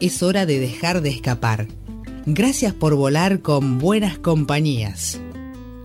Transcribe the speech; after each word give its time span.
Es 0.00 0.22
hora 0.22 0.46
de 0.46 0.58
dejar 0.58 1.02
de 1.02 1.10
escapar. 1.10 1.66
Gracias 2.24 2.72
por 2.72 2.94
volar 2.94 3.40
con 3.40 3.78
buenas 3.78 4.18
compañías. 4.18 5.20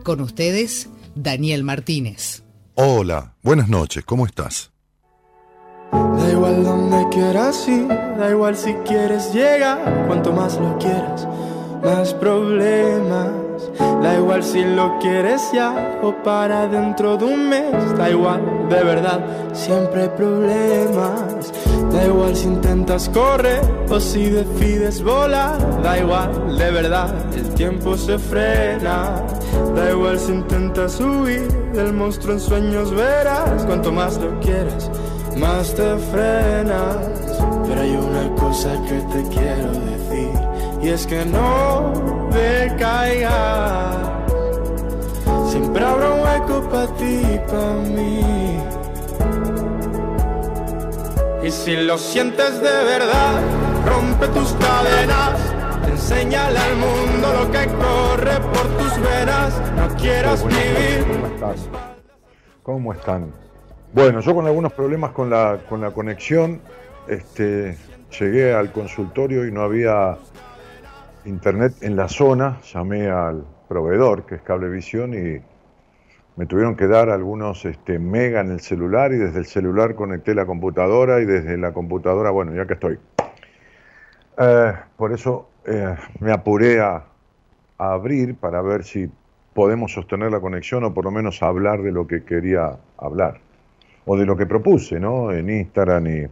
Con 0.04 0.22
ustedes, 0.22 0.88
Daniel 1.16 1.66
Martínez. 1.66 2.42
Hola, 2.76 3.36
buenas 3.44 3.68
noches, 3.68 4.06
¿cómo 4.06 4.26
estás? 4.26 4.72
Da 5.92 6.32
igual 6.32 6.64
donde 6.64 7.10
quieras 7.10 7.68
ir, 7.68 7.88
da 7.88 8.30
igual 8.30 8.56
si 8.56 8.74
quieres 8.86 9.34
llegar, 9.34 10.08
cuanto 10.08 10.32
más 10.32 10.56
lo 10.56 10.78
quieras, 10.78 11.28
más 11.84 12.14
problemas. 12.14 13.45
Da 14.02 14.16
igual 14.16 14.44
si 14.44 14.64
lo 14.64 14.98
quieres 15.00 15.42
ya 15.54 16.00
o 16.02 16.12
para 16.24 16.68
dentro 16.68 17.18
de 17.18 17.26
un 17.26 17.50
mes, 17.50 17.98
da 17.98 18.10
igual, 18.10 18.42
de 18.70 18.84
verdad, 18.84 19.20
siempre 19.54 20.04
hay 20.04 20.10
problemas. 20.10 21.52
Da 21.92 22.06
igual 22.06 22.36
si 22.36 22.48
intentas 22.48 23.10
correr 23.10 23.62
o 23.90 24.00
si 24.00 24.30
decides 24.30 25.02
volar, 25.02 25.82
da 25.82 25.98
igual, 25.98 26.58
de 26.58 26.72
verdad, 26.72 27.14
el 27.36 27.50
tiempo 27.56 27.98
se 27.98 28.18
frena. 28.18 29.24
Da 29.76 29.92
igual 29.92 30.20
si 30.20 30.32
intentas 30.32 31.00
huir 31.00 31.48
del 31.74 31.94
monstruo 31.94 32.34
en 32.34 32.40
sueños, 32.40 32.92
verás, 32.92 33.66
cuanto 33.66 33.92
más 33.92 34.18
lo 34.18 34.40
quieras 34.40 34.90
más 35.38 35.74
te 35.76 35.98
frenas. 35.98 36.98
Pero 37.68 37.82
hay 37.82 37.96
una 37.96 38.36
cosa 38.36 38.72
que 38.88 39.00
te 39.14 39.30
quiero 39.30 39.72
decir, 39.72 40.32
y 40.82 40.90
es 40.90 41.06
que 41.06 41.26
no 41.26 42.15
decaigas. 42.36 43.96
Siempre 45.50 45.84
habrá 45.84 46.12
un 46.12 46.22
hueco 46.22 46.70
para 46.70 46.88
ti 46.96 47.22
y 47.34 47.40
para 47.50 47.74
mí. 47.96 48.60
Y 51.44 51.52
si 51.52 51.76
lo 51.78 51.98
sientes 51.98 52.62
de 52.62 52.84
verdad, 52.84 53.42
rompe 53.86 54.28
tus 54.28 54.54
cadenas. 54.54 55.40
Enséñale 55.88 56.60
al 56.60 56.76
mundo 56.76 57.34
lo 57.40 57.52
que 57.52 57.68
corre 57.68 58.40
por 58.54 58.68
tus 58.78 59.00
venas. 59.02 59.62
No 59.76 59.96
quieras 59.96 60.46
vivir. 60.46 61.06
¿Cómo 61.08 61.28
están? 61.28 61.56
¿Cómo 62.64 62.94
están? 62.94 63.32
Bueno, 63.94 64.20
yo 64.20 64.36
con 64.36 64.46
algunos 64.46 64.74
problemas 64.74 65.12
con 65.12 65.30
la, 65.30 65.60
con 65.70 65.80
la 65.80 65.92
conexión, 65.92 66.60
este, 67.08 67.78
llegué 68.20 68.54
al 68.54 68.72
consultorio 68.72 69.48
y 69.48 69.52
no 69.52 69.62
había 69.62 70.18
internet 71.26 71.74
en 71.82 71.96
la 71.96 72.08
zona, 72.08 72.60
llamé 72.62 73.10
al 73.10 73.46
proveedor, 73.68 74.26
que 74.26 74.36
es 74.36 74.42
Cablevisión, 74.42 75.14
y 75.14 75.42
me 76.36 76.46
tuvieron 76.46 76.76
que 76.76 76.88
dar 76.88 77.10
algunos 77.10 77.66
este, 77.66 78.00
mega 78.00 78.42
en 78.42 78.52
el 78.52 78.60
celular 78.60 79.14
y 79.14 79.18
desde 79.18 79.40
el 79.40 79.46
celular 79.46 79.96
conecté 79.96 80.36
la 80.36 80.46
computadora 80.46 81.22
y 81.22 81.26
desde 81.26 81.58
la 81.58 81.74
computadora, 81.74 82.32
bueno, 82.32 82.54
ya 82.54 82.66
que 82.66 82.74
estoy. 82.74 83.00
Eh, 84.38 84.74
por 84.98 85.14
eso 85.14 85.50
eh, 85.66 85.96
me 86.20 86.32
apuré 86.32 86.82
a, 86.82 87.06
abrir 87.78 88.36
para 88.36 88.62
ver 88.62 88.86
si 88.86 89.12
podemos 89.54 89.92
sostener 89.92 90.32
la 90.32 90.40
conexión 90.40 90.86
o 90.86 90.94
por 90.94 91.04
lo 91.04 91.12
menos 91.12 91.44
hablar 91.44 91.82
de 91.82 91.92
lo 91.92 92.08
que 92.08 92.24
quería 92.24 92.78
hablar 92.98 93.42
o 94.06 94.16
de 94.16 94.26
lo 94.26 94.38
que 94.38 94.46
propuse, 94.46 94.98
¿no? 94.98 95.32
En 95.34 95.50
Instagram 95.50 96.30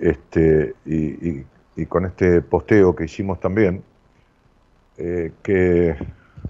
este, 0.00 0.74
y, 0.84 1.44
con 1.88 2.04
este 2.06 2.42
posteo 2.42 2.94
que 2.94 3.04
hicimos 3.04 3.40
también, 3.40 3.82
eh, 4.98 5.32
que, 5.42 5.96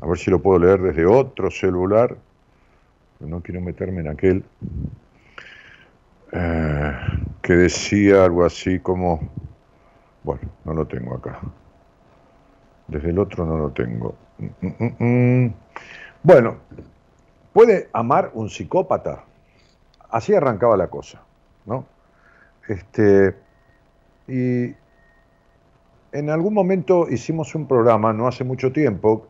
a 0.00 0.06
ver 0.06 0.18
si 0.18 0.30
lo 0.30 0.40
puedo 0.40 0.58
leer 0.58 0.80
desde 0.80 1.06
otro 1.06 1.50
celular, 1.50 2.16
no 3.20 3.40
quiero 3.40 3.60
meterme 3.60 4.00
en 4.00 4.08
aquel, 4.08 4.44
eh, 6.32 6.92
que 7.40 7.52
decía 7.54 8.24
algo 8.24 8.44
así 8.44 8.80
como, 8.80 9.20
bueno, 10.24 10.42
no 10.64 10.74
lo 10.74 10.86
tengo 10.86 11.14
acá, 11.14 11.40
desde 12.88 13.10
el 13.10 13.18
otro 13.18 13.46
no 13.46 13.56
lo 13.58 13.70
tengo. 13.70 14.14
Mm, 14.38 14.66
mm, 14.66 15.44
mm, 15.44 15.54
bueno, 16.22 16.56
¿puede 17.52 17.88
amar 17.92 18.30
un 18.34 18.48
psicópata? 18.48 19.24
así 20.12 20.34
arrancaba 20.34 20.76
la 20.76 20.88
cosa, 20.88 21.22
¿no? 21.66 21.86
Este, 22.68 23.34
y 24.28 24.74
en 26.12 26.30
algún 26.30 26.54
momento 26.54 27.08
hicimos 27.08 27.54
un 27.54 27.66
programa, 27.66 28.12
no 28.12 28.28
hace 28.28 28.44
mucho 28.44 28.70
tiempo, 28.70 29.26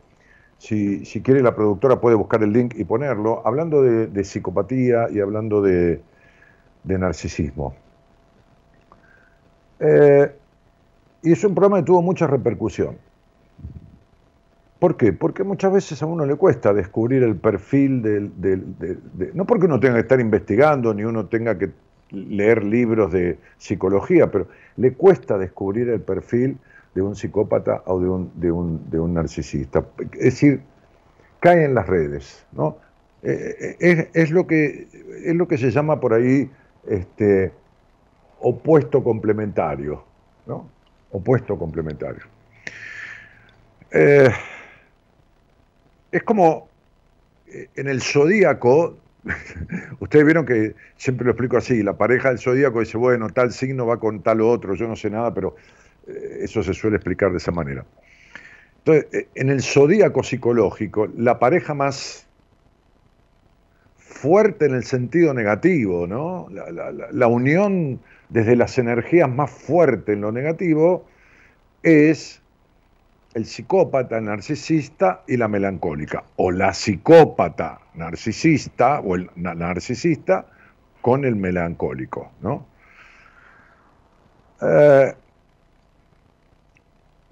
si, 0.57 1.03
quiere 1.23 1.41
la 1.41 1.55
productora 1.55 1.99
puede 1.99 2.15
buscar 2.15 2.43
el 2.43 2.53
link 2.53 2.75
y 2.77 2.83
ponerlo, 2.83 3.41
hablando 3.45 3.81
de, 3.81 4.23
psicopatía 4.23 5.07
y 5.11 5.19
hablando 5.19 5.61
de, 5.61 6.01
narcisismo. 6.83 7.73
Eh, 9.79 10.31
y 11.21 11.31
es 11.31 11.43
un 11.43 11.55
programa 11.55 11.79
que 11.79 11.85
tuvo 11.85 12.01
mucha 12.01 12.27
repercusión. 12.27 12.97
¿Por 14.79 14.97
qué? 14.97 15.13
Porque 15.13 15.43
muchas 15.43 15.71
veces 15.71 16.01
a 16.03 16.05
uno 16.05 16.25
le 16.25 16.35
cuesta 16.35 16.73
descubrir 16.73 17.23
el 17.23 17.37
perfil 17.37 18.01
del... 18.01 19.31
no 19.33 19.45
porque 19.45 19.65
uno 19.65 19.79
tenga 19.79 19.95
que 19.95 20.01
estar 20.01 20.19
investigando 20.19 20.93
ni 20.93 21.03
uno 21.05 21.27
tenga 21.27 21.57
que 21.57 21.71
leer 22.11 22.63
libros 22.63 23.11
de 23.11 23.39
psicología, 23.57 24.29
pero 24.29 24.47
le 24.75 24.93
cuesta 24.93 25.37
descubrir 25.37 25.89
el 25.89 26.01
perfil 26.01 26.57
de 26.95 27.01
un 27.01 27.15
psicópata 27.15 27.83
o 27.85 27.99
de 27.99 28.09
un, 28.09 28.31
de 28.35 28.51
un, 28.51 28.89
de 28.89 28.99
un 28.99 29.13
narcisista. 29.13 29.85
Es 30.13 30.35
decir, 30.35 30.61
cae 31.39 31.65
en 31.65 31.73
las 31.73 31.87
redes, 31.87 32.45
¿no? 32.51 32.77
Eh, 33.23 33.77
eh, 33.79 34.09
es, 34.13 34.31
lo 34.31 34.45
que, 34.45 34.87
es 35.25 35.35
lo 35.35 35.47
que 35.47 35.57
se 35.57 35.71
llama 35.71 35.99
por 35.99 36.13
ahí 36.13 36.49
este, 36.87 37.53
opuesto 38.39 39.03
complementario, 39.03 40.03
¿no? 40.45 40.69
Opuesto 41.11 41.57
complementario. 41.57 42.23
Eh, 43.91 44.29
es 46.11 46.23
como 46.23 46.67
en 47.75 47.87
el 47.87 48.01
zodíaco, 48.01 48.97
ustedes 49.99 50.25
vieron 50.25 50.45
que 50.45 50.75
siempre 50.97 51.25
lo 51.25 51.31
explico 51.31 51.57
así, 51.57 51.81
la 51.81 51.97
pareja 51.97 52.29
del 52.29 52.39
zodíaco 52.39 52.81
dice, 52.81 52.97
bueno, 52.97 53.29
tal 53.29 53.51
signo 53.51 53.85
va 53.85 53.99
con 53.99 54.21
tal 54.21 54.41
otro, 54.41 54.75
yo 54.75 54.87
no 54.87 54.95
sé 54.95 55.09
nada, 55.09 55.33
pero 55.33 55.55
eso 56.07 56.63
se 56.63 56.73
suele 56.73 56.97
explicar 56.97 57.31
de 57.31 57.37
esa 57.37 57.51
manera. 57.51 57.85
Entonces, 58.79 59.07
eh, 59.13 59.27
en 59.35 59.49
el 59.49 59.61
zodíaco 59.61 60.23
psicológico, 60.23 61.07
la 61.17 61.39
pareja 61.39 61.73
más 61.73 62.27
fuerte 63.97 64.65
en 64.65 64.75
el 64.75 64.83
sentido 64.83 65.33
negativo, 65.33 66.07
¿no? 66.07 66.47
la 66.49 67.27
unión 67.27 67.99
desde 68.29 68.55
las 68.55 68.77
energías 68.77 69.29
más 69.29 69.51
fuerte 69.51 70.13
en 70.13 70.21
lo 70.21 70.31
negativo 70.31 71.05
es 71.81 72.41
el 73.33 73.45
psicópata 73.45 74.21
narcisista 74.21 75.23
y 75.27 75.37
la 75.37 75.47
melancólica, 75.47 76.23
o 76.35 76.51
la 76.51 76.73
psicópata 76.73 77.79
narcisista 77.95 78.99
o 78.99 79.15
el 79.15 79.29
narcisista 79.35 80.45
con 81.01 81.25
el 81.25 81.35
melancólico, 81.35 82.31
¿no? 82.41 82.65
Eh, 84.61 85.13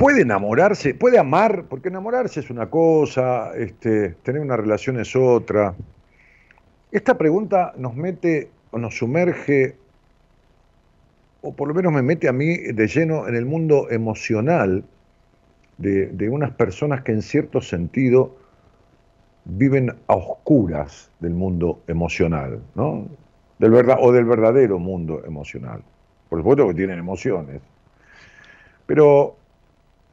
puede 0.02 0.22
enamorarse, 0.24 0.96
puede 0.96 1.20
amar, 1.20 1.66
porque 1.70 1.90
enamorarse 1.90 2.40
es 2.40 2.50
una 2.50 2.72
cosa, 2.72 3.56
este, 3.56 4.10
tener 4.24 4.42
una 4.42 4.58
relación 4.58 5.00
es 5.00 5.16
otra. 5.16 5.76
Esta 6.92 7.20
pregunta 7.20 7.74
nos 7.78 7.96
mete 7.96 8.50
o 8.72 8.80
nos 8.80 8.98
sumerge, 8.98 9.76
o 11.44 11.54
por 11.56 11.68
lo 11.68 11.76
menos 11.76 11.94
me 11.94 12.02
mete 12.02 12.28
a 12.28 12.34
mí 12.34 12.58
de 12.58 12.88
lleno 12.88 13.28
en 13.28 13.36
el 13.36 13.46
mundo 13.46 13.92
emocional 13.92 14.84
de, 15.78 16.30
unas 16.30 16.52
personas 16.52 17.04
que 17.04 17.12
en 17.12 17.22
cierto 17.22 17.62
sentido 17.62 18.38
viven 19.46 19.92
a 20.08 20.16
oscuras 20.16 21.12
del 21.20 21.36
mundo 21.36 21.84
emocional, 21.86 22.60
¿no? 22.74 23.08
Del 23.60 23.70
verdad, 23.70 23.98
o 24.00 24.12
del 24.12 24.26
verdadero 24.26 24.80
mundo 24.80 25.24
emocional. 25.26 25.84
Por 26.28 26.40
supuesto 26.40 26.68
que 26.70 26.74
tienen 26.74 26.98
emociones. 26.98 27.62
Pero 28.88 29.38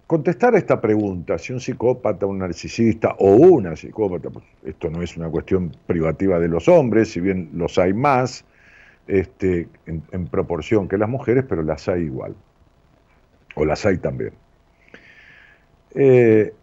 contestar 0.09 0.55
a 0.55 0.59
esta 0.59 0.81
pregunta, 0.81 1.39
si 1.39 1.53
un 1.53 1.61
psicópata, 1.61 2.25
un 2.25 2.39
narcisista 2.39 3.15
o 3.19 3.31
una 3.31 3.77
psicópata, 3.77 4.31
pues 4.31 4.45
esto 4.65 4.91
no 4.91 5.03
es 5.03 5.17
una 5.19 5.29
cuestión 5.29 5.71
privativa 5.87 6.41
de 6.41 6.49
los 6.49 6.67
hombres, 6.67 7.13
si 7.13 7.21
bien 7.21 7.51
los 7.53 7.79
hay 7.79 7.93
más 7.93 8.45
este, 9.07 9.69
en 9.87 10.27
proporción 10.27 10.89
que 10.89 10.97
las 10.97 11.11
mujeres, 11.11 11.45
pero 11.47 11.63
las 11.63 11.89
hay 11.89 12.05
igual. 12.05 12.35
O 13.55 13.67
las 13.67 13.85
hay 13.85 13.99
también. 13.99 14.33
Eh, 15.95 16.55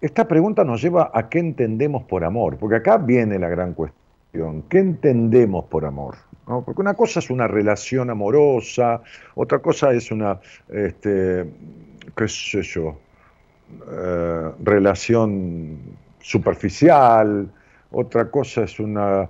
esta 0.00 0.28
pregunta 0.28 0.62
nos 0.62 0.82
lleva 0.82 1.10
a 1.12 1.28
qué 1.30 1.38
entendemos 1.38 2.04
por 2.04 2.22
amor, 2.22 2.58
porque 2.58 2.76
acá 2.76 2.98
viene 2.98 3.38
la 3.38 3.48
gran 3.48 3.72
cuestión. 3.72 4.62
¿Qué 4.68 4.78
entendemos 4.78 5.64
por 5.64 5.86
amor? 5.86 6.16
Porque 6.44 6.80
una 6.80 6.94
cosa 6.94 7.20
es 7.20 7.30
una 7.30 7.46
relación 7.46 8.10
amorosa, 8.10 9.02
otra 9.34 9.58
cosa 9.58 9.92
es 9.92 10.10
una, 10.10 10.40
este, 10.68 11.46
qué 12.16 12.28
sé 12.28 12.62
yo, 12.62 12.98
eh, 13.90 14.50
relación 14.62 15.78
superficial, 16.20 17.50
otra 17.90 18.30
cosa 18.30 18.64
es 18.64 18.80
una, 18.80 19.28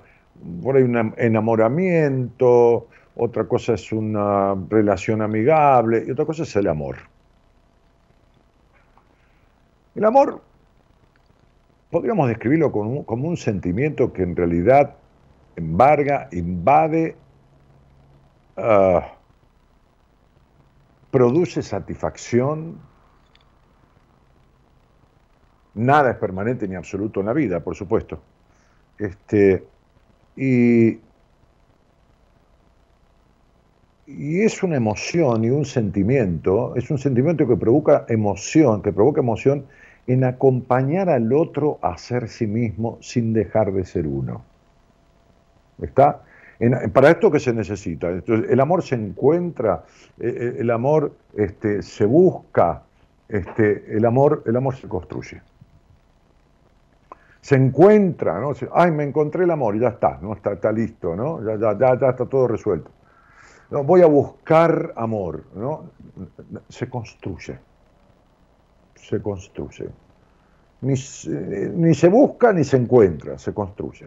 por 0.62 0.76
ahí 0.76 0.82
un 0.82 1.14
enamoramiento, 1.16 2.88
otra 3.16 3.44
cosa 3.44 3.74
es 3.74 3.92
una 3.92 4.54
relación 4.68 5.22
amigable 5.22 6.04
y 6.06 6.10
otra 6.10 6.24
cosa 6.24 6.44
es 6.44 6.56
el 6.56 6.68
amor. 6.68 6.96
El 9.94 10.04
amor 10.04 10.40
podríamos 11.90 12.28
describirlo 12.28 12.70
como 12.70 13.04
un, 13.08 13.36
sentimiento 13.36 14.12
que 14.12 14.22
en 14.22 14.36
realidad 14.36 14.94
embarga, 15.56 16.28
invade, 16.30 17.16
ah, 18.56 19.17
produce 21.10 21.62
satisfacción. 21.62 22.78
Nada 25.74 26.10
es 26.10 26.16
permanente 26.16 26.66
ni 26.66 26.74
absoluto 26.74 27.20
en 27.20 27.26
la 27.26 27.32
vida, 27.32 27.60
por 27.60 27.76
supuesto. 27.76 28.20
Este, 28.98 29.64
y, 30.36 30.98
y 34.06 34.40
es 34.42 34.62
una 34.62 34.76
emoción 34.76 35.44
y 35.44 35.50
un 35.50 35.64
sentimiento, 35.64 36.74
es 36.74 36.90
un 36.90 36.98
sentimiento 36.98 37.46
que 37.46 37.56
provoca 37.56 38.04
emoción, 38.08 38.82
que 38.82 38.92
provoca 38.92 39.20
emoción 39.20 39.66
en 40.06 40.24
acompañar 40.24 41.10
al 41.10 41.32
otro 41.32 41.78
a 41.82 41.96
ser 41.98 42.28
sí 42.28 42.46
mismo 42.46 42.98
sin 43.00 43.32
dejar 43.32 43.72
de 43.72 43.84
ser 43.84 44.06
uno. 44.06 44.42
¿Está? 45.80 46.22
Para 46.92 47.10
esto 47.10 47.30
que 47.30 47.38
se 47.38 47.52
necesita. 47.52 48.08
el 48.08 48.60
amor 48.60 48.82
se 48.82 48.96
encuentra, 48.96 49.84
eh, 50.18 50.26
eh, 50.28 50.56
el 50.58 50.70
amor 50.70 51.12
este, 51.36 51.82
se 51.82 52.04
busca, 52.04 52.82
este, 53.28 53.96
el, 53.96 54.04
amor, 54.04 54.42
el 54.46 54.56
amor 54.56 54.74
se 54.74 54.88
construye. 54.88 55.40
Se 57.40 57.54
encuentra, 57.54 58.40
¿no? 58.40 58.52
Ay, 58.72 58.90
me 58.90 59.04
encontré 59.04 59.44
el 59.44 59.50
amor 59.50 59.76
y 59.76 59.80
ya 59.80 59.88
está, 59.88 60.18
¿no? 60.20 60.34
Está, 60.34 60.52
está 60.52 60.72
listo, 60.72 61.14
¿no? 61.14 61.42
Ya, 61.44 61.56
ya, 61.56 61.78
ya, 61.78 61.98
ya, 61.98 62.10
está 62.10 62.26
todo 62.26 62.48
resuelto. 62.48 62.90
No, 63.70 63.84
voy 63.84 64.02
a 64.02 64.06
buscar 64.06 64.92
amor, 64.96 65.44
¿no? 65.54 65.84
Se 66.68 66.88
construye 66.88 67.58
se 69.08 69.22
construye. 69.22 69.88
Ni, 70.80 70.94
ni, 71.74 71.94
se 71.94 72.08
busca 72.08 72.52
ni 72.52 72.62
se 72.62 72.76
encuentra, 72.76 73.38
se 73.38 73.52
construye. 73.52 74.06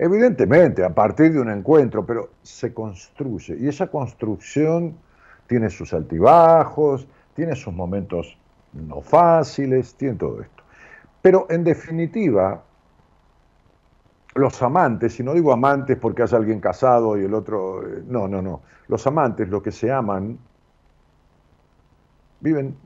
Evidentemente, 0.00 0.84
a 0.84 0.94
partir 0.94 1.32
de 1.32 1.40
un 1.40 1.50
encuentro, 1.50 2.06
pero 2.06 2.30
se 2.42 2.72
construye. 2.72 3.56
Y 3.58 3.66
esa 3.66 3.88
construcción 3.88 4.96
tiene 5.48 5.68
sus 5.70 5.92
altibajos, 5.92 7.08
tiene 7.34 7.56
sus 7.56 7.74
momentos 7.74 8.38
no 8.72 9.00
fáciles, 9.00 9.94
tiene 9.94 10.14
todo 10.14 10.40
esto. 10.40 10.62
Pero 11.20 11.46
en 11.50 11.64
definitiva, 11.64 12.62
los 14.34 14.62
amantes, 14.62 15.18
y 15.18 15.24
no 15.24 15.34
digo 15.34 15.52
amantes 15.52 15.96
porque 15.98 16.22
haya 16.22 16.38
alguien 16.38 16.60
casado 16.60 17.18
y 17.18 17.24
el 17.24 17.34
otro, 17.34 17.82
eh, 17.82 18.04
no, 18.06 18.28
no, 18.28 18.40
no, 18.40 18.60
los 18.86 19.04
amantes, 19.06 19.48
los 19.48 19.62
que 19.62 19.72
se 19.72 19.90
aman, 19.90 20.38
viven 22.40 22.76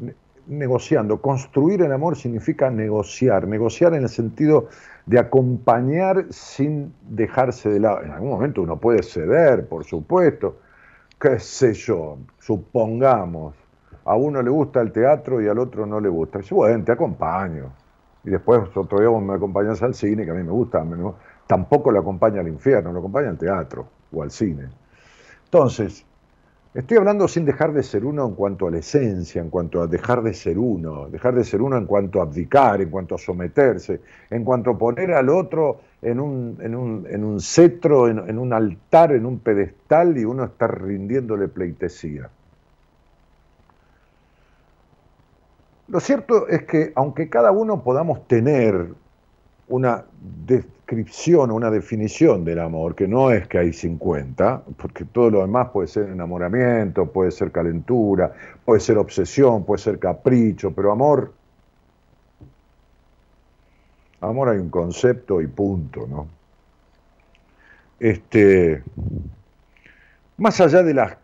negociando. 0.47 1.21
Construir 1.21 1.83
el 1.83 1.93
amor 1.93 2.17
significa 2.17 2.71
negociar, 2.71 3.47
negociar 3.47 3.95
en 3.95 4.03
el 4.03 4.09
sentido 4.09 4.69
de 5.07 5.19
acompañar 5.19 6.27
sin 6.31 6.95
dejarse 7.09 7.71
de 7.71 7.81
lado. 7.81 8.03
En 8.03 8.11
algún 8.13 8.31
momento 8.31 8.63
uno 8.63 8.79
puede 8.79 9.03
ceder, 9.03 9.67
por 9.69 9.85
supuesto, 9.85 10.59
qué 11.21 11.39
sé 11.39 11.75
yo, 11.75 12.19
supongamos, 12.39 13.55
a 14.05 14.17
uno 14.17 14.43
le 14.43 14.51
gusta 14.51 14.81
el 14.81 14.91
teatro 14.91 15.41
y 15.41 15.49
al 15.49 15.59
otro 15.59 15.87
no 15.87 16.01
le 16.01 16.09
gusta. 16.09 16.39
Dice, 16.39 16.55
bueno, 16.55 16.85
te 16.85 16.93
acompaño. 16.93 17.73
Y 18.25 18.31
después 18.31 18.61
otro 18.77 19.01
día 19.01 19.11
me 19.21 19.35
acompañas 19.35 19.83
al 19.83 19.95
cine, 19.95 20.25
que 20.25 20.31
a 20.31 20.35
mí 20.35 20.43
me 20.43 20.53
gusta, 20.53 20.85
tampoco 21.47 21.91
lo 21.91 22.01
acompaña 22.01 22.41
al 22.41 22.49
infierno, 22.49 22.93
lo 22.93 23.01
acompaña 23.01 23.31
al 23.31 23.39
teatro 23.39 23.87
o 24.13 24.23
al 24.23 24.31
cine. 24.31 24.69
Entonces, 25.45 26.05
Estoy 26.75 26.97
hablando 26.97 27.29
sin 27.29 27.45
dejar 27.45 27.75
de 27.75 27.83
ser 27.83 28.03
uno 28.03 28.27
en 28.27 28.35
cuanto 28.35 28.67
a 28.67 28.71
la 28.71 28.79
esencia, 28.79 29.43
en 29.43 29.51
cuanto 29.51 29.83
a 29.83 29.87
dejar 29.87 30.23
de 30.23 30.33
ser 30.33 30.59
uno, 30.59 31.07
dejar 31.11 31.35
de 31.35 31.45
ser 31.45 31.61
uno 31.61 31.77
en 31.77 31.85
cuanto 31.85 32.19
a 32.19 32.23
abdicar, 32.23 32.81
en 32.81 32.89
cuanto 32.89 33.15
a 33.15 33.19
someterse, 33.19 34.01
en 34.31 34.43
cuanto 34.43 34.71
a 34.71 34.79
poner 34.79 35.13
al 35.13 35.29
otro 35.29 35.81
en 36.01 36.19
un, 36.19 36.57
en 36.63 37.25
un, 37.25 37.41
cetro, 37.41 38.09
en, 38.09 38.27
en, 38.27 38.39
un 38.39 38.55
altar, 38.55 39.13
en 39.13 39.27
un 39.27 39.41
pedestal 39.41 40.17
y 40.17 40.25
uno 40.25 40.45
estar 40.45 40.83
rindiéndole 40.83 41.49
pleitesía. 41.49 42.31
Lo 45.89 46.01
cierto 46.01 46.49
es 46.49 46.63
que 46.63 46.93
aunque 46.95 47.29
cada 47.29 47.53
uno 47.53 47.83
podamos 47.83 48.27
tener 48.27 48.95
una 49.69 50.07
descripción, 50.93 51.51
una 51.51 51.71
definición 51.71 52.45
del 52.45 52.59
amor, 52.59 52.95
que 52.95 53.09
no 53.09 53.31
es 53.31 53.49
que 53.49 53.59
hay 53.59 53.73
50, 53.73 54.63
porque 54.77 55.07
todo 55.07 55.31
lo 55.31 55.41
demás 55.41 55.69
puede 55.73 55.89
ser 55.89 56.11
enamoramiento, 56.11 57.11
puede 57.11 57.31
ser 57.31 57.51
calentura, 57.51 58.33
puede 58.65 58.81
ser 58.81 58.99
obsesión, 58.99 59.65
puede 59.65 59.83
ser 59.83 59.99
capricho, 59.99 60.71
pero 60.73 60.93
amor, 60.93 61.33
amor 64.21 64.51
hay 64.51 64.59
un 64.59 64.69
concepto 64.69 65.41
y 65.41 65.47
punto, 65.47 66.07
¿no? 66.07 66.29
Este, 67.99 68.83
más 70.37 70.61
allá 70.61 70.83
de 70.83 70.93
las, 70.93 71.17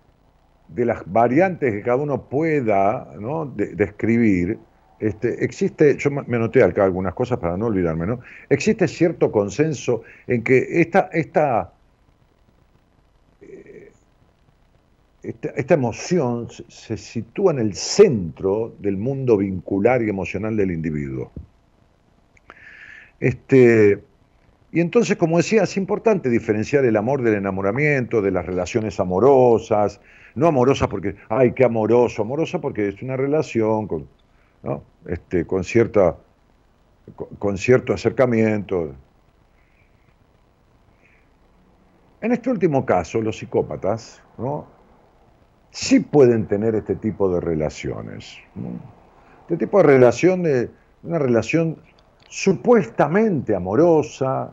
de 0.68 0.84
las 0.86 1.02
variantes 1.12 1.74
que 1.74 1.82
cada 1.82 1.96
uno 1.96 2.22
pueda 2.22 3.12
¿no? 3.18 3.44
describir, 3.46 4.58
este, 5.00 5.44
existe, 5.44 5.96
yo 5.96 6.10
me 6.10 6.36
anoté 6.36 6.62
acá 6.62 6.84
algunas 6.84 7.14
cosas 7.14 7.38
para 7.38 7.56
no 7.56 7.66
olvidarme, 7.66 8.06
¿no? 8.06 8.20
Existe 8.48 8.88
cierto 8.88 9.30
consenso 9.30 10.02
en 10.26 10.42
que 10.42 10.80
esta, 10.80 11.08
esta, 11.12 11.72
eh, 13.40 13.92
esta, 15.22 15.74
emoción 15.74 16.48
se 16.66 16.96
sitúa 16.96 17.52
en 17.52 17.60
el 17.60 17.74
centro 17.74 18.74
del 18.80 18.96
mundo 18.96 19.36
vincular 19.36 20.02
y 20.02 20.10
emocional 20.10 20.56
del 20.56 20.72
individuo. 20.72 21.30
Este, 23.20 24.02
y 24.72 24.80
entonces, 24.80 25.16
como 25.16 25.36
decía, 25.36 25.62
es 25.62 25.76
importante 25.76 26.28
diferenciar 26.28 26.84
el 26.84 26.96
amor 26.96 27.22
del 27.22 27.34
enamoramiento, 27.34 28.20
de 28.20 28.32
las 28.32 28.44
relaciones 28.44 28.98
amorosas, 28.98 30.00
no 30.34 30.48
amorosas 30.48 30.88
porque, 30.88 31.14
ay, 31.28 31.52
qué 31.52 31.64
amoroso, 31.64 32.22
amorosa 32.22 32.60
porque 32.60 32.88
es 32.88 33.00
una 33.00 33.16
relación 33.16 33.86
con 33.86 34.17
este, 35.06 35.46
con, 35.46 35.64
cierta, 35.64 36.16
con 37.38 37.56
cierto 37.58 37.92
acercamiento. 37.92 38.94
En 42.20 42.32
este 42.32 42.50
último 42.50 42.84
caso, 42.84 43.20
los 43.20 43.38
psicópatas 43.38 44.22
¿no? 44.38 44.66
sí 45.70 46.00
pueden 46.00 46.46
tener 46.46 46.74
este 46.74 46.96
tipo 46.96 47.32
de 47.32 47.40
relaciones. 47.40 48.36
Este 49.42 49.56
tipo 49.56 49.78
de 49.78 49.84
relación, 49.84 50.42
de, 50.42 50.70
una 51.02 51.18
relación 51.18 51.78
supuestamente 52.28 53.54
amorosa, 53.54 54.50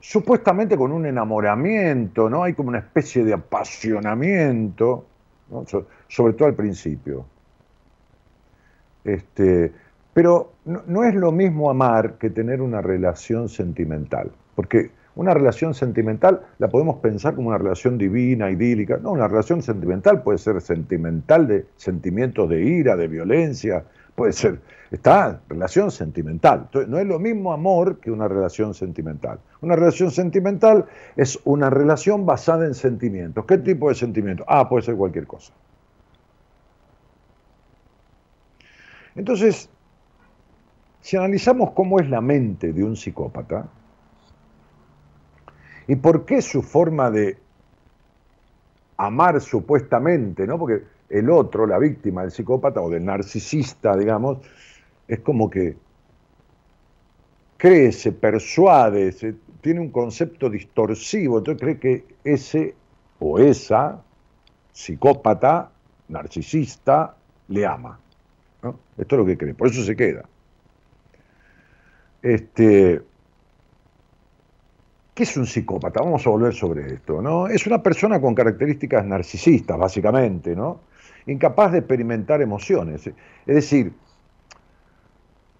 supuestamente 0.00 0.76
con 0.76 0.92
un 0.92 1.06
enamoramiento, 1.06 2.28
¿no? 2.28 2.42
Hay 2.42 2.54
como 2.54 2.70
una 2.70 2.78
especie 2.78 3.24
de 3.24 3.34
apasionamiento, 3.34 5.06
sobre 6.08 6.32
todo 6.34 6.48
al 6.48 6.54
principio. 6.54 7.24
Este, 9.04 9.72
pero 10.12 10.52
no, 10.64 11.04
es 11.04 11.14
lo 11.14 11.32
mismo 11.32 11.70
amar 11.70 12.14
que 12.14 12.30
tener 12.30 12.60
una 12.60 12.82
relación 12.82 13.48
sentimental, 13.48 14.30
porque 14.54 14.90
una 15.14 15.34
relación 15.34 15.74
sentimental 15.74 16.40
la 16.58 16.68
podemos 16.68 16.96
pensar 16.96 17.34
como 17.34 17.48
una 17.48 17.58
relación 17.58 17.98
divina, 17.98 18.50
idílica. 18.50 18.98
No, 19.02 19.12
una 19.12 19.28
relación 19.28 19.62
sentimental 19.62 20.22
puede 20.22 20.38
ser 20.38 20.60
sentimental 20.60 21.46
de 21.46 21.66
sentimientos 21.76 22.48
de 22.48 22.62
ira, 22.62 22.96
de 22.96 23.08
violencia, 23.08 23.84
puede 24.14 24.32
ser, 24.32 24.60
está, 24.90 25.40
relación 25.48 25.90
sentimental. 25.90 26.62
Entonces, 26.66 26.90
no 26.90 26.98
es 26.98 27.06
lo 27.06 27.18
mismo 27.18 27.52
amor 27.52 27.98
que 28.00 28.10
una 28.10 28.28
relación 28.28 28.74
sentimental. 28.74 29.38
Una 29.60 29.76
relación 29.76 30.10
sentimental 30.10 30.86
es 31.16 31.38
una 31.44 31.70
relación 31.70 32.26
basada 32.26 32.66
en 32.66 32.74
sentimientos. 32.74 33.44
¿Qué 33.46 33.58
tipo 33.58 33.88
de 33.88 33.94
sentimientos? 33.94 34.46
Ah, 34.48 34.68
puede 34.68 34.82
ser 34.82 34.96
cualquier 34.96 35.26
cosa. 35.26 35.52
Entonces, 39.14 39.68
si 41.00 41.16
analizamos 41.16 41.70
cómo 41.72 41.98
es 41.98 42.08
la 42.08 42.20
mente 42.20 42.72
de 42.72 42.84
un 42.84 42.96
psicópata 42.96 43.68
y 45.86 45.96
por 45.96 46.24
qué 46.24 46.42
su 46.42 46.62
forma 46.62 47.10
de 47.10 47.38
amar 48.96 49.40
supuestamente, 49.40 50.46
¿no? 50.46 50.58
Porque 50.58 50.84
el 51.08 51.30
otro, 51.30 51.66
la 51.66 51.78
víctima 51.78 52.22
del 52.22 52.30
psicópata 52.30 52.80
o 52.80 52.90
del 52.90 53.04
narcisista, 53.04 53.96
digamos, 53.96 54.38
es 55.08 55.20
como 55.20 55.50
que 55.50 55.76
cree, 57.56 57.92
se 57.92 58.12
persuade, 58.12 59.12
tiene 59.60 59.80
un 59.80 59.90
concepto 59.90 60.48
distorsivo, 60.48 61.38
entonces 61.38 61.60
cree 61.60 61.78
que 61.78 62.04
ese 62.24 62.74
o 63.18 63.38
esa 63.38 64.00
psicópata, 64.72 65.70
narcisista, 66.08 67.16
le 67.48 67.66
ama. 67.66 67.98
Esto 68.98 69.14
es 69.14 69.18
lo 69.18 69.26
que 69.26 69.38
cree, 69.38 69.54
por 69.54 69.68
eso 69.68 69.82
se 69.82 69.96
queda. 69.96 70.24
Este, 72.22 73.02
¿Qué 75.14 75.24
es 75.24 75.36
un 75.36 75.46
psicópata? 75.46 76.00
Vamos 76.00 76.26
a 76.26 76.30
volver 76.30 76.54
sobre 76.54 76.94
esto, 76.94 77.20
¿no? 77.20 77.46
Es 77.46 77.66
una 77.66 77.82
persona 77.82 78.20
con 78.20 78.34
características 78.34 79.04
narcisistas, 79.04 79.76
básicamente, 79.76 80.56
¿no? 80.56 80.80
Incapaz 81.26 81.72
de 81.72 81.78
experimentar 81.78 82.40
emociones. 82.40 83.06
Es 83.06 83.54
decir, 83.54 83.92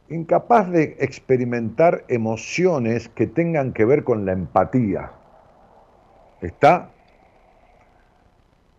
incapaz 0.09 0.71
de 0.71 0.97
experimentar 1.01 2.05
emociones 2.09 3.09
que 3.09 3.27
tengan 3.27 3.73
que 3.73 3.85
ver 3.85 4.03
con 4.05 4.25
la 4.25 4.33
empatía. 4.33 5.13
¿Está? 6.41 6.91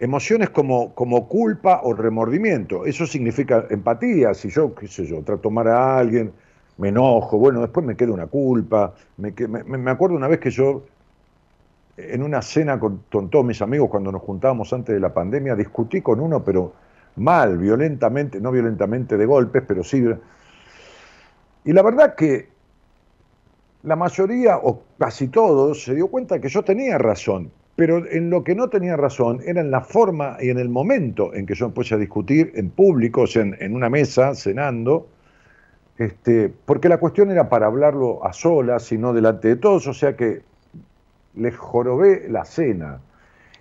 Emociones 0.01 0.49
como, 0.49 0.95
como 0.95 1.27
culpa 1.27 1.81
o 1.83 1.93
remordimiento. 1.93 2.87
Eso 2.87 3.05
significa 3.05 3.67
empatía. 3.69 4.33
Si 4.33 4.49
yo, 4.49 4.73
qué 4.73 4.87
sé 4.87 5.05
yo, 5.05 5.21
trato 5.21 5.51
mal 5.51 5.67
a 5.67 5.99
alguien, 5.99 6.33
me 6.79 6.89
enojo, 6.89 7.37
bueno, 7.37 7.61
después 7.61 7.85
me 7.85 7.95
queda 7.95 8.11
una 8.11 8.25
culpa. 8.25 8.95
Me, 9.17 9.31
me, 9.31 9.91
acuerdo 9.91 10.15
una 10.15 10.27
vez 10.27 10.39
que 10.39 10.49
yo, 10.49 10.85
en 11.97 12.23
una 12.23 12.41
cena 12.41 12.79
con, 12.79 13.03
todos 13.11 13.45
mis 13.45 13.61
amigos, 13.61 13.91
cuando 13.91 14.11
nos 14.11 14.23
juntábamos 14.23 14.73
antes 14.73 14.95
de 14.95 14.99
la 14.99 15.13
pandemia, 15.13 15.55
discutí 15.55 16.01
con 16.01 16.19
uno, 16.19 16.43
pero 16.43 16.73
mal, 17.17 17.59
violentamente, 17.59 18.41
no 18.41 18.51
violentamente 18.51 19.17
de 19.17 19.25
golpes, 19.27 19.61
pero 19.67 19.83
sí. 19.83 20.03
Y 21.63 21.73
la 21.73 21.83
verdad 21.83 22.15
que 22.15 22.49
la 23.83 23.95
mayoría, 23.95 24.57
o 24.57 24.81
casi 24.97 25.27
todos, 25.27 25.83
se 25.83 25.93
dio 25.93 26.07
cuenta 26.07 26.41
que 26.41 26.49
yo 26.49 26.63
tenía 26.63 26.97
razón, 26.97 27.51
pero 27.75 28.05
en 28.09 28.29
lo 28.29 28.43
que 28.43 28.55
no 28.55 28.69
tenía 28.69 28.97
razón 28.97 29.39
era 29.45 29.61
en 29.61 29.71
la 29.71 29.81
forma 29.81 30.37
y 30.39 30.49
en 30.49 30.59
el 30.59 30.69
momento 30.69 31.33
en 31.33 31.45
que 31.45 31.55
yo 31.55 31.71
puse 31.71 31.95
a 31.95 31.97
discutir 31.97 32.51
en 32.55 32.69
público, 32.69 33.21
o 33.21 33.27
sea, 33.27 33.43
en 33.43 33.75
una 33.75 33.89
mesa, 33.89 34.35
cenando, 34.35 35.07
este, 35.97 36.51
porque 36.65 36.89
la 36.89 36.97
cuestión 36.97 37.31
era 37.31 37.47
para 37.47 37.67
hablarlo 37.67 38.25
a 38.25 38.33
solas 38.33 38.91
y 38.91 38.97
no 38.97 39.13
delante 39.13 39.49
de 39.49 39.55
todos, 39.55 39.85
o 39.87 39.93
sea 39.93 40.15
que 40.15 40.41
les 41.35 41.55
jorobé 41.55 42.27
la 42.29 42.43
cena. 42.43 42.99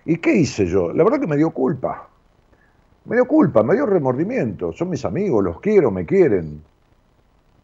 ¿Y 0.05 0.17
qué 0.17 0.35
hice 0.35 0.67
yo? 0.67 0.93
La 0.93 1.05
verdad 1.05 1.21
que 1.21 1.27
me 1.27 1.37
dio 1.37 1.51
culpa. 1.51 2.09
Me 3.05 3.17
dio 3.17 3.27
culpa, 3.27 3.63
me 3.63 3.75
dio 3.75 3.87
remordimiento. 3.87 4.73
Son 4.73 4.89
mis 4.89 5.05
amigos, 5.05 5.45
los 5.45 5.61
quiero, 5.61 5.91
me 5.91 6.07
quieren. 6.07 6.63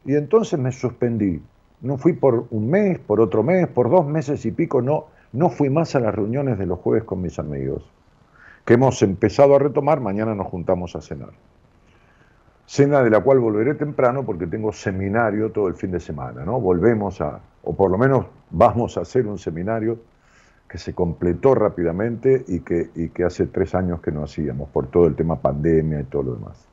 Y 0.05 0.15
entonces 0.15 0.59
me 0.59 0.73
suspendí. 0.73 1.41
No 1.81 1.97
fui 1.97 2.13
por 2.13 2.47
un 2.51 2.71
mes, 2.71 2.99
por 2.99 3.21
otro 3.21 3.43
mes, 3.43 3.69
por 3.69 3.91
dos 3.91 4.07
meses 4.07 4.45
y 4.47 4.51
pico, 4.51 4.81
no, 4.81 5.07
no 5.33 5.51
fui 5.51 5.71
más 5.71 5.95
a 5.95 6.01
las 6.01 6.15
reuniones 6.15 6.59
de 6.59 6.67
los 6.67 6.79
jueves 6.79 7.05
con 7.05 7.21
mis 7.23 7.39
amigos, 7.39 7.85
que 8.65 8.75
hemos 8.75 9.03
empezado 9.03 9.55
a 9.55 9.59
retomar, 9.59 10.01
mañana 10.01 10.35
nos 10.35 10.47
juntamos 10.47 10.97
a 10.97 11.01
cenar 11.01 11.31
cena 12.67 13.03
de 13.03 13.11
la 13.11 13.21
cual 13.21 13.39
volveré 13.39 13.75
temprano 13.75 14.25
porque 14.27 14.47
tengo 14.47 14.73
seminario 14.73 15.51
todo 15.53 15.69
el 15.69 15.75
fin 15.75 15.93
de 15.93 16.01
semana, 16.01 16.45
¿no? 16.45 16.61
Volvemos 16.61 17.21
a, 17.21 17.41
o 17.63 17.75
por 17.75 17.91
lo 17.91 17.97
menos 17.97 18.27
vamos 18.51 18.99
a 18.99 19.03
hacer 19.03 19.27
un 19.27 19.39
seminario 19.39 19.99
que 20.69 20.79
se 20.79 20.93
completó 20.93 21.55
rápidamente 21.55 22.45
y 22.49 22.61
que, 22.61 22.91
y 22.97 23.11
que 23.11 23.25
hace 23.25 23.47
tres 23.47 23.75
años 23.77 24.01
que 24.01 24.11
no 24.11 24.25
hacíamos 24.25 24.69
por 24.71 24.89
todo 24.89 25.07
el 25.07 25.15
tema 25.15 25.41
pandemia 25.41 26.01
y 26.01 26.05
todo 26.05 26.25
lo 26.25 26.35
demás. 26.35 26.67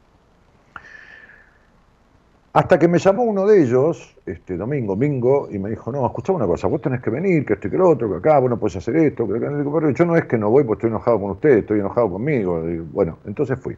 Hasta 2.53 2.77
que 2.77 2.88
me 2.88 3.00
llamó 3.00 3.24
uno 3.24 3.48
de 3.48 3.63
ellos, 3.63 4.15
este 4.27 4.55
domingo, 4.55 4.95
Mingo, 4.95 5.50
y 5.50 5.57
me 5.57 5.72
dijo, 5.72 5.91
no, 5.91 6.05
escuchame 6.05 6.36
una 6.38 6.45
cosa, 6.45 6.67
vos 6.67 6.79
tenés 6.81 7.01
que 7.01 7.10
venir, 7.10 7.43
que 7.48 7.53
esto 7.53 7.67
y 7.67 7.72
que 7.72 7.77
lo 7.77 7.89
otro, 7.89 8.07
que 8.12 8.17
acá, 8.17 8.38
vos 8.38 8.48
no 8.48 8.60
puedes 8.60 8.75
hacer 8.75 8.95
esto, 8.98 9.27
que 9.27 9.39
pero 9.39 9.89
yo 9.89 10.05
no 10.05 10.15
es 10.15 10.25
que 10.25 10.38
no 10.38 10.51
voy 10.51 10.63
porque 10.63 10.81
estoy 10.81 10.89
enojado 10.91 11.19
con 11.19 11.31
usted, 11.31 11.50
estoy 11.57 11.79
enojado 11.79 12.12
conmigo. 12.12 12.62
bueno, 12.91 13.17
entonces 13.25 13.60
fui. 13.60 13.75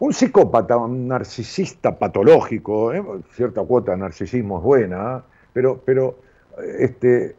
Un 0.00 0.12
psicópata, 0.12 0.76
un 0.78 1.06
narcisista 1.06 1.96
patológico, 1.96 2.92
¿eh? 2.92 3.04
cierta 3.30 3.62
cuota 3.62 3.92
de 3.92 3.98
narcisismo 3.98 4.58
es 4.58 4.64
buena, 4.64 5.22
pero, 5.52 5.80
pero 5.84 6.16
este, 6.80 7.36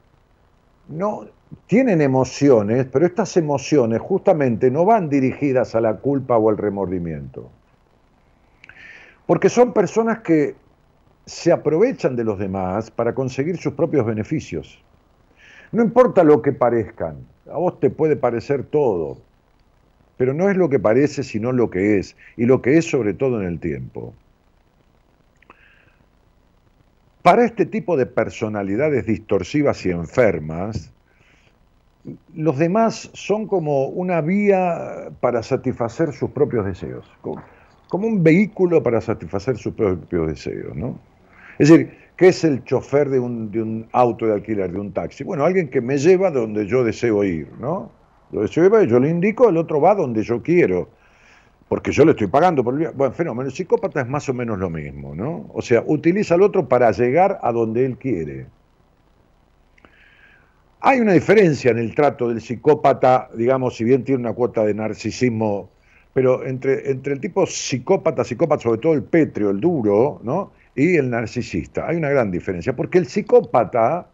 no, 0.87 1.25
tienen 1.67 2.01
emociones, 2.01 2.85
pero 2.85 3.05
estas 3.05 3.35
emociones 3.35 3.99
justamente 3.99 4.71
no 4.71 4.85
van 4.85 5.09
dirigidas 5.09 5.75
a 5.75 5.81
la 5.81 5.97
culpa 5.97 6.37
o 6.37 6.49
al 6.49 6.57
remordimiento. 6.57 7.49
Porque 9.29 9.48
son 9.48 9.74
personas 9.74 10.21
que 10.21 10.55
se 11.27 11.51
aprovechan 11.51 12.15
de 12.15 12.24
los 12.24 12.39
demás 12.39 12.89
para 12.89 13.13
conseguir 13.13 13.59
sus 13.59 13.74
propios 13.74 14.03
beneficios. 14.03 14.83
No 15.71 15.83
importa 15.83 16.24
lo 16.24 16.41
que 16.41 16.51
parezcan, 16.51 17.17
a 17.45 17.57
vos 17.57 17.79
te 17.79 17.91
puede 17.91 18.15
parecer 18.15 18.63
todo, 18.63 19.19
pero 20.17 20.33
no 20.33 20.50
es 20.50 20.57
lo 20.57 20.67
que 20.67 20.79
parece, 20.79 21.21
sino 21.21 21.51
lo 21.51 21.69
que 21.69 22.00
es, 22.00 22.17
y 22.38 22.48
lo 22.48 22.63
que 22.63 22.79
es 22.79 22.89
sobre 22.89 23.13
todo 23.13 23.39
en 23.39 23.45
el 23.45 23.59
tiempo. 23.59 24.15
Para 27.21 27.45
este 27.45 27.67
tipo 27.67 27.98
de 27.98 28.07
personalidades 28.07 29.05
distorsivas 29.05 29.86
y 29.86 29.91
enfermas, 29.91 30.91
los 32.33 32.57
demás 32.57 33.12
son 33.13 33.45
como 33.45 33.89
una 33.89 34.21
vía 34.21 35.12
para 35.19 35.43
satisfacer 35.43 36.13
sus 36.13 36.31
propios 36.31 36.65
deseos, 36.65 37.05
como 37.89 38.08
un 38.08 38.24
vehículo 38.24 38.81
para 38.81 39.01
satisfacer 39.01 39.58
sus 39.58 39.74
propios 39.74 40.27
deseos. 40.27 40.75
¿no? 40.75 40.98
Es 41.58 41.69
decir, 41.69 41.91
¿qué 42.15 42.29
es 42.29 42.43
el 42.43 42.63
chofer 42.63 43.10
de 43.10 43.19
un, 43.19 43.51
de 43.51 43.62
un 43.62 43.88
auto 43.91 44.27
de 44.27 44.34
alquiler, 44.34 44.72
de 44.72 44.79
un 44.79 44.93
taxi? 44.93 45.24
Bueno, 45.24 45.43
alguien 45.43 45.67
que 45.67 45.81
me 45.81 45.98
lleva 45.98 46.31
donde 46.31 46.65
yo 46.67 46.84
deseo 46.84 47.24
ir, 47.24 47.50
¿no? 47.60 47.91
yo 48.31 49.00
le 49.00 49.10
indico, 49.10 49.50
el 49.50 49.58
otro 49.58 49.81
va 49.81 49.96
donde 49.96 50.22
yo 50.22 50.41
quiero, 50.41 50.88
porque 51.67 51.91
yo 51.91 52.05
le 52.05 52.12
estoy 52.12 52.27
pagando 52.27 52.63
por 52.63 52.75
el 52.75 52.79
viaje. 52.79 52.96
Bueno, 52.96 53.13
fenómeno, 53.13 53.50
psicópata 53.50 54.01
es 54.01 54.08
más 54.08 54.29
o 54.29 54.34
menos 54.34 54.60
lo 54.60 54.69
mismo, 54.69 55.15
¿no? 55.15 55.50
O 55.53 55.62
sea, 55.62 55.84
utiliza 55.86 56.36
al 56.36 56.43
otro 56.43 56.67
para 56.67 56.91
llegar 56.91 57.39
a 57.41 57.51
donde 57.51 57.86
él 57.86 57.98
quiere. 57.98 58.46
Hay 60.81 61.00
una 61.00 61.13
diferencia 61.13 61.72
en 61.72 61.79
el 61.79 61.93
trato 61.93 62.29
del 62.29 62.39
psicópata, 62.39 63.29
digamos, 63.36 63.75
si 63.75 63.84
bien 63.84 64.03
tiene 64.03 64.22
una 64.22 64.34
cuota 64.34 64.63
de 64.63 64.74
narcisismo, 64.74 65.69
pero 66.19 66.45
entre, 66.45 66.91
entre 66.91 67.13
el 67.13 67.21
tipo 67.21 67.45
psicópata, 67.45 68.25
psicópata, 68.25 68.63
sobre 68.63 68.81
todo 68.81 68.93
el 68.93 69.03
pétreo, 69.03 69.51
el 69.51 69.61
duro, 69.61 70.19
¿no? 70.21 70.51
Y 70.75 70.97
el 70.97 71.09
narcisista. 71.09 71.88
Hay 71.88 71.95
una 71.95 72.09
gran 72.09 72.29
diferencia, 72.29 72.75
porque 72.75 72.97
el 72.97 73.07
psicópata 73.07 74.05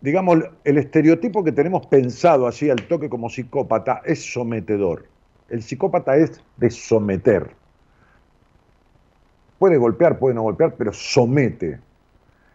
digamos, 0.00 0.38
el 0.64 0.78
estereotipo 0.78 1.44
que 1.44 1.52
tenemos 1.52 1.84
pensado 1.88 2.46
así 2.46 2.70
al 2.70 2.80
toque 2.88 3.10
como 3.10 3.28
psicópata 3.28 4.00
es 4.06 4.32
sometedor. 4.32 5.04
El 5.50 5.62
psicópata 5.62 6.16
es 6.16 6.42
de 6.56 6.70
someter. 6.70 7.50
Puede 9.58 9.76
golpear, 9.76 10.18
puede 10.18 10.36
no 10.36 10.40
golpear, 10.40 10.74
pero 10.78 10.94
somete. 10.94 11.80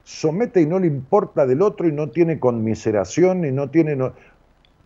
Somete 0.06 0.60
y 0.60 0.66
no 0.66 0.80
le 0.80 0.88
importa 0.88 1.46
del 1.46 1.62
otro 1.62 1.88
y 1.88 1.92
no 1.92 2.10
tiene 2.10 2.40
conmiseración 2.40 3.46
y 3.46 3.52
no 3.52 3.70
tiene... 3.70 3.96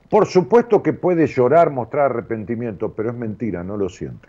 Por 0.10 0.26
supuesto 0.26 0.82
que 0.82 0.94
puede 0.94 1.28
llorar, 1.28 1.70
mostrar 1.72 2.12
arrepentimiento, 2.12 2.94
pero 2.94 3.10
es 3.10 3.16
mentira, 3.16 3.64
no 3.64 3.76
lo 3.78 3.90
siente. 3.90 4.28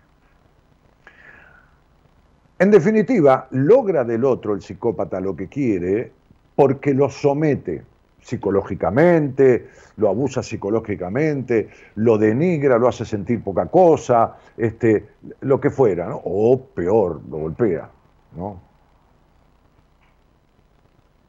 En 2.58 2.70
definitiva, 2.70 3.47
logra 3.52 4.02
del 4.02 4.25
otro 4.25 4.54
el 4.54 4.62
psicópata 4.62 5.20
lo 5.20 5.37
que 5.37 5.47
quiere 5.47 6.11
porque 6.56 6.92
lo 6.92 7.08
somete 7.08 7.85
psicológicamente, 8.20 9.68
lo 9.97 10.08
abusa 10.08 10.42
psicológicamente, 10.42 11.68
lo 11.94 12.18
denigra, 12.18 12.76
lo 12.76 12.88
hace 12.88 13.04
sentir 13.04 13.42
poca 13.42 13.66
cosa, 13.66 14.37
este, 14.56 15.06
lo 15.40 15.61
que 15.61 15.70
fuera, 15.70 16.11
o 16.12 16.61
peor, 16.75 17.20
lo 17.30 17.38
golpea. 17.38 17.88
¿no? 18.37 18.67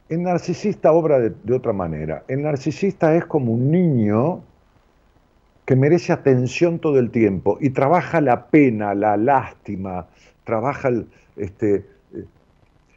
El 0.10 0.24
narcisista 0.24 0.92
obra 0.92 1.20
de, 1.20 1.54
otra 1.54 1.72
manera. 1.72 2.24
El 2.28 2.42
narcisista 2.42 3.16
es 3.16 3.26
como 3.26 3.52
un 3.52 3.70
niño 3.70 4.42
que 5.66 5.76
merece 5.76 6.12
atención 6.12 6.80
todo 6.80 6.98
el 6.98 7.12
tiempo 7.12 7.60
y 7.62 7.70
trabaja 7.70 8.20
la 8.20 8.48
pena, 8.48 8.96
la 8.96 9.18
lástima, 9.18 10.08
trabaja 10.46 10.88
el, 10.88 11.08
este, 11.38 11.86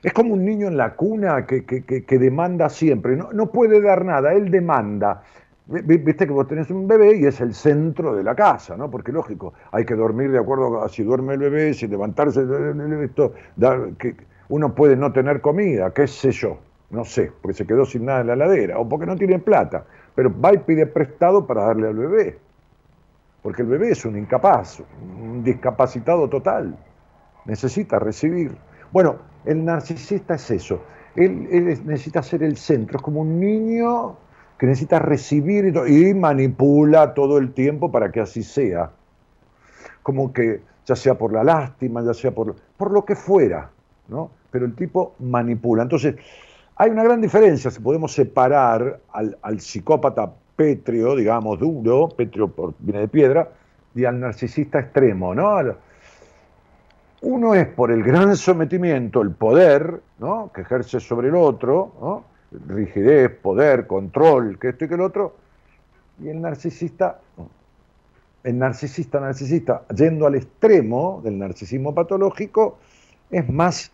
es 0.02 0.12
como 0.14 0.33
un 0.33 0.42
niño 0.42 0.69
en 0.69 0.78
la 0.78 0.95
cuna 0.95 1.45
que, 1.45 2.19
demanda 2.19 2.71
siempre, 2.71 3.14
no, 3.14 3.31
no, 3.31 3.50
puede 3.50 3.83
dar 3.83 4.07
nada, 4.07 4.33
él 4.33 4.50
demanda. 4.50 5.23
Viste 5.66 6.26
que 6.26 6.33
vos 6.33 6.49
tenés 6.49 6.71
un 6.71 6.88
bebé 6.88 7.19
y 7.19 7.26
es 7.26 7.42
el 7.42 7.54
centro 7.54 8.14
de 8.14 8.25
la 8.25 8.35
casa, 8.35 8.75
¿no? 8.75 8.90
Porque 8.90 9.12
lógico, 9.12 9.52
hay 9.71 9.85
que 9.85 9.95
dormir 9.95 10.33
de 10.33 10.38
acuerdo 10.38 10.83
a 10.83 10.88
si 10.88 11.02
duerme 11.02 11.35
el 11.35 11.40
bebé, 11.40 11.75
si 11.75 11.87
levantarse, 11.87 12.42
esto, 13.04 13.35
que 13.99 14.16
uno 14.49 14.75
puede 14.75 14.97
no 14.97 15.12
tener 15.12 15.42
comida, 15.42 15.92
qué 15.92 16.07
sé 16.07 16.33
yo, 16.33 16.59
no 16.92 17.04
sé, 17.06 17.32
porque 17.40 17.56
se 17.56 17.66
quedó 17.66 17.87
sin 17.87 18.04
nada 18.04 18.20
en 18.20 18.26
la 18.28 18.37
ladera, 18.37 18.78
o 18.78 18.87
porque 18.87 19.06
no 19.06 19.16
tiene 19.16 19.38
plata, 19.38 19.84
pero 20.14 20.30
va 20.38 20.52
y 20.52 20.58
pide 20.58 20.87
prestado 20.87 21.46
para 21.46 21.64
darle 21.64 21.88
al 21.88 21.96
bebé. 21.96 22.38
porque 23.42 23.62
el 23.62 23.68
bebé 23.68 23.90
es 23.90 24.04
un 24.04 24.16
incapaz, 24.16 24.82
un 25.20 25.42
discapacitado 25.42 26.28
total, 26.28 26.76
necesita 27.44 27.99
recibir. 27.99 28.56
Bueno, 28.92 29.16
el 29.44 29.64
narcisista 29.64 30.34
es 30.34 30.49
eso, 30.50 30.82
él, 31.16 31.49
necesita 31.84 32.22
ser 32.22 32.42
el 32.44 32.56
centro, 32.56 32.99
es 32.99 33.02
como 33.02 33.22
un 33.22 33.40
niño 33.40 34.16
que 34.58 34.66
necesita 34.66 35.00
recibir 35.00 35.75
y, 35.88 36.14
manipula 36.14 37.14
todo 37.14 37.38
el 37.38 37.52
tiempo 37.52 37.90
para 37.90 38.12
que 38.12 38.20
así 38.20 38.44
sea. 38.44 38.90
Como 40.04 40.32
que 40.32 40.61
ya 40.84 40.94
sea 40.94 41.14
por 41.14 41.32
la 41.32 41.42
lástima, 41.42 42.02
ya 42.04 42.14
sea 42.14 42.30
por, 42.30 42.54
por 42.76 42.92
lo 42.92 43.04
que 43.04 43.16
fuera, 43.16 43.70
¿no? 44.06 44.30
Pero 44.52 44.66
el 44.66 44.76
tipo 44.76 45.14
manipula. 45.18 45.82
Entonces, 45.82 46.14
hay 46.82 46.90
una 46.90 47.04
gran 47.04 47.20
diferencia 47.20 47.70
si 47.70 47.78
podemos 47.78 48.12
separar 48.12 48.98
al, 49.12 49.60
psicópata 49.60 50.32
pétreo, 50.56 51.14
digamos, 51.14 51.60
duro, 51.60 52.08
pétreo 52.08 52.48
por, 52.48 52.74
viene 52.80 53.02
de 53.02 53.08
piedra, 53.08 53.48
y 53.94 54.04
al 54.04 54.18
narcisista 54.18 54.80
extremo, 54.80 55.32
¿no? 55.32 55.76
Uno 57.20 57.54
es 57.54 57.68
por 57.68 57.92
el 57.92 58.02
gran 58.02 58.34
sometimiento, 58.34 59.22
el 59.22 59.30
poder, 59.30 60.00
¿no? 60.18 60.50
que 60.52 60.62
ejerce 60.62 60.98
sobre 60.98 61.28
el 61.28 61.36
otro, 61.36 62.24
rigidez, 62.66 63.30
poder, 63.30 63.86
control, 63.86 64.58
que 64.58 64.70
esto 64.70 64.84
y 64.86 64.88
que 64.88 64.94
el 64.94 65.02
otro, 65.02 65.36
y 66.20 66.30
el 66.30 66.40
narcisista, 66.40 67.20
el 68.42 68.58
narcisista, 68.58 69.20
narcisista, 69.20 69.82
yendo 69.94 70.26
al 70.26 70.34
extremo 70.34 71.20
del 71.22 71.38
narcisismo 71.38 71.94
patológico, 71.94 72.78
es 73.30 73.48
más 73.48 73.92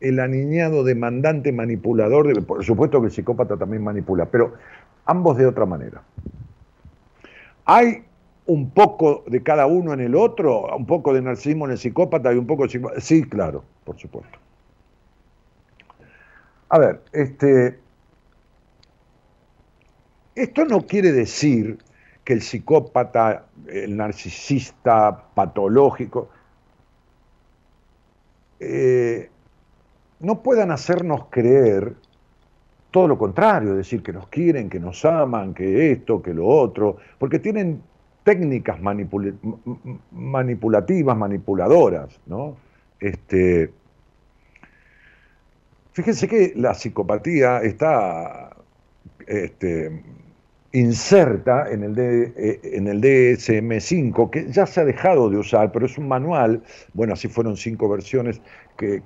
el 0.00 0.18
aniñado 0.18 0.82
demandante 0.82 1.52
manipulador, 1.52 2.44
por 2.44 2.64
supuesto 2.64 3.00
que 3.00 3.06
el 3.06 3.12
psicópata 3.12 3.56
también 3.56 3.84
manipula, 3.84 4.26
pero 4.26 4.54
ambos 5.04 5.36
de 5.36 5.46
otra 5.46 5.66
manera. 5.66 6.02
Hay 7.66 8.04
un 8.46 8.70
poco 8.70 9.24
de 9.26 9.42
cada 9.42 9.66
uno 9.66 9.92
en 9.92 10.00
el 10.00 10.14
otro, 10.14 10.74
un 10.74 10.86
poco 10.86 11.12
de 11.12 11.22
narcisismo 11.22 11.66
en 11.66 11.72
el 11.72 11.78
psicópata 11.78 12.32
y 12.32 12.36
un 12.36 12.46
poco 12.46 12.66
de 12.66 13.00
Sí, 13.00 13.22
claro, 13.24 13.62
por 13.84 13.98
supuesto. 13.98 14.38
A 16.70 16.78
ver, 16.78 17.00
este, 17.12 17.78
esto 20.34 20.64
no 20.64 20.86
quiere 20.86 21.12
decir 21.12 21.78
que 22.24 22.32
el 22.32 22.42
psicópata, 22.42 23.46
el 23.68 23.96
narcisista 23.96 25.24
patológico, 25.34 26.30
eh, 28.60 29.30
no 30.20 30.42
puedan 30.42 30.70
hacernos 30.70 31.26
creer 31.30 31.94
todo 32.90 33.08
lo 33.08 33.18
contrario, 33.18 33.74
decir 33.74 34.02
que 34.02 34.12
nos 34.12 34.28
quieren, 34.28 34.68
que 34.68 34.80
nos 34.80 35.04
aman, 35.04 35.54
que 35.54 35.92
esto, 35.92 36.22
que 36.22 36.34
lo 36.34 36.46
otro, 36.46 36.96
porque 37.18 37.38
tienen 37.38 37.82
técnicas 38.24 38.78
manipulativas, 40.10 41.16
manipuladoras, 41.16 42.20
¿no? 42.26 42.56
Este, 42.98 43.72
fíjense 45.92 46.28
que 46.28 46.52
la 46.56 46.74
psicopatía 46.74 47.62
está 47.62 48.56
este, 49.26 50.02
inserta 50.72 51.70
en 51.70 51.82
el, 51.82 51.98
eh, 51.98 52.60
en 52.62 52.86
el 52.86 53.00
DSM5, 53.00 54.30
que 54.30 54.50
ya 54.50 54.66
se 54.66 54.80
ha 54.80 54.84
dejado 54.84 55.28
de 55.28 55.38
usar, 55.38 55.72
pero 55.72 55.86
es 55.86 55.98
un 55.98 56.08
manual, 56.08 56.62
bueno, 56.94 57.14
así 57.14 57.28
fueron 57.28 57.56
cinco 57.56 57.88
versiones, 57.88 58.40
que, 58.76 59.02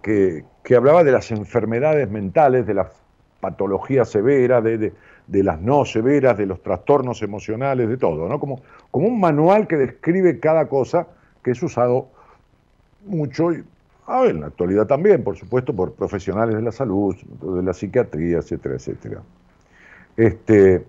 que 0.62 0.76
hablaba 0.76 1.02
de 1.02 1.10
las 1.10 1.32
enfermedades 1.32 2.08
mentales, 2.08 2.66
de 2.66 2.74
las 2.74 2.88
patologías 3.40 4.08
severas, 4.08 4.64
de, 4.64 4.92
de 5.26 5.42
las 5.42 5.60
no 5.60 5.84
severas, 5.84 6.38
de 6.38 6.46
los 6.46 6.62
trastornos 6.62 7.22
emocionales, 7.22 7.88
de 7.88 7.96
todo, 7.96 8.28
¿no? 8.28 8.38
Como, 8.40 8.62
como 8.90 9.08
un 9.08 9.20
manual 9.20 9.66
que 9.66 9.76
describe 9.76 10.40
cada 10.40 10.68
cosa 10.68 11.06
que 11.42 11.50
es 11.50 11.62
usado 11.62 12.08
mucho, 13.04 13.52
y, 13.52 13.64
en 14.28 14.40
la 14.40 14.46
actualidad 14.46 14.86
también, 14.86 15.22
por 15.24 15.36
supuesto, 15.36 15.74
por 15.74 15.92
profesionales 15.92 16.56
de 16.56 16.62
la 16.62 16.72
salud, 16.72 17.16
de 17.16 17.62
la 17.62 17.72
psiquiatría, 17.72 18.38
etcétera, 18.38 18.74
etcétera. 18.76 19.22
Este, 20.16 20.84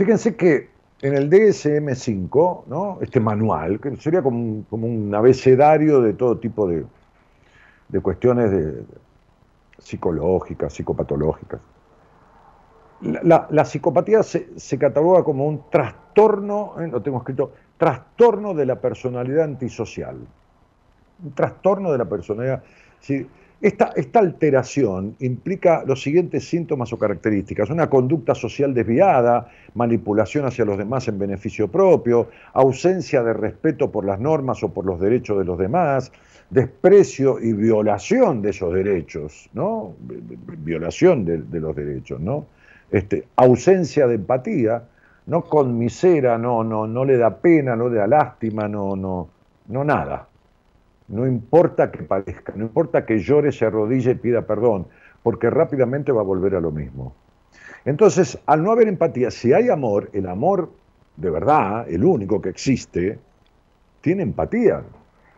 fíjense 0.00 0.34
que 0.34 0.70
en 1.02 1.14
el 1.14 1.28
DSM-5, 1.28 2.64
¿no? 2.68 2.98
este 3.02 3.20
manual, 3.20 3.78
que 3.80 3.94
sería 3.98 4.22
como 4.22 4.64
un, 4.70 5.14
abecedario 5.14 6.00
de 6.00 6.14
todo 6.14 6.38
tipo 6.38 6.66
de, 6.66 6.86
de 7.88 8.00
cuestiones 8.00 8.50
de, 8.50 8.82
psicológicas, 9.78 10.72
psicopatológicas, 10.72 11.60
la, 13.02 13.64
psicopatía 13.66 14.22
se, 14.22 14.78
cataloga 14.78 15.22
como 15.22 15.46
un 15.46 15.68
trastorno, 15.70 16.76
eh, 16.80 16.88
lo 16.88 17.02
tengo 17.02 17.18
escrito, 17.18 17.52
trastorno 17.76 18.54
de 18.54 18.64
la 18.64 18.80
personalidad 18.80 19.44
antisocial. 19.44 20.16
Un 21.22 21.32
trastorno 21.32 21.92
de 21.92 21.98
la 21.98 22.06
personalidad. 22.06 22.62
Esta, 23.62 23.92
alteración 24.14 25.16
implica 25.20 25.84
los 25.86 26.02
siguientes 26.02 26.48
síntomas 26.48 26.92
o 26.92 26.98
características. 26.98 27.68
Una 27.68 27.90
conducta 27.90 28.34
social 28.34 28.72
desviada, 28.72 29.48
manipulación 29.74 30.46
hacia 30.46 30.64
los 30.64 30.78
demás 30.78 31.08
en 31.08 31.18
beneficio 31.18 31.68
propio, 31.68 32.28
ausencia 32.54 33.22
de 33.22 33.34
respeto 33.34 33.90
por 33.90 34.06
las 34.06 34.18
normas 34.18 34.62
o 34.62 34.72
por 34.72 34.86
los 34.86 34.98
derechos 34.98 35.38
de 35.38 35.44
los 35.44 35.58
demás, 35.58 36.10
desprecio 36.48 37.38
y 37.38 37.52
violación 37.52 38.40
de 38.40 38.50
esos 38.50 38.72
derechos, 38.72 39.50
¿no? 39.52 39.94
Violación 40.00 41.26
de, 41.26 41.38
de 41.42 41.60
los 41.60 41.76
derechos, 41.76 42.18
¿no? 42.18 42.46
Este, 42.90 43.26
ausencia 43.36 44.06
de 44.06 44.14
empatía, 44.14 44.82
no 45.26 45.42
con 45.42 45.78
misera, 45.78 46.38
no, 46.38 46.64
no, 46.64 46.86
no 46.86 47.04
le 47.04 47.16
da 47.16 47.36
pena, 47.36 47.76
no 47.76 47.88
le 47.88 47.98
da 47.98 48.06
lástima, 48.06 48.66
no, 48.68 48.96
no, 48.96 49.28
no 49.68 49.84
nada. 49.84 50.29
No 51.10 51.26
importa 51.26 51.90
que 51.90 52.04
parezca, 52.04 52.52
no 52.56 52.64
importa 52.64 53.04
que 53.04 53.18
llore, 53.18 53.50
se 53.50 53.66
arrodille 53.66 54.12
y 54.12 54.14
pida 54.14 54.46
perdón, 54.46 54.86
porque 55.22 55.50
rápidamente 55.50 56.12
va 56.12 56.20
a 56.20 56.24
volver 56.24 56.54
a 56.54 56.60
lo 56.60 56.70
mismo. 56.70 57.14
Entonces, 57.84 58.38
al 58.46 58.62
no 58.62 58.70
haber 58.70 58.86
empatía, 58.86 59.30
si 59.30 59.52
hay 59.52 59.70
amor, 59.70 60.08
el 60.12 60.28
amor 60.28 60.70
de 61.16 61.30
verdad, 61.30 61.88
el 61.88 62.04
único 62.04 62.40
que 62.40 62.50
existe, 62.50 63.18
tiene 64.00 64.22
empatía. 64.22 64.82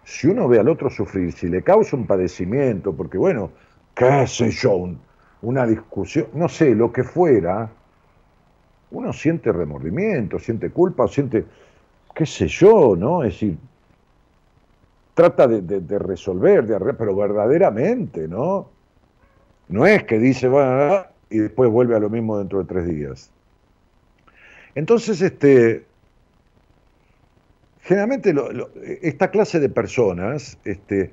Si 0.04 0.26
uno 0.26 0.46
ve 0.46 0.58
al 0.58 0.68
otro 0.68 0.90
sufrir, 0.90 1.32
si 1.32 1.48
le 1.48 1.62
causa 1.62 1.96
un 1.96 2.06
padecimiento, 2.06 2.92
porque 2.92 3.16
bueno, 3.16 3.50
qué 3.94 4.26
sé 4.26 4.50
yo, 4.50 4.90
una 5.40 5.66
discusión, 5.66 6.26
no 6.34 6.48
sé, 6.48 6.74
lo 6.74 6.92
que 6.92 7.02
fuera, 7.02 7.70
uno 8.90 9.12
siente 9.12 9.50
remordimiento, 9.52 10.38
siente 10.38 10.70
culpa, 10.70 11.08
siente, 11.08 11.46
qué 12.14 12.26
sé 12.26 12.46
yo, 12.46 12.94
¿no? 12.94 13.24
Es 13.24 13.34
decir, 13.34 13.56
trata 15.14 15.46
de, 15.46 15.98
resolver, 15.98 16.66
de 16.66 16.94
pero 16.94 17.14
verdaderamente, 17.14 18.28
¿no? 18.28 18.68
No 19.68 19.86
es 19.86 20.04
que 20.04 20.18
dice, 20.18 20.48
bueno, 20.48 21.04
y 21.30 21.38
después 21.38 21.70
vuelve 21.70 21.96
a 21.96 21.98
lo 21.98 22.10
mismo 22.10 22.38
dentro 22.38 22.58
de 22.58 22.64
tres 22.64 22.86
días. 22.86 23.30
Entonces, 24.74 25.20
este, 25.20 25.84
generalmente 27.82 28.34
esta 29.02 29.30
clase 29.30 29.60
de 29.60 29.68
personas 29.68 30.58
este, 30.64 31.12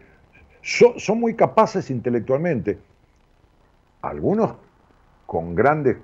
son 0.61 1.19
muy 1.19 1.35
capaces 1.35 1.89
intelectualmente 1.89 2.77
algunos 4.01 4.55
con 5.25 5.55
grandes, 5.55 5.97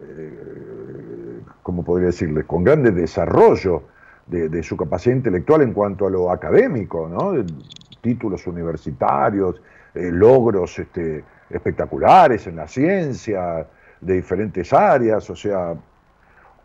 eh, 0.00 1.40
¿cómo 1.62 1.84
podría 1.84 2.06
decirle? 2.06 2.44
Con 2.44 2.64
grandes 2.64 2.94
desarrollo 2.94 3.84
de, 4.26 4.62
su 4.62 4.76
capacidad 4.76 5.16
intelectual 5.16 5.62
en 5.62 5.72
cuanto 5.72 6.06
a 6.06 6.10
lo 6.10 6.30
académico, 6.30 7.08
¿no? 7.08 7.44
títulos 8.00 8.46
universitarios, 8.46 9.60
eh, 9.94 10.10
logros 10.10 10.78
este, 10.78 11.24
espectaculares 11.50 12.46
en 12.46 12.56
la 12.56 12.66
ciencia, 12.66 13.66
de 14.00 14.14
diferentes 14.14 14.72
áreas, 14.72 15.30
o 15.30 15.36
sea, 15.36 15.74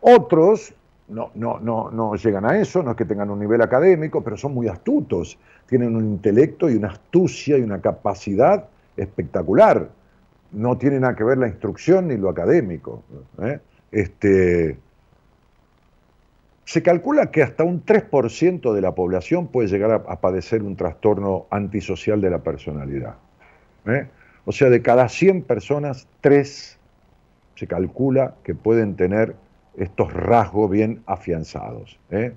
otros 0.00 0.74
no, 1.08 1.30
no, 1.34 1.58
no, 1.60 1.90
no 1.90 2.14
llegan 2.16 2.44
a 2.44 2.58
eso, 2.58 2.82
no 2.82 2.90
es 2.90 2.96
que 2.96 3.04
tengan 3.04 3.30
un 3.30 3.38
nivel 3.38 3.62
académico, 3.62 4.22
pero 4.22 4.36
son 4.36 4.54
muy 4.54 4.68
astutos, 4.68 5.38
tienen 5.66 5.96
un 5.96 6.04
intelecto 6.04 6.68
y 6.68 6.74
una 6.74 6.88
astucia 6.88 7.56
y 7.56 7.62
una 7.62 7.80
capacidad 7.80 8.66
espectacular 8.96 9.88
no 10.52 10.76
tiene 10.78 11.00
nada 11.00 11.14
que 11.14 11.24
ver 11.24 11.38
la 11.38 11.48
instrucción 11.48 12.08
ni 12.08 12.16
lo 12.16 12.28
académico. 12.28 13.02
¿eh? 13.42 13.60
Este, 13.92 14.78
se 16.68 16.82
calcula 16.82 17.30
que 17.30 17.42
hasta 17.42 17.64
un 17.64 17.82
3% 17.82 18.74
de 18.74 18.82
la 18.82 18.94
población 18.94 19.46
puede 19.46 19.68
llegar 19.68 20.04
a, 20.06 20.20
padecer 20.20 20.62
un 20.62 20.76
trastorno 20.76 21.46
antisocial 21.48 22.20
de 22.20 22.28
la 22.28 22.40
personalidad. 22.40 23.14
¿eh? 23.86 24.06
O 24.44 24.52
sea, 24.52 24.68
de 24.68 24.82
cada 24.82 25.08
100 25.08 25.44
personas, 25.44 26.06
3 26.20 26.78
se 27.54 27.66
calcula 27.66 28.34
que 28.44 28.54
pueden 28.54 28.96
tener 28.96 29.34
estos 29.78 30.12
rasgos 30.12 30.70
bien 30.70 31.02
afianzados. 31.06 31.98
¿eh? 32.10 32.34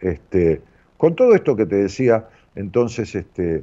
Este, 0.00 0.60
con 0.96 1.14
todo 1.14 1.36
esto 1.36 1.54
que 1.54 1.66
te 1.66 1.76
decía, 1.76 2.26
entonces, 2.56 3.14
este, 3.14 3.62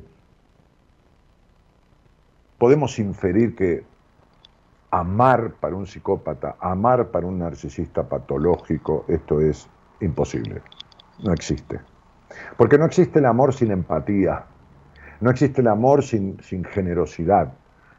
podemos 2.57 2.99
inferir 2.99 3.53
que 3.53 3.83
amar 4.91 5.55
para 5.59 5.75
un 5.75 5.87
psicópata, 5.87 6.55
amar 6.61 7.09
para 7.09 7.27
un 7.27 7.39
narcisista 7.39 8.07
patológico, 8.07 9.03
esto 9.09 9.41
es 9.41 9.67
imposible. 10.01 10.61
No 11.23 11.33
existe. 11.33 11.79
Porque 12.57 12.77
no 12.77 12.85
existe 12.85 13.19
el 13.19 13.25
amor 13.25 13.53
sin 13.53 13.71
empatía. 13.71 14.45
No 15.21 15.29
existe 15.29 15.61
el 15.61 15.67
amor 15.67 16.03
sin, 16.03 16.37
sin 16.41 16.63
generosidad. 16.63 17.53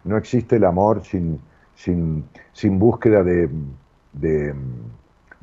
No 0.05 0.17
existe 0.17 0.57
el 0.57 0.65
amor 0.65 1.03
sin, 1.05 1.41
sin, 1.75 2.25
sin 2.53 2.79
búsqueda 2.79 3.23
de, 3.23 3.49
de, 4.13 4.55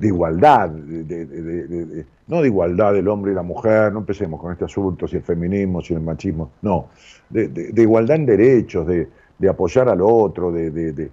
igualdad. 0.01 0.71
no 0.71 2.41
de 2.41 2.47
igualdad 2.47 2.93
del 2.93 3.07
hombre 3.07 3.31
y 3.31 3.35
la 3.35 3.43
mujer. 3.43 3.91
No 3.91 3.99
empecemos 3.99 4.39
con 4.39 4.51
este 4.51 4.65
asunto, 4.65 5.07
si 5.07 5.17
el 5.17 5.23
feminismo, 5.23 5.81
si 5.81 5.93
el 5.93 6.01
machismo. 6.01 6.51
No. 6.61 6.89
De, 7.29 7.73
igualdad 7.75 8.17
en 8.17 8.25
derechos, 8.25 8.87
de, 8.87 9.09
apoyar 9.49 9.89
al 9.89 10.01
otro, 10.01 10.51
de, 10.51 11.09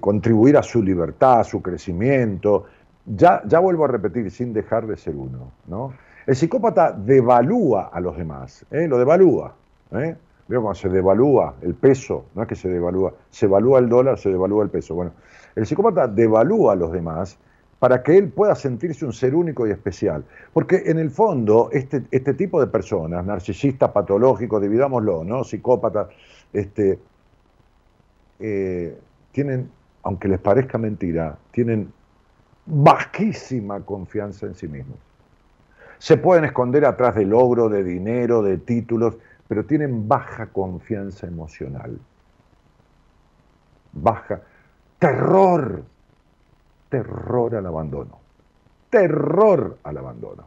contribuir 0.00 0.56
a 0.56 0.62
su 0.62 0.82
libertad, 0.82 1.40
a 1.40 1.44
su 1.44 1.62
crecimiento. 1.62 2.64
Ya, 3.06 3.42
ya 3.46 3.60
vuelvo 3.60 3.84
a 3.84 3.88
repetir, 3.88 4.30
sin 4.30 4.52
dejar 4.52 4.86
de 4.86 4.96
ser 4.96 5.14
uno. 5.14 5.52
¿no? 5.66 5.92
El 6.26 6.34
psicópata 6.34 6.92
devalúa 6.92 7.90
a 7.92 8.00
los 8.00 8.16
demás, 8.16 8.66
¿eh? 8.70 8.88
lo 8.88 8.98
devalúa. 8.98 9.54
¿eh? 9.92 10.16
Veo 10.48 10.62
cuando 10.62 10.74
se 10.74 10.88
devalúa 10.88 11.54
el 11.62 11.74
peso, 11.74 12.26
no 12.34 12.42
es 12.42 12.48
que 12.48 12.56
se 12.56 12.68
devalúa, 12.68 13.14
se 13.30 13.46
evalúa 13.46 13.78
el 13.78 13.88
dólar, 13.88 14.18
se 14.18 14.30
devalúa 14.30 14.64
el 14.64 14.70
peso. 14.70 14.94
Bueno, 14.94 15.12
el 15.54 15.66
psicópata 15.66 16.08
devalúa 16.08 16.72
a 16.72 16.76
los 16.76 16.92
demás 16.92 17.38
para 17.78 18.02
que 18.02 18.16
él 18.16 18.28
pueda 18.30 18.54
sentirse 18.54 19.04
un 19.04 19.12
ser 19.12 19.34
único 19.34 19.66
y 19.66 19.70
especial. 19.70 20.24
Porque 20.52 20.82
en 20.86 20.98
el 20.98 21.10
fondo, 21.10 21.68
este, 21.72 22.04
este 22.10 22.34
tipo 22.34 22.60
de 22.60 22.66
personas, 22.68 23.24
narcisistas, 23.24 23.90
patológicos, 23.90 24.62
dividámoslo, 24.62 25.24
¿no? 25.24 25.44
Psicópatas, 25.44 26.08
este, 26.52 26.98
eh, 28.40 28.98
tienen, 29.32 29.70
aunque 30.02 30.28
les 30.28 30.40
parezca 30.40 30.78
mentira, 30.78 31.38
tienen 31.50 31.92
bajísima 32.66 33.80
confianza 33.80 34.46
en 34.46 34.54
sí 34.54 34.68
mismos. 34.68 34.98
Se 35.98 36.16
pueden 36.16 36.44
esconder 36.44 36.84
atrás 36.84 37.14
de 37.14 37.24
logro, 37.24 37.68
de 37.68 37.82
dinero, 37.82 38.42
de 38.42 38.58
títulos, 38.58 39.16
pero 39.48 39.64
tienen 39.64 40.08
baja 40.08 40.46
confianza 40.46 41.26
emocional. 41.26 41.98
Baja. 43.92 44.40
Terror. 44.98 45.84
Terror 46.88 47.54
al 47.54 47.66
abandono. 47.66 48.18
Terror 48.90 49.78
al 49.82 49.96
abandono. 49.96 50.44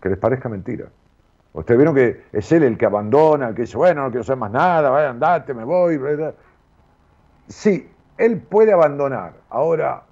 Que 0.00 0.10
les 0.10 0.18
parezca 0.18 0.48
mentira. 0.48 0.86
Ustedes 1.54 1.78
vieron 1.78 1.94
que 1.94 2.24
es 2.32 2.52
él 2.52 2.64
el 2.64 2.76
que 2.76 2.84
abandona, 2.84 3.48
el 3.48 3.54
que 3.54 3.62
dice, 3.62 3.78
bueno, 3.78 4.02
no 4.02 4.08
quiero 4.08 4.20
hacer 4.20 4.36
más 4.36 4.50
nada, 4.50 4.90
vaya, 4.90 5.08
andate, 5.08 5.54
me 5.54 5.64
voy. 5.64 5.98
Sí, 7.48 7.88
él 8.18 8.40
puede 8.42 8.74
abandonar. 8.74 9.32
Ahora, 9.48 10.02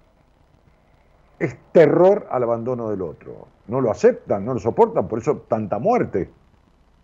es 1.38 1.56
terror 1.72 2.26
al 2.30 2.42
abandono 2.42 2.90
del 2.90 3.02
otro. 3.02 3.48
No 3.66 3.80
lo 3.80 3.90
aceptan, 3.90 4.44
no 4.44 4.54
lo 4.54 4.60
soportan, 4.60 5.08
por 5.08 5.18
eso 5.18 5.44
tanta 5.48 5.78
muerte. 5.78 6.30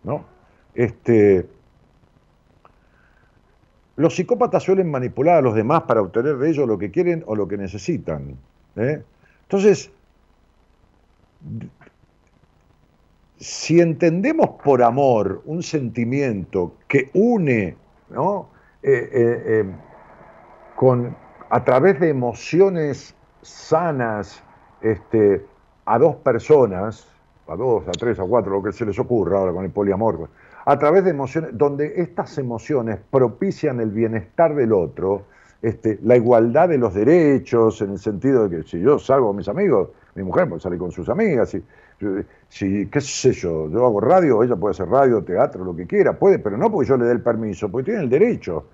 ¿no? 0.04 0.24
Este, 0.74 1.48
los 3.96 4.14
psicópatas 4.14 4.62
suelen 4.62 4.90
manipular 4.90 5.36
a 5.36 5.42
los 5.42 5.54
demás 5.54 5.82
para 5.82 6.00
obtener 6.00 6.36
de 6.36 6.50
ellos 6.50 6.66
lo 6.66 6.78
que 6.78 6.90
quieren 6.90 7.24
o 7.26 7.34
lo 7.34 7.48
que 7.48 7.56
necesitan. 7.56 8.36
¿eh? 8.76 9.02
Entonces, 9.42 9.90
si 13.38 13.80
entendemos 13.80 14.50
por 14.62 14.82
amor 14.82 15.42
un 15.46 15.62
sentimiento 15.62 16.74
que 16.86 17.10
une 17.14 17.76
¿no? 18.10 18.48
Eh, 18.82 19.08
eh, 19.12 19.64
con, 20.76 21.16
a 21.50 21.64
través 21.64 22.00
de 22.00 22.08
emociones 22.08 23.14
sanas 23.42 24.42
este, 24.80 25.44
a 25.84 25.98
dos 25.98 26.16
personas, 26.16 27.06
a 27.48 27.56
dos, 27.56 27.86
a 27.88 27.92
tres, 27.92 28.18
a 28.18 28.24
cuatro, 28.24 28.52
lo 28.52 28.62
que 28.62 28.72
se 28.72 28.86
les 28.86 28.98
ocurra 28.98 29.38
ahora 29.38 29.52
con 29.52 29.64
el 29.64 29.70
poliamor, 29.70 30.28
a 30.64 30.78
través 30.78 31.04
de 31.04 31.10
emociones, 31.10 31.50
donde 31.54 31.94
estas 31.96 32.38
emociones 32.38 32.98
propician 33.10 33.80
el 33.80 33.90
bienestar 33.90 34.54
del 34.54 34.72
otro, 34.72 35.22
este, 35.62 35.98
la 36.02 36.16
igualdad 36.16 36.68
de 36.68 36.78
los 36.78 36.94
derechos, 36.94 37.82
en 37.82 37.92
el 37.92 37.98
sentido 37.98 38.48
de 38.48 38.58
que 38.58 38.68
si 38.68 38.80
yo 38.80 38.98
salgo 38.98 39.28
con 39.28 39.36
mis 39.36 39.48
amigos, 39.48 39.90
mi 40.14 40.22
mujer 40.22 40.48
puede 40.48 40.60
salir 40.60 40.78
con 40.78 40.90
sus 40.90 41.08
amigas, 41.08 41.50
si, 41.50 41.62
si, 42.48 42.86
qué 42.86 43.00
sé 43.00 43.32
yo, 43.32 43.68
yo 43.68 43.84
hago 43.84 44.00
radio, 44.00 44.42
ella 44.42 44.56
puede 44.56 44.72
hacer 44.72 44.88
radio, 44.88 45.22
teatro, 45.22 45.64
lo 45.64 45.74
que 45.74 45.86
quiera, 45.86 46.18
puede, 46.18 46.38
pero 46.38 46.56
no 46.56 46.70
porque 46.70 46.88
yo 46.88 46.96
le 46.96 47.04
dé 47.04 47.12
el 47.12 47.20
permiso, 47.20 47.70
porque 47.70 47.90
tiene 47.90 48.04
el 48.04 48.10
derecho. 48.10 48.66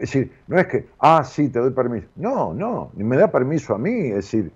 Es 0.00 0.12
decir, 0.12 0.32
no 0.46 0.58
es 0.58 0.66
que, 0.66 0.86
ah, 0.98 1.22
sí, 1.22 1.50
te 1.50 1.58
doy 1.58 1.72
permiso. 1.72 2.06
No, 2.16 2.54
no, 2.54 2.90
ni 2.94 3.04
me 3.04 3.18
da 3.18 3.30
permiso 3.30 3.74
a 3.74 3.78
mí, 3.78 4.06
es 4.06 4.14
decir, 4.14 4.50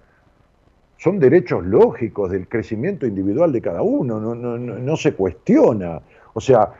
son 0.97 1.19
derechos 1.19 1.67
lógicos 1.67 2.31
del 2.31 2.49
crecimiento 2.49 3.07
individual 3.07 3.53
de 3.53 3.61
cada 3.61 3.83
uno, 3.83 4.19
no, 4.35 4.97
se 4.97 5.13
cuestiona. 5.13 6.01
O 6.33 6.41
sea, 6.41 6.73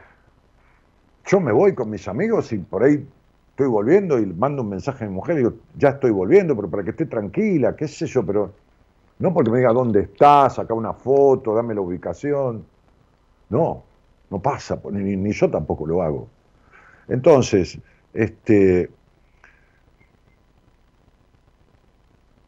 yo 1.27 1.39
me 1.39 1.51
voy 1.51 1.75
con 1.75 1.91
mis 1.91 2.07
amigos 2.07 2.51
y 2.53 2.57
por 2.57 2.83
ahí 2.83 3.07
estoy 3.51 3.67
volviendo 3.67 4.17
y 4.17 4.25
mando 4.25 4.63
un 4.63 4.69
mensaje 4.69 5.05
a 5.05 5.07
mi 5.07 5.13
mujer 5.13 5.35
y 5.35 5.37
digo, 5.39 5.53
ya 5.77 5.89
estoy 5.89 6.09
volviendo, 6.09 6.55
pero 6.55 6.67
para 6.67 6.83
que 6.83 6.89
esté 6.89 7.05
tranquila, 7.05 7.75
qué 7.75 7.87
sé 7.87 8.07
yo, 8.07 8.25
pero 8.25 8.51
no 9.19 9.31
porque 9.31 9.51
me 9.51 9.59
diga 9.59 9.73
dónde 9.73 10.01
estás, 10.01 10.55
saca 10.55 10.73
una 10.73 10.93
foto, 10.93 11.53
dame 11.53 11.75
la 11.75 11.81
ubicación. 11.81 12.65
No, 13.49 13.83
no 14.31 14.39
pasa, 14.39 14.81
ni, 14.91 15.15
ni 15.15 15.33
yo 15.33 15.51
tampoco 15.51 15.85
lo 15.85 16.01
hago. 16.01 16.27
Entonces, 17.07 17.79
este, 18.15 18.89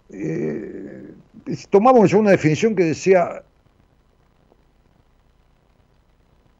eh, 0.09 1.13
tomamos 1.69 2.13
una 2.13 2.31
definición 2.31 2.73
que 2.73 2.85
decía, 2.85 3.43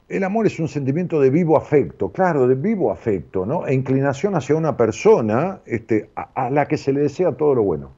el 0.09 0.23
amor 0.23 0.45
es 0.45 0.59
un 0.59 0.67
sentimiento 0.67 1.21
de 1.21 1.29
vivo 1.29 1.57
afecto, 1.57 2.11
claro, 2.11 2.47
de 2.47 2.55
vivo 2.55 2.91
afecto, 2.91 3.45
¿no? 3.45 3.65
E 3.65 3.73
inclinación 3.73 4.35
hacia 4.35 4.55
una 4.55 4.75
persona 4.75 5.61
este, 5.65 6.09
a, 6.15 6.49
la 6.49 6.67
que 6.67 6.77
se 6.77 6.91
le 6.91 7.01
desea 7.01 7.31
todo 7.31 7.55
lo 7.55 7.63
bueno. 7.63 7.91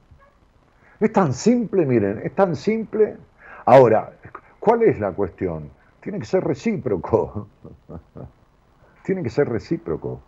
Es 1.00 1.12
tan 1.12 1.32
simple, 1.32 1.86
miren, 1.86 2.20
es 2.22 2.34
tan 2.34 2.54
simple. 2.54 3.16
Ahora, 3.64 4.12
¿cuál 4.60 4.82
es 4.82 5.00
la 5.00 5.10
cuestión? 5.10 5.70
Tiene 6.02 6.20
que 6.20 6.26
ser 6.26 6.44
recíproco. 6.44 7.48
Tiene 9.04 9.22
que 9.22 9.30
ser 9.30 9.48
recíproco. 9.48 10.20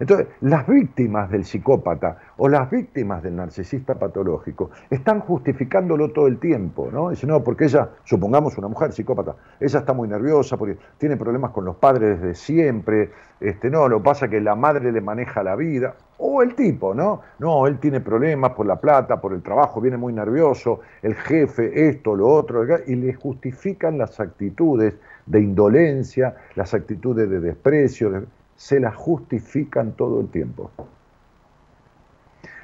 Entonces, 0.00 0.28
las 0.40 0.66
víctimas 0.66 1.30
del 1.30 1.44
psicópata 1.44 2.18
o 2.36 2.48
las 2.48 2.70
víctimas 2.70 3.22
del 3.22 3.36
narcisista 3.36 3.98
patológico 3.98 4.70
están 4.90 5.20
justificándolo 5.20 6.10
todo 6.10 6.26
el 6.28 6.38
tiempo, 6.38 6.88
¿no? 6.92 7.10
Dicen, 7.10 7.30
no, 7.30 7.42
porque 7.42 7.64
ella, 7.64 7.88
supongamos 8.04 8.56
una 8.58 8.68
mujer 8.68 8.92
psicópata, 8.92 9.34
ella 9.58 9.78
está 9.80 9.92
muy 9.92 10.08
nerviosa 10.08 10.56
porque 10.56 10.78
tiene 10.98 11.16
problemas 11.16 11.50
con 11.50 11.64
los 11.64 11.76
padres 11.76 12.20
desde 12.20 12.34
siempre, 12.34 13.10
este, 13.40 13.70
no, 13.70 13.88
lo 13.88 14.02
pasa 14.02 14.28
que 14.28 14.40
la 14.40 14.54
madre 14.54 14.92
le 14.92 15.00
maneja 15.00 15.42
la 15.42 15.56
vida, 15.56 15.94
o 16.18 16.42
el 16.42 16.54
tipo, 16.54 16.94
¿no? 16.94 17.20
No, 17.38 17.66
él 17.66 17.78
tiene 17.78 18.00
problemas 18.00 18.52
por 18.52 18.66
la 18.66 18.76
plata, 18.76 19.20
por 19.20 19.32
el 19.32 19.42
trabajo, 19.42 19.80
viene 19.80 19.96
muy 19.96 20.12
nervioso, 20.12 20.80
el 21.02 21.14
jefe, 21.14 21.88
esto, 21.88 22.16
lo 22.16 22.28
otro, 22.28 22.64
y 22.86 22.96
le 22.96 23.14
justifican 23.14 23.98
las 23.98 24.18
actitudes 24.18 24.94
de 25.26 25.40
indolencia, 25.40 26.34
las 26.56 26.74
actitudes 26.74 27.30
de 27.30 27.40
desprecio, 27.40 28.24
se 28.58 28.80
las 28.80 28.96
justifican 28.96 29.92
todo 29.92 30.20
el 30.20 30.28
tiempo. 30.28 30.70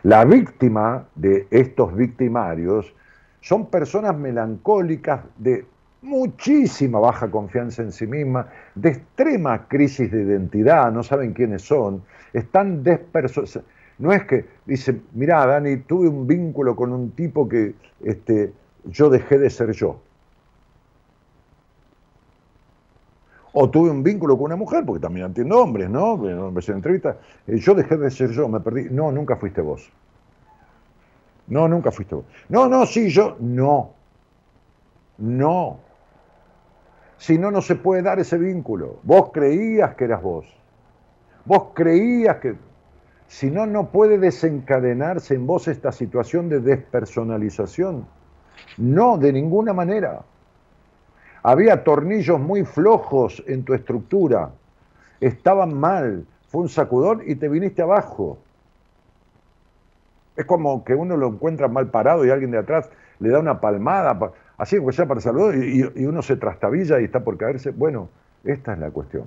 La 0.03 0.25
víctima 0.25 1.07
de 1.15 1.47
estos 1.51 1.95
victimarios 1.95 2.93
son 3.41 3.67
personas 3.71 4.19
melancólicas 4.19 5.21
de 5.39 5.65
muchísima 6.03 6.99
baja 6.99 7.31
confianza 7.31 7.83
en 7.83 7.93
sí 7.93 8.07
misma, 8.07 8.49
de 8.75 8.91
extrema 8.91 9.67
crisis 9.69 10.11
de 10.11 10.23
identidad, 10.23 10.93
no 10.93 11.03
saben 11.03 11.33
quiénes 11.33 11.63
son, 11.63 12.03
están 12.33 12.83
despersonados. 12.83 13.63
No 13.99 14.13
es 14.13 14.25
que 14.25 14.45
dicen, 14.67 15.05
mira, 15.13 15.47
Dani, 15.47 15.77
tuve 15.79 16.09
un 16.09 16.27
vínculo 16.27 16.75
con 16.75 16.93
un 16.93 17.13
tipo 17.13 17.49
que 17.49 17.75
este, 18.03 18.53
yo 18.85 19.09
dejé 19.09 19.39
de 19.39 19.49
ser 19.49 19.71
yo. 19.71 20.01
O 23.57 23.71
tuve 23.71 23.89
un 23.89 24.03
vínculo 24.03 24.37
con 24.37 24.47
una 24.47 24.57
mujer, 24.57 24.85
porque 24.85 25.01
también 25.01 25.27
entiendo 25.27 25.61
hombres, 25.61 25.89
¿no? 25.89 26.29
En 26.29 26.75
entrevista, 26.75 27.19
eh, 27.47 27.57
yo 27.57 27.75
dejé 27.75 27.97
de 27.97 28.11
ser 28.11 28.31
yo, 28.31 28.49
me 28.49 28.59
perdí. 28.59 28.89
No, 28.91 29.13
nunca 29.13 29.37
fuiste 29.37 29.61
vos. 29.61 29.93
No, 31.47 31.69
nunca 31.69 31.93
fuiste 31.93 32.17
vos. 32.17 32.25
No, 32.49 32.69
no, 32.69 32.85
sí, 32.85 33.11
yo. 33.11 33.37
No. 33.39 33.93
No. 35.19 35.79
Si 37.17 37.39
no, 37.39 37.53
no 37.53 37.63
se 37.63 37.77
puede 37.77 38.03
dar 38.03 38.19
ese 38.19 38.39
vínculo. 38.39 38.99
Vos 39.05 39.31
creías 39.33 39.95
que 39.95 40.05
eras 40.05 40.21
vos. 40.21 40.47
Vos 41.45 41.69
creías 41.75 42.39
que... 42.39 42.57
Si 43.29 43.53
no, 43.53 43.67
no 43.67 43.91
puede 43.91 44.19
desencadenarse 44.19 45.35
en 45.35 45.47
vos 45.47 45.69
esta 45.69 45.93
situación 45.93 46.49
de 46.49 46.59
despersonalización. 46.59 48.05
No, 48.79 49.17
de 49.17 49.33
ninguna 49.33 49.73
manera. 49.73 50.25
Había 51.45 51.85
tornillos 51.85 52.41
muy 52.41 52.65
flojos 52.65 53.45
en 53.47 53.65
tu 53.65 53.75
estructura. 53.75 54.51
Estaban 55.21 55.75
mal. 55.79 56.27
Fue 56.49 56.63
un 56.63 56.71
sacudón 56.71 57.23
y 57.27 57.35
te 57.35 57.51
viniste 57.51 57.83
abajo. 57.83 58.39
Es 60.37 60.47
como 60.47 60.83
que 60.85 60.95
uno 60.95 61.19
lo 61.19 61.29
encuentra 61.29 61.69
mal 61.69 61.91
parado 61.91 62.25
y 62.25 62.31
alguien 62.31 62.51
de 62.51 62.59
atrás 62.59 62.89
le 63.21 63.29
da 63.29 63.41
una 63.41 63.61
palmada 63.61 64.33
así 64.57 64.83
que 64.83 64.93
sea 64.93 65.07
para 65.07 65.21
saludar, 65.21 65.55
y, 65.57 65.81
y 65.95 66.07
uno 66.07 66.23
se 66.23 66.37
trastabilla 66.37 66.99
y 66.99 67.05
está 67.05 67.23
por 67.23 67.37
caerse. 67.37 67.73
Bueno, 67.73 68.09
esta 68.43 68.73
es 68.73 68.79
la 68.79 68.91
cuestión. 68.91 69.25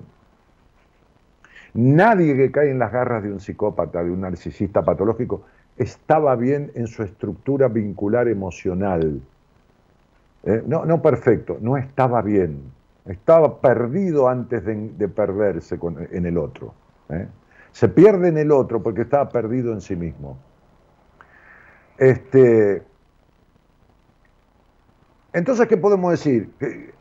Nadie 1.74 2.36
que 2.36 2.50
cae 2.50 2.70
en 2.70 2.80
las 2.80 2.90
garras 2.90 3.22
de 3.22 3.30
un 3.30 3.38
psicópata, 3.38 4.02
de 4.02 4.10
un 4.10 4.22
narcisista 4.22 4.82
patológico, 4.82 5.42
estaba 5.76 6.34
bien 6.34 6.72
en 6.74 6.88
su 6.88 7.04
estructura 7.04 7.68
vincular 7.68 8.26
emocional. 8.26 9.20
Eh, 10.44 10.62
no, 10.66 10.84
no 10.84 11.02
perfecto, 11.02 11.58
no 11.60 11.76
estaba 11.76 12.22
bien. 12.22 12.72
Estaba 13.06 13.60
perdido 13.60 14.28
antes 14.28 14.64
de, 14.64 15.08
perderse 15.08 15.78
en 16.12 16.26
el 16.26 16.36
otro. 16.36 16.74
¿eh? 17.08 17.26
Se 17.72 17.88
pierde 17.88 18.28
en 18.28 18.38
el 18.38 18.52
otro 18.52 18.82
porque 18.82 19.02
estaba 19.02 19.28
perdido 19.30 19.72
en 19.72 19.80
sí 19.80 19.96
mismo. 19.96 20.38
Este, 21.96 22.82
entonces, 25.32 25.66
¿qué 25.66 25.76
podemos 25.76 26.12
decir? 26.12 26.50
Que, 26.58 26.94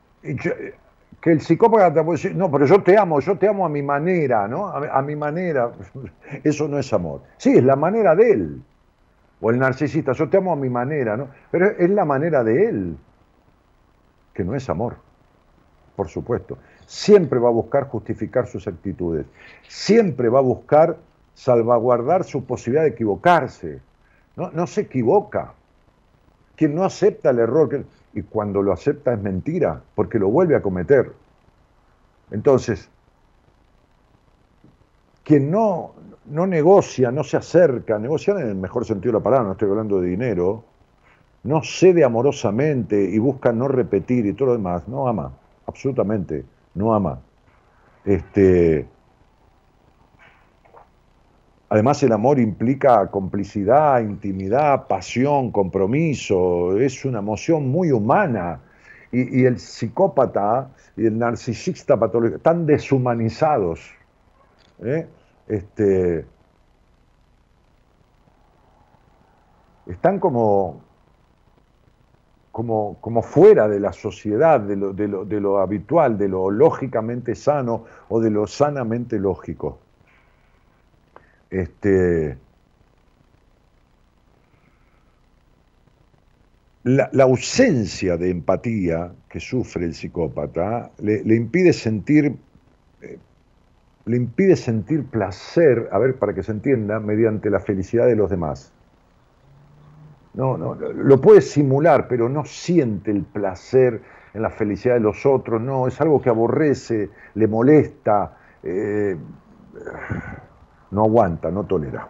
el 1.24 1.42
psicópata 1.42 2.06
puede 2.06 2.18
decir, 2.18 2.36
no, 2.36 2.50
pero 2.50 2.66
yo 2.66 2.82
te 2.82 2.98
amo, 2.98 3.20
yo 3.20 3.38
te 3.38 3.50
amo 3.50 3.66
a 3.66 3.70
mi 3.70 3.82
manera, 3.82 4.48
¿no? 4.48 4.70
A, 4.70 5.00
a 5.00 5.02
mi 5.02 5.16
manera. 5.16 5.72
Eso 6.44 6.70
no 6.70 6.80
es 6.80 6.94
amor. 6.94 7.22
Sí, 7.36 7.58
es 7.58 7.64
la 7.66 7.76
manera 7.76 8.16
de 8.16 8.32
él. 8.32 8.62
O 9.42 9.52
el 9.52 9.60
narcisista, 9.60 10.14
yo 10.14 10.30
te 10.30 10.38
amo 10.38 10.54
a 10.54 10.56
mi 10.56 10.70
manera, 10.70 11.18
¿no? 11.18 11.28
Pero 11.52 11.68
es 11.68 11.90
la 11.90 12.06
manera 12.06 12.46
de 12.46 12.70
él 12.70 12.98
que 14.38 14.44
no 14.44 14.54
es 14.54 14.70
amor, 14.70 14.98
por 15.96 16.10
supuesto. 16.10 16.60
Siempre 16.86 17.40
va 17.40 17.50
a 17.50 17.52
buscar 17.52 17.88
justificar 17.88 18.46
sus 18.46 18.68
actitudes, 18.68 19.26
siempre 19.68 20.30
va 20.30 20.38
a 20.38 20.44
buscar 20.44 20.96
salvaguardar 21.34 22.24
su 22.24 22.46
posibilidad 22.46 22.84
de 22.84 22.92
equivocarse. 22.92 23.82
No, 24.36 24.52
no 24.52 24.68
se 24.68 24.82
equivoca. 24.82 25.54
Quien 26.56 26.76
no 26.76 26.84
acepta 26.84 27.32
el 27.32 27.40
error, 27.40 27.84
y 28.14 28.22
cuando 28.22 28.62
lo 28.62 28.74
acepta 28.74 29.14
es 29.14 29.20
mentira, 29.20 29.82
porque 29.96 30.20
lo 30.20 30.30
vuelve 30.30 30.56
a 30.56 30.62
cometer. 30.62 31.12
Entonces, 32.30 32.88
quien 35.24 35.50
no, 35.50 35.94
no 36.28 36.46
negocia, 36.46 37.10
no 37.10 37.24
se 37.24 37.38
acerca, 37.38 37.98
negociar 37.98 38.40
en 38.40 38.50
el 38.50 38.56
mejor 38.56 38.86
sentido 38.86 39.14
de 39.14 39.20
la 39.20 39.24
palabra, 39.24 39.48
no 39.48 39.54
estoy 39.54 39.70
hablando 39.72 40.00
de 40.00 40.10
dinero, 40.10 40.64
no 41.48 41.64
cede 41.64 42.04
amorosamente 42.04 43.02
y 43.02 43.18
busca 43.20 43.54
no 43.54 43.70
repetir 43.70 44.26
y 44.26 44.34
todo 44.34 44.48
lo 44.50 44.54
demás, 44.58 44.86
no 44.90 45.08
ama, 45.08 45.32
absolutamente, 45.66 46.44
no 46.76 46.94
ama. 46.94 47.22
Este, 48.04 48.86
además 51.70 52.04
el 52.04 52.12
amor 52.12 52.40
implica 52.40 53.10
complicidad, 53.10 54.02
intimidad, 54.02 54.88
pasión, 54.88 55.52
compromiso, 55.52 56.78
es 56.78 57.06
una 57.06 57.20
emoción 57.20 57.70
muy 57.70 57.92
humana. 57.92 58.60
Y, 59.10 59.46
el 59.46 59.58
psicópata 59.58 60.70
y 60.98 61.06
el 61.06 61.18
narcisista 61.18 61.98
patológico 61.98 62.38
están 62.38 62.66
deshumanizados. 62.66 63.94
¿eh? 64.84 65.08
Este, 65.48 66.26
están 69.88 70.20
como 70.20 70.87
como, 72.58 73.22
fuera 73.22 73.68
de 73.68 73.80
la 73.80 73.94
sociedad, 73.94 74.60
de 74.60 74.76
lo, 74.76 74.92
de, 74.92 75.40
lo, 75.40 75.60
habitual, 75.60 76.18
de 76.18 76.28
lo 76.28 76.50
lógicamente 76.50 77.36
sano 77.36 77.86
o 78.10 78.20
de 78.20 78.32
lo 78.32 78.48
sanamente 78.48 79.20
lógico. 79.20 79.78
Este, 81.52 82.36
la, 86.84 87.24
ausencia 87.24 88.18
de 88.18 88.32
empatía 88.32 89.12
que 89.30 89.40
sufre 89.40 89.86
el 89.86 89.94
psicópata 89.94 90.90
le, 90.98 91.36
impide 91.36 91.74
sentir 91.74 92.36
eh, 93.04 93.20
le 94.06 94.18
impide 94.18 94.56
sentir 94.56 95.06
placer, 95.06 95.90
a 95.92 96.00
ver, 96.00 96.16
para 96.16 96.34
que 96.34 96.42
se 96.42 96.54
entienda, 96.54 97.00
mediante 97.00 97.52
la 97.52 97.60
felicidad 97.60 98.08
de 98.08 98.16
los 98.16 98.32
demás. 98.32 98.74
No, 100.38 100.56
no, 100.56 100.76
lo 100.76 101.20
puede 101.20 101.42
simular, 101.42 102.08
pero 102.08 102.30
no 102.30 102.46
siente 102.46 103.10
el 103.10 103.24
placer 103.24 104.04
en 104.36 104.44
la 104.44 104.52
felicidad 104.52 104.94
de 104.94 105.00
los 105.00 105.26
otros, 105.26 105.60
no, 105.60 105.88
es 105.88 106.00
algo 106.00 106.22
que 106.22 106.30
aborrece, 106.30 107.10
le 107.34 107.48
molesta, 107.48 108.38
eh, 108.62 109.18
no 110.92 111.04
aguanta, 111.04 111.50
no 111.50 111.64
tolera. 111.64 112.08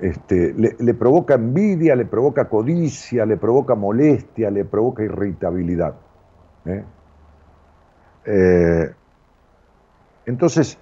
Este, 0.00 0.54
le, 0.54 0.94
provoca 0.94 1.34
envidia, 1.34 1.96
le 1.96 2.04
provoca 2.04 2.48
codicia, 2.48 3.26
le 3.26 3.36
provoca 3.36 3.74
molestia, 3.74 4.48
le 4.48 4.64
provoca 4.64 5.02
irritabilidad. 5.02 5.96
¿eh? 6.66 6.84
Eh, 8.26 8.94
entonces, 10.26 10.78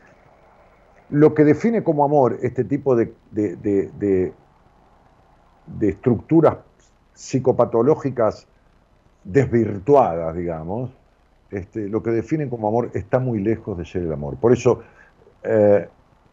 lo 1.08 1.32
que 1.32 1.44
define 1.44 1.82
como 1.82 2.04
amor 2.04 2.36
este 2.42 2.62
tipo 2.64 2.94
de 2.94 3.14
de 3.30 4.34
estructuras 5.80 6.58
psicopatológicas 7.14 8.46
desvirtuadas, 9.24 10.36
digamos, 10.36 10.90
este, 11.50 11.88
lo 11.88 12.02
que 12.02 12.10
definen 12.10 12.50
como 12.50 12.68
amor 12.68 12.90
está 12.94 13.18
muy 13.18 13.40
lejos 13.40 13.78
de 13.78 13.84
ser 13.84 14.02
el 14.02 14.12
amor. 14.12 14.36
Por 14.36 14.52
eso 14.52 14.82
eh, 15.42 15.88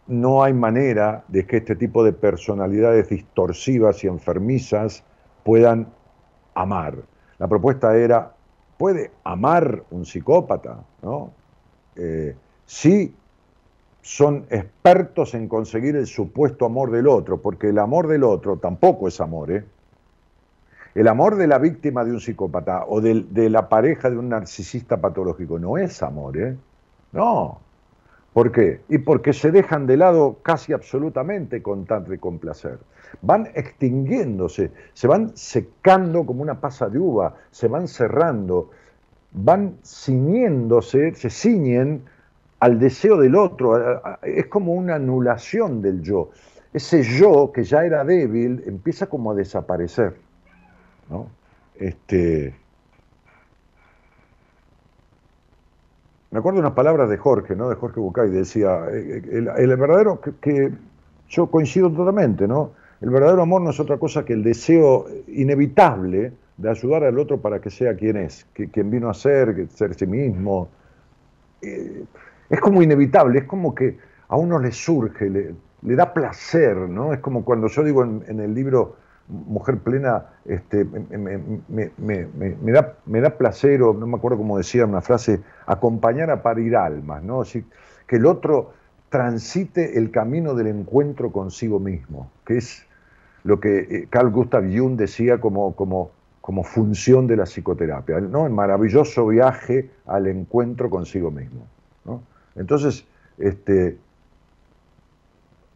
no 0.07 0.43
hay 0.43 0.53
manera 0.53 1.23
de 1.27 1.45
que 1.45 1.57
este 1.57 1.75
tipo 1.75 2.03
de 2.03 2.13
personalidades 2.13 3.09
distorsivas 3.09 4.03
y 4.03 4.07
enfermizas 4.07 5.03
puedan 5.43 5.87
amar. 6.55 6.97
La 7.37 7.47
propuesta 7.47 7.95
era, 7.95 8.33
¿puede 8.77 9.11
amar 9.23 9.83
un 9.91 10.05
psicópata? 10.05 10.83
¿No? 11.01 11.31
Eh, 11.95 12.35
sí, 12.65 13.15
son 14.03 14.45
expertos 14.49 15.33
en 15.33 15.47
conseguir 15.47 15.95
el 15.95 16.07
supuesto 16.07 16.65
amor 16.65 16.91
del 16.91 17.07
otro, 17.07 17.41
porque 17.41 17.69
el 17.69 17.79
amor 17.79 18.07
del 18.07 18.23
otro 18.25 18.57
tampoco 18.57 19.07
es 19.07 19.21
amor. 19.21 19.49
¿eh? 19.49 19.63
El 20.93 21.07
amor 21.07 21.37
de 21.37 21.47
la 21.47 21.57
víctima 21.57 22.03
de 22.03 22.11
un 22.11 22.19
psicópata 22.19 22.83
o 22.85 22.99
de, 22.99 23.49
la 23.49 23.69
pareja 23.69 24.09
de 24.09 24.17
un 24.17 24.27
narcisista 24.27 24.97
patológico 24.99 25.57
no 25.57 25.77
es 25.77 26.03
amor. 26.03 26.37
¿eh? 26.37 26.57
No. 27.13 27.61
¿Por 28.33 28.51
qué? 28.51 28.81
Y 28.89 28.97
porque 28.97 29.31
se 29.31 29.51
dejan 29.51 29.87
de 29.87 29.95
lado 29.95 30.37
casi 30.43 30.73
absolutamente 30.73 31.63
con 31.63 31.85
tanto 31.85 32.13
y 32.13 32.17
con 32.17 32.39
placer. 32.39 32.79
Van 33.21 33.47
extinguiéndose, 33.53 34.71
se 34.93 35.07
van 35.07 35.31
secando 35.37 36.25
como 36.25 36.41
una 36.41 36.59
pasa 36.59 36.89
de 36.89 36.99
uva, 36.99 37.35
se 37.51 37.69
van 37.69 37.87
cerrando, 37.87 38.71
van 39.31 39.77
ciñéndose, 39.85 41.15
se 41.15 41.29
ciñen 41.29 42.03
al 42.63 42.79
deseo 42.79 43.17
del 43.17 43.35
otro, 43.35 44.01
es 44.21 44.45
como 44.45 44.71
una 44.71 44.95
anulación 44.95 45.81
del 45.81 46.01
yo. 46.01 46.29
Ese 46.71 47.03
yo 47.03 47.51
que 47.51 47.65
ya 47.65 47.83
era 47.83 48.05
débil 48.05 48.63
empieza 48.65 49.07
como 49.07 49.31
a 49.31 49.35
desaparecer. 49.35 50.15
Este, 51.75 52.55
me 56.31 56.39
acuerdo 56.39 56.61
unas 56.61 56.71
palabras 56.71 57.09
de 57.09 57.17
Jorge, 57.17 57.53
¿no? 57.53 57.67
de 57.67 57.75
Jorge 57.75 57.99
Bucay, 57.99 58.29
decía, 58.29 58.85
eh, 58.93 59.21
el, 59.57 59.75
verdadero, 59.75 60.21
que, 60.21 60.71
yo 61.27 61.47
coincido 61.47 61.91
totalmente, 61.91 62.47
¿no? 62.47 62.71
El 63.01 63.09
verdadero 63.09 63.41
amor 63.41 63.61
no 63.61 63.71
es 63.71 63.79
otra 63.81 63.97
cosa 63.97 64.23
que 64.23 64.31
el 64.31 64.43
deseo 64.43 65.07
inevitable 65.27 66.31
de 66.55 66.69
ayudar 66.69 67.03
al 67.03 67.19
otro 67.19 67.41
para 67.41 67.59
que 67.59 67.69
sea 67.69 67.93
quien 67.97 68.15
es, 68.15 68.45
que, 68.53 68.69
quien 68.69 68.89
vino 68.89 69.09
a 69.09 69.13
ser, 69.13 69.53
que 69.53 69.67
ser 69.67 69.95
sí 69.95 70.07
mismo. 70.07 70.69
Eh, 71.61 72.05
es 72.49 72.59
como 72.59 72.81
inevitable, 72.81 73.39
es 73.39 73.45
como 73.45 73.73
que 73.73 73.97
a 74.27 74.37
uno 74.37 74.59
le 74.59 74.71
surge, 74.71 75.29
le, 75.29 75.95
da 75.95 76.13
placer, 76.13 76.75
¿no? 76.77 77.13
Es 77.13 77.19
como 77.19 77.43
cuando 77.45 77.67
yo 77.67 77.83
digo 77.83 78.03
en, 78.03 78.39
el 78.39 78.53
libro 78.53 78.95
Mujer 79.27 79.77
Plena, 79.77 80.25
este, 80.45 80.85
me, 80.85 82.71
da, 82.71 82.95
me 83.05 83.21
da 83.21 83.29
placer, 83.37 83.81
o 83.83 83.93
no 83.93 84.07
me 84.07 84.17
acuerdo 84.17 84.37
cómo 84.37 84.57
decía 84.57 84.85
una 84.85 85.01
frase, 85.01 85.41
acompañar 85.65 86.29
a 86.31 86.41
parir 86.41 86.75
almas, 86.75 87.23
¿no? 87.23 87.43
Que 88.07 88.15
el 88.15 88.25
otro 88.25 88.73
transite 89.09 89.97
el 89.97 90.09
camino 90.09 90.55
del 90.55 90.67
encuentro 90.67 91.31
consigo 91.31 91.79
mismo, 91.79 92.31
que 92.45 92.57
es 92.57 92.85
lo 93.43 93.59
que 93.59 93.79
eh, 93.79 94.07
Carl 94.09 94.31
Gustav 94.31 94.63
Jung 94.63 94.95
decía 94.95 95.39
como, 95.39 95.75
como, 95.75 96.11
como 96.41 96.63
función 96.63 97.27
de 97.27 97.37
la 97.37 97.45
psicoterapia, 97.45 98.19
¿no? 98.19 98.47
El 98.47 98.53
maravilloso 98.53 99.27
viaje 99.27 99.91
al 100.07 100.27
encuentro 100.27 100.89
consigo 100.89 101.29
mismo. 101.29 101.67
Entonces, 102.55 103.05
este, 103.37 103.97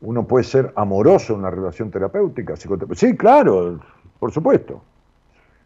uno 0.02 0.28
puede 0.28 0.44
ser 0.44 0.74
amoroso 0.76 1.34
en 1.34 1.40
una 1.40 1.50
relación 1.50 1.92
terapéutica, 1.92 2.56
Sí, 2.96 3.16
claro, 3.18 3.80
por 4.20 4.32
supuesto. 4.32 4.82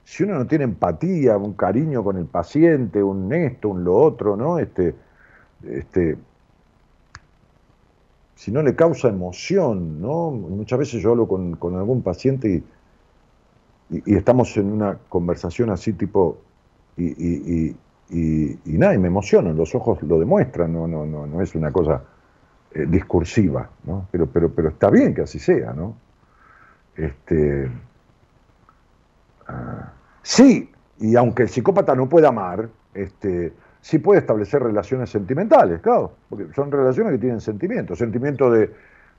Si 0.03 0.23
uno 0.23 0.35
no 0.39 0.47
tiene 0.47 0.63
empatía, 0.63 1.37
un 1.37 1.53
cariño 1.53 2.03
con 2.03 2.17
el 2.17 2.25
paciente, 2.25 3.03
un 3.03 3.31
esto, 3.33 3.69
un 3.69 3.83
lo 3.83 3.95
otro, 3.95 4.35
¿no? 4.35 4.57
Este, 4.57 4.95
este, 5.63 6.17
si 8.35 8.51
no 8.51 8.63
le 8.63 8.75
causa 8.75 9.09
emoción, 9.09 10.01
¿no? 10.01 10.31
Muchas 10.31 10.79
veces 10.79 11.01
yo 11.01 11.11
hablo 11.11 11.27
con, 11.27 11.75
algún 11.75 12.01
paciente 12.01 12.63
y, 13.89 14.03
y, 14.05 14.15
estamos 14.15 14.57
en 14.57 14.71
una 14.71 14.97
conversación 15.09 15.69
así 15.69 15.93
tipo, 15.93 16.37
y, 16.97 17.75
nada, 18.11 18.93
y 18.93 18.97
me 18.97 19.07
emociono, 19.07 19.53
los 19.53 19.73
ojos 19.75 20.01
lo 20.03 20.19
demuestran, 20.19 20.73
no, 20.73 20.87
no, 20.87 21.05
no, 21.05 21.25
no 21.25 21.41
es 21.41 21.55
una 21.55 21.71
cosa 21.71 22.03
eh, 22.73 22.85
discursiva, 22.87 23.69
¿no? 23.83 24.07
Pero, 24.11 24.27
pero, 24.27 24.49
pero 24.49 24.69
está 24.69 24.89
bien 24.89 25.13
que 25.13 25.21
así 25.21 25.39
sea, 25.39 25.73
¿no? 25.73 25.95
Este, 26.95 27.69
ah, 29.47 29.93
sí, 30.21 30.69
y 30.99 31.15
aunque 31.15 31.43
el 31.43 31.49
psicópata 31.49 31.95
no 31.95 32.07
pueda 32.07 32.29
amar, 32.29 32.69
este, 32.93 33.53
sí 33.81 33.99
puede 33.99 34.19
establecer 34.19 34.61
relaciones 34.61 35.09
sentimentales, 35.09 35.81
claro, 35.81 36.13
porque 36.29 36.47
son 36.53 36.71
relaciones 36.71 37.13
que 37.13 37.19
tienen 37.19 37.41
sentimientos, 37.41 37.97
sentimiento 37.97 38.51
de, 38.51 38.71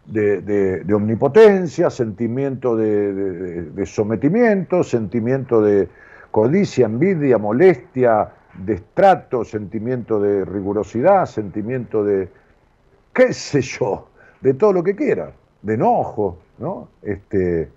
de, 0.07 0.95
omnipotencia, 0.95 1.91
sentimiento 1.91 2.77
de, 2.77 3.85
sometimiento, 3.87 4.83
sentimiento 4.83 5.61
de 5.61 5.89
codicia, 6.31 6.87
envidia, 6.87 7.39
molestia, 7.39 8.31
destrato, 8.55 9.45
sentimiento 9.45 10.21
de 10.21 10.45
rigurosidad, 10.45 11.27
sentimiento 11.27 12.05
de, 12.05 12.29
qué 13.13 13.33
sé 13.33 13.63
yo, 13.63 14.09
de 14.41 14.55
todo 14.55 14.73
lo 14.73 14.83
que 14.83 14.95
quiera, 14.95 15.33
de 15.63 15.75
enojo, 15.75 16.39
¿no? 16.59 16.89
Este, 17.03 17.71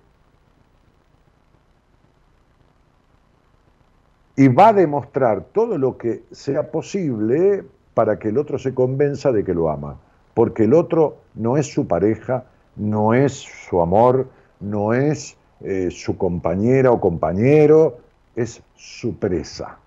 y 4.36 4.48
va 4.48 4.68
a 4.68 4.72
demostrar 4.74 5.44
todo 5.52 5.78
lo 5.78 5.96
que 5.96 6.24
sea 6.30 6.70
posible 6.70 7.64
para 7.94 8.18
que 8.18 8.28
el 8.28 8.38
otro 8.38 8.58
se 8.58 8.74
convenza 8.74 9.32
de 9.32 9.42
que 9.42 9.54
lo 9.54 9.70
ama, 9.70 9.98
porque 10.34 10.64
el 10.64 10.74
otro 10.74 11.16
no 11.34 11.56
es 11.56 11.66
su 11.72 11.86
pareja, 11.86 12.44
no 12.76 13.14
es 13.14 13.32
su 13.32 13.80
amor, 13.80 14.28
no 14.60 14.92
es 14.92 15.36
eh, 15.60 15.90
su 15.90 16.18
compañera 16.18 16.90
o 16.90 17.00
compañero, 17.00 17.98
es 18.34 18.62
su 18.74 19.16
presa, 19.16 19.78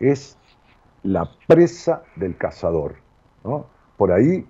es 0.00 0.36
la 1.02 1.28
presa 1.46 2.02
del 2.16 2.36
cazador. 2.36 2.96
¿no? 3.44 3.66
Por 3.96 4.12
ahí 4.12 4.46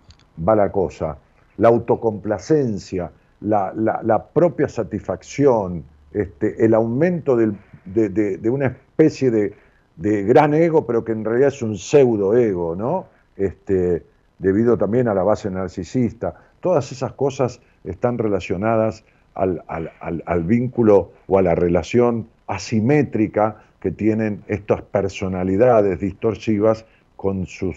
va 0.47 0.57
la 0.57 0.71
cosa. 0.73 1.19
La 1.57 1.69
autocomplacencia, 1.69 3.13
la, 3.41 4.29
propia 4.33 4.69
satisfacción, 4.69 5.85
este, 6.13 6.65
el 6.65 6.75
aumento 6.75 7.37
de, 7.37 8.51
una 8.51 8.67
especie 8.67 9.31
de, 9.31 10.23
gran 10.25 10.55
ego, 10.55 10.87
pero 10.87 11.05
que 11.05 11.13
en 11.13 11.25
realidad 11.25 11.49
es 11.49 11.63
un 11.63 11.77
pseudo 11.77 12.37
ego, 12.37 12.75
¿no? 12.75 13.07
Este, 13.37 14.05
debido 14.39 14.77
también 14.77 15.07
a 15.09 15.15
la 15.15 15.23
base 15.23 15.51
narcisista. 15.51 16.35
Todas 16.61 16.91
esas 16.91 17.13
cosas 17.13 17.61
están 17.85 18.19
relacionadas 18.19 19.05
al, 19.35 19.63
al, 19.69 20.45
vínculo 20.45 21.13
o 21.27 21.39
a 21.39 21.43
la 21.43 21.55
relación 21.55 22.29
asimétrica 22.47 23.65
que 23.85 23.91
tienen 23.91 24.43
estas 24.49 24.81
personalidades 24.81 26.01
distorsivas 26.01 26.87
con 27.17 27.45
sus 27.45 27.77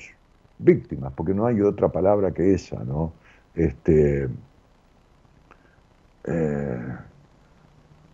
víctimas, 0.58 1.12
porque 1.14 1.34
no 1.34 1.46
hay 1.46 1.60
otra 1.60 1.90
palabra 1.90 2.32
que 2.32 2.54
esa, 2.54 2.82
¿no? 2.86 3.12
Este, 3.54 4.30
eh, 6.24 6.96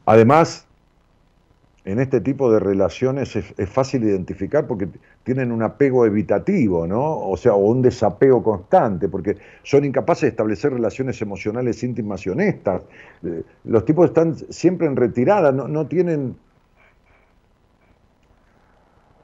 además, 0.07 0.65
en 1.85 1.99
este 1.99 2.19
tipo 2.19 2.51
de 2.51 2.59
relaciones 2.59 3.35
es, 3.35 3.69
fácil 3.69 4.03
identificar 4.05 4.65
porque 4.65 4.87
tienen 5.21 5.51
un 5.51 5.61
apego 5.61 6.07
evitativo, 6.07 6.87
¿no? 6.87 7.19
O 7.19 7.37
sea, 7.37 7.53
o 7.53 7.69
un 7.69 7.83
desapego 7.83 8.41
constante, 8.41 9.07
porque 9.07 9.37
son 9.61 9.85
incapaces 9.85 10.23
de 10.23 10.29
establecer 10.29 10.73
relaciones 10.73 11.21
emocionales 11.21 11.83
íntimas 11.83 12.25
y 12.25 12.31
honestas. 12.31 12.81
Eh, 13.23 13.43
los 13.65 13.85
tipos 13.85 14.07
están 14.07 14.35
siempre 14.35 14.87
en 14.87 14.95
retirada, 14.95 15.51
no, 15.51 15.67
no 15.67 15.85
tienen 15.85 16.37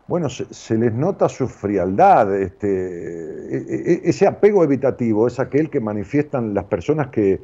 bueno, 0.10 0.28
se, 0.28 0.76
les 0.76 0.92
nota 0.92 1.30
su 1.30 1.48
frialdad, 1.48 2.36
este, 2.36 2.68
e, 2.68 3.58
e, 3.58 3.94
e, 3.94 4.02
ese 4.06 4.26
apego 4.26 4.64
evitativo 4.64 5.28
es 5.28 5.40
aquel 5.40 5.70
que 5.70 5.80
manifiestan 5.80 6.56
las 6.56 6.66
personas 6.66 7.10
que, 7.10 7.42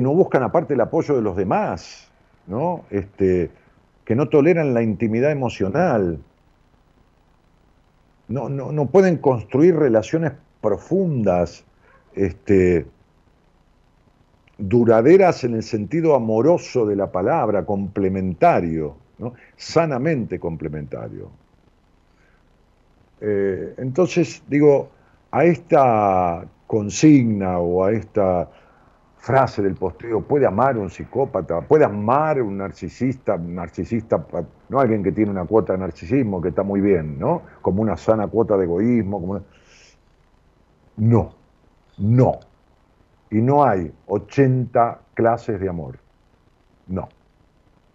no 0.00 0.14
buscan 0.14 0.44
aparte 0.44 0.74
el 0.74 0.80
apoyo 0.82 1.16
de 1.16 1.22
los 1.22 1.36
demás, 1.36 2.08
¿no? 2.46 2.84
Este, 2.90 3.50
que 4.04 4.14
no 4.14 4.28
toleran 4.28 4.72
la 4.72 4.82
intimidad 4.82 5.32
emocional, 5.32 6.20
no, 8.28 8.86
pueden 8.86 9.16
construir 9.16 9.74
relaciones 9.74 10.34
profundas, 10.60 11.64
este, 12.14 12.86
duraderas 14.58 15.42
en 15.42 15.54
el 15.54 15.64
sentido 15.64 16.14
amoroso 16.14 16.86
de 16.86 16.94
la 16.94 17.10
palabra, 17.10 17.66
complementario, 17.66 18.94
sanamente 19.56 20.38
complementario. 20.38 21.39
Eh, 23.20 23.74
entonces, 23.78 24.42
digo, 24.48 24.90
a 25.30 25.44
esta 25.44 26.44
consigna 26.66 27.58
o 27.58 27.84
a 27.84 27.92
esta 27.92 28.48
frase 29.20 29.60
del 29.60 29.74
posteo, 29.74 30.22
puede 30.22 30.46
amar 30.46 30.78
un 30.78 30.88
psicópata, 30.88 31.60
puede 31.60 31.84
amar 31.84 32.40
un 32.40 32.56
narcisista, 32.56 33.36
narcisista, 33.36 34.24
no 34.70 34.80
alguien 34.80 35.02
que 35.02 35.12
tiene 35.12 35.30
una 35.30 35.44
cuota 35.44 35.74
de 35.74 35.80
narcisismo, 35.80 36.40
que 36.40 36.48
está 36.48 36.62
muy 36.62 36.80
bien, 36.80 37.18
¿no? 37.18 37.42
Como 37.60 37.82
una 37.82 37.96
sana 37.98 38.28
cuota 38.28 38.56
de 38.56 38.64
egoísmo, 38.64 39.20
como 39.20 39.40
No, 40.96 41.34
no. 41.98 42.40
Y 43.30 43.42
no 43.42 43.62
hay 43.62 43.92
80 44.06 45.00
clases 45.14 45.60
de 45.60 45.68
amor. 45.68 45.98
No. 46.86 47.08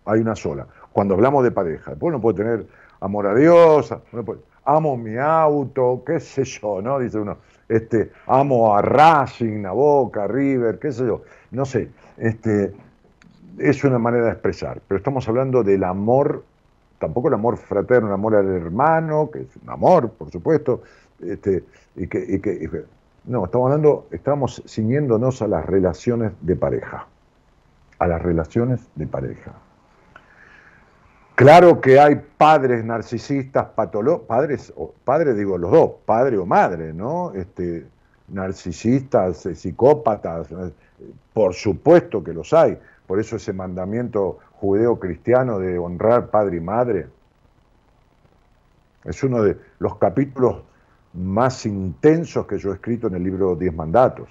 Hay 0.06 0.20
una 0.20 0.36
sola. 0.36 0.68
Cuando 0.94 1.16
hablamos 1.16 1.44
de 1.44 1.52
pareja, 1.52 1.92
después 1.92 2.10
uno 2.10 2.22
puede 2.22 2.38
tener 2.38 2.68
amor 3.00 3.28
a 3.28 3.34
Dios, 3.34 3.94
puede 4.12 4.40
amo 4.66 4.98
mi 4.98 5.18
auto, 5.18 6.04
qué 6.06 6.20
sé 6.20 6.44
yo, 6.44 6.82
¿no? 6.82 7.00
Dice 7.00 7.20
uno, 7.20 7.38
este, 7.70 8.12
amo 8.28 8.76
a 8.76 8.82
Racing, 8.82 9.66
a 9.66 9.72
Boca, 9.72 10.24
a 10.24 10.28
River, 10.28 10.80
qué 10.80 10.92
sé 10.92 11.06
yo, 11.06 11.22
no 11.52 11.66
sé, 11.66 11.90
este, 12.18 12.74
es 13.58 13.84
una 13.84 14.00
manera 14.00 14.26
de 14.26 14.32
expresar, 14.32 14.82
pero 14.88 14.98
estamos 14.98 15.28
hablando 15.28 15.64
del 15.64 15.84
amor, 15.84 16.44
tampoco 17.00 17.28
el 17.30 17.36
amor 17.36 17.58
fraterno, 17.58 18.08
el 18.10 18.14
amor 18.14 18.36
al 18.36 18.48
hermano, 18.48 19.30
que 19.32 19.42
es 19.42 19.56
un 19.64 19.70
amor, 19.70 20.12
por 20.12 20.32
supuesto, 20.32 20.82
este, 21.22 21.64
y 21.96 22.08
que, 22.08 22.26
y 22.28 22.40
que 22.40 22.86
no, 23.26 23.46
estamos 23.46 23.72
hablando, 23.72 24.08
estamos 24.12 24.62
ciñéndonos 24.68 25.42
a 25.42 25.48
las 25.48 25.66
relaciones 25.66 26.34
de 26.42 26.56
pareja, 26.56 27.08
a 27.98 28.08
las 28.08 28.22
relaciones 28.22 28.82
de 28.96 29.08
pareja. 29.08 29.54
Claro 31.36 31.82
que 31.82 32.00
hay 32.00 32.16
padres 32.38 32.86
narcisistas, 32.86 33.66
patológicos, 33.76 34.28
padres, 34.28 34.74
padres 35.04 35.38
digo 35.38 35.58
los 35.58 35.70
dos, 35.70 35.92
padre 36.06 36.38
o 36.38 36.46
madre, 36.46 36.94
¿no? 36.94 37.34
Este, 37.34 37.86
narcisistas, 38.30 39.46
eh, 39.46 39.54
psicópatas, 39.56 40.50
eh, 40.52 40.72
por 41.34 41.54
supuesto 41.54 42.24
que 42.24 42.34
los 42.34 42.54
hay. 42.54 42.80
Por 43.06 43.20
eso 43.20 43.36
ese 43.36 43.52
mandamiento 43.52 44.40
judeo-cristiano 44.54 45.60
de 45.60 45.78
honrar 45.78 46.30
padre 46.30 46.58
y 46.58 46.62
madre 46.62 47.08
es 49.04 49.22
uno 49.22 49.44
de 49.44 49.58
los 49.80 49.98
capítulos 49.98 50.64
más 51.14 51.66
intensos 51.66 52.48
que 52.48 52.58
yo 52.58 52.72
he 52.72 52.76
escrito 52.76 53.08
en 53.08 53.16
el 53.16 53.24
libro 53.24 53.56
Diez 53.56 53.74
Mandatos, 53.74 54.30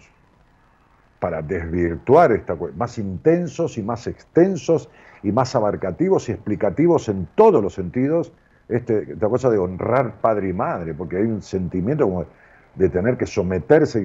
para 1.20 1.40
desvirtuar 1.40 2.32
esta 2.32 2.56
cuestión, 2.56 2.78
más 2.78 2.98
intensos 2.98 3.78
y 3.78 3.82
más 3.82 4.06
extensos 4.06 4.88
y 5.24 5.32
más 5.32 5.54
abarcativos 5.56 6.28
y 6.28 6.32
explicativos 6.32 7.08
en 7.08 7.26
todos 7.34 7.62
los 7.62 7.74
sentidos, 7.74 8.30
este, 8.68 9.12
esta 9.12 9.28
cosa 9.28 9.50
de 9.50 9.58
honrar 9.58 10.20
padre 10.20 10.50
y 10.50 10.52
madre, 10.52 10.94
porque 10.94 11.16
hay 11.16 11.24
un 11.24 11.42
sentimiento 11.42 12.04
como 12.04 12.26
de 12.74 12.88
tener 12.90 13.16
que 13.16 13.26
someterse 13.26 14.04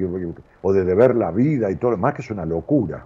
o 0.62 0.74
de 0.74 0.86
deber 0.86 1.16
la 1.16 1.32
vida 1.32 1.70
y 1.70 1.76
todo 1.76 1.92
lo 1.92 1.98
demás, 1.98 2.14
que 2.14 2.22
es 2.22 2.32
una 2.32 2.46
locura. 2.46 3.06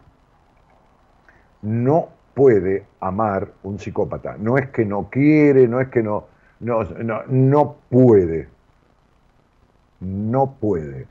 No 1.64 2.10
puede 2.34 2.86
amar 3.00 3.50
un 3.64 3.80
psicópata. 3.80 4.36
No 4.38 4.58
es 4.58 4.70
que 4.70 4.86
no 4.86 5.10
quiere, 5.10 5.68
no 5.68 5.82
es 5.82 5.88
que 5.88 6.04
no, 6.04 6.26
no, 6.60 6.84
no, 6.84 7.24
no 7.28 7.76
puede. 7.90 8.48
No 10.02 10.54
puede. 10.60 11.08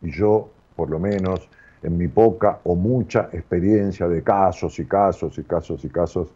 Y 0.00 0.10
yo, 0.10 0.48
por 0.74 0.90
lo 0.90 0.98
menos, 0.98 1.48
en 1.82 1.96
mi 1.96 2.08
poca 2.08 2.60
o 2.64 2.74
mucha 2.74 3.28
experiencia 3.32 4.08
de 4.08 4.22
casos 4.22 4.78
y 4.78 4.86
casos 4.86 5.38
y 5.38 5.42
casos 5.42 5.84
y 5.84 5.88
casos, 5.88 6.32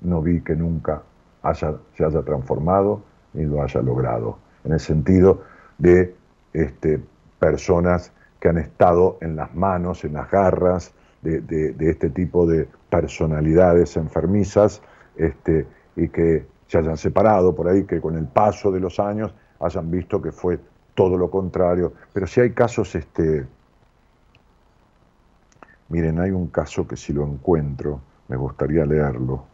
no 0.00 0.22
vi 0.22 0.40
que 0.40 0.56
nunca 0.56 1.02
haya, 1.42 1.74
se 1.96 2.04
haya 2.04 2.22
transformado 2.22 3.02
ni 3.34 3.44
lo 3.44 3.62
haya 3.62 3.80
logrado, 3.82 4.38
en 4.64 4.72
el 4.72 4.80
sentido 4.80 5.42
de 5.78 6.14
este, 6.52 7.00
personas 7.38 8.12
que 8.40 8.48
han 8.48 8.58
estado 8.58 9.18
en 9.20 9.36
las 9.36 9.54
manos, 9.54 10.04
en 10.04 10.14
las 10.14 10.30
garras 10.30 10.92
de, 11.22 11.74
este 11.78 12.10
tipo 12.10 12.46
de 12.46 12.66
personalidades 12.88 13.96
enfermizas 13.96 14.82
este, 15.16 15.66
y 15.96 16.08
que 16.08 16.46
se 16.66 16.78
hayan 16.78 16.96
separado 16.96 17.54
por 17.54 17.68
ahí, 17.68 17.84
que 17.84 18.00
con 18.00 18.16
el 18.16 18.26
paso 18.26 18.72
de 18.72 18.80
los 18.80 18.98
años 18.98 19.34
hayan 19.60 19.90
visto 19.90 20.22
que 20.22 20.32
fue 20.32 20.58
todo 20.94 21.18
lo 21.18 21.30
contrario. 21.30 21.92
Pero 22.12 22.26
si 22.26 22.40
hay 22.40 22.52
casos 22.52 22.94
este, 22.94 23.46
Miren, 25.90 26.20
hay 26.20 26.30
un 26.30 26.46
caso 26.46 26.86
que 26.86 26.96
si 26.96 27.12
lo 27.12 27.24
encuentro, 27.24 28.00
me 28.28 28.36
gustaría 28.36 28.86
leerlo. 28.86 29.44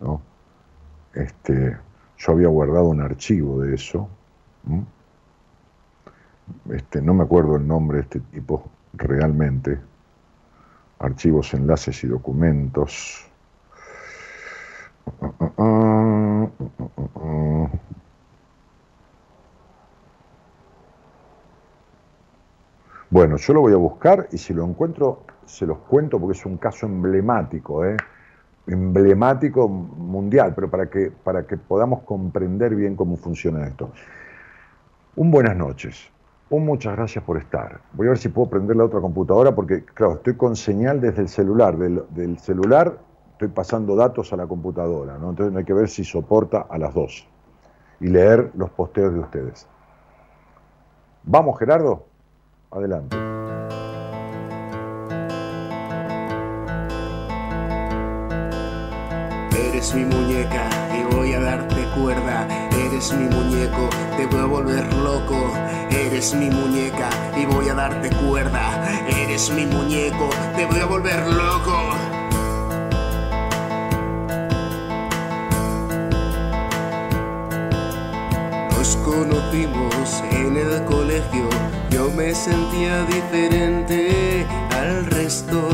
¿no? 0.00 0.20
Este, 1.14 1.78
yo 2.18 2.32
había 2.32 2.48
guardado 2.48 2.84
un 2.84 3.00
archivo 3.00 3.62
de 3.62 3.74
eso. 3.74 4.08
Este, 6.70 7.00
no 7.00 7.14
me 7.14 7.24
acuerdo 7.24 7.56
el 7.56 7.66
nombre 7.66 7.98
de 7.98 8.02
este 8.02 8.20
tipo 8.20 8.70
realmente. 8.92 9.80
Archivos, 10.98 11.54
enlaces 11.54 12.04
y 12.04 12.06
documentos. 12.06 13.24
Bueno, 23.10 23.38
yo 23.38 23.54
lo 23.54 23.62
voy 23.62 23.72
a 23.72 23.76
buscar 23.76 24.28
y 24.32 24.38
si 24.38 24.52
lo 24.52 24.64
encuentro 24.66 25.22
se 25.48 25.66
los 25.66 25.78
cuento 25.78 26.20
porque 26.20 26.38
es 26.38 26.46
un 26.46 26.58
caso 26.58 26.86
emblemático, 26.86 27.84
¿eh? 27.84 27.96
emblemático 28.66 29.66
mundial, 29.66 30.52
pero 30.54 30.70
para 30.70 30.88
que, 30.88 31.10
para 31.10 31.46
que 31.46 31.56
podamos 31.56 32.02
comprender 32.02 32.74
bien 32.74 32.94
cómo 32.96 33.16
funciona 33.16 33.66
esto. 33.66 33.90
Un 35.16 35.30
buenas 35.30 35.56
noches. 35.56 36.10
Un 36.50 36.64
muchas 36.64 36.96
gracias 36.96 37.24
por 37.24 37.38
estar. 37.38 37.80
Voy 37.92 38.06
a 38.06 38.10
ver 38.10 38.18
si 38.18 38.28
puedo 38.28 38.48
prender 38.48 38.76
la 38.76 38.84
otra 38.84 39.00
computadora 39.00 39.54
porque, 39.54 39.84
claro, 39.84 40.14
estoy 40.14 40.34
con 40.34 40.56
señal 40.56 41.00
desde 41.00 41.22
el 41.22 41.28
celular. 41.28 41.76
Del, 41.76 42.38
celular 42.38 42.98
estoy 43.32 43.48
pasando 43.48 43.96
datos 43.96 44.32
a 44.32 44.36
la 44.36 44.46
computadora, 44.46 45.18
¿no? 45.18 45.30
Entonces 45.30 45.56
hay 45.56 45.64
que 45.64 45.74
ver 45.74 45.88
si 45.88 46.04
soporta 46.04 46.66
a 46.68 46.78
las 46.78 46.94
dos 46.94 47.26
y 48.00 48.08
leer 48.08 48.50
los 48.54 48.70
posteos 48.70 49.12
de 49.12 49.20
ustedes. 49.20 49.66
Vamos, 51.24 51.58
Gerardo. 51.58 52.06
Adelante. 52.70 53.37
Eres 59.88 60.06
mi 60.06 60.16
muñeca 60.16 60.68
y 60.92 61.14
voy 61.14 61.32
a 61.32 61.40
darte 61.40 61.82
cuerda. 61.98 62.46
Eres 62.72 63.10
mi 63.14 63.24
muñeco, 63.24 63.88
te 64.18 64.26
voy 64.26 64.40
a 64.40 64.44
volver 64.44 64.94
loco. 64.96 65.50
Eres 65.90 66.34
mi 66.34 66.50
muñeca 66.50 67.08
y 67.34 67.46
voy 67.46 67.70
a 67.70 67.74
darte 67.74 68.10
cuerda. 68.16 68.86
Eres 69.08 69.50
mi 69.50 69.64
muñeco, 69.64 70.28
te 70.56 70.66
voy 70.66 70.80
a 70.80 70.84
volver 70.84 71.26
loco. 71.28 71.94
Nos 78.76 78.96
conocimos 78.96 80.22
en 80.30 80.56
el 80.58 80.84
colegio, 80.84 81.48
yo 81.88 82.10
me 82.10 82.34
sentía 82.34 83.04
diferente 83.04 84.46
al 84.70 85.06
resto 85.06 85.66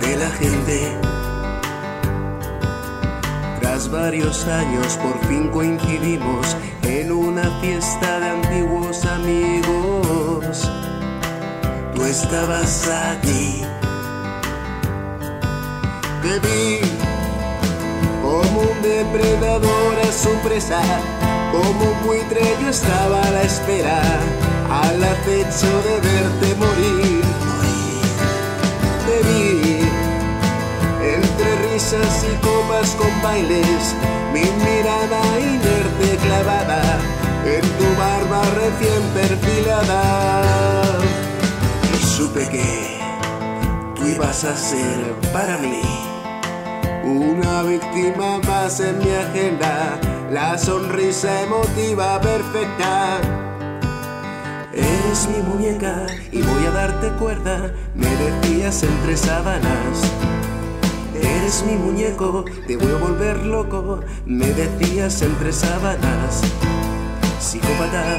de 0.00 0.16
la 0.16 0.30
gente 0.30 1.09
varios 3.90 4.46
años 4.46 4.98
por 4.98 5.18
fin 5.26 5.48
coincidimos 5.48 6.56
en 6.82 7.10
una 7.10 7.60
fiesta 7.60 8.20
de 8.20 8.28
antiguos 8.30 9.04
amigos. 9.04 10.70
Tú 11.94 12.04
estabas 12.04 12.88
allí. 12.88 13.62
Te 16.22 16.38
vi 16.38 16.80
como 18.22 18.60
un 18.60 18.82
depredador 18.82 19.98
a 20.08 20.12
su 20.12 20.30
presa, 20.46 20.80
como 21.50 21.90
un 21.90 22.06
buitre 22.06 22.42
yo 22.60 22.68
estaba 22.68 23.22
a 23.22 23.30
la 23.30 23.42
espera, 23.42 24.02
al 24.70 25.02
acecho 25.02 25.82
de 25.82 26.00
verte 26.00 26.54
morir. 26.56 27.09
Risas 31.90 32.24
y 32.24 32.36
copas 32.44 32.94
con 32.96 33.10
bailes, 33.22 33.94
mi 34.32 34.42
mirada 34.64 35.20
inerte 35.40 36.16
clavada 36.22 36.82
en 37.44 37.60
tu 37.60 37.98
barba 37.98 38.42
recién 38.54 39.02
perfilada. 39.14 40.82
Y 41.92 42.04
supe 42.04 42.48
que 42.48 43.00
tú 43.96 44.06
ibas 44.06 44.44
a 44.44 44.56
ser 44.56 45.14
para 45.32 45.58
mí 45.58 45.82
una 47.04 47.62
víctima 47.62 48.38
más 48.46 48.78
en 48.80 48.98
mi 48.98 49.10
agenda, 49.10 49.98
la 50.30 50.58
sonrisa 50.58 51.42
emotiva 51.42 52.20
perfecta. 52.20 53.18
Eres 54.72 55.28
mi 55.28 55.42
muñeca 55.42 56.06
y 56.30 56.42
voy 56.42 56.66
a 56.66 56.70
darte 56.70 57.08
cuerda, 57.18 57.72
me 57.94 58.08
decías 58.16 58.82
entre 58.84 59.16
sábanas 59.16 60.19
Eres 61.50 61.64
mi 61.64 61.74
muñeco, 61.74 62.44
te 62.68 62.76
voy 62.76 62.92
a 62.92 62.96
volver 62.98 63.44
loco, 63.44 63.98
me 64.24 64.46
decías 64.46 65.20
entre 65.20 65.52
sábanas. 65.52 66.42
Psicópata, 67.40 68.18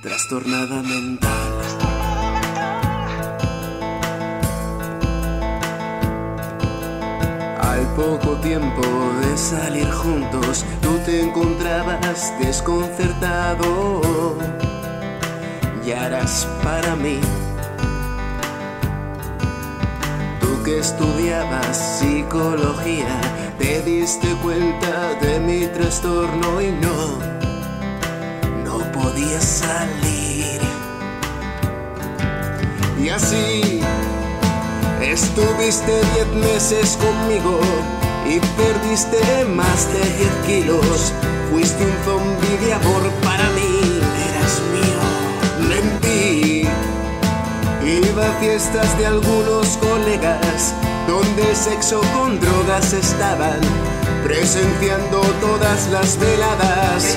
trastornada 0.00 0.84
mental. 0.84 1.52
Al 7.60 7.84
poco 7.96 8.36
tiempo 8.36 8.82
de 9.22 9.36
salir 9.36 9.90
juntos, 9.90 10.64
tú 10.80 10.96
te 11.04 11.22
encontrabas 11.22 12.32
desconcertado. 12.38 14.00
Y 15.84 15.90
harás 15.90 16.46
para 16.62 16.94
mí 16.94 17.18
que 20.70 20.78
estudiabas 20.78 21.98
psicología, 21.98 23.20
te 23.58 23.82
diste 23.82 24.28
cuenta 24.42 25.14
de 25.20 25.40
mi 25.40 25.66
trastorno 25.66 26.60
y 26.60 26.70
no, 26.70 27.18
no 28.64 28.92
podías 28.92 29.44
salir. 29.44 30.60
Y 33.02 33.08
así 33.08 33.80
estuviste 35.02 35.92
diez 36.14 36.28
meses 36.34 36.98
conmigo 36.98 37.60
y 38.26 38.38
perdiste 38.60 39.44
más 39.46 39.92
de 39.92 40.02
diez 40.18 40.34
kilos. 40.46 41.12
Fuiste 41.50 41.84
un 41.84 41.96
zombi 42.04 42.64
de 42.64 42.74
amor 42.74 43.02
Iba 48.10 48.26
a 48.26 48.32
fiestas 48.40 48.98
de 48.98 49.06
algunos 49.06 49.76
colegas 49.76 50.74
donde 51.06 51.54
sexo 51.54 52.00
con 52.12 52.40
drogas 52.40 52.92
estaban 52.92 53.60
presenciando 54.24 55.20
todas 55.40 55.88
las 55.90 56.18
veladas. 56.18 57.16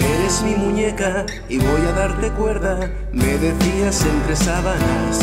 Eres 0.00 0.42
mi 0.42 0.54
muñeca 0.54 1.26
y 1.46 1.58
voy 1.58 1.80
a 1.88 1.92
darte 1.92 2.30
cuerda, 2.30 2.90
me 3.12 3.36
decías 3.36 4.02
entre 4.06 4.34
sábanas. 4.34 5.20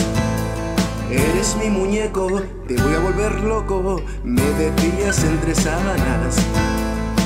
Eres 1.09 1.55
mi 1.55 1.69
muñeco, 1.69 2.43
te 2.67 2.75
voy 2.75 2.93
a 2.93 2.99
volver 2.99 3.41
loco, 3.41 4.03
me 4.23 4.43
decías 4.43 5.23
entre 5.23 5.55
sábanas. 5.55 6.35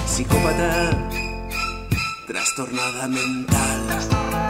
Psicópata, 0.08 1.10
trastornada 2.26 3.08
mental. 3.10 4.49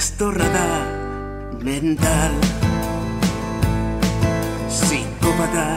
Trastornada 0.00 0.80
mental. 1.60 2.32
Psicópata 4.66 5.68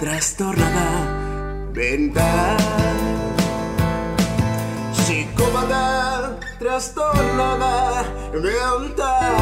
trastornada 0.00 0.88
mental. 1.74 2.56
Psicópata 4.96 6.38
trastornada 6.58 8.04
mental. 8.32 9.36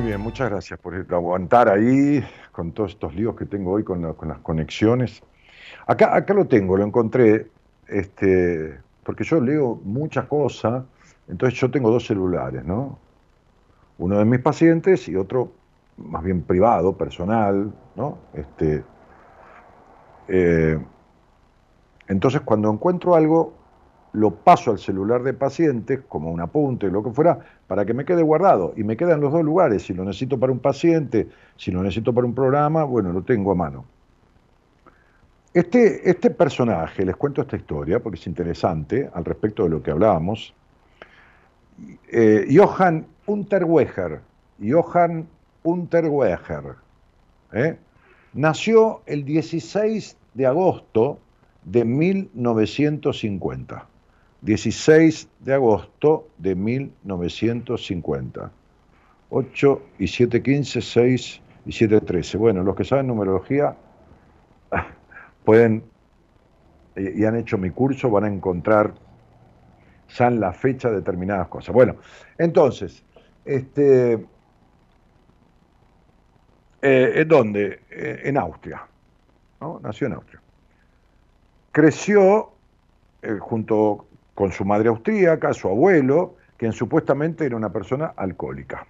Bien, 0.00 0.20
muchas 0.20 0.50
gracias 0.50 0.78
por 0.78 0.94
aguantar 0.94 1.68
ahí 1.68 2.24
con 2.52 2.72
todos 2.72 2.92
estos 2.92 3.14
líos 3.14 3.36
que 3.36 3.46
tengo 3.46 3.72
hoy 3.72 3.84
con, 3.84 4.02
las 4.02 4.38
conexiones. 4.38 5.22
Acá, 5.86 6.14
acá 6.14 6.34
lo 6.34 6.46
tengo, 6.46 6.76
lo 6.76 6.84
encontré, 6.84 7.48
este, 7.88 8.78
porque 9.04 9.24
yo 9.24 9.40
leo 9.40 9.80
muchas 9.84 10.26
cosas, 10.26 10.84
entonces 11.28 11.58
yo 11.58 11.70
tengo 11.70 11.90
dos 11.90 12.06
celulares, 12.06 12.64
¿no? 12.64 12.98
Uno 13.98 14.18
de 14.18 14.24
mis 14.24 14.40
pacientes 14.40 15.08
y 15.08 15.16
otro 15.16 15.52
más 15.96 16.22
bien 16.22 16.42
privado, 16.42 16.96
personal, 16.96 17.72
¿no? 17.96 18.18
Este, 18.32 18.84
eh, 20.28 20.78
entonces 22.08 22.40
cuando 22.42 22.70
encuentro 22.70 23.14
algo, 23.14 23.54
lo 24.12 24.34
paso 24.34 24.72
al 24.72 24.78
celular 24.78 25.22
de 25.22 25.34
pacientes, 25.34 26.00
como 26.08 26.30
un 26.30 26.40
apunte, 26.40 26.90
lo 26.90 27.02
que 27.02 27.10
fuera, 27.10 27.38
para 27.66 27.84
que 27.84 27.94
me 27.94 28.04
quede 28.04 28.22
guardado. 28.22 28.72
Y 28.76 28.84
me 28.84 28.96
queda 28.96 29.14
en 29.14 29.20
los 29.20 29.32
dos 29.32 29.44
lugares. 29.44 29.84
Si 29.84 29.94
lo 29.94 30.04
necesito 30.04 30.38
para 30.38 30.52
un 30.52 30.58
paciente, 30.58 31.28
si 31.56 31.70
lo 31.70 31.82
necesito 31.82 32.12
para 32.12 32.26
un 32.26 32.34
programa, 32.34 32.84
bueno, 32.84 33.12
lo 33.12 33.22
tengo 33.22 33.52
a 33.52 33.54
mano. 33.54 33.84
Este, 35.52 36.08
este 36.08 36.30
personaje, 36.30 37.04
les 37.04 37.16
cuento 37.16 37.42
esta 37.42 37.56
historia 37.56 38.00
porque 38.00 38.20
es 38.20 38.26
interesante 38.26 39.10
al 39.12 39.24
respecto 39.24 39.64
de 39.64 39.70
lo 39.70 39.82
que 39.82 39.90
hablábamos. 39.90 40.54
Eh, 42.08 42.46
Johann 42.54 43.06
Unterweger, 43.26 44.20
Johann 44.60 45.26
Unterweger, 45.64 46.76
¿eh? 47.52 47.76
nació 48.32 49.02
el 49.06 49.24
16 49.24 50.16
de 50.34 50.46
agosto 50.46 51.18
de 51.64 51.84
1950. 51.84 53.89
16 54.42 55.28
de 55.40 55.54
agosto 55.54 56.28
de 56.38 56.54
1950. 56.54 58.52
8 59.30 59.82
y 59.98 60.08
7, 60.08 60.42
15, 60.42 60.80
6 60.80 61.40
y 61.66 61.72
7, 61.72 62.00
13. 62.00 62.38
Bueno, 62.38 62.62
los 62.64 62.74
que 62.74 62.84
saben 62.84 63.06
numerología 63.06 63.76
pueden 65.44 65.84
y 66.96 67.24
han 67.24 67.36
hecho 67.36 67.56
mi 67.56 67.70
curso 67.70 68.10
van 68.10 68.24
a 68.24 68.28
encontrar 68.28 68.92
ya 70.08 70.26
en 70.26 70.40
la 70.40 70.52
fecha 70.52 70.90
determinadas 70.90 71.48
cosas. 71.48 71.74
Bueno, 71.74 71.96
entonces, 72.36 73.04
este, 73.44 74.14
eh, 76.82 77.12
¿en 77.14 77.28
dónde? 77.28 77.80
Eh, 77.90 78.22
en 78.24 78.36
Austria. 78.36 78.86
¿no? 79.60 79.80
Nació 79.82 80.08
en 80.08 80.14
Austria. 80.14 80.42
Creció 81.72 82.52
eh, 83.22 83.36
junto 83.38 84.06
con 84.40 84.52
su 84.52 84.64
madre 84.64 84.88
austríaca, 84.88 85.52
su 85.52 85.68
abuelo, 85.68 86.36
quien 86.56 86.72
supuestamente 86.72 87.44
era 87.44 87.56
una 87.56 87.70
persona 87.70 88.14
alcohólica. 88.16 88.86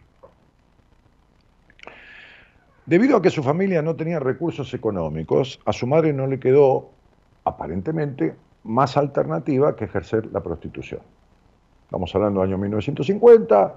Debido 2.86 3.16
a 3.16 3.22
que 3.22 3.30
su 3.30 3.42
familia 3.42 3.82
no 3.82 3.96
tenía 3.96 4.20
recursos 4.20 4.72
económicos, 4.74 5.58
a 5.66 5.72
su 5.72 5.88
madre 5.88 6.12
no 6.12 6.28
le 6.28 6.38
quedó, 6.38 6.90
aparentemente, 7.42 8.36
más 8.62 8.96
alternativa 8.96 9.74
que 9.74 9.86
ejercer 9.86 10.26
la 10.26 10.40
prostitución. 10.40 11.00
Estamos 11.86 12.14
hablando 12.14 12.42
del 12.42 12.50
año 12.50 12.58
1950, 12.58 13.74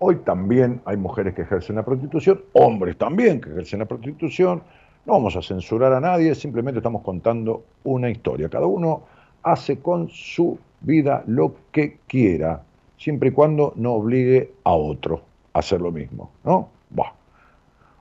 hoy 0.00 0.16
también 0.24 0.82
hay 0.86 0.96
mujeres 0.96 1.34
que 1.34 1.42
ejercen 1.42 1.76
la 1.76 1.84
prostitución, 1.84 2.42
hombres 2.54 2.98
también 2.98 3.40
que 3.40 3.50
ejercen 3.50 3.78
la 3.78 3.86
prostitución, 3.86 4.60
no 5.04 5.12
vamos 5.12 5.36
a 5.36 5.42
censurar 5.42 5.92
a 5.92 6.00
nadie, 6.00 6.34
simplemente 6.34 6.80
estamos 6.80 7.02
contando 7.02 7.62
una 7.84 8.10
historia. 8.10 8.48
Cada 8.48 8.66
uno 8.66 9.04
hace 9.44 9.78
con 9.78 10.08
su 10.08 10.58
vida 10.80 11.24
lo 11.26 11.54
que 11.72 11.98
quiera, 12.06 12.62
siempre 12.98 13.30
y 13.30 13.32
cuando 13.32 13.72
no 13.76 13.94
obligue 13.94 14.52
a 14.64 14.72
otro 14.72 15.22
a 15.52 15.60
hacer 15.60 15.80
lo 15.80 15.92
mismo, 15.92 16.30
¿no? 16.44 16.68
Bah. 16.90 17.12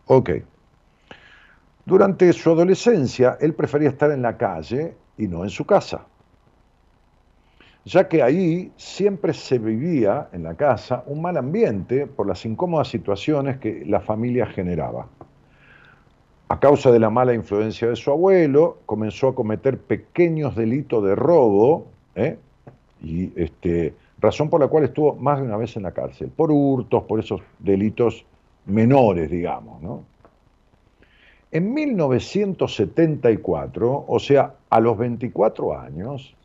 Ok. 0.07 0.31
Durante 1.85 2.31
su 2.33 2.51
adolescencia, 2.51 3.37
él 3.39 3.53
prefería 3.53 3.89
estar 3.89 4.11
en 4.11 4.21
la 4.21 4.37
calle 4.37 4.95
y 5.17 5.27
no 5.27 5.43
en 5.43 5.49
su 5.49 5.65
casa, 5.65 6.05
ya 7.85 8.07
que 8.07 8.23
ahí 8.23 8.71
siempre 8.75 9.33
se 9.33 9.59
vivía 9.59 10.27
en 10.33 10.43
la 10.43 10.55
casa 10.55 11.03
un 11.05 11.21
mal 11.21 11.37
ambiente 11.37 12.07
por 12.07 12.27
las 12.27 12.43
incómodas 12.45 12.87
situaciones 12.87 13.57
que 13.57 13.83
la 13.85 14.01
familia 14.01 14.47
generaba. 14.47 15.07
A 16.47 16.59
causa 16.59 16.91
de 16.91 16.99
la 16.99 17.09
mala 17.09 17.33
influencia 17.33 17.87
de 17.87 17.95
su 17.95 18.11
abuelo, 18.11 18.79
comenzó 18.85 19.29
a 19.29 19.35
cometer 19.35 19.79
pequeños 19.79 20.55
delitos 20.55 21.03
de 21.03 21.15
robo, 21.15 21.87
¿eh? 22.15 22.37
Y 23.05 23.31
este, 23.35 23.93
razón 24.19 24.49
por 24.49 24.59
la 24.59 24.67
cual 24.67 24.85
estuvo 24.85 25.13
más 25.15 25.37
de 25.37 25.43
una 25.45 25.57
vez 25.57 25.77
en 25.77 25.83
la 25.83 25.91
cárcel, 25.91 26.31
por 26.35 26.49
hurtos, 26.51 27.03
por 27.03 27.19
esos 27.19 27.41
delitos 27.59 28.25
menores, 28.65 29.29
digamos. 29.29 30.01
En 31.51 31.71
1974, 31.73 34.05
o 34.07 34.19
sea, 34.19 34.55
a 34.69 34.79
los 34.79 34.97
24 34.97 35.79
años, 35.79 36.35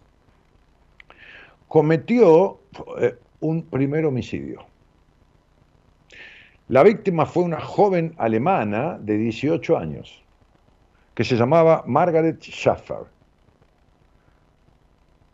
cometió 1.66 2.58
eh, 3.00 3.16
un 3.40 3.62
primer 3.62 4.04
homicidio. 4.04 4.66
La 6.68 6.82
víctima 6.82 7.24
fue 7.24 7.42
una 7.42 7.60
joven 7.60 8.12
alemana 8.18 8.98
de 9.00 9.16
18 9.16 9.78
años, 9.78 10.22
que 11.14 11.24
se 11.24 11.36
llamaba 11.36 11.84
Margaret 11.86 12.38
Schaffer. 12.42 13.06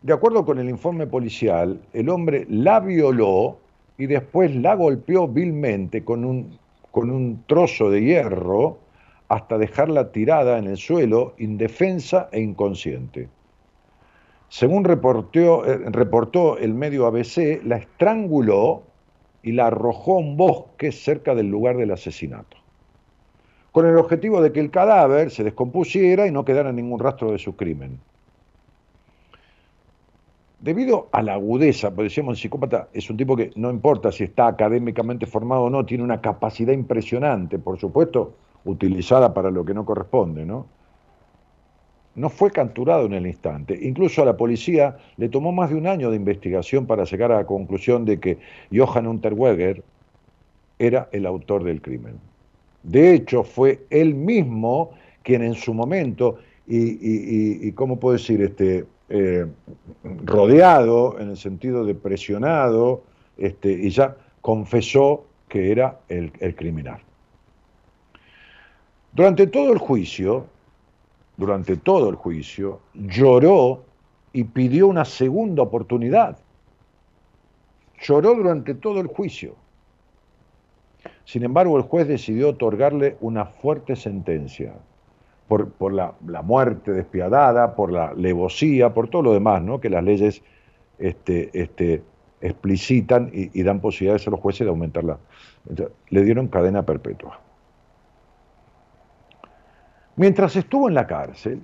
De 0.01 0.13
acuerdo 0.13 0.45
con 0.45 0.59
el 0.59 0.69
informe 0.69 1.07
policial, 1.07 1.81
el 1.91 2.09
hombre 2.09 2.45
la 2.49 2.79
violó 2.79 3.57
y 3.97 4.05
después 4.05 4.55
la 4.55 4.75
golpeó 4.75 5.27
vilmente 5.27 6.03
con 6.05 6.23
un, 6.23 6.59
con 6.91 7.09
un 7.09 7.43
trozo 7.47 7.89
de 7.89 8.03
hierro 8.03 8.77
hasta 9.27 9.57
dejarla 9.57 10.11
tirada 10.11 10.59
en 10.59 10.67
el 10.67 10.77
suelo, 10.77 11.33
indefensa 11.39 12.29
e 12.31 12.39
inconsciente. 12.41 13.27
Según 14.49 14.83
reportó, 14.83 15.65
eh, 15.65 15.77
reportó 15.89 16.59
el 16.59 16.75
medio 16.75 17.07
ABC, 17.07 17.61
la 17.65 17.77
estranguló 17.77 18.83
y 19.41 19.51
la 19.51 19.67
arrojó 19.67 20.17
a 20.17 20.19
un 20.19 20.37
bosque 20.37 20.91
cerca 20.91 21.33
del 21.33 21.47
lugar 21.47 21.75
del 21.75 21.91
asesinato, 21.91 22.55
con 23.71 23.87
el 23.87 23.97
objetivo 23.97 24.41
de 24.41 24.51
que 24.51 24.59
el 24.59 24.69
cadáver 24.69 25.31
se 25.31 25.43
descompusiera 25.43 26.27
y 26.27 26.31
no 26.31 26.45
quedara 26.45 26.71
ningún 26.71 26.99
rastro 26.99 27.31
de 27.31 27.39
su 27.39 27.55
crimen. 27.55 27.99
Debido 30.59 31.09
a 31.11 31.21
la 31.21 31.33
agudeza, 31.33 31.93
pues 31.93 32.07
decíamos, 32.07 32.37
el 32.37 32.41
psicópata 32.41 32.89
es 32.91 33.09
un 33.09 33.17
tipo 33.17 33.35
que 33.35 33.51
no 33.55 33.69
importa 33.69 34.11
si 34.11 34.23
está 34.23 34.47
académicamente 34.47 35.25
formado 35.25 35.63
o 35.63 35.69
no, 35.69 35.85
tiene 35.85 36.03
una 36.03 36.19
capacidad 36.19 36.73
impresionante, 36.73 37.59
por 37.59 37.77
supuesto, 37.79 38.33
utilizada 38.65 39.33
para 39.33 39.51
lo 39.51 39.63
que 39.63 39.73
no 39.73 39.85
corresponde, 39.85 40.45
¿no? 40.45 40.65
no 42.17 42.29
fue 42.31 42.51
capturado 42.51 43.05
en 43.05 43.13
el 43.13 43.27
instante. 43.27 43.77
Incluso 43.79 44.23
a 44.23 44.25
la 44.25 44.35
policía 44.35 44.97
le 45.17 45.29
tomó 45.29 45.51
más 45.51 45.69
de 45.69 45.75
un 45.75 45.85
año 45.85 46.09
de 46.09 46.17
investigación 46.17 46.87
para 46.87 47.03
llegar 47.05 47.31
a 47.31 47.37
la 47.37 47.45
conclusión 47.45 48.05
de 48.05 48.19
que 48.19 48.39
Johann 48.73 49.05
Unterweger 49.05 49.83
era 50.79 51.07
el 51.11 51.27
autor 51.27 51.63
del 51.63 51.79
crimen. 51.79 52.15
De 52.81 53.13
hecho, 53.13 53.43
fue 53.43 53.85
él 53.91 54.15
mismo 54.15 54.91
quien 55.21 55.43
en 55.43 55.53
su 55.53 55.75
momento, 55.75 56.39
y, 56.65 57.71
¿cómo 57.73 57.99
puedo 57.99 58.13
decir? 58.13 58.41
Este, 58.41 58.85
eh, 59.09 59.45
rodeado, 60.03 61.19
en 61.19 61.29
el 61.29 61.37
sentido 61.37 61.85
de 61.85 61.95
presionado, 61.95 63.03
este, 63.37 63.71
y 63.71 63.89
ya 63.89 64.15
confesó 64.41 65.25
que 65.47 65.71
era 65.71 65.99
el 66.09 66.55
criminal. 66.55 66.99
Durante 69.13 69.47
todo 69.47 69.73
el 69.73 69.79
juicio, 69.79 70.45
durante 71.37 71.77
todo 71.77 72.09
el 72.09 72.15
juicio, 72.15 72.81
lloró 72.93 73.83
y 74.33 74.43
pidió 74.43 74.87
una 74.87 75.05
segunda 75.05 75.63
oportunidad. 75.63 76.37
Lloró 77.99 78.35
durante 78.35 78.75
todo 78.75 78.99
el 78.99 79.07
juicio. 79.07 79.55
Sin 81.25 81.43
embargo, 81.43 81.77
el 81.77 81.83
juez 81.83 82.07
decidió 82.07 82.49
otorgarle 82.49 83.17
una 83.19 83.45
fuerte 83.45 83.95
sentencia 83.95 84.75
por, 85.47 85.93
la, 85.93 86.13
muerte 86.43 86.91
despiadada, 86.91 87.75
por 87.75 87.91
la 87.91 88.13
levosía, 88.13 88.93
por 88.93 89.09
todo 89.09 89.23
lo 89.23 89.33
demás, 89.33 89.61
¿no? 89.61 89.79
que 89.79 89.89
las 89.89 90.03
leyes 90.03 90.41
este, 90.99 91.49
este, 91.53 92.03
explicitan 92.41 93.29
y, 93.33 93.57
y, 93.57 93.63
dan 93.63 93.79
posibilidades 93.79 94.27
a 94.27 94.31
los 94.31 94.39
jueces 94.39 94.65
de 94.65 94.69
aumentarla. 94.69 95.17
le 96.09 96.23
dieron 96.23 96.47
cadena 96.47 96.83
perpetua. 96.83 97.39
Mientras 100.17 100.55
estuvo 100.55 100.89
en 100.89 100.95
la 100.95 101.07
cárcel, 101.07 101.61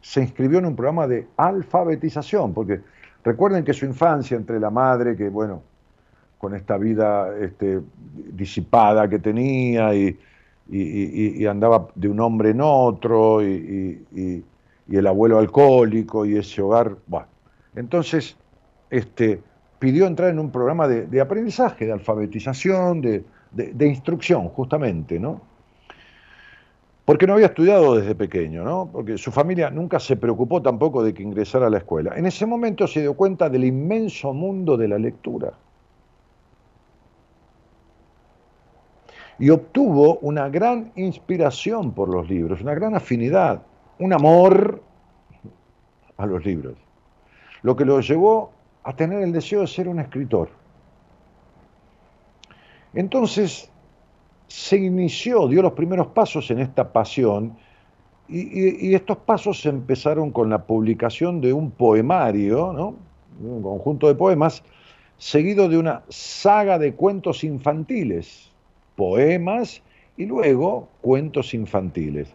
se 0.00 0.22
inscribió 0.22 0.58
en 0.58 0.66
un 0.66 0.76
programa 0.76 1.06
de 1.06 1.28
alfabetización, 1.36 2.54
porque 2.54 2.80
recuerden 3.24 3.64
que 3.64 3.72
su 3.72 3.84
infancia 3.86 4.36
entre 4.36 4.58
la 4.58 4.70
madre, 4.70 5.16
que 5.16 5.28
bueno, 5.28 5.62
con 6.38 6.54
esta 6.54 6.78
vida 6.78 7.36
este, 7.38 7.80
disipada 8.32 9.08
que 9.08 9.18
tenía 9.18 9.94
y, 9.94 10.18
andaba 11.48 11.88
de 11.94 12.08
un 12.08 12.20
hombre 12.20 12.50
en 12.50 12.60
otro 12.60 13.42
y, 13.42 14.44
el 14.88 15.06
abuelo 15.06 15.38
alcohólico 15.38 16.24
y 16.24 16.36
ese 16.36 16.62
hogar, 16.62 16.96
bueno, 17.08 17.26
entonces 17.74 18.36
este, 18.90 19.40
pidió 19.78 20.06
entrar 20.06 20.30
en 20.30 20.38
un 20.38 20.50
programa 20.50 20.86
de, 20.88 21.20
aprendizaje, 21.20 21.86
de 21.86 21.92
alfabetización, 21.92 23.00
de, 23.00 23.24
de, 23.52 23.88
instrucción, 23.88 24.48
justamente, 24.48 25.18
¿no? 25.18 25.40
Porque 27.04 27.26
no 27.26 27.34
había 27.34 27.46
estudiado 27.46 27.94
desde 27.94 28.16
pequeño, 28.16 28.64
¿no? 28.64 28.90
Porque 28.92 29.16
su 29.16 29.30
familia 29.30 29.70
nunca 29.70 30.00
se 30.00 30.16
preocupó 30.16 30.60
tampoco 30.60 31.04
de 31.04 31.14
que 31.14 31.22
ingresara 31.22 31.68
a 31.68 31.70
la 31.70 31.78
escuela. 31.78 32.14
En 32.16 32.26
ese 32.26 32.46
momento 32.46 32.86
se 32.88 33.00
dio 33.00 33.14
cuenta 33.14 33.48
del 33.48 33.64
inmenso 33.64 34.32
mundo 34.32 34.76
de 34.76 34.88
la 34.88 34.98
lectura. 34.98 35.52
Y 39.38 39.50
obtuvo 39.50 40.18
una 40.18 40.48
gran 40.48 40.92
inspiración 40.96 41.92
por 41.92 42.08
los 42.08 42.28
libros, 42.28 42.60
una 42.62 42.74
gran 42.74 42.94
afinidad, 42.94 43.62
un 43.98 44.12
amor 44.12 44.82
a 46.16 46.26
los 46.26 46.44
libros. 46.44 46.74
Lo 47.62 47.76
que 47.76 47.84
lo 47.84 48.00
llevó 48.00 48.52
a 48.82 48.94
tener 48.94 49.22
el 49.22 49.32
deseo 49.32 49.60
de 49.62 49.66
ser 49.66 49.88
un 49.88 50.00
escritor. 50.00 50.48
Entonces 52.94 53.70
se 54.48 54.78
inició, 54.78 55.48
dio 55.48 55.62
los 55.62 55.72
primeros 55.72 56.08
pasos 56.08 56.50
en 56.50 56.60
esta 56.60 56.92
pasión 56.92 57.56
y, 58.28 58.94
estos 58.94 59.18
pasos 59.18 59.64
empezaron 59.66 60.32
con 60.32 60.50
la 60.50 60.64
publicación 60.64 61.40
de 61.40 61.52
un 61.52 61.70
poemario, 61.70 62.72
¿no? 62.72 62.94
un 63.40 63.62
conjunto 63.62 64.08
de 64.08 64.14
poemas, 64.14 64.62
seguido 65.18 65.68
de 65.68 65.78
una 65.78 66.02
saga 66.08 66.78
de 66.78 66.94
cuentos 66.94 67.44
infantiles, 67.44 68.50
poemas 68.96 69.82
y 70.16 70.26
luego 70.26 70.88
cuentos 71.00 71.54
infantiles. 71.54 72.34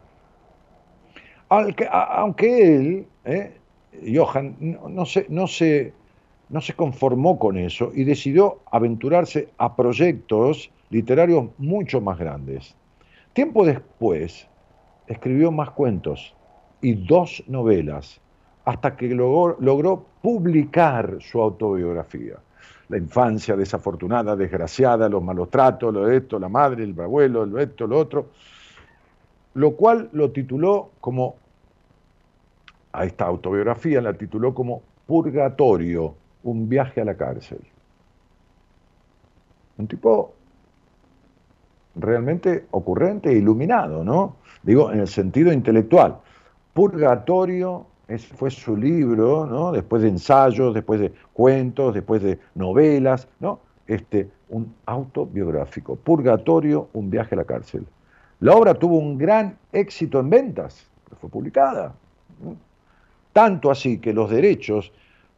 Aunque, 1.50 1.86
él, 2.76 3.06
¿eh? 3.26 3.52
Johan, 4.16 4.56
no, 4.60 5.06
se, 5.06 5.26
no, 5.28 5.48
se, 5.48 5.94
no 6.48 6.62
se 6.62 6.74
conformó 6.74 7.38
con 7.38 7.58
eso 7.58 7.92
y 7.94 8.06
decidió 8.06 8.60
aventurarse 8.72 9.50
a 9.58 9.76
proyectos 9.76 10.72
literarios 10.90 11.48
mucho 11.58 12.00
más 12.00 12.18
grandes. 12.18 12.74
Tiempo 13.34 13.66
después, 13.66 14.48
escribió 15.08 15.52
más 15.52 15.72
cuentos 15.72 16.34
y 16.82 16.94
dos 16.94 17.44
novelas, 17.48 18.22
hasta 18.64 18.96
que 18.96 19.08
logró, 19.10 19.58
logró 19.60 20.06
publicar 20.22 21.18
su 21.20 21.42
autobiografía. 21.42 22.36
La 22.92 22.98
infancia 22.98 23.56
desafortunada, 23.56 24.36
desgraciada, 24.36 25.08
los 25.08 25.24
malos 25.24 25.50
tratos, 25.50 25.94
lo 25.94 26.06
de 26.06 26.18
esto, 26.18 26.38
la 26.38 26.50
madre, 26.50 26.84
el 26.84 27.00
abuelo, 27.00 27.46
lo 27.46 27.58
esto, 27.58 27.88
lo 27.88 27.98
otro, 27.98 28.28
lo 29.54 29.72
cual 29.78 30.10
lo 30.12 30.32
tituló 30.32 30.92
como 31.00 31.36
a 32.92 33.06
esta 33.06 33.26
autobiografía 33.26 34.02
la 34.02 34.14
tituló 34.14 34.54
como 34.54 34.82
Purgatorio, 35.08 36.16
un 36.44 36.68
viaje 36.68 37.02
a 37.02 37.06
la 37.06 37.16
cárcel. 37.16 37.62
Un 39.78 39.88
tipo 39.88 40.34
realmente 41.96 42.66
ocurrente 42.72 43.30
e 43.30 43.38
iluminado, 43.38 44.04
¿no? 44.04 44.36
Digo, 44.64 44.92
en 44.92 45.00
el 45.00 45.08
sentido 45.08 45.52
intelectual. 45.52 46.18
Purgatorio 46.74 47.86
fue 48.18 48.52
su 48.52 48.76
libro, 48.76 49.46
¿no? 49.46 49.72
Después 49.72 50.02
de 50.02 50.10
ensayos, 50.10 50.74
después 50.74 51.00
de 51.00 51.14
cuentos, 51.34 51.94
después 51.94 52.22
de 52.22 52.40
novelas, 52.56 53.28
¿no? 53.40 53.60
Este, 53.88 54.30
un 54.50 54.74
autobiográfico. 54.86 55.96
Purgatorio, 55.96 56.90
un 56.94 57.10
viaje 57.10 57.36
a 57.36 57.38
la 57.38 57.46
cárcel. 57.46 57.86
La 58.40 58.56
obra 58.56 58.74
tuvo 58.74 58.98
un 58.98 59.18
gran 59.18 59.58
éxito 59.72 60.20
en 60.20 60.30
ventas, 60.30 60.88
fue 61.20 61.30
publicada. 61.30 61.94
Tanto 63.34 63.72
así 63.72 64.00
que 64.00 64.14
los 64.14 64.30
derechos 64.30 64.92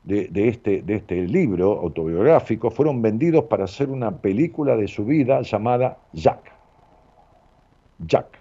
de, 0.03 0.29
este, 0.47 0.81
de 0.81 0.95
este 0.95 1.21
libro 1.27 1.79
autobiográfico 1.79 2.69
fueron 2.69 3.01
vendidos 3.01 3.45
para 3.45 3.65
hacer 3.65 3.89
una 3.89 4.11
película 4.11 4.75
de 4.75 4.87
su 4.87 5.05
vida 5.05 5.41
llamada 5.41 5.97
Jack. 6.13 6.51
Jack, 7.99 8.39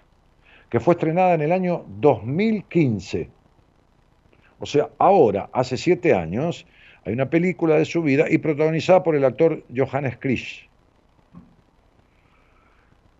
que 0.69 0.79
fue 0.79 0.95
estrenada 0.95 1.35
en 1.35 1.41
el 1.41 1.51
año 1.51 1.85
2015. 1.99 3.29
O 4.63 4.65
sea, 4.65 4.89
ahora, 4.97 5.49
hace 5.51 5.75
siete 5.75 6.13
años, 6.13 6.65
hay 7.03 7.11
una 7.11 7.29
película 7.29 7.75
de 7.75 7.83
su 7.83 8.01
vida 8.01 8.27
y 8.29 8.37
protagonizada 8.37 9.03
por 9.03 9.13
el 9.13 9.25
actor 9.25 9.61
Johannes 9.75 10.15
Krisch. 10.17 10.69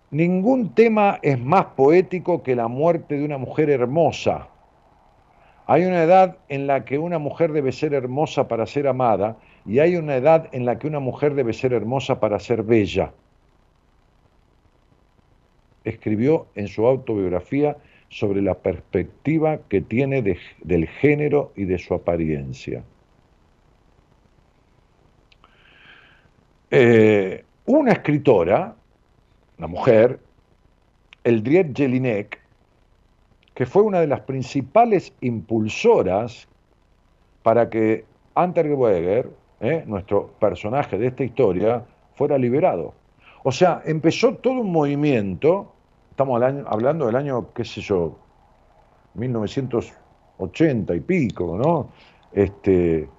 Ningún 0.10 0.74
tema 0.74 1.20
es 1.22 1.38
más 1.38 1.66
poético 1.76 2.44
que 2.44 2.56
la 2.56 2.70
muerte 2.70 3.18
de 3.18 3.26
una 3.26 3.38
mujer 3.38 3.70
hermosa, 3.70 4.48
hay 5.66 5.84
una 5.84 6.04
edad 6.04 6.38
en 6.48 6.66
la 6.66 6.86
que 6.86 6.98
una 6.98 7.20
mujer 7.20 7.52
debe 7.52 7.74
ser 7.74 7.94
hermosa 7.94 8.48
para 8.48 8.66
ser 8.66 8.88
amada 8.88 9.36
y 9.66 9.80
hay 9.80 9.98
una 9.98 10.16
edad 10.16 10.48
en 10.54 10.66
la 10.66 10.80
que 10.80 10.88
una 10.88 11.02
mujer 11.02 11.36
debe 11.36 11.52
ser 11.52 11.74
hermosa 11.74 12.22
para 12.22 12.40
ser 12.40 12.64
bella. 12.64 13.12
Escribió 15.84 16.48
en 16.56 16.70
su 16.70 16.88
autobiografía 16.88 17.76
sobre 18.14 18.44
la 18.44 18.54
perspectiva 18.54 19.58
que 19.68 19.82
tiene 19.82 20.22
del 20.22 20.88
género 20.88 21.52
y 21.56 21.66
de 21.66 21.80
su 21.80 21.96
apariencia. 21.96 22.84
Eh, 26.70 27.44
una 27.66 27.94
escritora, 27.94 28.76
una 29.58 29.68
mujer, 29.68 30.20
Eldriette 31.24 31.76
Jelinek, 31.76 32.40
que 33.56 33.66
fue 33.66 33.82
una 33.82 34.00
de 34.00 34.08
las 34.08 34.22
principales 34.22 35.12
impulsoras 35.22 36.48
para 37.42 37.68
que 37.72 38.06
Anterweger, 38.36 39.32
¿eh? 39.60 39.84
nuestro 39.88 40.28
personaje 40.40 41.00
de 41.00 41.08
esta 41.08 41.24
historia, 41.24 41.84
fuera 42.14 42.38
liberado. 42.38 42.94
O 43.44 43.52
sea, 43.52 43.82
empezó 43.86 44.36
todo 44.36 44.62
un 44.62 44.72
movimiento, 44.72 45.73
estamos 46.14 46.44
hablando 46.68 47.08
del 47.08 47.16
año, 47.16 47.52
qué 47.56 47.66
sé 47.66 47.82
yo, 47.82 48.16
1980 49.16 50.94
y 50.94 51.00
pico, 51.00 51.58
¿no? 51.58 51.90
Este, 52.32 53.10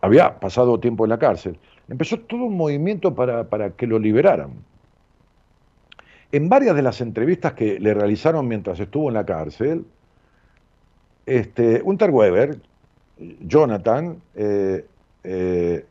había 0.00 0.40
pasado 0.40 0.80
tiempo 0.80 1.04
en 1.04 1.10
la 1.10 1.18
cárcel. 1.18 1.58
Empezó 1.90 2.18
todo 2.20 2.44
un 2.44 2.56
movimiento 2.56 3.14
para, 3.14 3.44
para 3.44 3.72
que 3.72 3.86
lo 3.86 3.98
liberaran. 3.98 4.52
En 6.32 6.48
varias 6.48 6.74
de 6.74 6.80
las 6.80 7.02
entrevistas 7.02 7.52
que 7.52 7.78
le 7.78 7.92
realizaron 7.92 8.48
mientras 8.48 8.80
estuvo 8.80 9.08
en 9.08 9.14
la 9.14 9.26
cárcel, 9.26 9.84
este, 11.26 11.82
Unterweber, 11.84 12.58
Jonathan, 13.40 14.16
eh, 14.34 14.86
eh, 15.24 15.84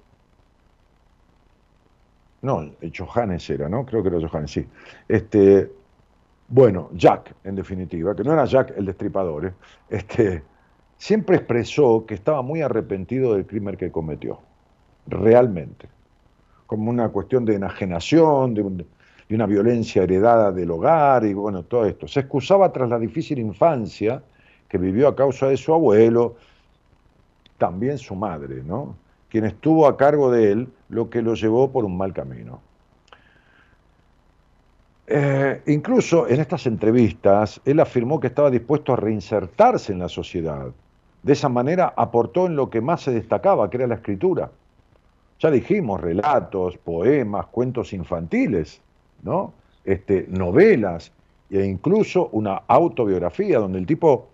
no, 2.41 2.71
Johannes 2.97 3.47
era, 3.51 3.69
¿no? 3.69 3.85
Creo 3.85 4.01
que 4.01 4.09
era 4.09 4.27
Johannes, 4.27 4.49
sí. 4.49 4.65
Este, 5.07 5.69
bueno, 6.51 6.89
Jack, 6.93 7.33
en 7.45 7.55
definitiva, 7.55 8.13
que 8.13 8.23
no 8.23 8.33
era 8.33 8.45
Jack 8.45 8.73
el 8.77 8.85
destripador, 8.85 9.45
¿eh? 9.45 9.53
este, 9.89 10.43
siempre 10.97 11.37
expresó 11.37 12.05
que 12.05 12.13
estaba 12.13 12.41
muy 12.41 12.61
arrepentido 12.61 13.33
del 13.33 13.45
crimen 13.47 13.77
que 13.77 13.89
cometió, 13.89 14.39
realmente, 15.07 15.87
como 16.67 16.89
una 16.89 17.09
cuestión 17.09 17.45
de 17.45 17.55
enajenación, 17.55 18.53
de 18.53 18.61
un, 18.61 18.85
y 19.29 19.33
una 19.33 19.45
violencia 19.45 20.03
heredada 20.03 20.51
del 20.51 20.71
hogar 20.71 21.23
y 21.23 21.33
bueno, 21.33 21.63
todo 21.63 21.85
esto. 21.85 22.05
Se 22.05 22.19
excusaba 22.19 22.69
tras 22.73 22.89
la 22.89 22.99
difícil 22.99 23.39
infancia 23.39 24.21
que 24.67 24.77
vivió 24.77 25.07
a 25.07 25.15
causa 25.15 25.47
de 25.47 25.55
su 25.55 25.73
abuelo, 25.73 26.35
también 27.57 27.97
su 27.97 28.13
madre, 28.13 28.61
¿no? 28.61 28.97
quien 29.29 29.45
estuvo 29.45 29.87
a 29.87 29.95
cargo 29.95 30.29
de 30.29 30.51
él, 30.51 30.67
lo 30.89 31.09
que 31.09 31.21
lo 31.21 31.33
llevó 31.35 31.71
por 31.71 31.85
un 31.85 31.95
mal 31.95 32.11
camino. 32.11 32.59
Eh, 35.07 35.61
incluso 35.67 36.27
en 36.27 36.39
estas 36.39 36.65
entrevistas, 36.67 37.59
él 37.65 37.79
afirmó 37.79 38.19
que 38.19 38.27
estaba 38.27 38.49
dispuesto 38.49 38.93
a 38.93 38.95
reinsertarse 38.95 39.91
en 39.91 39.99
la 39.99 40.09
sociedad. 40.09 40.67
De 41.23 41.33
esa 41.33 41.49
manera 41.49 41.93
aportó 41.95 42.45
en 42.45 42.55
lo 42.55 42.69
que 42.69 42.81
más 42.81 43.01
se 43.01 43.11
destacaba, 43.11 43.69
que 43.69 43.77
era 43.77 43.87
la 43.87 43.95
escritura. 43.95 44.51
Ya 45.39 45.51
dijimos, 45.51 45.99
relatos, 45.99 46.77
poemas, 46.77 47.47
cuentos 47.47 47.93
infantiles. 47.93 48.81
¿no? 49.23 49.53
Este, 49.83 50.25
novelas 50.29 51.11
e 51.49 51.65
incluso 51.65 52.29
una 52.31 52.55
autobiografía 52.67 53.59
donde 53.59 53.79
el 53.79 53.85
tipo 53.85 54.27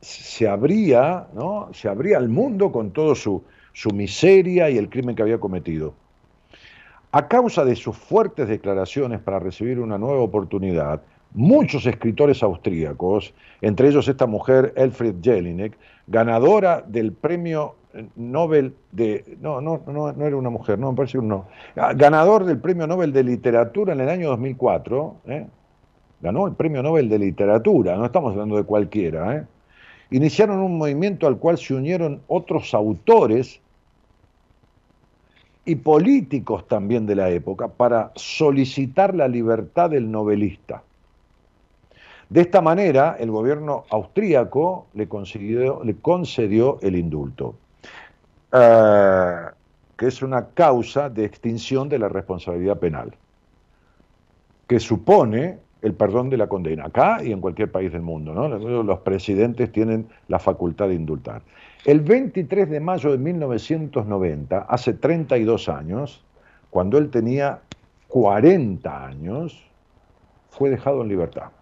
se 0.00 0.48
abría, 0.48 1.26
¿no? 1.34 1.68
se 1.72 1.88
abría 1.88 2.18
al 2.18 2.28
mundo 2.28 2.70
con 2.70 2.92
toda 2.92 3.14
su, 3.14 3.42
su 3.72 3.90
miseria 3.90 4.70
y 4.70 4.78
el 4.78 4.88
crimen 4.88 5.14
que 5.14 5.22
había 5.22 5.38
cometido. 5.38 5.94
A 7.16 7.28
causa 7.28 7.64
de 7.64 7.74
sus 7.76 7.96
fuertes 7.96 8.46
declaraciones 8.46 9.20
para 9.20 9.38
recibir 9.38 9.80
una 9.80 9.96
nueva 9.96 10.20
oportunidad, 10.20 11.00
muchos 11.32 11.86
escritores 11.86 12.42
austríacos, 12.42 13.32
entre 13.62 13.88
ellos 13.88 14.06
esta 14.06 14.26
mujer 14.26 14.74
Elfried 14.76 15.14
Jelinek, 15.22 15.78
ganadora 16.08 16.84
del 16.86 17.14
premio 17.14 17.76
Nobel 18.16 18.74
de. 18.92 19.38
No, 19.40 19.62
no, 19.62 19.80
no, 19.86 20.12
no 20.12 20.26
era 20.26 20.36
una 20.36 20.50
mujer, 20.50 20.78
no, 20.78 20.90
me 20.90 20.96
parece 20.98 21.16
un 21.16 21.28
no. 21.28 21.46
Ah, 21.74 21.94
ganador 21.94 22.44
del 22.44 22.58
premio 22.58 22.86
Nobel 22.86 23.14
de 23.14 23.24
Literatura 23.24 23.94
en 23.94 24.00
el 24.02 24.10
año 24.10 24.28
2004. 24.28 25.16
¿eh? 25.28 25.46
Ganó 26.20 26.46
el 26.46 26.52
premio 26.52 26.82
Nobel 26.82 27.08
de 27.08 27.18
Literatura, 27.18 27.96
no 27.96 28.04
estamos 28.04 28.32
hablando 28.32 28.58
de 28.58 28.64
cualquiera. 28.64 29.36
¿eh? 29.36 29.46
Iniciaron 30.10 30.58
un 30.58 30.76
movimiento 30.76 31.26
al 31.26 31.38
cual 31.38 31.56
se 31.56 31.72
unieron 31.72 32.20
otros 32.28 32.74
autores 32.74 33.62
y 35.66 35.74
políticos 35.74 36.66
también 36.68 37.06
de 37.06 37.16
la 37.16 37.28
época 37.28 37.68
para 37.68 38.12
solicitar 38.14 39.14
la 39.14 39.28
libertad 39.28 39.90
del 39.90 40.10
novelista. 40.10 40.82
De 42.30 42.40
esta 42.40 42.60
manera, 42.60 43.16
el 43.18 43.30
gobierno 43.30 43.84
austríaco 43.90 44.86
le, 44.94 45.08
concedió 45.08 46.80
el 46.80 46.96
indulto, 46.96 47.56
eh, 48.52 49.32
que 49.96 50.06
es 50.06 50.22
una 50.22 50.46
causa 50.46 51.10
de 51.10 51.24
extinción 51.24 51.88
de 51.88 51.98
la 51.98 52.08
responsabilidad 52.08 52.78
penal, 52.78 53.12
que 54.68 54.80
supone 54.80 55.58
el 55.82 55.94
perdón 55.94 56.30
de 56.30 56.36
la 56.36 56.48
condena, 56.48 56.86
acá 56.86 57.22
y 57.22 57.32
en 57.32 57.40
cualquier 57.40 57.70
país 57.70 57.92
del 57.92 58.02
mundo. 58.02 58.34
Los 58.82 58.98
presidentes 59.00 59.70
tienen 59.70 60.08
la 60.28 60.38
facultad 60.38 60.88
de 60.88 60.94
indultar. 60.94 61.42
El 61.86 62.00
23 62.00 62.68
de 62.68 62.80
mayo 62.80 63.12
de 63.12 63.18
1990, 63.18 64.58
hace 64.58 64.92
32 64.92 65.68
años, 65.68 66.24
cuando 66.68 66.98
él 66.98 67.10
tenía 67.10 67.60
40 68.08 69.06
años, 69.06 69.64
fue 70.48 70.68
dejado 70.68 71.02
en 71.02 71.08
libertad. 71.08 71.52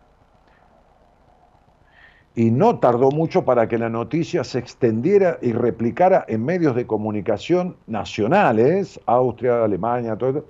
Y 2.35 2.51
no 2.51 2.79
tardó 2.79 3.11
mucho 3.11 3.45
para 3.45 3.69
que 3.69 3.77
la 3.77 3.91
noticia 3.91 4.45
se 4.45 4.61
extendiera 4.61 5.37
y 5.43 5.53
replicara 5.53 6.25
en 6.27 6.43
medios 6.43 6.75
de 6.75 6.87
comunicación 6.87 7.77
nacionales, 7.87 8.99
Austria, 9.05 9.63
Alemania, 9.63 10.17
todo, 10.17 10.47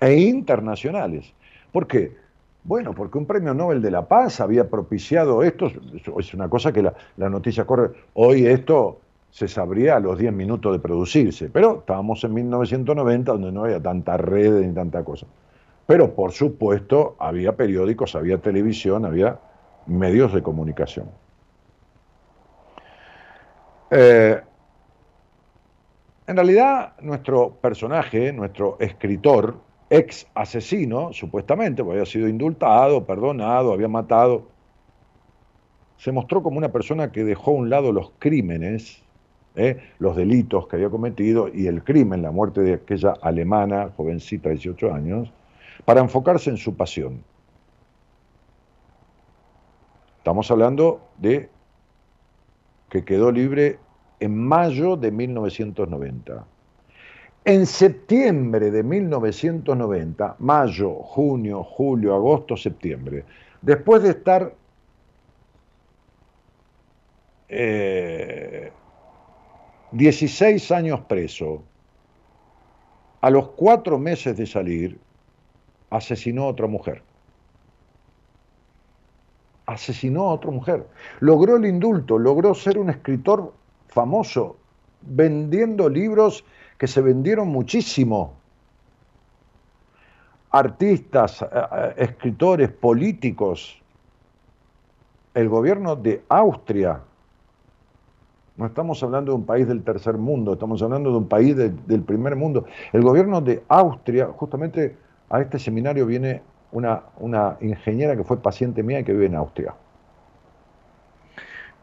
e 0.00 0.16
internacionales. 0.16 1.32
¿Por 1.72 1.86
qué? 1.86 2.14
Bueno, 2.64 2.92
porque 2.92 3.18
un 3.18 3.26
premio 3.26 3.54
Nobel 3.54 3.82
de 3.82 3.90
la 3.90 4.06
Paz 4.06 4.40
había 4.40 4.68
propiciado 4.68 5.42
esto, 5.42 5.70
es 6.18 6.32
una 6.32 6.48
cosa 6.48 6.72
que 6.72 6.82
la, 6.82 7.28
noticia 7.28 7.64
corre, 7.64 7.90
hoy 8.14 8.46
esto 8.46 9.00
se 9.30 9.48
sabría 9.48 9.96
a 9.96 10.00
los 10.00 10.16
10 10.18 10.32
minutos 10.32 10.72
de 10.72 10.78
producirse, 10.78 11.48
pero 11.48 11.78
estábamos 11.80 12.22
en 12.22 12.34
1990 12.34 13.32
donde 13.32 13.50
no 13.50 13.64
había 13.64 13.82
tanta 13.82 14.16
red 14.16 14.60
ni 14.60 14.72
tanta 14.72 15.02
cosa. 15.02 15.26
Pero 15.86 16.14
por 16.14 16.30
supuesto 16.32 17.16
había 17.18 17.56
periódicos, 17.56 18.14
había 18.14 18.38
televisión, 18.38 19.04
había 19.04 19.40
medios 19.86 20.32
de 20.32 20.42
comunicación. 20.42 21.06
Eh, 23.90 24.40
en 26.26 26.36
realidad 26.36 26.92
nuestro 27.00 27.50
personaje, 27.50 28.32
nuestro 28.32 28.76
escritor, 28.78 29.56
ex 29.92 30.26
asesino, 30.34 31.12
supuestamente, 31.12 31.84
porque 31.84 32.00
había 32.00 32.10
sido 32.10 32.26
indultado, 32.26 33.04
perdonado, 33.04 33.74
había 33.74 33.88
matado, 33.88 34.46
se 35.98 36.10
mostró 36.12 36.42
como 36.42 36.56
una 36.56 36.72
persona 36.72 37.12
que 37.12 37.24
dejó 37.24 37.50
a 37.50 37.54
un 37.54 37.68
lado 37.68 37.92
los 37.92 38.10
crímenes, 38.18 39.02
¿eh? 39.54 39.82
los 39.98 40.16
delitos 40.16 40.66
que 40.66 40.76
había 40.76 40.88
cometido 40.88 41.48
y 41.52 41.66
el 41.66 41.84
crimen, 41.84 42.22
la 42.22 42.30
muerte 42.30 42.62
de 42.62 42.74
aquella 42.74 43.12
alemana, 43.20 43.90
jovencita 43.94 44.48
de 44.48 44.54
18 44.54 44.94
años, 44.94 45.30
para 45.84 46.00
enfocarse 46.00 46.48
en 46.48 46.56
su 46.56 46.74
pasión. 46.74 47.22
Estamos 50.16 50.50
hablando 50.50 51.02
de 51.18 51.50
que 52.88 53.04
quedó 53.04 53.30
libre 53.30 53.78
en 54.20 54.38
mayo 54.38 54.96
de 54.96 55.10
1990. 55.10 56.46
En 57.44 57.66
septiembre 57.66 58.70
de 58.70 58.84
1990, 58.84 60.36
mayo, 60.38 60.94
junio, 61.02 61.64
julio, 61.64 62.14
agosto, 62.14 62.56
septiembre, 62.56 63.24
después 63.60 64.04
de 64.04 64.10
estar 64.10 64.54
eh, 67.48 68.72
16 69.90 70.70
años 70.70 71.00
preso, 71.00 71.64
a 73.20 73.30
los 73.30 73.48
cuatro 73.50 73.98
meses 73.98 74.36
de 74.36 74.46
salir, 74.46 74.98
asesinó 75.90 76.44
a 76.44 76.46
otra 76.46 76.68
mujer. 76.68 77.02
Asesinó 79.66 80.30
a 80.30 80.34
otra 80.34 80.50
mujer. 80.50 80.86
Logró 81.18 81.56
el 81.56 81.66
indulto, 81.66 82.18
logró 82.18 82.54
ser 82.54 82.78
un 82.78 82.90
escritor 82.90 83.52
famoso, 83.88 84.56
vendiendo 85.02 85.88
libros 85.88 86.44
que 86.78 86.86
se 86.86 87.00
vendieron 87.00 87.48
muchísimo. 87.48 88.34
Artistas, 90.50 91.42
eh, 91.42 91.46
eh, 91.52 91.94
escritores, 91.98 92.70
políticos. 92.70 93.80
El 95.34 95.48
gobierno 95.48 95.96
de 95.96 96.22
Austria, 96.28 97.00
no 98.56 98.66
estamos 98.66 99.02
hablando 99.02 99.32
de 99.32 99.38
un 99.38 99.46
país 99.46 99.66
del 99.66 99.82
tercer 99.82 100.18
mundo, 100.18 100.52
estamos 100.52 100.82
hablando 100.82 101.10
de 101.10 101.16
un 101.16 101.28
país 101.28 101.56
del 101.56 102.02
primer 102.02 102.36
mundo. 102.36 102.66
El 102.92 103.02
gobierno 103.02 103.40
de 103.40 103.62
Austria, 103.68 104.26
justamente 104.36 104.96
a 105.30 105.40
este 105.40 105.58
seminario 105.58 106.04
viene 106.04 106.42
una, 106.70 107.02
una 107.18 107.56
ingeniera 107.60 108.14
que 108.16 108.24
fue 108.24 108.42
paciente 108.42 108.82
mía 108.82 109.00
y 109.00 109.04
que 109.04 109.12
vive 109.12 109.26
en 109.26 109.36
Austria. 109.36 109.74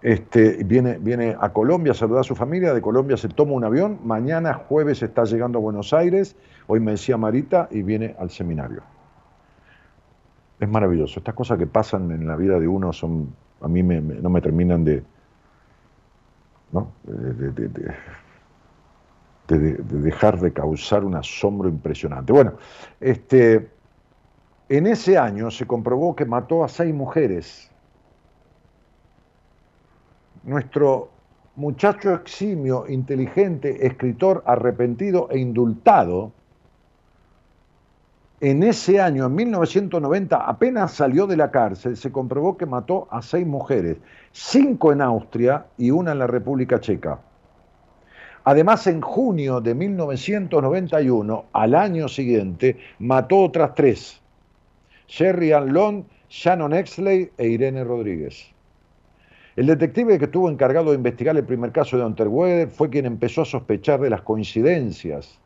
Este, 0.02 0.64
viene, 0.64 0.98
viene 0.98 1.36
a 1.40 1.52
Colombia 1.52 1.92
a 1.92 1.96
saludar 1.96 2.22
a 2.22 2.24
su 2.24 2.36
familia, 2.36 2.74
de 2.74 2.82
Colombia 2.82 3.18
se 3.18 3.28
toma 3.28 3.52
un 3.52 3.66
avión, 3.66 4.00
mañana 4.06 4.54
jueves 4.54 5.04
está 5.04 5.26
llegando 5.26 5.60
a 5.60 5.62
Buenos 5.62 5.94
Aires, 5.94 6.38
hoy 6.68 6.80
me 6.80 6.92
decía 6.92 7.18
Marita 7.18 7.68
y 7.70 7.84
viene 7.84 8.16
al 8.18 8.30
seminario. 8.30 8.82
Es 10.58 10.70
maravilloso, 10.70 11.20
estas 11.20 11.36
cosas 11.36 11.58
que 11.58 11.68
pasan 11.68 12.12
en 12.12 12.28
la 12.28 12.38
vida 12.38 12.60
de 12.60 12.68
uno 12.68 12.94
son, 12.94 13.34
a 13.62 13.68
mí 13.68 13.84
no 13.84 14.30
me 14.30 14.42
terminan 14.42 14.86
de, 14.86 15.04
¿no? 16.72 16.92
De, 17.04 17.96
dejar 19.48 20.40
de 20.40 20.54
causar 20.54 21.04
un 21.04 21.16
asombro 21.16 21.68
impresionante. 21.68 22.32
Bueno, 22.32 22.54
este, 23.02 23.70
en 24.70 24.88
ese 24.88 25.18
año 25.18 25.50
se 25.50 25.66
comprobó 25.66 26.16
que 26.16 26.26
mató 26.26 26.64
a 26.64 26.70
seis 26.70 26.94
mujeres 26.94 27.69
nuestro 30.44 31.10
muchacho 31.56 32.14
eximio, 32.14 32.88
inteligente, 32.88 33.86
escritor 33.86 34.44
arrepentido 34.46 35.28
e 35.30 35.40
indultado, 35.40 36.32
en 38.42 38.64
ese 38.64 39.02
año, 39.02 39.26
en 39.26 39.36
1990, 39.36 40.38
apenas 40.38 40.94
salió 40.94 41.28
de 41.28 41.36
la 41.36 41.52
cárcel, 41.52 41.98
se 41.98 42.10
comprobó 42.10 42.56
que 42.56 42.66
mató 42.66 43.10
a 43.12 43.22
seis 43.22 43.46
mujeres, 43.46 43.98
cinco 44.32 44.94
en 44.94 45.02
Austria 45.02 45.66
y 45.78 45.92
una 45.92 46.14
en 46.14 46.20
la 46.20 46.28
República 46.28 46.80
Checa. 46.80 47.20
Además, 48.46 48.88
en 48.88 49.02
junio 49.02 49.60
de 49.60 49.76
1991, 49.76 51.46
al 51.52 51.76
año 51.76 52.08
siguiente, 52.08 52.78
mató 53.00 53.40
otras 53.40 53.76
tres, 53.76 54.22
Sherry 55.10 55.52
Ann 55.52 55.74
Long, 55.74 56.04
Shannon 56.30 56.74
Exley 56.74 57.32
e 57.38 57.48
Irene 57.48 57.84
Rodríguez. 57.84 58.54
El 59.60 59.66
detective 59.66 60.18
que 60.18 60.24
estuvo 60.24 60.50
encargado 60.50 60.92
de 60.92 60.96
investigar 60.96 61.36
el 61.36 61.44
primer 61.44 61.74
caso 61.74 61.98
de 61.98 62.06
Unterweger 62.06 62.70
fue 62.70 62.90
quien 62.90 63.06
empezó 63.06 63.42
a 63.42 63.46
sospechar 63.46 64.00
de 64.00 64.10
las 64.10 64.22
coincidencias, 64.22 65.38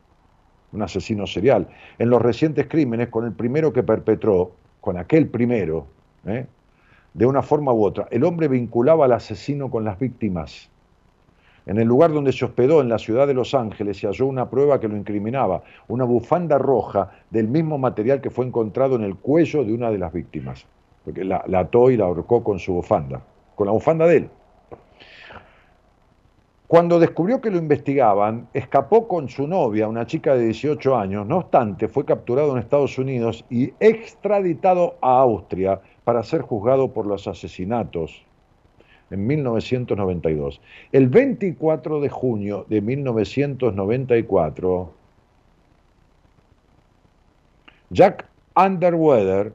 un 0.71 0.83
asesino 0.83 1.25
serial, 1.25 1.67
en 1.97 2.11
los 2.11 2.21
recientes 2.21 2.67
crímenes 2.67 3.07
con 3.07 3.25
el 3.25 3.31
primero 3.31 3.73
que 3.73 3.81
perpetró, 3.81 4.51
con 4.81 4.99
aquel 4.99 5.29
primero, 5.29 5.87
¿eh? 6.27 6.45
de 7.15 7.25
una 7.25 7.41
forma 7.41 7.73
u 7.73 7.83
otra. 7.83 8.07
El 8.11 8.23
hombre 8.23 8.47
vinculaba 8.47 9.05
al 9.05 9.13
asesino 9.13 9.71
con 9.71 9.83
las 9.83 9.97
víctimas. 9.97 10.69
En 11.65 11.79
el 11.79 11.87
lugar 11.87 12.13
donde 12.13 12.33
se 12.33 12.45
hospedó, 12.45 12.81
en 12.81 12.89
la 12.89 12.99
ciudad 12.99 13.25
de 13.25 13.33
Los 13.33 13.55
Ángeles, 13.55 13.97
se 13.97 14.05
halló 14.05 14.27
una 14.27 14.47
prueba 14.47 14.79
que 14.79 14.89
lo 14.89 14.95
incriminaba, 14.95 15.63
una 15.87 16.03
bufanda 16.03 16.59
roja 16.59 17.09
del 17.31 17.47
mismo 17.47 17.79
material 17.79 18.21
que 18.21 18.29
fue 18.29 18.45
encontrado 18.45 18.95
en 18.95 19.05
el 19.05 19.15
cuello 19.15 19.63
de 19.63 19.73
una 19.73 19.89
de 19.89 19.97
las 19.97 20.13
víctimas, 20.13 20.67
porque 21.03 21.23
la, 21.23 21.43
la 21.47 21.61
ató 21.61 21.89
y 21.89 21.97
la 21.97 22.05
ahorcó 22.05 22.43
con 22.43 22.59
su 22.59 22.73
bufanda 22.73 23.23
con 23.55 23.67
la 23.67 23.73
bufanda 23.73 24.07
de 24.07 24.17
él. 24.17 24.29
Cuando 26.67 26.97
descubrió 26.97 27.39
que 27.39 27.51
lo 27.51 27.57
investigaban, 27.57 28.47
escapó 28.51 29.07
con 29.07 29.29
su 29.29 29.47
novia, 29.47 29.87
una 29.87 30.07
chica 30.07 30.33
de 30.33 30.45
18 30.45 30.97
años. 30.97 31.27
No 31.27 31.37
obstante, 31.37 31.87
fue 31.87 32.03
capturado 32.03 32.53
en 32.53 32.57
Estados 32.57 32.97
Unidos 32.97 33.45
y 33.49 33.71
extraditado 33.79 34.95
a 34.99 35.19
Austria 35.19 35.79
para 36.03 36.23
ser 36.23 36.41
juzgado 36.41 36.91
por 36.91 37.05
los 37.05 37.27
asesinatos 37.27 38.25
en 39.11 39.27
1992. 39.27 40.59
El 40.91 41.09
24 41.09 42.01
de 42.01 42.09
junio 42.09 42.65
de 42.67 42.81
1994, 42.81 44.91
Jack 47.91 48.27
Underweather 48.55 49.53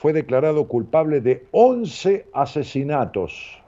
fue 0.00 0.14
declarado 0.14 0.66
culpable 0.66 1.20
de 1.20 1.46
11 1.50 2.24
asesinatos 2.32 3.60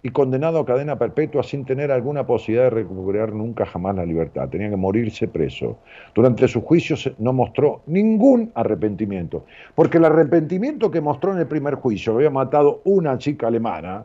y 0.00 0.10
condenado 0.10 0.60
a 0.60 0.64
cadena 0.64 0.96
perpetua 0.96 1.42
sin 1.42 1.64
tener 1.64 1.90
alguna 1.90 2.24
posibilidad 2.24 2.66
de 2.66 2.70
recuperar 2.70 3.32
nunca 3.32 3.66
jamás 3.66 3.96
la 3.96 4.06
libertad. 4.06 4.48
Tenía 4.48 4.70
que 4.70 4.76
morirse 4.76 5.26
preso. 5.26 5.78
Durante 6.14 6.46
su 6.46 6.60
juicio 6.62 6.94
no 7.18 7.32
mostró 7.32 7.82
ningún 7.86 8.52
arrepentimiento, 8.54 9.44
porque 9.74 9.98
el 9.98 10.04
arrepentimiento 10.04 10.88
que 10.88 11.00
mostró 11.00 11.32
en 11.32 11.40
el 11.40 11.48
primer 11.48 11.74
juicio, 11.74 12.14
había 12.14 12.30
matado 12.30 12.80
una 12.84 13.18
chica 13.18 13.48
alemana, 13.48 14.04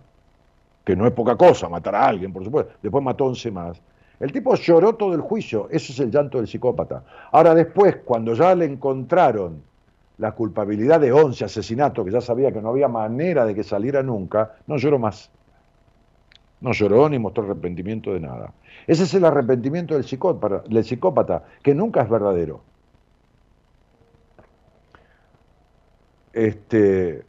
que 0.84 0.96
no 0.96 1.06
es 1.06 1.14
poca 1.14 1.36
cosa 1.36 1.70
matar 1.70 1.94
a 1.94 2.08
alguien, 2.08 2.34
por 2.34 2.44
supuesto, 2.44 2.74
después 2.82 3.04
mató 3.04 3.26
11 3.26 3.52
más, 3.52 3.80
El 4.20 4.32
tipo 4.32 4.56
lloró 4.56 4.96
todo 4.96 5.14
el 5.14 5.22
juicio, 5.22 5.68
ese 5.70 5.94
es 5.94 6.00
el 6.00 6.10
llanto 6.10 6.40
del 6.40 6.48
psicópata. 6.48 7.04
Ahora 7.32 7.54
después, 7.54 7.98
cuando 7.98 8.34
ya 8.34 8.56
le 8.56 8.66
encontraron 8.66 9.73
la 10.18 10.34
culpabilidad 10.34 11.00
de 11.00 11.12
11 11.12 11.46
asesinatos, 11.46 12.06
que 12.06 12.12
ya 12.12 12.22
sabía 12.22 12.52
que 12.52 12.62
no 12.62 12.70
había 12.70 12.88
manera 12.88 13.46
de 13.46 13.56
que 13.56 13.64
saliera 13.64 14.04
nunca, 14.04 14.56
no 14.68 14.78
lloró 14.78 15.00
más. 15.00 15.32
No 16.62 16.72
lloró 16.72 17.10
ni 17.10 17.20
mostró 17.20 17.44
arrepentimiento 17.44 18.14
de 18.14 18.20
nada. 18.20 18.54
Ese 18.88 19.04
es 19.04 19.14
el 19.14 19.26
arrepentimiento 19.26 19.96
del 19.96 20.04
psicópata, 20.04 20.64
del 20.68 20.84
psicópata 20.84 21.44
que 21.62 21.76
nunca 21.76 22.02
es 22.02 22.10
verdadero. 22.10 22.62
Este, 26.32 27.26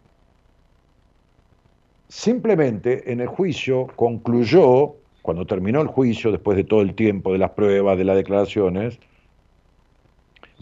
simplemente 2.09 3.12
en 3.12 3.20
el 3.20 3.26
juicio 3.26 3.89
concluyó, 3.97 4.95
cuando 5.22 5.47
terminó 5.47 5.80
el 5.80 5.89
juicio, 5.89 6.30
después 6.30 6.57
de 6.57 6.64
todo 6.64 6.80
el 6.80 6.95
tiempo, 6.95 7.32
de 7.32 7.39
las 7.39 7.51
pruebas, 7.51 7.99
de 7.99 8.05
las 8.05 8.16
declaraciones, 8.16 8.99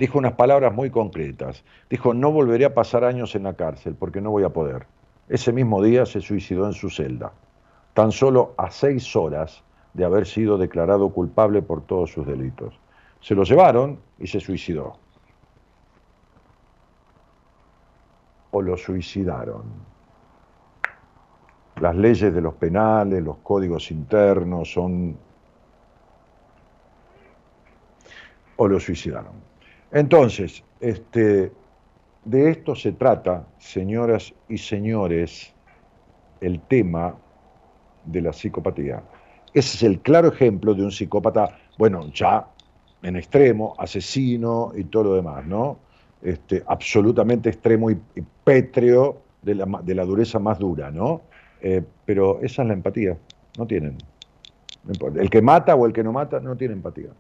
dijo 0.03 0.19
unas 0.19 0.33
palabras 0.33 0.75
muy 0.75 0.91
concretas. 0.91 1.63
Dijo, 1.89 2.13
no 2.13 2.33
volveré 2.33 2.65
a 2.65 2.75
pasar 2.75 3.05
años 3.05 3.37
en 3.37 3.45
la 3.45 3.55
cárcel 3.55 3.95
porque 3.95 4.21
no 4.21 4.33
voy 4.33 4.43
a 4.43 4.49
poder. 4.49 4.85
Ese 5.29 5.53
mismo 5.53 5.81
día 5.81 6.05
se 6.07 6.21
suicidó 6.21 6.67
en 6.67 6.73
su 6.73 6.91
celda, 6.91 7.31
tan 7.95 8.11
solo 8.11 8.53
a 8.59 8.73
seis 8.73 9.15
horas 9.15 9.63
de 9.95 10.05
haber 10.05 10.27
sido 10.27 10.59
declarado 10.59 11.11
culpable 11.11 11.63
por 11.63 11.83
todos 11.87 12.11
sus 12.11 12.27
delitos. 12.27 12.75
Se 13.21 13.37
lo 13.37 13.45
llevaron 13.45 14.01
y 14.19 14.27
se 14.27 14.41
suicidó. 14.41 14.95
O 18.51 18.61
lo 18.61 18.77
suicidaron. 18.77 19.63
Las 21.81 21.95
leyes 21.95 22.35
de 22.35 22.41
los 22.41 22.55
penales, 22.55 23.23
los 23.23 23.37
códigos 23.37 23.93
internos 23.93 24.73
son... 24.73 25.17
O 28.57 28.67
lo 28.67 28.81
suicidaron. 28.81 29.52
Entonces, 29.93 30.65
este, 30.81 31.53
de 32.25 32.51
esto 32.51 32.75
se 32.75 32.93
trata, 32.93 33.47
señoras 33.59 34.35
y 34.49 34.59
señores, 34.59 35.53
el 36.41 36.61
tema 36.61 37.17
de 38.05 38.23
la 38.23 38.33
psicopatía. 38.33 39.03
Ese 39.55 39.77
es 39.77 39.83
el 39.83 40.01
claro 40.01 40.29
ejemplo 40.29 40.75
de 40.75 40.83
un 40.83 40.91
psicópata, 40.91 41.59
bueno, 41.79 42.11
ya 42.13 42.47
en 43.03 43.17
extremo, 43.17 43.75
asesino 43.79 44.73
y 44.75 44.85
todo 44.85 45.05
lo 45.05 45.15
demás, 45.15 45.45
¿no? 45.47 45.79
Este, 46.23 46.63
absolutamente 46.67 47.51
extremo 47.51 47.91
y, 47.91 47.99
pétreo 48.45 49.23
de 49.43 49.57
la, 49.57 49.81
de 49.83 49.95
la, 49.95 50.05
dureza 50.05 50.39
más 50.39 50.59
dura, 50.59 50.91
¿no? 50.91 51.23
Eh, 51.61 51.83
pero 52.05 52.41
esa 52.41 52.63
es 52.63 52.69
la 52.69 52.75
empatía, 52.75 53.17
no 53.59 53.67
tienen. 53.67 53.99
El 55.17 55.31
que 55.31 55.43
mata 55.43 55.75
o 55.75 55.87
el 55.87 55.93
que 55.93 56.03
no 56.03 56.13
mata 56.13 56.41
no 56.41 56.57
tiene 56.57 56.75
empatía. 56.75 57.11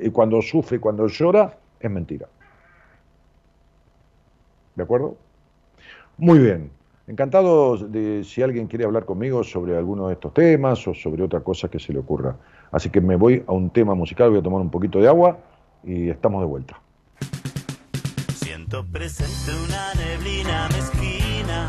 Y 0.00 0.10
cuando 0.10 0.42
sufre, 0.42 0.78
cuando 0.78 1.06
llora, 1.06 1.56
es 1.78 1.90
mentira. 1.90 2.28
¿De 4.74 4.82
acuerdo? 4.82 5.16
Muy 6.16 6.38
bien. 6.38 6.70
Encantado 7.06 7.76
de 7.76 8.22
si 8.24 8.42
alguien 8.42 8.68
quiere 8.68 8.84
hablar 8.84 9.04
conmigo 9.04 9.42
sobre 9.42 9.76
alguno 9.76 10.08
de 10.08 10.14
estos 10.14 10.32
temas 10.32 10.86
o 10.86 10.94
sobre 10.94 11.24
otra 11.24 11.40
cosa 11.40 11.68
que 11.68 11.80
se 11.80 11.92
le 11.92 11.98
ocurra. 11.98 12.36
Así 12.70 12.88
que 12.90 13.00
me 13.00 13.16
voy 13.16 13.42
a 13.46 13.52
un 13.52 13.70
tema 13.70 13.94
musical, 13.94 14.30
voy 14.30 14.38
a 14.38 14.42
tomar 14.42 14.60
un 14.60 14.70
poquito 14.70 15.00
de 15.00 15.08
agua 15.08 15.38
y 15.82 16.08
estamos 16.08 16.40
de 16.42 16.46
vuelta. 16.46 16.80
Siento 18.34 18.86
presente 18.92 19.50
una 19.66 19.94
neblina 19.94 20.68
mezquina 20.68 21.68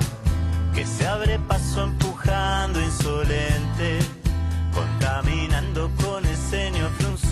que 0.76 0.86
se 0.86 1.08
abre 1.08 1.40
paso 1.48 1.86
empujando 1.86 2.80
insolente, 2.80 4.00
contaminando 4.76 5.90
con 6.04 6.24
el 6.24 6.36
ceño 6.36 6.88
fruncido 7.00 7.31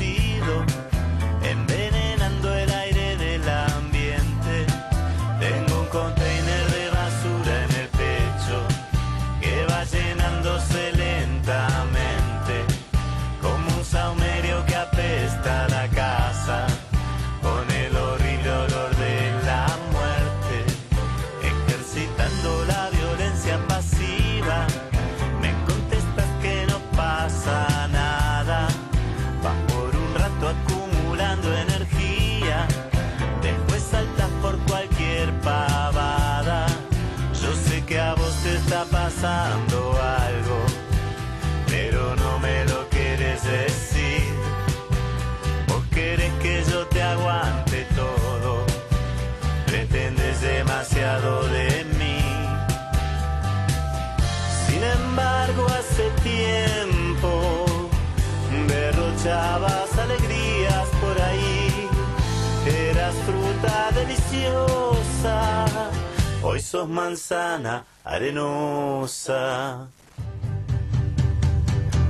sos 66.70 66.88
manzana 66.88 67.84
arenosa. 68.04 69.88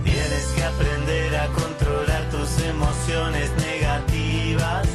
Tienes 0.04 0.46
que 0.54 0.64
aprender 0.64 1.36
a 1.38 1.48
controlar 1.48 2.30
tus 2.30 2.62
emociones 2.66 3.52
negativas. 3.56 4.86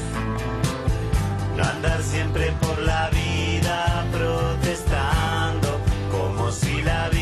No 1.56 1.64
andar 1.64 2.02
siempre 2.02 2.52
por 2.60 2.78
la 2.80 3.08
vida 3.08 4.04
protestando 4.12 5.80
como 6.12 6.52
si 6.52 6.82
la 6.82 7.08
vida 7.08 7.13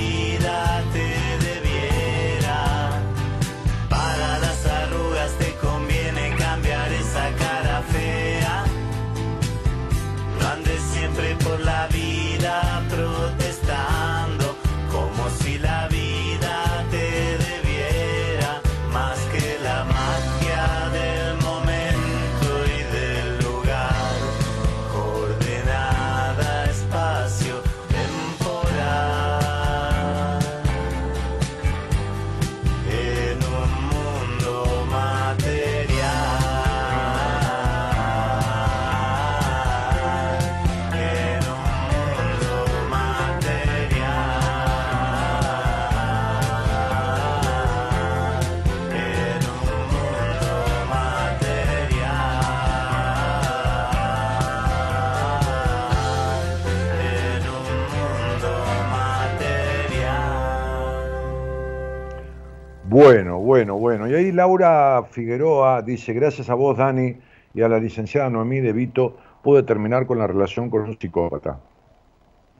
Bueno, 62.93 63.39
bueno, 63.39 63.79
bueno. 63.79 64.07
Y 64.07 64.15
ahí 64.15 64.33
Laura 64.33 65.03
Figueroa 65.11 65.81
dice, 65.81 66.13
gracias 66.13 66.51
a 66.51 66.55
vos, 66.55 66.77
Dani, 66.77 67.17
y 67.55 67.63
a 67.63 67.69
la 67.69 67.79
licenciada 67.79 68.29
Noemí 68.29 68.61
de 68.61 68.75
Vito, 68.75 69.17
pude 69.43 69.63
terminar 69.63 70.07
con 70.07 70.19
la 70.19 70.27
relación 70.27 70.69
con 70.69 70.83
un 70.83 70.99
psicópata. 71.01 71.59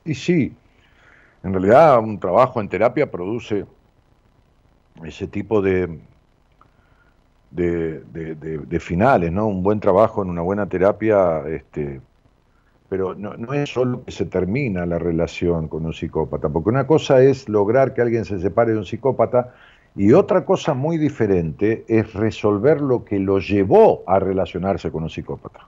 Y 0.03 0.15
sí, 0.15 0.51
en 1.43 1.53
realidad 1.53 1.99
un 1.99 2.19
trabajo 2.19 2.59
en 2.59 2.67
terapia 2.67 3.11
produce 3.11 3.67
ese 5.03 5.27
tipo 5.27 5.61
de, 5.61 5.99
de, 7.51 8.79
finales, 8.79 9.31
¿no? 9.31 9.45
Un 9.45 9.61
buen 9.61 9.79
trabajo 9.79 10.23
en 10.23 10.31
una 10.31 10.41
buena 10.41 10.67
terapia, 10.67 11.43
este, 11.47 12.01
pero 12.89 13.13
no, 13.13 13.53
es 13.53 13.69
solo 13.69 14.03
que 14.03 14.11
se 14.11 14.25
termina 14.25 14.87
la 14.87 14.97
relación 14.97 15.67
con 15.67 15.85
un 15.85 15.93
psicópata, 15.93 16.49
porque 16.49 16.69
una 16.69 16.87
cosa 16.87 17.21
es 17.21 17.47
lograr 17.47 17.93
que 17.93 18.01
alguien 18.01 18.25
se 18.25 18.39
separe 18.39 18.71
de 18.71 18.79
un 18.79 18.85
psicópata 18.85 19.53
Y 19.95 20.13
otra 20.13 20.43
cosa 20.43 20.73
muy 20.73 20.97
diferente 20.97 21.85
es 21.87 22.13
resolver 22.13 22.81
lo 22.81 23.05
que 23.05 23.19
lo 23.19 23.39
llevó 23.39 24.03
a 24.07 24.19
relacionarse 24.19 24.91
con 24.91 25.03
un 25.03 25.09
psicópata. 25.09 25.67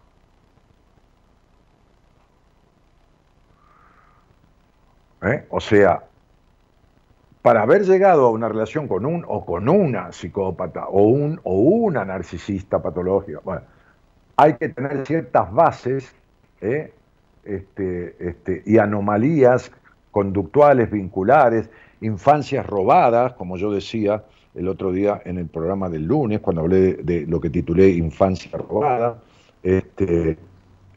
¿Eh? 5.22 5.46
O 5.50 5.60
sea, 5.60 6.04
para 7.42 7.62
haber 7.62 7.84
llegado 7.84 8.26
a 8.26 8.32
una 8.32 8.50
relación 8.50 8.88
con 8.88 9.06
un 9.06 9.24
o 9.28 9.46
con 9.46 9.70
una 9.70 10.12
psicópata 10.12 10.88
o 10.88 11.04
un 11.04 11.40
o 11.44 11.54
una 11.60 12.04
narcisista 12.04 12.82
patológica, 12.82 13.40
bueno, 13.44 13.62
hay 14.36 14.56
que 14.56 14.70
tener 14.70 15.06
ciertas 15.06 15.52
bases 15.54 16.16
¿eh? 16.62 16.92
este, 17.44 18.16
este, 18.20 18.64
y 18.66 18.80
anomalías 18.80 19.72
conductuales, 20.12 20.90
vinculares, 20.90 21.70
infancias 22.02 22.66
robadas, 22.66 23.34
como 23.34 23.58
yo 23.58 23.72
decía 23.72 24.24
el 24.54 24.68
otro 24.68 24.91
día 24.91 25.22
en 25.26 25.38
el 25.38 25.48
programa 25.48 25.89
del 25.89 26.06
lunes, 26.06 26.39
cuando 26.39 26.62
hablé 26.62 26.93
de, 26.96 27.26
lo 27.28 27.41
que 27.41 27.50
titulé 27.50 27.89
Infancia 27.89 28.52
robada, 28.58 29.22
este, 29.62 30.38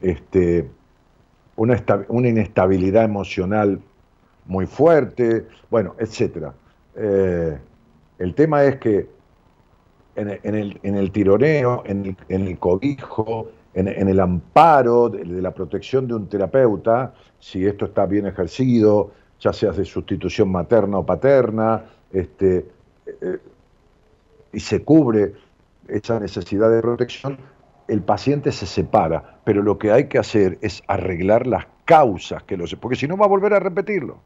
este, 0.01 0.68
una, 1.57 1.82
una 2.09 2.28
inestabilidad 2.28 3.05
emocional 3.05 3.80
muy 4.46 4.66
fuerte, 4.66 5.46
bueno, 5.70 5.94
etcétera. 5.99 6.55
Eh, 6.96 7.59
el 8.18 8.34
tema 8.34 8.64
es 8.64 8.76
que 8.76 9.09
en, 10.16 10.55
el, 10.55 10.80
en 10.82 10.96
el, 10.96 11.12
tironeo, 11.12 11.84
en 11.86 12.16
el, 12.28 12.59
cobijo, 12.59 13.51
en, 13.74 13.86
el 13.86 14.18
amparo 14.18 15.09
de, 15.09 15.24
la 15.24 15.53
protección 15.53 16.09
de 16.09 16.14
un 16.14 16.28
terapeuta, 16.28 17.14
si 17.38 17.64
esto 17.64 17.84
está 17.84 18.07
bien 18.07 18.26
ejercido, 18.26 19.12
ya 19.41 19.53
sea 19.53 19.72
de 19.72 19.84
sustitución 19.84 20.51
materna 20.51 20.99
o 20.99 21.07
paterna, 21.07 21.84
este, 22.12 22.66
eh, 23.07 23.39
y 24.53 24.61
se 24.61 24.82
cubre 24.82 25.34
esa 25.89 26.20
necesidad 26.20 26.70
de 26.70 26.80
protección, 26.80 27.39
el 27.86 28.03
paciente 28.03 28.53
se 28.53 28.66
separa, 28.66 29.39
pero 29.45 29.62
lo 29.62 29.78
que 29.78 29.91
hay 29.93 30.09
que 30.09 30.18
hacer 30.18 30.59
es 30.61 30.82
arreglar 30.86 31.47
las 31.47 31.66
causas 31.84 32.43
que 32.43 32.57
lo 32.57 32.66
porque 32.80 32.97
si 32.97 33.09
no 33.09 33.16
va 33.16 33.24
a 33.24 33.28
volver 33.28 33.55
a 33.55 33.61
repetirlo 33.61 34.18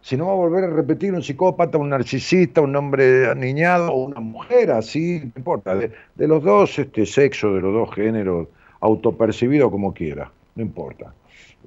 si 0.00 0.16
no 0.16 0.26
va 0.26 0.32
a 0.32 0.36
volver 0.36 0.64
a 0.64 0.70
repetir 0.70 1.12
un 1.12 1.22
psicópata, 1.22 1.78
un 1.78 1.90
narcisista, 1.90 2.60
un 2.60 2.74
hombre 2.76 3.28
aniñado 3.30 3.92
o 3.92 4.04
una 4.04 4.20
mujer, 4.20 4.70
así, 4.70 5.20
no 5.22 5.32
importa, 5.36 5.74
de, 5.74 5.92
los 6.16 6.42
dos 6.42 6.78
este, 6.78 7.04
sexos, 7.04 7.54
de 7.54 7.60
los 7.60 7.72
dos 7.72 7.94
géneros, 7.94 8.48
autopercibido 8.80 9.70
como 9.70 9.92
quiera, 9.92 10.30
no 10.54 10.62
importa. 10.62 11.12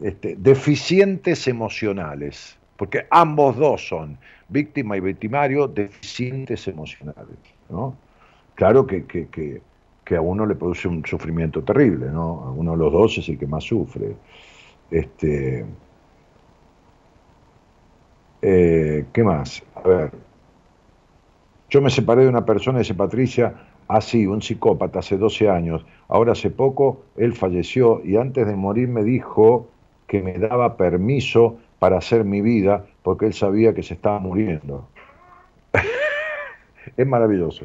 Este, 0.01 0.35
deficientes 0.35 1.47
emocionales, 1.47 2.57
porque 2.75 3.05
ambos 3.11 3.55
dos 3.57 3.87
son, 3.87 4.17
víctima 4.49 4.97
y 4.97 4.99
victimario, 4.99 5.67
deficientes 5.67 6.67
emocionales. 6.67 7.37
¿no? 7.69 7.95
Claro 8.55 8.87
que, 8.87 9.05
que, 9.05 9.27
que, 9.29 10.15
a 10.15 10.21
uno 10.21 10.45
le 10.45 10.55
produce 10.55 10.87
un 10.87 11.05
sufrimiento 11.05 11.63
terrible, 11.63 12.07
¿no? 12.07 12.43
a 12.43 12.51
uno 12.51 12.71
de 12.71 12.77
los 12.77 12.91
dos 12.91 13.17
es 13.19 13.29
el 13.29 13.37
que 13.37 13.47
más 13.47 13.63
sufre. 13.63 14.15
Este, 14.89 15.65
eh, 18.41 19.05
¿Qué 19.13 19.23
más? 19.23 19.63
A 19.75 19.87
ver. 19.87 20.11
Yo 21.69 21.81
me 21.81 21.89
separé 21.89 22.23
de 22.23 22.29
una 22.29 22.43
persona, 22.43 22.79
dice 22.79 22.93
Patricia, 22.93 23.53
así, 23.87 24.25
un 24.25 24.41
psicópata, 24.41 24.99
hace 24.99 25.17
12 25.17 25.49
años. 25.49 25.85
Ahora 26.09 26.33
hace 26.33 26.49
poco 26.49 27.03
él 27.15 27.33
falleció 27.33 28.01
y 28.03 28.17
antes 28.17 28.45
de 28.45 28.55
morir 28.55 28.89
me 28.89 29.03
dijo 29.03 29.69
que 30.11 30.21
me 30.21 30.33
daba 30.33 30.75
permiso 30.75 31.55
para 31.79 31.99
hacer 31.99 32.25
mi 32.25 32.41
vida 32.41 32.83
porque 33.01 33.27
él 33.27 33.33
sabía 33.33 33.73
que 33.73 33.81
se 33.81 33.93
estaba 33.93 34.19
muriendo. 34.19 34.89
es 36.97 37.07
maravilloso. 37.07 37.63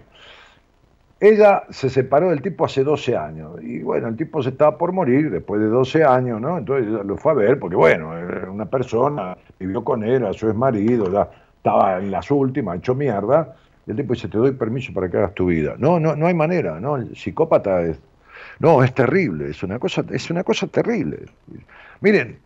Ella 1.18 1.64
se 1.70 1.90
separó 1.90 2.30
del 2.30 2.42
tipo 2.42 2.64
hace 2.64 2.84
12 2.84 3.16
años 3.16 3.60
y 3.60 3.82
bueno, 3.82 4.06
el 4.06 4.16
tipo 4.16 4.44
se 4.44 4.50
estaba 4.50 4.78
por 4.78 4.92
morir 4.92 5.28
después 5.28 5.60
de 5.60 5.66
12 5.66 6.04
años, 6.04 6.40
¿no? 6.40 6.56
Entonces 6.56 6.86
lo 6.86 7.16
fue 7.16 7.32
a 7.32 7.34
ver 7.34 7.58
porque 7.58 7.74
bueno, 7.74 8.16
era 8.16 8.48
una 8.48 8.66
persona, 8.66 9.36
vivió 9.58 9.82
con 9.82 10.04
él, 10.04 10.24
su 10.34 10.46
ex 10.46 10.54
marido, 10.54 11.10
ya 11.10 11.28
estaba 11.56 11.98
en 11.98 12.12
las 12.12 12.30
últimas, 12.30 12.78
hecho 12.78 12.94
mierda, 12.94 13.56
y 13.88 13.90
el 13.90 13.96
tipo 13.96 14.14
dice, 14.14 14.28
te 14.28 14.38
doy 14.38 14.52
permiso 14.52 14.92
para 14.92 15.10
que 15.10 15.16
hagas 15.16 15.34
tu 15.34 15.46
vida. 15.46 15.74
No, 15.78 15.98
no, 15.98 16.14
no 16.14 16.28
hay 16.28 16.34
manera, 16.34 16.78
¿no? 16.78 16.94
El 16.94 17.16
psicópata 17.16 17.82
es, 17.82 17.98
no, 18.58 18.82
es 18.82 18.94
terrible, 18.94 19.50
es 19.50 19.62
una 19.62 19.78
cosa, 19.78 20.04
es 20.10 20.30
una 20.30 20.42
cosa 20.44 20.66
terrible. 20.66 21.26
Miren, 22.00 22.38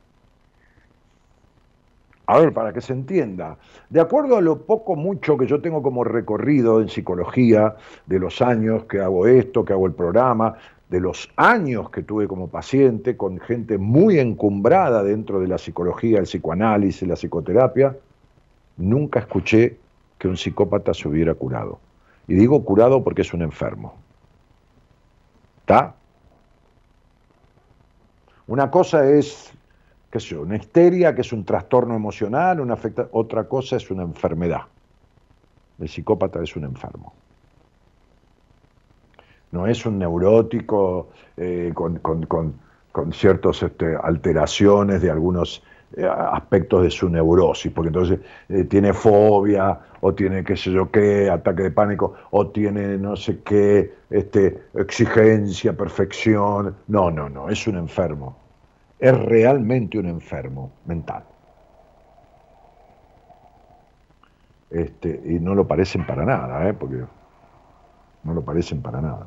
a 2.27 2.39
ver, 2.39 2.53
para 2.53 2.73
que 2.73 2.81
se 2.81 2.93
entienda, 2.93 3.57
de 3.89 4.01
acuerdo 4.01 4.37
a 4.37 4.41
lo 4.41 4.63
poco 4.63 4.95
mucho 4.95 5.37
que 5.37 5.47
yo 5.47 5.61
tengo 5.61 5.83
como 5.83 6.05
recorrido 6.05 6.81
en 6.81 6.89
psicología, 6.89 7.75
de 8.07 8.19
los 8.19 8.41
años 8.41 8.85
que 8.85 9.01
hago 9.01 9.27
esto, 9.27 9.65
que 9.65 9.73
hago 9.73 9.87
el 9.87 9.95
programa, 9.95 10.57
de 10.89 11.01
los 11.01 11.31
años 11.37 11.91
que 11.91 12.03
tuve 12.03 12.27
como 12.27 12.49
paciente 12.49 13.17
con 13.17 13.39
gente 13.39 13.79
muy 13.79 14.19
encumbrada 14.19 15.03
dentro 15.03 15.41
de 15.41 15.49
la 15.49 15.59
psicología, 15.59 16.19
el 16.19 16.25
psicoanálisis, 16.25 17.09
la 17.09 17.15
psicoterapia, 17.15 17.97
nunca 18.77 19.21
escuché 19.21 19.77
que 20.19 20.29
un 20.29 20.37
psicópata 20.37 20.93
se 20.93 21.09
hubiera 21.09 21.35
curado. 21.35 21.79
Y 22.27 22.35
digo 22.35 22.65
curado 22.65 23.03
porque 23.03 23.23
es 23.23 23.33
un 23.33 23.43
enfermo. 23.43 23.95
¿Está? 25.61 25.95
Una 28.51 28.69
cosa 28.69 29.09
es 29.09 29.53
qué 30.11 30.19
sé 30.19 30.37
una 30.37 30.57
histeria, 30.57 31.15
que 31.15 31.21
es 31.21 31.33
un 31.33 31.45
trastorno 31.45 31.95
emocional, 31.95 32.61
otra 33.13 33.45
cosa 33.45 33.77
es 33.77 33.93
una 33.93 34.03
enfermedad. 34.03 34.63
El 35.79 35.89
psicópata 35.89 36.43
es 36.43 36.57
un 36.57 36.65
enfermo. 36.65 37.13
No 39.53 39.69
es 39.69 39.87
un 39.87 40.01
neurótico 40.01 41.11
eh, 41.37 41.73
con, 41.73 43.13
ciertas 43.13 43.63
este, 43.63 43.95
alteraciones 44.03 45.01
de 45.01 45.13
algunos 45.13 45.63
aspectos 46.33 46.85
de 46.85 46.91
su 46.91 47.09
neurosis, 47.09 47.73
porque 47.73 47.89
entonces 47.89 48.21
eh, 48.49 48.65
tiene 48.65 48.93
fobia, 48.93 49.79
o 50.01 50.15
tiene 50.15 50.45
qué 50.45 50.57
sé 50.57 50.71
yo 50.71 50.91
qué, 50.91 51.29
ataque 51.29 51.65
de 51.65 51.71
pánico, 51.71 52.15
o 52.31 52.47
tiene 52.49 52.97
no 52.97 53.17
sé 53.17 53.41
qué, 53.43 53.93
este, 54.11 54.63
exigencia, 54.75 55.73
perfección. 55.77 56.77
No, 56.89 57.11
no, 57.11 57.29
no, 57.29 57.49
es 57.49 57.67
un 57.67 57.77
enfermo 57.77 58.37
es 59.01 59.19
realmente 59.19 59.99
un 59.99 60.07
enfermo 60.07 60.71
mental. 60.85 61.25
Este, 64.71 65.21
y 65.25 65.41
no 65.41 65.55
lo 65.55 65.67
parecen 65.67 66.07
para 66.07 66.25
nada, 66.25 66.69
¿eh? 66.69 66.75
porque 66.75 67.03
no 68.23 68.35
lo 68.35 68.45
parecen 68.45 68.83
para 68.83 69.01
nada. 69.01 69.27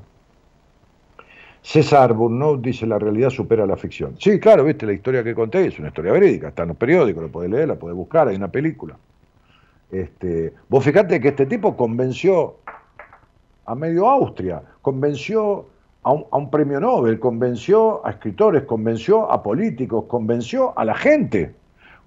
César 1.64 2.14
Burnout 2.14 2.61
dice 2.61 2.86
la 2.86 2.99
realidad 2.99 3.30
supera 3.30 3.66
la 3.66 3.78
ficción. 3.78 4.16
Sí, 4.20 4.38
claro, 4.38 4.66
viste, 4.66 4.86
la 4.86 4.91
historia 4.91 5.24
que 5.24 5.34
conté 5.34 5.66
es 5.66 5.80
una 5.80 5.88
historia 5.88 6.11
verídica, 6.11 6.49
está 6.49 6.64
en 6.64 6.70
los 6.70 6.78
periódicos, 6.78 7.24
lo 7.24 7.32
podés 7.32 7.49
leer, 7.49 7.70
la 7.70 7.76
podés 7.76 7.95
buscar, 7.95 8.28
hay 8.28 8.36
una 8.36 8.51
película. 8.51 8.97
Este, 9.89 10.53
vos 10.68 10.84
fijate 10.84 11.22
que 11.22 11.30
este 11.30 11.45
tipo 11.45 11.78
convenció 11.78 12.57
a 13.66 13.76
medio 13.76 14.09
Austria, 14.09 14.61
convenció 14.82 15.68
a 16.03 16.11
un, 16.11 16.51
premio 16.51 16.82
Nobel, 16.82 17.18
convenció 17.18 18.05
a 18.05 18.09
escritores, 18.09 18.64
convenció 18.64 19.32
a 19.32 19.41
políticos, 19.41 20.03
convenció 20.09 20.78
a 20.78 20.84
la 20.84 20.95
gente, 20.95 21.55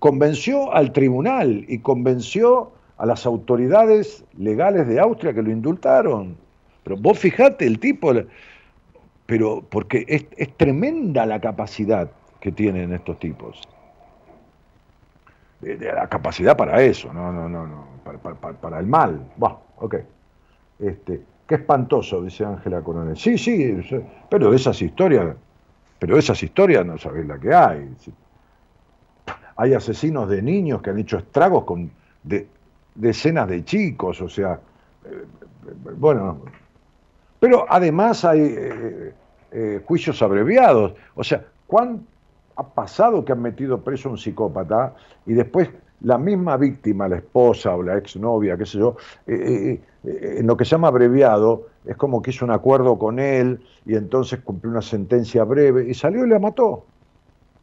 convenció 0.01 0.71
al 0.75 0.93
tribunal 0.93 1.65
y 1.67 1.79
convenció 1.79 2.73
a 2.99 3.07
las 3.07 3.25
autoridades 3.25 4.23
legales 4.37 4.87
de 4.87 5.01
Austria 5.01 5.33
que 5.33 5.43
lo 5.43 5.51
indultaron. 5.51 6.37
Pero 6.83 6.99
vos 6.99 7.19
fijate 7.19 7.67
el 7.67 7.79
tipo, 7.79 8.13
pero 9.27 9.63
porque 9.69 10.05
es, 10.09 10.57
tremenda 10.57 11.27
la 11.27 11.41
capacidad 11.41 12.11
que 12.41 12.53
tienen 12.53 12.93
estos 12.93 13.19
tipos. 13.19 13.61
De, 15.61 15.77
la 15.79 16.09
capacidad 16.09 16.57
para 16.57 16.83
eso, 16.83 17.13
no, 17.13 17.33
no, 17.33 17.49
no, 17.49 17.67
no, 17.67 17.87
para, 18.61 18.79
el 18.79 18.87
mal. 18.87 19.21
Bah, 19.37 19.59
ok. 19.79 19.97
Este, 20.79 21.23
Qué 21.47 21.55
espantoso, 21.55 22.23
dice 22.23 22.45
Ángela 22.45 22.81
Coronel. 22.83 23.17
Sí, 23.17 23.39
sí, 23.39 23.79
pero 24.29 24.51
de 24.51 24.57
esas 24.57 24.83
historias, 24.83 25.37
pero 25.99 26.15
de 26.15 26.21
esas 26.21 26.43
historias 26.43 26.85
no 26.85 26.99
sabéis 26.99 27.27
la 27.27 27.39
que 27.39 27.55
hay. 27.55 27.89
Hay 29.57 29.73
asesinos 29.73 30.29
de 30.29 30.43
niños 30.43 30.83
que 30.83 30.91
han 30.91 30.99
hecho 30.99 31.19
estragos 31.19 31.65
con 31.65 31.91
decenas 32.95 33.49
de 33.49 33.65
chicos, 33.65 34.21
o 34.21 34.29
sea, 34.29 34.59
eh, 35.05 35.25
bueno, 35.97 36.41
pero 37.41 37.67
además 37.69 38.25
hay 38.25 38.41
eh, 38.41 39.15
eh, 39.53 39.83
juicios 39.85 40.23
abreviados, 40.23 40.95
o 41.15 41.25
sea, 41.25 41.45
¿cuán 41.67 42.07
ha 42.57 42.67
pasado 42.67 43.25
que 43.25 43.33
han 43.33 43.43
metido 43.43 43.81
preso 43.83 44.09
a 44.09 44.13
un 44.13 44.19
psicópata 44.19 44.95
y 45.27 45.35
después 45.35 45.69
la 46.01 46.19
misma 46.19 46.57
víctima, 46.57 47.09
la 47.09 47.17
esposa 47.17 47.75
o 47.75 47.83
la 47.83 47.97
exnovia, 47.97 48.57
qué 48.57 48.67
sé 48.67 48.79
yo, 48.79 48.97
eh, 49.27 49.81
eh, 50.05 50.37
en 50.39 50.47
lo 50.47 50.57
que 50.57 50.65
se 50.65 50.73
llama 50.73 50.89
abreviado, 50.89 51.69
es 51.85 51.97
como 51.97 52.21
que 52.21 52.31
hizo 52.31 52.45
un 52.45 52.51
acuerdo 52.51 52.99
con 52.99 53.19
él 53.19 53.61
y 53.85 53.95
entonces 53.95 54.41
cumplió 54.41 54.71
una 54.73 54.83
sentencia 54.83 55.45
breve 55.45 55.89
y 55.89 55.95
salió 55.95 56.27
y 56.27 56.29
la 56.29 56.39
mató. 56.39 56.85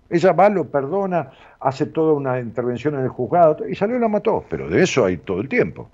Ella 0.10 0.32
va, 0.32 0.50
lo 0.50 0.66
perdona, 0.66 1.32
hace 1.60 1.88
toda 1.88 2.14
una 2.14 2.40
intervención 2.40 2.96
en 2.96 3.02
el 3.02 3.10
juzgado 3.10 3.68
y 3.68 3.76
salió 3.76 3.98
y 3.98 4.00
la 4.00 4.08
mató, 4.08 4.44
pero 4.50 4.70
de 4.70 4.84
eso 4.84 5.06
hay 5.06 5.18
todo 5.18 5.42
el 5.42 5.50
tiempo. 5.50 5.90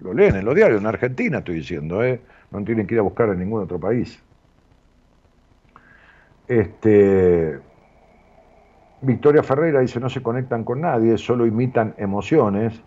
Lo, 0.00 0.12
leen 0.14 0.36
en 0.36 0.44
los 0.44 0.54
diarios, 0.54 0.80
en 0.80 0.86
Argentina 0.86 1.38
estoy 1.38 1.56
diciendo, 1.56 2.02
¿eh? 2.02 2.20
No 2.52 2.62
tienen 2.64 2.86
que 2.86 2.94
ir 2.94 3.00
a 3.00 3.02
buscar 3.02 3.28
en 3.30 3.38
ningún 3.38 3.62
otro 3.62 3.80
país. 3.80 4.22
Este, 6.46 7.58
Victoria 9.00 9.42
Ferreira 9.42 9.80
dice, 9.80 9.98
no 9.98 10.08
se 10.08 10.22
conectan 10.22 10.64
con 10.64 10.82
nadie, 10.82 11.16
solo 11.18 11.46
imitan 11.46 11.94
emociones 11.96 12.80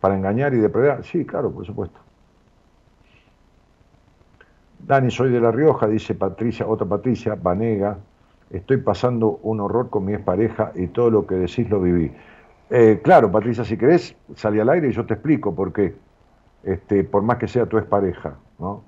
para 0.00 0.16
engañar 0.16 0.54
y 0.54 0.58
depredar. 0.58 1.04
Sí, 1.04 1.24
claro, 1.24 1.50
por 1.50 1.66
supuesto. 1.66 1.98
Dani, 4.78 5.10
soy 5.10 5.30
de 5.30 5.40
La 5.40 5.50
Rioja, 5.50 5.88
dice 5.88 6.14
Patricia, 6.14 6.66
otra 6.66 6.86
Patricia, 6.86 7.34
Vanega, 7.34 7.98
estoy 8.50 8.78
pasando 8.78 9.40
un 9.42 9.60
horror 9.60 9.90
con 9.90 10.04
mi 10.04 10.14
expareja 10.14 10.72
y 10.74 10.86
todo 10.88 11.10
lo 11.10 11.26
que 11.26 11.34
decís 11.34 11.68
lo 11.68 11.80
viví. 11.80 12.12
Eh, 12.70 13.00
claro, 13.02 13.30
Patricia, 13.32 13.64
si 13.64 13.76
querés, 13.76 14.14
salí 14.34 14.60
al 14.60 14.68
aire 14.68 14.88
y 14.88 14.92
yo 14.92 15.04
te 15.06 15.14
explico 15.14 15.54
por 15.54 15.72
qué, 15.72 15.94
este, 16.62 17.04
por 17.04 17.22
más 17.22 17.38
que 17.38 17.48
sea 17.48 17.66
tu 17.66 17.78
expareja, 17.78 18.34
¿no? 18.58 18.82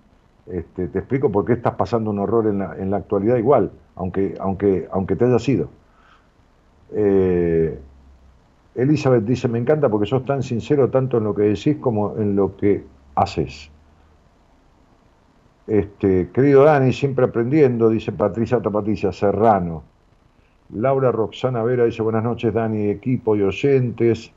Este, 0.47 0.89
te 0.89 0.99
explico 0.99 1.31
por 1.31 1.45
qué 1.45 1.55
estás 1.55 1.75
pasando 1.75 2.11
un 2.11 2.19
horror 2.19 2.47
en 2.47 2.59
la, 2.59 2.77
en 2.77 2.91
la 2.91 2.99
actualidad 2.99 3.37
igual, 3.37 3.71
aunque, 3.95 4.35
aunque, 4.41 4.89
aunque 4.91 5.17
te 5.17 5.25
haya 5.25 5.39
sido. 5.39 5.69
Eh, 6.93 7.79
Elizabeth 8.75 9.25
dice, 9.25 9.49
me 9.49 9.59
encanta 9.59 9.89
porque 9.89 10.07
sos 10.07 10.25
tan 10.25 10.43
sincero 10.43 10.91
tanto 10.91 11.19
en 11.19 11.25
lo 11.25 11.35
que 11.35 11.43
decís 11.43 11.77
como 11.81 12.17
en 12.17 12.37
lo 12.37 12.57
que 12.57 12.85
haces. 13.15 13.71
Este, 15.67 16.31
querido 16.33 16.65
Dani, 16.65 16.93
siempre 16.93 17.27
aprendiendo, 17.27 17.89
dice 17.91 18.11
Patricia, 18.11 18.59
otra 18.59 18.71
Patricia, 18.71 19.13
Serrano. 19.13 19.85
Laura 20.73 21.13
Roxana 21.13 21.63
Vera 21.63 21.85
dice, 21.85 22.03
buenas 22.03 22.25
noches 22.25 22.53
Dani, 22.55 22.89
equipo 22.89 23.37
y 23.37 23.43
oyentes. 23.43 24.33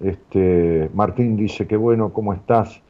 Este, 0.00 0.90
Martín 0.94 1.36
dice, 1.36 1.66
qué 1.66 1.76
bueno, 1.76 2.12
¿cómo 2.12 2.34
estás? 2.34 2.80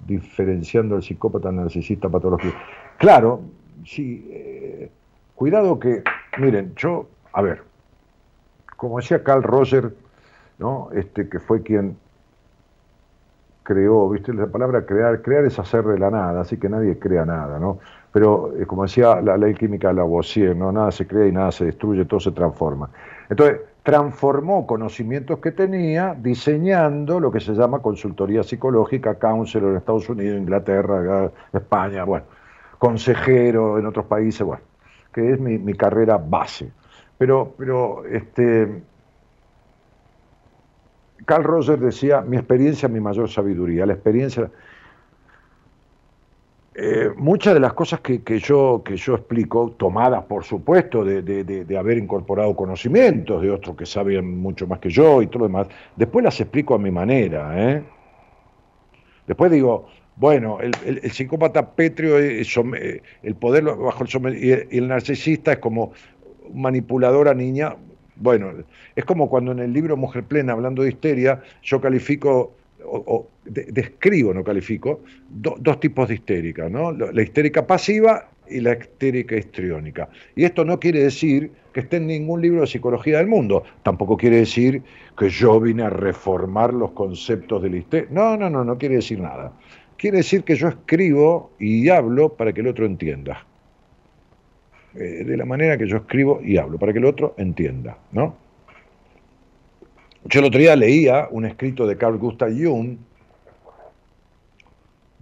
Diferenciando 0.00 0.96
al 0.96 1.02
psicópata 1.02 1.50
narcisista 1.50 2.08
patológico. 2.08 2.56
Claro, 2.98 3.40
sí, 3.84 4.28
eh, 4.30 4.90
cuidado 5.34 5.78
que, 5.78 6.02
miren, 6.38 6.74
yo, 6.76 7.06
a 7.32 7.42
ver, 7.42 7.62
como 8.76 8.98
decía 8.98 9.22
Carl 9.22 9.42
Roger, 9.42 9.94
¿no? 10.58 10.90
este, 10.92 11.28
que 11.28 11.40
fue 11.40 11.62
quien 11.62 11.96
creó, 13.62 14.08
viste, 14.10 14.32
la 14.32 14.46
palabra 14.46 14.84
crear, 14.84 15.22
crear 15.22 15.44
es 15.44 15.58
hacer 15.58 15.84
de 15.84 15.98
la 15.98 16.10
nada, 16.10 16.42
así 16.42 16.58
que 16.58 16.68
nadie 16.68 16.98
crea 16.98 17.24
nada, 17.24 17.58
¿no? 17.58 17.78
Pero 18.12 18.52
eh, 18.56 18.66
como 18.66 18.82
decía 18.82 19.20
la 19.20 19.36
ley 19.36 19.54
química 19.54 19.88
de 19.88 19.94
Lavoisier, 19.94 20.54
¿no? 20.54 20.70
Nada 20.70 20.92
se 20.92 21.06
crea 21.06 21.26
y 21.26 21.32
nada 21.32 21.50
se 21.50 21.64
destruye, 21.64 22.04
todo 22.04 22.20
se 22.20 22.30
transforma. 22.32 22.90
Entonces, 23.28 23.62
transformó 23.84 24.66
conocimientos 24.66 25.40
que 25.40 25.52
tenía 25.52 26.16
diseñando 26.18 27.20
lo 27.20 27.30
que 27.30 27.38
se 27.38 27.52
llama 27.52 27.80
consultoría 27.80 28.42
psicológica, 28.42 29.18
counselor 29.18 29.72
en 29.72 29.76
Estados 29.76 30.08
Unidos, 30.08 30.38
Inglaterra, 30.40 31.30
España, 31.52 32.04
bueno, 32.04 32.24
consejero 32.78 33.78
en 33.78 33.84
otros 33.84 34.06
países, 34.06 34.40
bueno, 34.42 34.62
que 35.12 35.32
es 35.32 35.38
mi, 35.38 35.74
carrera 35.74 36.16
base. 36.16 36.72
Pero, 37.18 37.54
pero 37.58 38.06
este, 38.06 38.82
Carl 41.26 41.44
Roger 41.44 41.78
decía, 41.78 42.22
mi 42.22 42.38
experiencia, 42.38 42.88
mi 42.88 43.00
mayor 43.00 43.28
sabiduría. 43.28 43.86
La 43.86 43.92
experiencia... 43.92 44.50
Eh, 46.76 47.10
muchas 47.16 47.54
de 47.54 47.60
las 47.60 47.72
cosas 47.72 48.00
que, 48.00 48.20
yo, 48.40 48.82
que 48.84 48.96
yo 48.96 49.14
explico, 49.14 49.70
tomadas 49.78 50.24
por 50.24 50.42
supuesto 50.42 51.04
de, 51.04 51.76
haber 51.78 51.98
incorporado 51.98 52.56
conocimientos 52.56 53.40
de 53.42 53.50
otros 53.50 53.76
que 53.76 53.86
saben 53.86 54.40
mucho 54.40 54.66
más 54.66 54.80
que 54.80 54.90
yo 54.90 55.22
y 55.22 55.28
todo 55.28 55.40
lo 55.40 55.46
demás, 55.46 55.68
después 55.94 56.24
las 56.24 56.40
explico 56.40 56.74
a 56.74 56.78
mi 56.78 56.90
manera. 56.90 57.54
¿eh? 57.56 57.84
Después 59.24 59.52
digo, 59.52 59.86
bueno, 60.16 60.58
el, 60.60 61.10
psicópata 61.12 61.76
pétreo, 61.76 62.18
es, 62.18 62.56
eh, 62.56 63.02
el 63.22 63.36
poder 63.36 63.62
bajo 63.64 64.04
el 64.04 64.44
y 64.70 64.76
el 64.76 64.88
narcisista 64.88 65.52
es 65.52 65.58
como 65.58 65.92
manipuladora 66.52 67.34
niña, 67.34 67.76
bueno, 68.16 68.52
es 68.96 69.04
como 69.04 69.28
cuando 69.28 69.52
en 69.52 69.60
el 69.60 69.72
libro 69.72 69.96
Mujer 69.96 70.24
Plena, 70.24 70.52
hablando 70.52 70.82
de 70.82 70.88
histeria, 70.88 71.40
yo 71.62 71.80
califico, 71.80 72.56
o, 72.84 73.28
describo, 73.44 74.32
no 74.32 74.42
califico, 74.42 75.02
dos 75.28 75.80
tipos 75.80 76.08
de 76.08 76.14
histérica, 76.14 76.68
¿no? 76.68 76.92
La 76.92 77.22
histérica 77.22 77.66
pasiva 77.66 78.28
y 78.48 78.60
la 78.60 78.72
histérica 78.72 79.36
histriónica. 79.36 80.08
Y 80.36 80.44
esto 80.44 80.64
no 80.64 80.78
quiere 80.78 81.02
decir 81.02 81.50
que 81.72 81.80
esté 81.80 81.96
en 81.96 82.06
ningún 82.06 82.40
libro 82.40 82.60
de 82.60 82.66
psicología 82.66 83.18
del 83.18 83.26
mundo, 83.26 83.64
tampoco 83.82 84.16
quiere 84.16 84.36
decir 84.36 84.82
que 85.18 85.28
yo 85.28 85.60
vine 85.60 85.82
a 85.82 85.90
reformar 85.90 86.72
los 86.72 86.92
conceptos 86.92 87.62
de 87.62 87.70
la 87.70 87.76
histeria. 87.76 88.08
No, 88.10 88.36
no, 88.36 88.48
no, 88.48 88.64
no 88.64 88.78
quiere 88.78 88.96
decir 88.96 89.20
nada. 89.20 89.52
Quiere 89.96 90.18
decir 90.18 90.44
que 90.44 90.56
yo 90.56 90.68
escribo 90.68 91.52
y 91.58 91.88
hablo 91.88 92.34
para 92.34 92.52
que 92.52 92.60
el 92.60 92.68
otro 92.68 92.86
entienda. 92.86 93.46
Eh, 94.94 95.24
de 95.24 95.36
la 95.36 95.44
manera 95.44 95.76
que 95.76 95.88
yo 95.88 95.96
escribo 95.96 96.40
y 96.42 96.56
hablo, 96.56 96.78
para 96.78 96.92
que 96.92 97.00
el 97.00 97.04
otro 97.04 97.34
entienda, 97.36 97.98
¿no? 98.12 98.36
Yo 100.26 100.40
el 100.40 100.46
otro 100.46 100.60
día 100.60 100.76
leía 100.76 101.28
un 101.30 101.44
escrito 101.44 101.86
de 101.86 101.96
Carl 101.96 102.16
Gustav 102.16 102.50
Jung, 102.50 102.96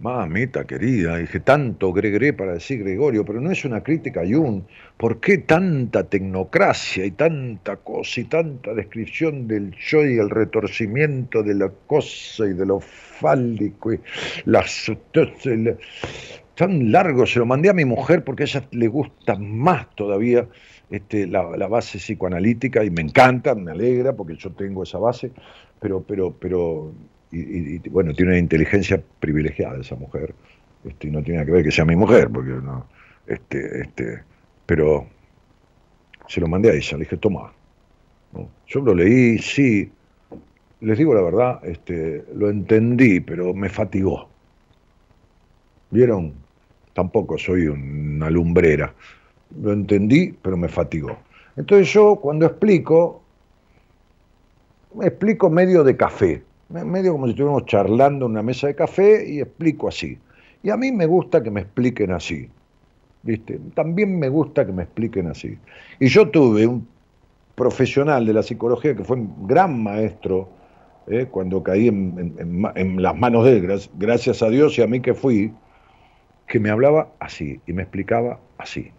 mamita 0.03 0.65
querida, 0.65 1.15
dije 1.15 1.39
tanto 1.39 1.93
Gregoré 1.93 2.33
para 2.33 2.53
decir 2.53 2.83
Gregorio, 2.83 3.23
pero 3.23 3.39
no 3.39 3.49
es 3.51 3.63
una 3.63 3.81
crítica 3.81 4.19
a 4.21 4.25
Jung, 4.25 4.63
¿por 4.97 5.21
qué 5.21 5.37
tanta 5.37 6.03
tecnocracia 6.03 7.05
y 7.05 7.11
tanta 7.11 7.77
cosa 7.77 8.19
y 8.19 8.25
tanta 8.25 8.73
descripción 8.73 9.47
del 9.47 9.73
yo 9.79 10.03
y 10.05 10.17
el 10.17 10.29
retorcimiento 10.29 11.41
de 11.41 11.55
la 11.55 11.71
cosa 11.87 12.45
y 12.45 12.53
de 12.53 12.65
lo 12.65 12.81
fálico 12.81 13.93
y 13.93 14.01
las 14.43 14.91
tan 16.55 16.91
largo, 16.91 17.25
se 17.25 17.39
lo 17.39 17.45
mandé 17.45 17.69
a 17.69 17.73
mi 17.73 17.85
mujer 17.85 18.25
porque 18.25 18.43
a 18.43 18.45
ella 18.45 18.67
le 18.71 18.87
gusta 18.87 19.35
más 19.35 19.95
todavía 19.95 20.47
este, 20.91 21.25
la, 21.27 21.41
base 21.67 21.97
psicoanalítica 21.97 22.83
y 22.83 22.91
me 22.91 23.01
encanta, 23.01 23.55
me 23.55 23.71
alegra 23.71 24.13
porque 24.13 24.35
yo 24.35 24.51
tengo 24.51 24.83
esa 24.83 24.99
base, 24.99 25.31
pero, 25.79 26.03
pero, 26.03 26.35
pero, 26.37 26.93
y, 27.39 27.89
bueno, 27.89 28.13
tiene 28.13 28.31
una 28.31 28.39
inteligencia 28.39 29.01
privilegiada 29.19 29.79
esa 29.79 29.95
mujer, 29.95 30.33
este, 30.85 31.07
y 31.07 31.11
no 31.11 31.23
tiene 31.23 31.45
que 31.45 31.51
ver 31.51 31.63
que 31.63 31.71
sea 31.71 31.85
mi 31.85 31.95
mujer, 31.95 32.29
porque 32.29 32.51
no, 32.51 32.85
este, 33.27 33.81
este, 33.81 34.23
pero 34.65 35.07
se 36.27 36.39
lo 36.41 36.47
mandé 36.47 36.69
a 36.69 36.73
ella, 36.73 36.97
le 36.97 37.03
dije, 37.03 37.17
toma. 37.17 37.51
Yo 38.67 38.81
lo 38.81 38.95
leí, 38.95 39.37
sí, 39.37 39.91
les 40.81 40.97
digo 40.97 41.13
la 41.13 41.21
verdad, 41.21 41.59
este, 41.63 42.23
lo 42.35 42.49
entendí, 42.49 43.19
pero 43.19 43.53
me 43.53 43.69
fatigó. 43.69 44.27
¿Vieron? 45.91 46.33
tampoco 46.93 47.37
soy 47.37 47.67
una 47.67 48.29
lumbrera. 48.29 48.93
Lo 49.61 49.73
entendí, 49.73 50.33
pero 50.41 50.57
me 50.57 50.69
fatigó. 50.69 51.17
Entonces 51.55 51.91
yo 51.91 52.15
cuando 52.15 52.45
explico, 52.45 53.21
me 54.95 55.07
explico 55.07 55.49
medio 55.49 55.83
de 55.83 55.95
café, 55.97 56.41
medio 56.73 57.11
como 57.13 57.25
si 57.25 57.31
estuviéramos 57.31 57.65
charlando 57.65 58.25
en 58.25 58.31
una 58.31 58.41
mesa 58.41 58.67
de 58.67 58.75
café 58.75 59.29
y 59.29 59.39
explico 59.39 59.87
así. 59.87 60.17
Y 60.63 60.69
a 60.69 60.77
mí 60.77 60.91
me 60.91 61.05
gusta 61.05 61.43
que 61.43 61.51
me 61.51 61.61
expliquen 61.61 62.11
así. 62.11 62.49
¿Viste? 63.21 63.59
También 63.73 64.19
me 64.19 64.27
gusta 64.27 64.65
que 64.65 64.71
me 64.71 64.83
expliquen 64.83 65.27
así. 65.27 65.57
Y 65.99 66.07
yo 66.07 66.29
tuve 66.29 66.67
un 66.67 66.87
profesional 67.55 68.25
de 68.25 68.33
la 68.33 68.43
psicología 68.43 68.95
que 68.95 69.03
fue 69.03 69.17
un 69.17 69.47
gran 69.47 69.81
maestro 69.81 70.49
¿eh? 71.07 71.27
cuando 71.29 71.61
caí 71.63 71.87
en, 71.87 73.01
las 73.01 73.15
manos 73.15 73.45
de 73.45 73.57
él, 73.57 73.79
gracias 73.97 74.41
a 74.41 74.49
Dios 74.49 74.77
y 74.77 74.81
a 74.81 74.87
mí 74.87 74.99
que 74.99 75.13
fui, 75.13 75.53
que 76.47 76.59
me 76.59 76.69
hablaba 76.69 77.09
así 77.19 77.59
y 77.67 77.73
me 77.73 77.83
explicaba 77.83 78.39
así. 78.57 78.91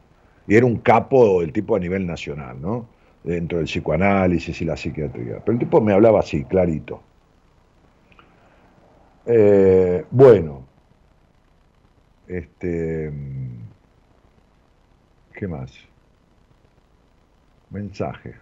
Y 0.46 0.54
era 0.54 0.66
un 0.66 0.76
capo 0.78 1.42
el 1.42 1.52
tipo 1.52 1.76
a 1.76 1.80
nivel 1.80 2.06
nacional, 2.06 2.60
¿no? 2.60 2.86
Dentro 3.22 3.58
del 3.58 3.66
psicoanálisis 3.66 4.60
y 4.60 4.64
la 4.66 4.76
psiquiatría. 4.76 5.40
Pero 5.44 5.52
el 5.52 5.58
tipo 5.58 5.80
me 5.80 5.92
hablaba 5.92 6.20
así, 6.20 6.44
clarito. 6.44 7.00
Eh, 9.26 10.04
bueno, 10.10 10.66
este, 12.28 13.10
¿qué 15.34 15.48
más? 15.48 15.72
Mensaje. 17.70 18.34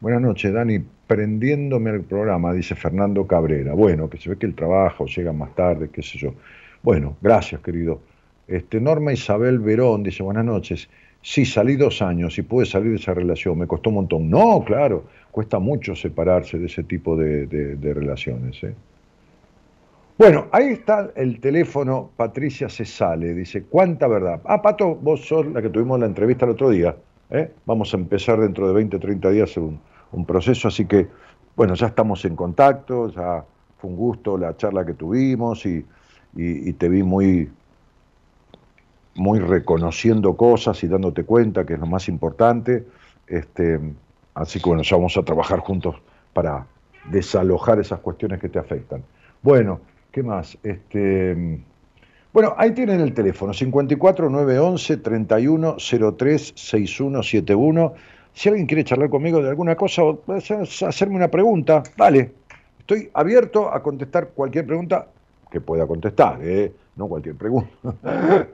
buenas 0.00 0.22
noches, 0.22 0.52
Dani. 0.52 0.78
Prendiéndome 1.06 1.90
al 1.90 2.02
programa, 2.02 2.52
dice 2.52 2.76
Fernando 2.76 3.26
Cabrera. 3.26 3.74
Bueno, 3.74 4.08
que 4.08 4.18
se 4.18 4.30
ve 4.30 4.36
que 4.36 4.46
el 4.46 4.54
trabajo 4.54 5.06
llega 5.06 5.32
más 5.32 5.54
tarde, 5.56 5.90
qué 5.90 6.02
sé 6.02 6.18
yo. 6.18 6.34
Bueno, 6.82 7.16
gracias, 7.20 7.60
querido. 7.60 8.00
Este, 8.46 8.80
Norma 8.80 9.12
Isabel 9.12 9.58
Verón 9.58 10.02
dice, 10.04 10.22
buenas 10.22 10.44
noches. 10.44 10.88
Sí, 11.22 11.44
salí 11.44 11.76
dos 11.76 12.00
años 12.00 12.38
y 12.38 12.42
pude 12.42 12.64
salir 12.64 12.90
de 12.90 12.96
esa 12.96 13.12
relación. 13.12 13.58
Me 13.58 13.66
costó 13.66 13.90
un 13.90 13.96
montón. 13.96 14.30
No, 14.30 14.64
claro, 14.64 15.04
cuesta 15.30 15.58
mucho 15.58 15.94
separarse 15.94 16.58
de 16.58 16.66
ese 16.66 16.82
tipo 16.84 17.16
de, 17.16 17.76
relaciones. 17.82 18.62
¿eh? 18.62 18.74
Bueno, 20.20 20.48
ahí 20.52 20.66
está 20.66 21.12
el 21.16 21.40
teléfono, 21.40 22.10
Patricia 22.14 22.68
se 22.68 22.84
sale, 22.84 23.32
dice, 23.32 23.62
¿cuánta 23.62 24.06
verdad? 24.06 24.42
Ah, 24.44 24.60
Pato, 24.60 24.94
vos 24.94 25.26
sos 25.26 25.46
la 25.46 25.62
que 25.62 25.70
tuvimos 25.70 25.98
la 25.98 26.04
entrevista 26.04 26.44
el 26.44 26.50
otro 26.50 26.68
día. 26.68 26.94
¿eh? 27.30 27.50
Vamos 27.64 27.94
a 27.94 27.96
empezar 27.96 28.38
dentro 28.38 28.68
de 28.68 28.74
20, 28.74 28.98
30 28.98 29.30
días 29.30 29.56
un, 29.56 29.80
proceso, 30.26 30.68
así 30.68 30.84
que, 30.84 31.08
bueno, 31.56 31.72
ya 31.72 31.86
estamos 31.86 32.22
en 32.26 32.36
contacto, 32.36 33.08
ya 33.08 33.46
fue 33.78 33.88
un 33.88 33.96
gusto 33.96 34.36
la 34.36 34.54
charla 34.58 34.84
que 34.84 34.92
tuvimos 34.92 35.64
y, 35.64 35.86
y 36.34 36.72
te 36.74 36.90
vi 36.90 37.02
muy, 37.02 37.50
muy 39.14 39.38
reconociendo 39.38 40.36
cosas 40.36 40.84
y 40.84 40.86
dándote 40.86 41.24
cuenta, 41.24 41.64
que 41.64 41.72
es 41.72 41.80
lo 41.80 41.86
más 41.86 42.08
importante. 42.08 42.86
Este, 43.26 43.80
así 44.34 44.60
que 44.60 44.68
bueno, 44.68 44.82
ya 44.82 44.96
vamos 44.96 45.16
a 45.16 45.22
trabajar 45.22 45.60
juntos 45.60 45.96
para 46.34 46.66
desalojar 47.10 47.80
esas 47.80 48.00
cuestiones 48.00 48.38
que 48.38 48.50
te 48.50 48.58
afectan. 48.58 49.02
Bueno, 49.42 49.80
¿qué 50.12 50.22
más? 50.22 50.58
Este, 50.62 51.60
bueno, 52.32 52.54
ahí 52.56 52.72
tienen 52.72 53.00
el 53.00 53.12
teléfono, 53.12 53.52
54 53.52 54.30
911 54.30 54.96
31 54.98 55.76
03 56.16 56.52
6171. 56.54 57.94
Si 58.32 58.48
alguien 58.48 58.66
quiere 58.66 58.84
charlar 58.84 59.10
conmigo 59.10 59.42
de 59.42 59.48
alguna 59.48 59.74
cosa 59.74 60.04
o 60.04 60.22
hacerme 60.86 61.16
una 61.16 61.28
pregunta, 61.28 61.82
dale. 61.96 62.32
Estoy 62.78 63.10
abierto 63.14 63.72
a 63.72 63.82
contestar 63.82 64.28
cualquier 64.28 64.66
pregunta 64.66 65.08
que 65.50 65.60
pueda 65.60 65.86
contestar, 65.86 66.38
¿eh? 66.42 66.72
no 66.96 67.08
cualquier 67.08 67.34
pregunta. 67.36 67.68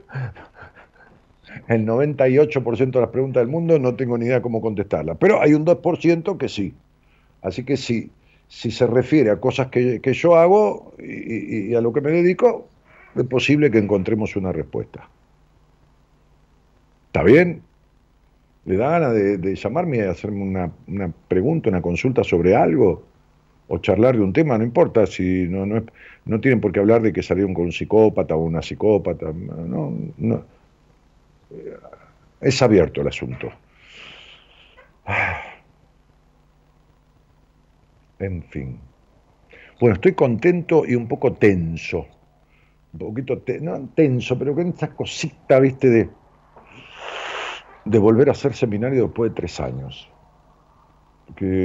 El 1.67 1.85
98% 1.85 2.91
de 2.91 3.01
las 3.01 3.09
preguntas 3.09 3.41
del 3.41 3.47
mundo 3.47 3.79
no 3.79 3.95
tengo 3.95 4.17
ni 4.17 4.25
idea 4.25 4.41
cómo 4.41 4.61
contestarlas, 4.61 5.17
pero 5.19 5.41
hay 5.41 5.53
un 5.53 5.65
2% 5.65 6.37
que 6.37 6.49
sí. 6.49 6.73
Así 7.41 7.63
que 7.63 7.77
si, 7.77 8.11
si 8.47 8.71
se 8.71 8.87
refiere 8.87 9.29
a 9.29 9.39
cosas 9.39 9.67
que, 9.67 9.99
yo 10.13 10.35
hago 10.35 10.93
y, 10.99 11.73
a 11.75 11.81
lo 11.81 11.91
que 11.91 12.01
me 12.01 12.11
dedico, 12.11 12.67
es 13.15 13.23
posible 13.25 13.69
que 13.71 13.77
encontremos 13.77 14.35
una 14.35 14.51
respuesta. 14.51 15.09
¿Está 17.07 17.23
bien? 17.23 17.61
¿Le 18.65 18.77
da 18.77 18.91
ganas 18.91 19.13
de, 19.13 19.55
llamarme 19.55 19.97
y 19.97 20.01
hacerme 20.01 20.43
una, 20.43 20.71
una, 20.87 21.11
pregunta, 21.27 21.69
una 21.69 21.81
consulta 21.81 22.23
sobre 22.23 22.55
algo? 22.55 23.03
¿O 23.69 23.79
charlar 23.79 24.15
de 24.15 24.23
un 24.23 24.33
tema? 24.33 24.57
No 24.57 24.63
importa 24.63 25.05
si 25.05 25.45
no, 25.49 25.65
no, 25.65 25.83
no 26.25 26.39
tienen 26.39 26.61
por 26.61 26.71
qué 26.71 26.79
hablar 26.79 27.01
de 27.01 27.11
que 27.11 27.23
salieron 27.23 27.53
con 27.53 27.65
un 27.65 27.71
psicópata 27.71 28.35
o 28.35 28.39
una 28.39 28.61
psicópata. 28.61 29.33
No, 29.33 29.93
no. 30.17 30.43
Es 32.39 32.61
abierto 32.61 33.01
el 33.01 33.07
asunto. 33.07 33.51
En 38.19 38.43
fin. 38.43 38.79
Bueno, 39.79 39.95
estoy 39.95 40.13
contento 40.13 40.83
y 40.85 40.95
un 40.95 41.07
poco 41.07 41.33
tenso. 41.33 42.07
Un 42.93 42.99
poquito, 42.99 43.41
no 43.61 43.89
tenso, 43.93 44.37
pero 44.39 44.55
con 44.55 44.67
esta 44.69 44.87
cosita, 44.87 45.59
viste, 45.59 45.89
de, 45.89 46.09
de 47.85 47.99
volver 47.99 48.29
a 48.29 48.31
hacer 48.31 48.55
seminario 48.55 49.03
después 49.03 49.31
de 49.31 49.35
tres 49.35 49.59
años. 49.59 50.09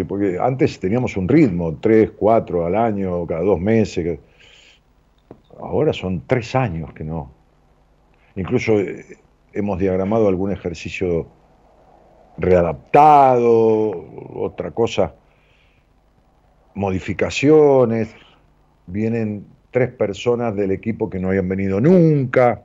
porque 0.08 0.38
antes 0.40 0.78
teníamos 0.78 1.16
un 1.16 1.28
ritmo, 1.28 1.78
tres, 1.80 2.10
cuatro 2.10 2.66
al 2.66 2.76
año, 2.76 3.26
cada 3.26 3.42
dos 3.42 3.60
meses. 3.60 4.18
Ahora 5.58 5.92
son 5.92 6.26
tres 6.26 6.54
años 6.54 6.92
que 6.92 7.04
no. 7.04 7.32
Incluso 8.36 8.78
eh, 8.78 9.18
hemos 9.52 9.78
diagramado 9.78 10.28
algún 10.28 10.52
ejercicio 10.52 11.28
readaptado, 12.36 13.90
otra 14.34 14.70
cosa 14.72 15.14
modificaciones, 16.74 18.14
vienen 18.86 19.46
tres 19.70 19.90
personas 19.90 20.54
del 20.54 20.70
equipo 20.70 21.10
que 21.10 21.18
no 21.18 21.28
habían 21.28 21.48
venido 21.48 21.80
nunca. 21.80 22.62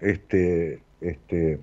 Este, 0.00 0.80
este, 1.00 1.58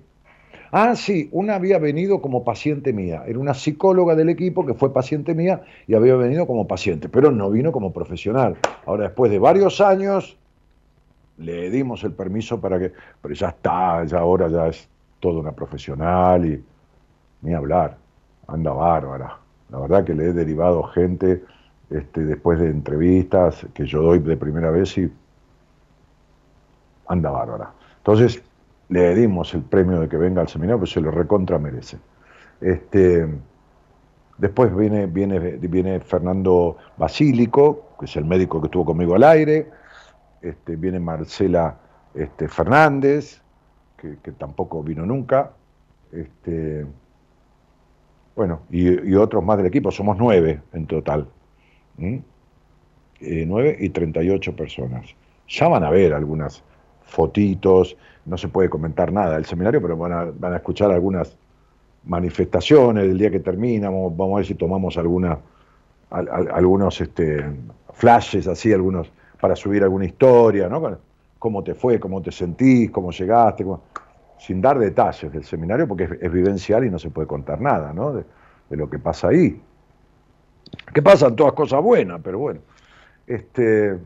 ah, 0.71 0.95
sí, 0.95 1.29
una 1.31 1.55
había 1.55 1.77
venido 1.77 2.21
como 2.21 2.43
paciente 2.43 2.91
mía, 2.91 3.23
era 3.25 3.39
una 3.39 3.53
psicóloga 3.53 4.15
del 4.15 4.29
equipo 4.29 4.65
que 4.65 4.73
fue 4.73 4.91
paciente 4.91 5.33
mía 5.33 5.61
y 5.87 5.93
había 5.93 6.15
venido 6.15 6.47
como 6.47 6.67
paciente, 6.67 7.07
pero 7.07 7.31
no 7.31 7.49
vino 7.49 7.71
como 7.71 7.93
profesional. 7.93 8.57
Ahora, 8.85 9.05
después 9.05 9.31
de 9.31 9.39
varios 9.39 9.79
años, 9.79 10.37
le 11.37 11.69
dimos 11.69 12.03
el 12.03 12.13
permiso 12.13 12.59
para 12.59 12.79
que, 12.79 12.91
pero 13.21 13.33
ya 13.33 13.49
está, 13.49 14.03
ya 14.05 14.19
ahora 14.19 14.47
ya 14.49 14.67
es 14.67 14.87
toda 15.19 15.39
una 15.39 15.51
profesional 15.51 16.45
y 16.45 16.63
ni 17.41 17.53
hablar, 17.53 17.97
anda 18.47 18.71
bárbara. 18.71 19.37
La 19.69 19.79
verdad 19.79 20.03
que 20.03 20.13
le 20.13 20.25
he 20.25 20.33
derivado 20.33 20.83
gente 20.83 21.43
este, 21.89 22.21
después 22.25 22.59
de 22.59 22.69
entrevistas 22.69 23.65
que 23.73 23.85
yo 23.85 24.01
doy 24.01 24.19
de 24.19 24.37
primera 24.37 24.71
vez 24.71 24.97
y 24.97 25.11
anda 27.07 27.29
bárbara. 27.29 27.71
Entonces 27.97 28.41
le 28.89 29.15
dimos 29.15 29.53
el 29.53 29.61
premio 29.61 29.99
de 29.99 30.09
que 30.09 30.17
venga 30.17 30.41
al 30.41 30.47
seminario, 30.47 30.79
pues 30.79 30.91
se 30.91 31.01
lo 31.01 31.11
recontra 31.11 31.59
merece. 31.59 31.97
Este, 32.61 33.27
después 34.37 34.75
viene, 34.75 35.05
viene, 35.07 35.39
viene 35.39 35.99
Fernando 35.99 36.77
Basílico, 36.97 37.89
que 37.99 38.05
es 38.05 38.15
el 38.15 38.25
médico 38.25 38.61
que 38.61 38.67
estuvo 38.67 38.85
conmigo 38.85 39.15
al 39.15 39.23
aire, 39.23 39.69
este, 40.41 40.75
viene 40.75 40.99
Marcela 40.99 41.77
este, 42.13 42.47
Fernández, 42.47 43.41
que, 43.97 44.31
tampoco 44.33 44.83
vino 44.83 45.03
nunca, 45.03 45.51
este, 46.11 46.85
bueno, 48.35 48.61
y, 48.69 49.09
y, 49.09 49.15
otros 49.15 49.43
más 49.43 49.57
del 49.57 49.65
equipo, 49.65 49.89
somos 49.89 50.15
nueve 50.17 50.61
en 50.73 50.85
total. 50.85 51.27
9 51.97 52.23
eh, 53.21 53.77
y 53.79 53.89
38 53.89 54.55
personas. 54.55 55.15
Ya 55.47 55.67
van 55.67 55.83
a 55.83 55.89
ver 55.89 56.13
algunas 56.13 56.63
fotitos, 57.03 57.95
no 58.25 58.37
se 58.37 58.47
puede 58.47 58.69
comentar 58.69 59.11
nada 59.11 59.35
del 59.35 59.45
seminario, 59.45 59.81
pero 59.81 59.95
van 59.95 60.11
a, 60.11 60.25
van 60.25 60.53
a 60.53 60.57
escuchar 60.57 60.91
algunas 60.91 61.37
manifestaciones 62.03 63.07
del 63.07 63.17
día 63.17 63.31
que 63.31 63.39
termina, 63.39 63.89
vamos, 63.89 64.33
a 64.33 64.35
ver 64.37 64.45
si 64.45 64.55
tomamos 64.55 64.97
alguna, 64.97 65.39
algunos 66.09 67.01
este, 67.01 67.43
flashes 67.93 68.47
así, 68.47 68.73
algunos 68.73 69.11
para 69.39 69.55
subir 69.55 69.83
alguna 69.83 70.05
historia, 70.05 70.67
¿no? 70.69 70.97
Cómo 71.39 71.63
te 71.63 71.75
fue, 71.75 71.99
cómo 71.99 72.21
te 72.21 72.31
sentís, 72.31 72.89
cómo 72.91 73.11
llegaste, 73.11 73.65
sin 74.39 74.61
dar 74.61 74.79
detalles 74.79 75.31
del 75.31 75.43
seminario, 75.43 75.87
porque 75.87 76.09
es, 76.19 76.31
vivencial 76.31 76.85
y 76.85 76.89
no 76.89 76.99
se 76.99 77.09
puede 77.09 77.27
contar 77.27 77.61
nada, 77.61 77.93
de 78.69 78.77
lo 78.77 78.89
que 78.89 78.97
pasa 78.97 79.27
ahí 79.27 79.59
que 80.93 81.01
pasan 81.01 81.35
todas 81.35 81.53
cosas 81.53 81.81
buenas, 81.81 82.21
pero 82.23 82.39
bueno. 82.39 82.61
Este, 83.27 83.97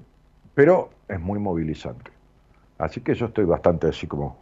pero 0.53 0.89
es 1.07 1.19
muy 1.19 1.39
movilizante. 1.39 2.11
Así 2.77 3.01
que 3.01 3.13
yo 3.13 3.27
estoy 3.27 3.45
bastante 3.45 3.87
así 3.87 4.07
como. 4.07 4.37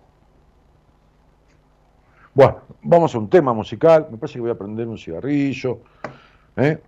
Bueno, 2.34 2.60
vamos 2.84 3.15
a 3.15 3.18
un 3.18 3.30
tema 3.30 3.53
musical. 3.53 4.07
Me 4.11 4.18
parece 4.18 4.35
que 4.35 4.41
voy 4.41 4.52
a 4.52 4.57
prender 4.57 4.88
un 4.88 4.98
cigarrillo. 4.98 5.80
¿eh? 6.56 6.80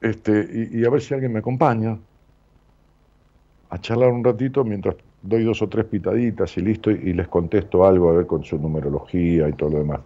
Este, 0.00 0.68
y, 0.72 0.84
a 0.84 0.90
ver 0.90 1.00
si 1.00 1.14
alguien 1.14 1.32
me 1.32 1.38
acompaña 1.38 1.98
a 3.70 3.80
charlar 3.80 4.10
un 4.10 4.22
ratito 4.22 4.62
mientras 4.62 4.96
doy 5.22 5.42
dos 5.42 5.62
o 5.62 5.68
tres 5.68 5.86
pitaditas 5.86 6.54
y 6.58 6.60
listo, 6.60 6.90
y 6.90 7.14
les 7.14 7.26
contesto 7.28 7.86
algo 7.86 8.10
a 8.10 8.12
ver 8.12 8.26
con 8.26 8.44
su 8.44 8.58
numerología 8.58 9.48
y 9.48 9.54
todo 9.54 9.70
lo 9.70 9.78
demás 9.78 10.00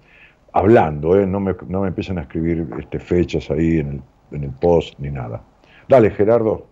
hablando, 0.52 1.18
¿eh? 1.18 1.26
no, 1.26 1.40
me, 1.40 1.54
no 1.66 1.82
me 1.82 1.88
empiecen 1.88 2.18
a 2.18 2.22
escribir 2.22 2.66
este, 2.78 2.98
fechas 2.98 3.50
ahí 3.50 3.78
en 3.78 3.88
el, 3.88 4.02
en 4.36 4.44
el 4.44 4.50
post 4.50 4.98
ni 4.98 5.10
nada. 5.10 5.42
Dale, 5.88 6.10
Gerardo. 6.10 6.66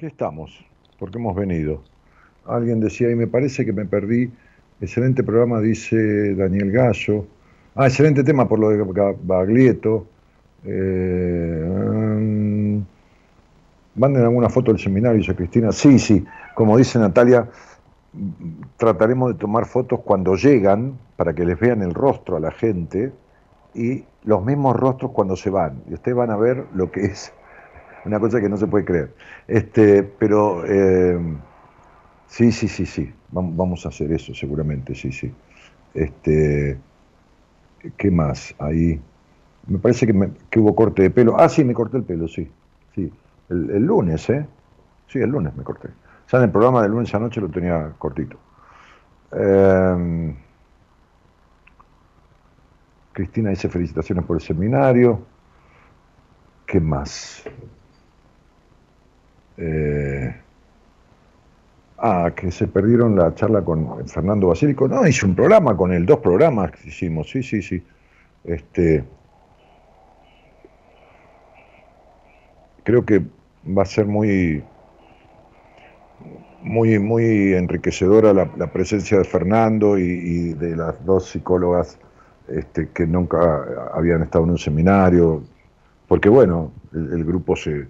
Aquí 0.00 0.06
estamos, 0.06 0.64
porque 0.98 1.18
hemos 1.18 1.36
venido. 1.36 1.82
Alguien 2.46 2.80
decía, 2.80 3.10
y 3.10 3.14
me 3.14 3.26
parece 3.26 3.66
que 3.66 3.72
me 3.74 3.84
perdí, 3.84 4.30
excelente 4.80 5.22
programa, 5.22 5.60
dice 5.60 6.34
Daniel 6.36 6.72
Gallo. 6.72 7.26
Ah, 7.74 7.86
excelente 7.86 8.24
tema 8.24 8.48
por 8.48 8.58
lo 8.58 8.70
de 8.70 8.82
Baglietto. 9.22 10.06
Eh, 10.64 11.68
manden 13.94 14.22
alguna 14.22 14.48
foto 14.48 14.72
del 14.72 14.80
seminario, 14.80 15.18
dice 15.18 15.34
Cristina. 15.34 15.70
Sí, 15.70 15.98
sí, 15.98 16.24
como 16.54 16.78
dice 16.78 16.98
Natalia, 16.98 17.50
trataremos 18.78 19.34
de 19.34 19.38
tomar 19.38 19.66
fotos 19.66 20.00
cuando 20.00 20.34
llegan, 20.34 20.98
para 21.16 21.34
que 21.34 21.44
les 21.44 21.60
vean 21.60 21.82
el 21.82 21.92
rostro 21.92 22.38
a 22.38 22.40
la 22.40 22.52
gente, 22.52 23.12
y 23.74 24.06
los 24.24 24.42
mismos 24.46 24.76
rostros 24.76 25.10
cuando 25.10 25.36
se 25.36 25.50
van. 25.50 25.82
Y 25.90 25.92
ustedes 25.92 26.16
van 26.16 26.30
a 26.30 26.38
ver 26.38 26.64
lo 26.72 26.90
que 26.90 27.04
es 27.04 27.34
una 28.04 28.20
cosa 28.20 28.40
que 28.40 28.48
no 28.48 28.56
se 28.56 28.66
puede 28.66 28.84
creer. 28.84 29.16
Este, 29.46 30.02
pero 30.02 30.64
eh, 30.66 31.18
sí, 32.26 32.52
sí, 32.52 32.68
sí, 32.68 32.86
sí, 32.86 33.14
Vam- 33.32 33.56
vamos 33.56 33.84
a 33.86 33.88
hacer 33.90 34.12
eso 34.12 34.34
seguramente, 34.34 34.94
sí, 34.94 35.12
sí. 35.12 35.34
Este, 35.94 36.82
¿qué 37.96 38.10
más? 38.10 38.54
Ahí, 38.58 39.00
me 39.66 39.78
parece 39.78 40.06
que, 40.06 40.12
me- 40.12 40.32
que 40.50 40.60
hubo 40.60 40.74
corte 40.74 41.02
de 41.02 41.10
pelo. 41.10 41.36
Ah, 41.38 41.48
sí, 41.48 41.64
me 41.64 41.74
corté 41.74 41.98
el 41.98 42.04
pelo, 42.04 42.28
sí, 42.28 42.52
sí. 42.94 43.12
El, 43.48 43.70
el 43.70 43.82
lunes, 43.84 44.28
¿eh? 44.30 44.48
Sí, 45.08 45.18
el 45.18 45.30
lunes 45.30 45.54
me 45.56 45.64
corté. 45.64 45.90
Ya 46.30 46.38
en 46.38 46.44
el 46.44 46.50
programa 46.52 46.82
del 46.82 46.92
lunes 46.92 47.14
anoche 47.14 47.40
lo 47.40 47.50
tenía 47.50 47.94
cortito. 47.98 48.38
Eh, 49.32 50.36
Cristina 53.12 53.50
dice 53.50 53.68
felicitaciones 53.68 54.24
por 54.24 54.36
el 54.36 54.42
seminario. 54.42 55.28
¿Qué 56.66 56.80
más? 56.80 57.42
Eh, 59.56 60.34
ah, 61.98 62.32
que 62.34 62.50
se 62.50 62.66
perdieron 62.66 63.16
la 63.16 63.34
charla 63.34 63.62
con 63.62 64.06
Fernando 64.08 64.48
Basílico. 64.48 64.88
No, 64.88 65.06
hice 65.06 65.26
un 65.26 65.34
programa 65.34 65.76
con 65.76 65.92
él, 65.92 66.06
dos 66.06 66.18
programas 66.18 66.72
que 66.72 66.88
hicimos, 66.88 67.30
sí, 67.30 67.42
sí, 67.42 67.62
sí. 67.62 67.82
Este, 68.44 69.04
creo 72.84 73.04
que 73.04 73.22
va 73.66 73.82
a 73.82 73.86
ser 73.86 74.06
muy, 74.06 74.62
muy, 76.62 76.98
muy 76.98 77.54
enriquecedora 77.54 78.32
la, 78.32 78.72
presencia 78.72 79.18
de 79.18 79.24
Fernando 79.24 79.98
y, 79.98 80.54
de 80.54 80.76
las 80.76 81.04
dos 81.04 81.30
psicólogas 81.30 81.98
este, 82.48 82.88
que 82.88 83.06
nunca 83.06 83.64
habían 83.94 84.22
estado 84.22 84.44
en 84.44 84.50
un 84.50 84.58
seminario, 84.58 85.42
porque 86.08 86.28
bueno, 86.28 86.72
el 86.92 87.24
grupo 87.24 87.54
se, 87.56 87.86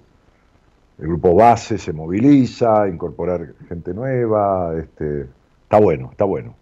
el 1.00 1.08
grupo 1.08 1.34
base 1.34 1.78
se 1.78 1.92
moviliza, 1.92 2.86
incorporar 2.88 3.54
gente 3.68 3.94
nueva, 3.94 4.74
este, 4.78 5.22
está 5.62 5.80
bueno, 5.80 6.10
está 6.10 6.24
bueno. 6.24 6.54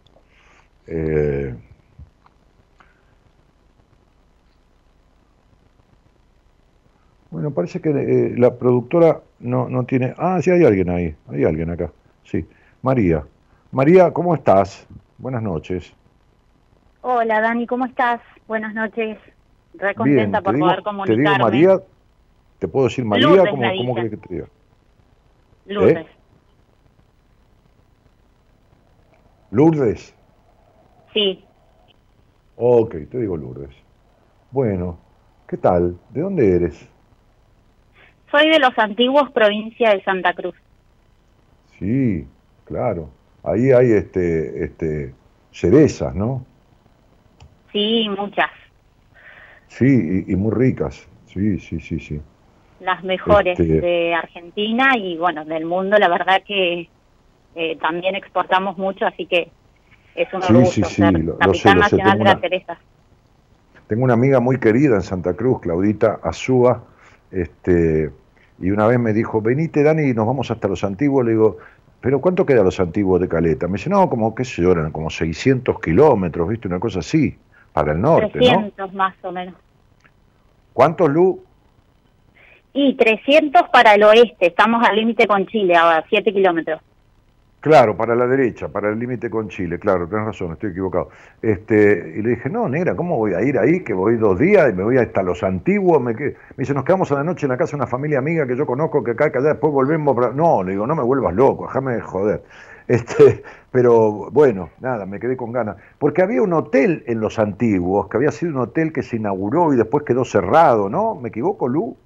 Eh, 0.87 1.55
bueno, 7.31 7.51
parece 7.53 7.81
que 7.81 7.91
eh, 7.91 8.35
la 8.37 8.57
productora 8.57 9.21
no, 9.41 9.69
no 9.69 9.85
tiene. 9.85 10.15
Ah, 10.17 10.41
sí, 10.41 10.51
hay 10.51 10.65
alguien 10.65 10.89
ahí, 10.91 11.15
hay 11.29 11.45
alguien 11.45 11.71
acá. 11.71 11.91
Sí, 12.23 12.47
María. 12.83 13.25
María, 13.73 14.13
¿cómo 14.13 14.35
estás? 14.35 14.87
Buenas 15.19 15.43
noches. 15.43 15.93
Hola 17.01 17.41
Dani, 17.41 17.67
¿cómo 17.67 17.87
estás? 17.87 18.21
Buenas 18.47 18.73
noches. 18.73 19.19
Re 19.75 19.95
Bien, 19.95 19.97
contenta 19.97 20.39
te 20.39 20.45
por 20.45 20.59
poder 20.59 20.77
te 20.77 20.83
comunicarme. 20.85 21.23
digo 21.23 21.39
María, 21.39 21.83
¿te 22.59 22.69
puedo 22.69 22.87
decir 22.87 23.05
María? 23.05 23.29
Lourdes 23.29 23.51
¿Cómo, 23.51 23.77
cómo 23.77 23.95
querés 23.95 24.11
que 24.11 24.17
te 24.17 24.35
diga? 24.35 24.49
Lourdes. 25.67 26.07
¿Eh? 26.07 26.11
Lourdes. 29.51 30.15
Sí, 31.13 31.45
Ok, 32.61 32.97
te 33.09 33.19
digo 33.19 33.37
Lourdes. 33.37 33.71
Bueno, 34.51 34.99
¿qué 35.47 35.57
tal? 35.57 35.97
¿De 36.11 36.23
dónde 36.23 36.57
eres? 36.57 36.89
soy 38.31 38.51
de 38.51 38.59
los 38.59 38.77
antiguos 38.79 39.31
provincia 39.31 39.91
de 39.91 40.03
Santa 40.03 40.35
Cruz. 40.35 40.55
Sí, 41.79 42.27
claro. 42.65 43.11
Ahí 43.45 43.71
hay 43.71 43.93
este, 43.93 44.65
este, 44.65 45.15
cerezas, 45.53 46.15
¿no? 46.15 46.45
Sí, 47.73 48.09
muchas. 48.19 48.51
Sí, 49.69 50.25
y, 50.27 50.35
muy 50.35 50.53
ricas. 50.53 51.09
Sí, 51.27 51.59
sí, 51.61 51.79
sí, 51.81 52.01
sí. 52.01 52.21
Las 52.81 53.03
mejores 53.03 53.59
Este- 53.59 53.81
de 53.81 54.15
Argentina 54.15 54.97
y 54.97 55.17
bueno, 55.17 55.45
del 55.45 55.65
mundo, 55.65 55.99
la 55.99 56.09
verdad 56.09 56.43
que 56.47 56.89
eh, 57.55 57.77
también 57.81 58.15
exportamos 58.15 58.79
mucho, 58.79 59.05
así 59.07 59.27
que 59.27 59.51
es 60.15 60.33
un 60.33 60.43
Sí, 60.43 60.53
orgullo 60.53 60.71
sí, 60.71 60.83
sí, 60.85 60.95
ser 61.03 61.13
lo- 61.13 61.19
lo 61.19 61.39
sé, 61.39 61.45
lo 61.45 61.55
sé, 61.55 61.75
nacional 61.75 62.13
tengo 62.13 62.25
de 62.25 62.31
una- 62.31 62.41
Teresa. 62.41 62.79
Tengo 63.89 64.05
una 64.05 64.15
amiga 64.15 64.39
muy 64.39 64.59
querida 64.61 64.95
en 64.97 65.03
Santa 65.03 65.35
Cruz, 65.35 65.61
Claudita 65.61 66.21
Azúa, 66.23 66.85
este, 67.33 68.11
y 68.61 68.71
una 68.71 68.87
vez 68.87 68.99
me 69.01 69.13
dijo, 69.13 69.41
venite 69.41 69.83
Dani, 69.83 70.13
nos 70.13 70.27
vamos 70.27 70.51
hasta 70.51 70.69
los 70.69 70.85
antiguos. 70.85 71.25
Le 71.25 71.33
digo, 71.33 71.57
¿pero 72.01 72.21
cuánto 72.21 72.45
queda 72.47 72.63
los 72.63 72.79
antiguos 72.81 73.21
de 73.21 73.29
Caleta? 73.29 73.67
Me 73.67 73.75
dice, 73.75 73.91
no, 73.91 74.09
como, 74.11 74.35
qué 74.35 74.45
yo, 74.45 74.71
eran 74.73 74.93
como 74.93 75.11
600 75.11 75.81
kilómetros, 75.81 76.49
¿viste? 76.49 76.69
Una 76.69 76.79
cosa 76.79 77.01
así, 77.01 77.37
para 77.73 77.93
el 77.93 78.01
norte, 78.01 78.27
¿no? 78.39 78.45
300 78.45 78.93
más 78.95 79.15
o 79.25 79.33
menos. 79.33 79.55
¿Cuántos, 80.73 81.09
Lu? 81.11 81.43
Y 82.73 82.95
300 82.97 83.69
para 83.73 83.95
el 83.95 84.03
oeste, 84.05 84.47
estamos 84.47 84.87
al 84.87 84.97
límite 84.97 85.27
con 85.27 85.47
Chile, 85.47 85.75
a 85.75 86.05
7 86.09 86.33
kilómetros. 86.33 86.81
Claro, 87.61 87.97
para 87.97 88.15
la 88.15 88.29
derecha, 88.29 88.69
para 88.69 88.89
el 88.89 89.01
límite 89.01 89.29
con 89.29 89.49
Chile, 89.49 89.81
claro, 89.81 90.07
tenés 90.07 90.27
razón, 90.27 90.53
estoy 90.53 90.71
equivocado. 90.71 91.09
Este, 91.43 92.15
y 92.17 92.23
le 92.23 92.31
dije, 92.31 92.49
no, 92.49 92.69
negra, 92.69 92.95
¿cómo 92.95 93.17
voy 93.17 93.35
a 93.35 93.43
ir 93.43 93.59
ahí? 93.59 93.83
Que 93.83 93.95
voy 93.95 94.17
dos 94.17 94.39
días 94.39 94.71
y 94.71 94.75
me 94.75 94.85
voy 94.85 94.97
hasta 94.97 95.25
los 95.25 95.43
antiguos. 95.43 96.01
Me, 96.01 96.15
me 96.15 96.35
dice, 96.57 96.73
nos 96.73 96.85
quedamos 96.85 97.11
a 97.11 97.17
la 97.17 97.25
noche 97.25 97.47
en 97.47 97.51
la 97.51 97.57
casa 97.57 97.73
de 97.73 97.79
una 97.79 97.89
familia 97.89 98.21
amiga 98.21 98.47
que 98.47 98.57
yo 98.57 98.65
conozco, 98.65 99.03
que 99.03 99.11
acá, 99.11 99.33
que 99.33 99.39
allá, 99.39 99.49
después 99.49 99.73
volvemos. 99.73 100.15
para-". 100.15 100.31
No, 100.31 100.63
le 100.63 100.73
digo, 100.73 100.87
no 100.87 100.95
me 100.95 101.03
vuelvas 101.03 101.35
loco, 101.35 101.67
déjame 101.67 101.95
de 101.95 102.01
joder. 102.01 102.43
Este, 102.89 103.43
pero 103.71 104.31
bueno, 104.31 104.71
nada, 104.81 105.05
me 105.05 105.21
quedé 105.21 105.37
con 105.37 105.53
ganas. 105.53 105.77
Porque 105.99 106.23
había 106.23 106.41
un 106.41 106.55
hotel 106.55 107.05
en 107.07 107.21
los 107.21 107.39
antiguos, 107.39 108.09
que 108.09 108.17
había 108.17 108.31
sido 108.31 108.53
un 108.53 108.61
hotel 108.61 108.95
que 108.95 109.03
se 109.03 109.17
inauguró 109.17 109.75
y 109.75 109.77
después 109.77 110.05
quedó 110.05 110.25
cerrado, 110.25 110.89
¿no? 110.89 111.15
¿Me 111.15 111.29
equivoco, 111.29 111.69
Lu? 111.69 111.99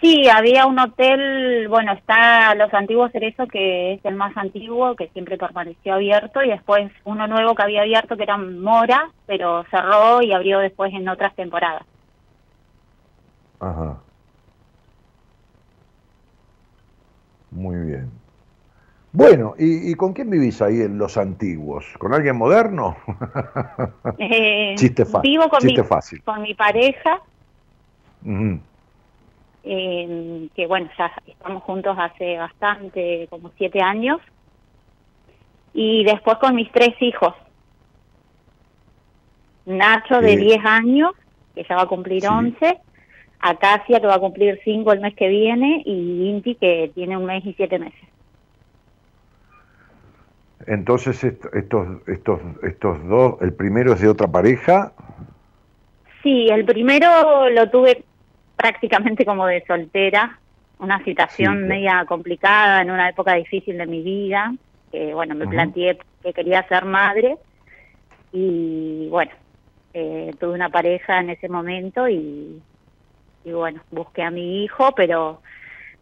Sí, 0.00 0.28
había 0.28 0.66
un 0.66 0.78
hotel, 0.78 1.66
bueno, 1.68 1.92
está 1.92 2.54
Los 2.54 2.72
Antiguos 2.72 3.10
Cerezo, 3.10 3.46
que 3.48 3.94
es 3.94 4.04
el 4.04 4.14
más 4.14 4.36
antiguo, 4.36 4.94
que 4.94 5.08
siempre 5.08 5.36
permaneció 5.36 5.94
abierto, 5.94 6.40
y 6.42 6.50
después 6.50 6.92
uno 7.04 7.26
nuevo 7.26 7.54
que 7.56 7.62
había 7.64 7.82
abierto, 7.82 8.16
que 8.16 8.22
era 8.22 8.36
Mora, 8.36 9.10
pero 9.26 9.64
cerró 9.70 10.22
y 10.22 10.32
abrió 10.32 10.60
después 10.60 10.92
en 10.94 11.08
otras 11.08 11.34
temporadas. 11.34 11.82
Ajá. 13.60 13.98
Muy 17.50 17.76
bien. 17.86 18.10
Bueno, 19.12 19.54
¿y, 19.58 19.90
y 19.90 19.94
con 19.94 20.12
quién 20.12 20.30
vivís 20.30 20.60
ahí 20.62 20.80
en 20.82 20.98
los 20.98 21.16
antiguos? 21.16 21.86
¿Con 21.98 22.14
alguien 22.14 22.36
moderno? 22.36 22.96
Eh, 24.20 24.74
Chiste 24.76 25.04
fa- 25.04 25.22
Vivo 25.22 25.48
con, 25.48 25.60
chiste 25.60 25.82
mi, 25.82 25.88
fácil. 25.88 26.22
con 26.24 26.42
mi 26.42 26.54
pareja. 26.54 27.20
Eh, 29.70 30.48
que 30.54 30.66
bueno, 30.66 30.90
ya 30.98 31.12
estamos 31.26 31.62
juntos 31.64 31.96
hace 31.98 32.38
bastante, 32.38 33.26
como 33.30 33.50
siete 33.56 33.80
años, 33.82 34.20
y 35.74 36.04
después 36.04 36.38
con 36.38 36.54
mis 36.56 36.70
tres 36.72 36.94
hijos. 37.00 37.34
Nacho 39.66 40.20
de 40.20 40.36
Eh, 40.36 40.36
10 40.36 40.64
años, 40.64 41.12
que 41.54 41.64
ya 41.68 41.76
va 41.76 41.82
a 41.82 41.86
cumplir 41.86 42.22
sí. 42.22 42.28
11, 42.28 42.78
Acacia, 43.40 44.00
que 44.00 44.06
va 44.06 44.14
a 44.16 44.20
cumplir 44.20 44.58
5 44.64 44.92
el 44.92 45.00
mes 45.00 45.14
que 45.14 45.28
viene, 45.28 45.82
y 45.84 46.28
Inti, 46.30 46.56
que 46.56 46.90
tiene 46.94 47.16
un 47.16 47.26
mes 47.26 47.44
y 47.44 47.54
siete 47.54 47.78
meses. 47.78 48.08
Entonces 50.66 51.22
est- 51.24 51.44
estos, 51.54 51.86
estos, 52.08 52.40
estos 52.62 53.06
dos, 53.08 53.40
el 53.42 53.54
primero 53.54 53.92
es 53.94 54.00
de 54.00 54.08
otra 54.08 54.28
pareja. 54.28 54.92
Sí, 56.22 56.48
el 56.50 56.64
primero 56.64 57.48
lo 57.50 57.70
tuve 57.70 58.04
prácticamente 58.58 59.24
como 59.24 59.46
de 59.46 59.64
soltera, 59.66 60.36
una 60.80 61.02
situación 61.04 61.60
Sí, 61.60 61.64
media 61.64 62.04
complicada 62.06 62.82
en 62.82 62.90
una 62.90 63.08
época 63.08 63.34
difícil 63.34 63.78
de 63.78 63.86
mi 63.86 64.02
vida, 64.02 64.52
que 64.90 65.14
bueno, 65.14 65.36
me 65.36 65.46
planteé 65.46 65.96
que 66.22 66.32
quería 66.32 66.66
ser 66.66 66.84
madre 66.84 67.36
y 68.32 69.06
bueno, 69.08 69.30
eh, 69.94 70.32
tuve 70.40 70.54
una 70.54 70.70
pareja 70.70 71.20
en 71.20 71.30
ese 71.30 71.48
momento 71.48 72.08
y, 72.08 72.60
y 73.44 73.52
bueno, 73.52 73.80
busqué 73.92 74.22
a 74.24 74.30
mi 74.32 74.64
hijo, 74.64 74.92
pero 74.92 75.40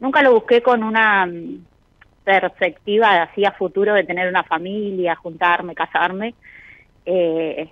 nunca 0.01 0.23
lo 0.23 0.33
busqué 0.33 0.63
con 0.63 0.83
una 0.83 1.27
mm, 1.27 1.63
perspectiva 2.25 3.23
así 3.23 3.45
a 3.45 3.53
futuro 3.53 3.93
de 3.93 4.05
tener 4.05 4.29
una 4.29 4.45
familia, 4.45 5.15
juntarme, 5.15 5.75
casarme. 5.75 6.35
Eh, 7.05 7.69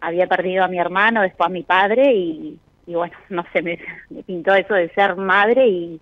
había 0.00 0.28
perdido 0.28 0.62
a 0.62 0.68
mi 0.68 0.78
hermano, 0.78 1.22
después 1.22 1.48
a 1.48 1.52
mi 1.52 1.64
padre 1.64 2.12
y, 2.14 2.56
y 2.88 2.94
bueno, 2.94 3.14
no 3.28 3.44
sé, 3.52 3.62
me, 3.62 3.78
me 4.10 4.22
pintó 4.24 4.54
eso 4.54 4.74
de 4.74 4.88
ser 4.94 5.16
madre 5.16 5.68
y, 5.68 6.00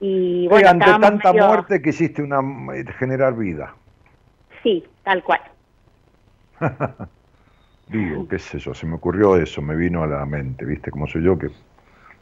y 0.00 0.48
bueno, 0.48 0.70
ante 0.70 0.84
estábamos 0.84 1.10
tanta 1.10 1.32
medio- 1.32 1.46
muerte 1.48 1.82
quisiste 1.82 2.22
una, 2.22 2.40
eh, 2.74 2.84
generar 2.98 3.36
vida. 3.36 3.74
Sí, 4.62 4.84
tal 5.04 5.22
cual. 5.22 5.40
Digo, 7.88 8.28
qué 8.28 8.38
sé 8.38 8.58
yo, 8.58 8.74
se 8.74 8.86
me 8.86 8.96
ocurrió 8.96 9.36
eso, 9.36 9.62
me 9.62 9.76
vino 9.76 10.02
a 10.02 10.06
la 10.06 10.26
mente, 10.26 10.64
¿viste? 10.64 10.90
Como 10.90 11.06
soy 11.06 11.24
yo 11.24 11.38
que, 11.38 11.50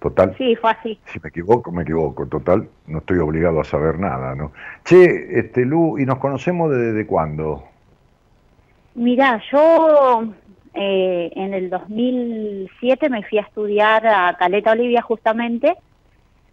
total, 0.01 0.37
Sí, 0.39 0.57
fue 0.57 0.71
así. 0.71 1.01
Si 1.07 1.21
me 1.23 1.29
equivoco, 1.31 1.73
me 1.73 1.83
equivoco. 1.83 2.27
Total, 2.29 2.69
no 2.87 2.99
estoy 2.99 3.19
obligado 3.19 3.61
a 3.61 3.65
saber 3.65 3.99
nada, 3.99 4.35
¿no? 4.35 4.53
Che, 4.85 5.39
este, 5.39 5.65
Lu, 5.65 5.99
¿y 5.99 6.07
nos 6.07 6.19
conocemos 6.19 6.71
desde 6.71 6.93
de 6.93 7.07
cuándo? 7.07 7.65
Mira, 8.95 9.41
yo 9.53 10.33
eh, 10.77 11.31
en 11.35 11.55
el 11.55 11.71
2007 11.71 13.09
me 13.11 13.23
fui 13.25 13.39
a 13.39 13.43
estudiar 13.43 14.07
a 14.07 14.37
Caleta 14.39 14.73
Olivia 14.73 15.03
justamente 15.03 15.77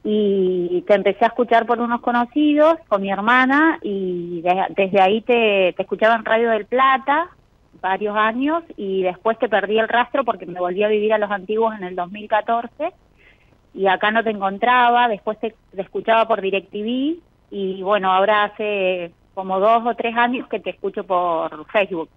y 0.03 0.83
te 0.87 0.95
empecé 0.95 1.25
a 1.25 1.29
escuchar 1.29 1.65
por 1.65 1.79
unos 1.79 2.01
conocidos 2.01 2.75
con 2.87 3.01
mi 3.01 3.11
hermana 3.11 3.79
y 3.81 4.41
de- 4.41 4.65
desde 4.75 5.01
ahí 5.01 5.21
te, 5.21 5.73
te 5.75 5.83
escuchaba 5.83 6.15
en 6.15 6.25
Radio 6.25 6.49
del 6.51 6.65
Plata 6.67 7.29
varios 7.81 8.15
años 8.17 8.63
y 8.77 9.03
después 9.03 9.37
te 9.39 9.49
perdí 9.49 9.79
el 9.79 9.87
rastro 9.89 10.23
porque 10.25 10.45
me 10.45 10.59
volví 10.59 10.83
a 10.83 10.87
vivir 10.89 11.13
a 11.13 11.17
los 11.17 11.31
antiguos 11.31 11.75
en 11.77 11.83
el 11.85 11.95
2014 11.95 12.93
y 13.73 13.87
acá 13.87 14.11
no 14.11 14.23
te 14.23 14.29
encontraba, 14.31 15.07
después 15.07 15.39
te, 15.39 15.55
te 15.71 15.81
escuchaba 15.81 16.27
por 16.27 16.41
DirecTV 16.41 17.21
y 17.51 17.81
bueno, 17.83 18.11
ahora 18.11 18.45
hace 18.45 19.15
como 19.33 19.59
dos 19.59 19.83
o 19.85 19.95
tres 19.95 20.15
años 20.15 20.47
que 20.49 20.59
te 20.59 20.71
escucho 20.71 21.05
por 21.05 21.65
Facebook. 21.71 22.09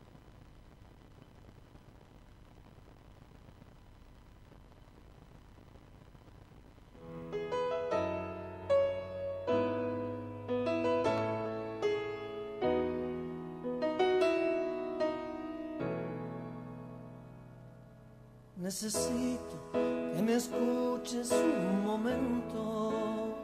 Necesito 18.67 19.57
que 19.73 20.23
me 20.23 20.35
escuches 20.35 21.31
un 21.31 21.87
momento, 21.87 23.37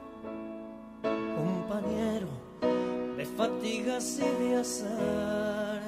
compañero 1.01 2.27
de 3.17 3.25
fatigas 3.25 4.19
y 4.19 4.43
de 4.43 4.57
azar. 4.57 5.81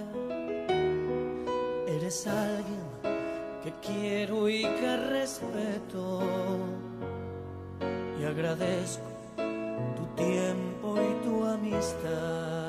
Eres 1.89 2.29
alguien 2.29 2.87
que 3.65 3.73
quiero 3.85 4.49
y 4.49 4.63
que 4.63 4.97
respeto 5.19 6.21
y 8.21 8.25
agradezco 8.25 9.11
tu 9.97 10.05
tiempo 10.15 10.95
y 10.97 11.27
tu 11.27 11.45
amistad. 11.45 12.64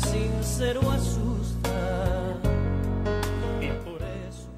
Ser 0.00 0.20
sincero 0.20 0.80
asusta. 0.90 1.70
Y 3.60 3.68
por 3.88 4.02
eso. 4.02 4.48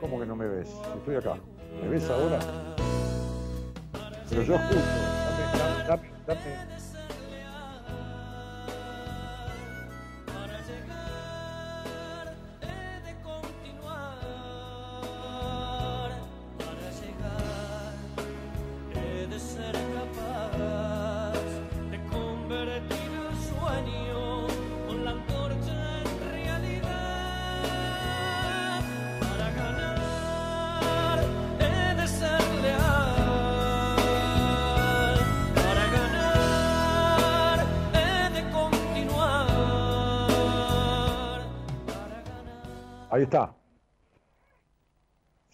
¿Cómo 0.00 0.20
que 0.20 0.26
no 0.26 0.36
me 0.36 0.46
ves? 0.46 0.68
Estoy 0.96 1.16
acá. 1.16 1.36
¿Me 1.82 1.88
ves 1.88 2.08
ahora? 2.10 2.38
Pero 4.28 4.42
yo 4.42 4.54
escucho. 4.54 4.80
Dame, 4.80 5.84
dame, 5.86 6.10
dame, 6.26 6.40
dame. 6.56 6.71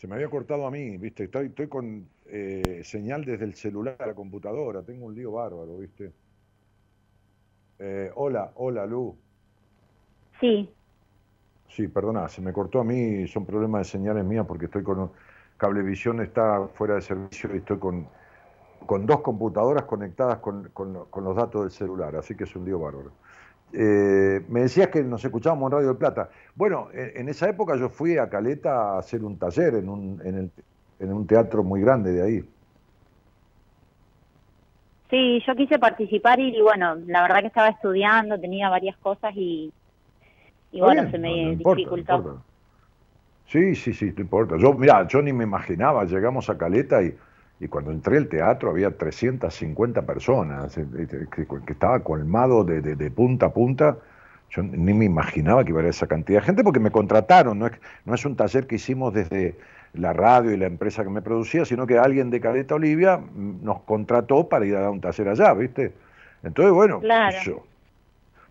Me 0.08 0.16
había 0.16 0.30
cortado 0.30 0.66
a 0.66 0.70
mí, 0.70 0.98
¿viste? 0.98 1.24
Estoy, 1.24 1.46
estoy 1.48 1.68
con 1.68 2.12
eh, 2.26 2.82
señal 2.84 3.24
desde 3.24 3.44
el 3.44 3.54
celular 3.54 3.96
a 4.00 4.06
la 4.08 4.14
computadora. 4.14 4.84
Tengo 4.84 5.06
un 5.06 5.14
lío 5.14 5.32
bárbaro, 5.32 5.78
¿viste? 5.78 6.14
Eh, 7.78 8.10
hola, 8.14 8.52
hola, 8.56 8.86
Lu. 8.86 9.20
Sí, 10.40 10.74
Sí, 11.68 11.88
perdona, 11.88 12.28
se 12.28 12.40
me 12.40 12.52
cortó 12.52 12.80
a 12.80 12.84
mí. 12.84 13.26
Son 13.28 13.44
problemas 13.46 13.80
de 13.86 13.90
señales 13.92 14.24
mías 14.24 14.46
porque 14.46 14.66
estoy 14.66 14.82
con. 14.82 15.12
Cablevisión 15.56 16.20
está 16.22 16.68
fuera 16.68 16.94
de 16.94 17.00
servicio 17.02 17.52
y 17.54 17.58
estoy 17.58 17.78
con, 17.80 18.08
con 18.86 19.06
dos 19.06 19.20
computadoras 19.22 19.84
conectadas 19.84 20.38
con, 20.40 20.70
con- 20.70 21.06
con 21.10 21.24
los 21.24 21.36
datos 21.36 21.62
del 21.62 21.70
celular, 21.72 22.16
así 22.16 22.36
que 22.36 22.44
es 22.44 22.56
un 22.56 22.64
lío 22.66 22.80
bárbaro. 22.80 23.18
Eh, 23.72 24.44
me 24.48 24.62
decías 24.62 24.88
que 24.88 25.02
nos 25.04 25.24
escuchábamos 25.24 25.68
en 25.68 25.72
Radio 25.72 25.88
del 25.88 25.96
Plata. 25.98 26.30
Bueno, 26.54 26.88
en, 26.92 27.12
en 27.22 27.28
esa 27.28 27.48
época 27.48 27.76
yo 27.76 27.88
fui 27.90 28.16
a 28.18 28.28
Caleta 28.30 28.94
a 28.96 28.98
hacer 28.98 29.24
un 29.24 29.38
taller 29.38 29.74
en 29.76 29.88
un, 29.88 30.20
en, 30.26 30.34
el- 30.36 30.52
en 30.98 31.12
un 31.12 31.26
teatro 31.26 31.62
muy 31.64 31.80
grande 31.82 32.12
de 32.12 32.22
ahí. 32.22 32.50
sí, 35.10 35.40
yo 35.46 35.54
quise 35.54 35.78
participar 35.78 36.38
y 36.40 36.60
bueno, 36.60 36.96
la 37.06 37.22
verdad 37.22 37.40
que 37.40 37.46
estaba 37.48 37.68
estudiando, 37.68 38.38
tenía 38.40 38.68
varias 38.68 38.96
cosas 38.98 39.32
y, 39.34 39.72
y 40.72 40.80
bueno, 40.80 41.02
bien, 41.02 41.10
se 41.10 41.18
me 41.18 41.28
no- 41.30 41.36
no 41.36 41.52
importa, 41.52 41.90
no 41.90 41.96
dificultó. 41.96 42.12
importa. 42.14 42.44
Sí, 43.46 43.74
sí, 43.74 43.94
sí, 43.94 44.12
no 44.16 44.22
importa. 44.22 44.56
Yo, 44.58 44.74
mira, 44.74 45.06
yo 45.08 45.22
ni 45.22 45.32
me 45.32 45.44
imaginaba, 45.44 46.04
llegamos 46.04 46.50
a 46.50 46.58
Caleta 46.58 47.02
y, 47.02 47.16
y 47.60 47.68
cuando 47.68 47.90
entré 47.90 48.16
al 48.18 48.28
teatro 48.28 48.70
había 48.70 48.90
350 48.96 50.02
personas, 50.02 50.76
eh, 50.78 50.86
eh, 50.96 51.26
que, 51.34 51.46
que 51.46 51.72
estaba 51.72 52.00
colmado 52.00 52.64
de, 52.64 52.80
de- 52.80 52.96
de 52.96 53.10
punta 53.10 53.46
a 53.46 53.52
punta. 53.52 53.96
Yo 54.50 54.62
ni 54.62 54.94
me 54.94 55.04
imaginaba 55.04 55.62
que 55.64 55.70
iba 55.70 55.80
a 55.80 55.82
haber 55.82 55.90
esa 55.90 56.06
cantidad 56.06 56.40
de 56.40 56.46
gente 56.46 56.64
porque 56.64 56.80
me 56.80 56.90
contrataron, 56.90 57.58
no 57.58 57.66
es, 57.66 57.72
no 58.06 58.14
es 58.14 58.24
un 58.24 58.34
taller 58.36 58.66
que 58.66 58.76
hicimos 58.76 59.12
desde 59.12 59.56
la 59.92 60.12
radio 60.14 60.52
y 60.52 60.56
la 60.56 60.66
empresa 60.66 61.02
que 61.04 61.10
me 61.10 61.20
producía, 61.20 61.64
sino 61.66 61.86
que 61.86 61.98
alguien 61.98 62.30
de 62.30 62.40
Caleta 62.40 62.74
Olivia 62.76 63.18
mm, 63.18 63.62
nos 63.62 63.80
contrató 63.82 64.48
para 64.48 64.64
ir 64.64 64.76
a 64.76 64.80
dar 64.80 64.90
un 64.90 65.00
taller 65.00 65.28
allá, 65.28 65.52
¿viste? 65.52 65.92
Entonces, 66.42 66.72
bueno, 66.72 67.00
Claro. 67.00 67.36
yo, 67.44 67.62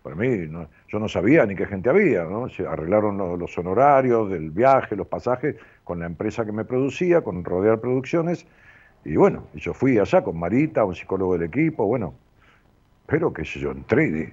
para 0.02 0.14
mí, 0.14 0.28
no- 0.48 0.68
yo 0.88 0.98
no 1.00 1.08
sabía 1.08 1.44
ni 1.46 1.56
qué 1.56 1.66
gente 1.66 1.90
había, 1.90 2.24
¿no? 2.24 2.48
Se 2.48 2.66
arreglaron 2.66 3.18
lo- 3.18 3.36
los, 3.36 3.56
honorarios 3.58 4.30
del 4.30 4.50
viaje, 4.50 4.94
los 4.94 5.06
pasajes, 5.08 5.56
con 5.82 5.98
la 5.98 6.06
empresa 6.06 6.44
que 6.44 6.52
me 6.52 6.64
producía, 6.64 7.22
con 7.22 7.42
Rodear 7.44 7.80
Producciones, 7.80 8.46
y 9.08 9.16
bueno, 9.16 9.48
yo 9.54 9.72
fui 9.72 9.98
allá 9.98 10.22
con 10.22 10.38
Marita, 10.38 10.84
un 10.84 10.94
psicólogo 10.94 11.32
del 11.32 11.48
equipo, 11.48 11.86
bueno, 11.86 12.14
pero 13.06 13.32
que 13.32 13.42
yo 13.44 13.70
entré 13.70 14.06
y 14.08 14.32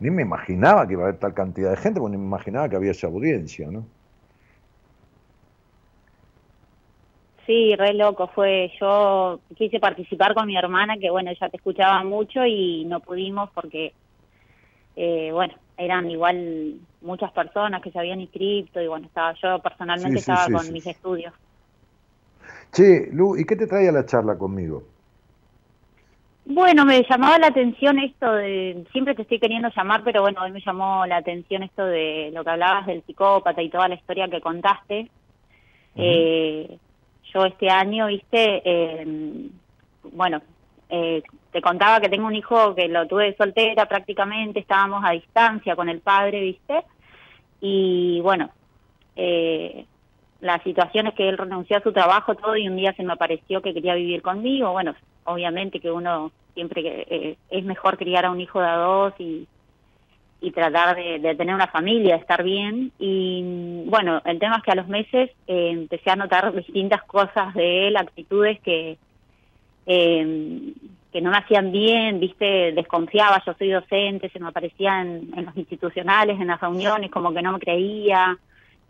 ni, 0.00 0.10
me 0.10 0.22
imaginaba 0.22 0.86
que 0.86 0.94
iba 0.94 1.04
a 1.04 1.08
haber 1.08 1.20
tal 1.20 1.32
cantidad 1.32 1.70
de 1.70 1.76
gente, 1.76 2.00
porque 2.00 2.16
ni 2.16 2.22
me 2.22 2.26
imaginaba 2.26 2.68
que 2.68 2.76
había 2.76 2.90
esa 2.90 3.06
audiencia, 3.06 3.68
¿no? 3.70 3.86
Sí, 7.46 7.76
re 7.76 7.94
loco 7.94 8.28
fue. 8.34 8.72
Yo 8.80 9.40
quise 9.56 9.78
participar 9.78 10.34
con 10.34 10.46
mi 10.48 10.56
hermana, 10.56 10.96
que 10.98 11.10
bueno, 11.10 11.30
ella 11.30 11.48
te 11.48 11.58
escuchaba 11.58 12.02
mucho 12.02 12.44
y 12.44 12.84
no 12.86 12.98
pudimos 13.00 13.50
porque, 13.54 13.94
eh, 14.96 15.30
bueno, 15.32 15.54
eran 15.76 16.10
igual 16.10 16.80
muchas 17.00 17.30
personas 17.30 17.80
que 17.80 17.92
se 17.92 17.98
habían 18.00 18.20
inscrito 18.20 18.80
y 18.80 18.88
bueno, 18.88 19.06
estaba 19.06 19.34
yo 19.40 19.60
personalmente 19.60 20.18
Sí, 20.18 20.24
sí, 20.24 20.32
estaba 20.32 20.46
sí, 20.46 20.52
con 20.52 20.72
mis 20.72 20.86
estudios. 20.86 21.32
Che, 22.76 23.08
Lu, 23.10 23.38
¿y 23.38 23.46
qué 23.46 23.56
te 23.56 23.66
trae 23.66 23.88
a 23.88 23.92
la 23.92 24.04
charla 24.04 24.36
conmigo? 24.36 24.82
Bueno, 26.44 26.84
me 26.84 27.02
llamaba 27.08 27.38
la 27.38 27.46
atención 27.46 27.98
esto 27.98 28.30
de, 28.34 28.84
siempre 28.92 29.14
te 29.14 29.22
estoy 29.22 29.40
queriendo 29.40 29.70
llamar, 29.74 30.02
pero 30.04 30.20
bueno, 30.20 30.42
hoy 30.42 30.52
me 30.52 30.60
llamó 30.60 31.06
la 31.06 31.16
atención 31.16 31.62
esto 31.62 31.86
de 31.86 32.30
lo 32.34 32.44
que 32.44 32.50
hablabas 32.50 32.84
del 32.84 33.02
psicópata 33.04 33.62
y 33.62 33.70
toda 33.70 33.88
la 33.88 33.94
historia 33.94 34.28
que 34.28 34.42
contaste. 34.42 35.08
Eh, 35.96 36.78
yo 37.32 37.46
este 37.46 37.70
año, 37.70 38.08
viste, 38.08 38.60
eh, 38.62 39.48
bueno, 40.12 40.42
eh, 40.90 41.22
te 41.52 41.62
contaba 41.62 41.98
que 41.98 42.10
tengo 42.10 42.26
un 42.26 42.34
hijo 42.34 42.74
que 42.74 42.88
lo 42.88 43.06
tuve 43.06 43.34
soltera 43.36 43.86
prácticamente, 43.86 44.60
estábamos 44.60 45.02
a 45.02 45.12
distancia 45.12 45.74
con 45.76 45.88
el 45.88 46.00
padre, 46.00 46.42
viste, 46.42 46.84
y 47.58 48.20
bueno, 48.20 48.50
eh, 49.16 49.86
la 50.40 50.62
situación 50.62 51.06
es 51.06 51.14
que 51.14 51.28
él 51.28 51.38
renunció 51.38 51.78
a 51.78 51.82
su 51.82 51.92
trabajo 51.92 52.34
todo 52.34 52.56
y 52.56 52.68
un 52.68 52.76
día 52.76 52.92
se 52.94 53.02
me 53.02 53.12
apareció 53.12 53.62
que 53.62 53.72
quería 53.72 53.94
vivir 53.94 54.22
conmigo. 54.22 54.72
Bueno, 54.72 54.94
obviamente 55.24 55.80
que 55.80 55.90
uno 55.90 56.30
siempre 56.54 57.06
eh, 57.08 57.36
es 57.50 57.64
mejor 57.64 57.96
criar 57.96 58.26
a 58.26 58.30
un 58.30 58.40
hijo 58.40 58.60
de 58.60 58.66
a 58.66 58.76
dos 58.76 59.14
y, 59.18 59.46
y 60.40 60.50
tratar 60.50 60.96
de, 60.96 61.34
tener 61.34 61.54
una 61.54 61.68
familia, 61.68 62.14
de 62.14 62.20
estar 62.20 62.42
bien. 62.42 62.92
Y 62.98 63.84
bueno, 63.86 64.20
el 64.24 64.38
tema 64.38 64.56
es 64.56 64.62
que 64.62 64.72
a 64.72 64.76
los 64.76 64.88
meses 64.88 65.30
eh, 65.46 65.70
empecé 65.70 66.10
a 66.10 66.16
notar 66.16 66.54
distintas 66.54 67.02
cosas 67.04 67.54
de 67.54 67.88
él, 67.88 67.96
actitudes 67.96 68.60
que, 68.60 68.98
eh, 69.86 70.72
que 71.12 71.20
no 71.22 71.30
me 71.30 71.38
hacían 71.38 71.72
bien, 71.72 72.20
viste, 72.20 72.72
desconfiaba, 72.72 73.42
yo 73.46 73.54
soy 73.54 73.70
docente, 73.70 74.28
se 74.28 74.38
me 74.38 74.48
aparecía 74.48 75.00
en, 75.00 75.30
en 75.34 75.46
los 75.46 75.56
institucionales, 75.56 76.38
en 76.38 76.48
las 76.48 76.60
reuniones, 76.60 77.10
como 77.10 77.32
que 77.32 77.40
no 77.40 77.52
me 77.52 77.58
creía, 77.58 78.38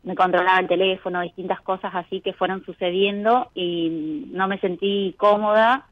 me 0.07 0.15
controlaba 0.15 0.61
el 0.61 0.69
teléfono, 0.69 1.21
distintas 1.21 1.61
cosas 1.61 1.93
así 1.93 2.21
que 2.21 2.33
fueron 2.33 2.65
sucediendo 2.65 3.51
y 3.57 4.29
no 4.31 4.47
me 4.47 4.59
sentí 4.61 5.15
cómoda. 5.19 5.87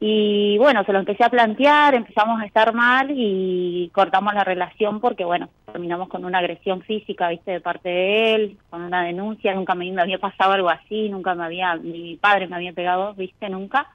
Y 0.00 0.58
bueno, 0.58 0.82
se 0.82 0.92
lo 0.92 0.98
empecé 0.98 1.22
a 1.22 1.30
plantear, 1.30 1.94
empezamos 1.94 2.42
a 2.42 2.46
estar 2.46 2.74
mal 2.74 3.12
y 3.14 3.88
cortamos 3.94 4.34
la 4.34 4.42
relación 4.42 4.98
porque, 5.00 5.24
bueno, 5.24 5.48
terminamos 5.70 6.08
con 6.08 6.24
una 6.24 6.38
agresión 6.38 6.82
física, 6.82 7.28
viste, 7.28 7.52
de 7.52 7.60
parte 7.60 7.88
de 7.88 8.34
él, 8.34 8.58
con 8.68 8.82
una 8.82 9.04
denuncia, 9.04 9.54
nunca 9.54 9.76
me, 9.76 9.88
había 10.00 10.18
pasado 10.18 10.54
algo 10.54 10.68
así, 10.68 11.08
nunca 11.08 11.36
me 11.36 11.44
había, 11.44 11.76
mi 11.76 12.16
padre 12.16 12.48
me 12.48 12.56
había 12.56 12.72
pegado, 12.72 13.14
viste, 13.14 13.48
nunca. 13.48 13.86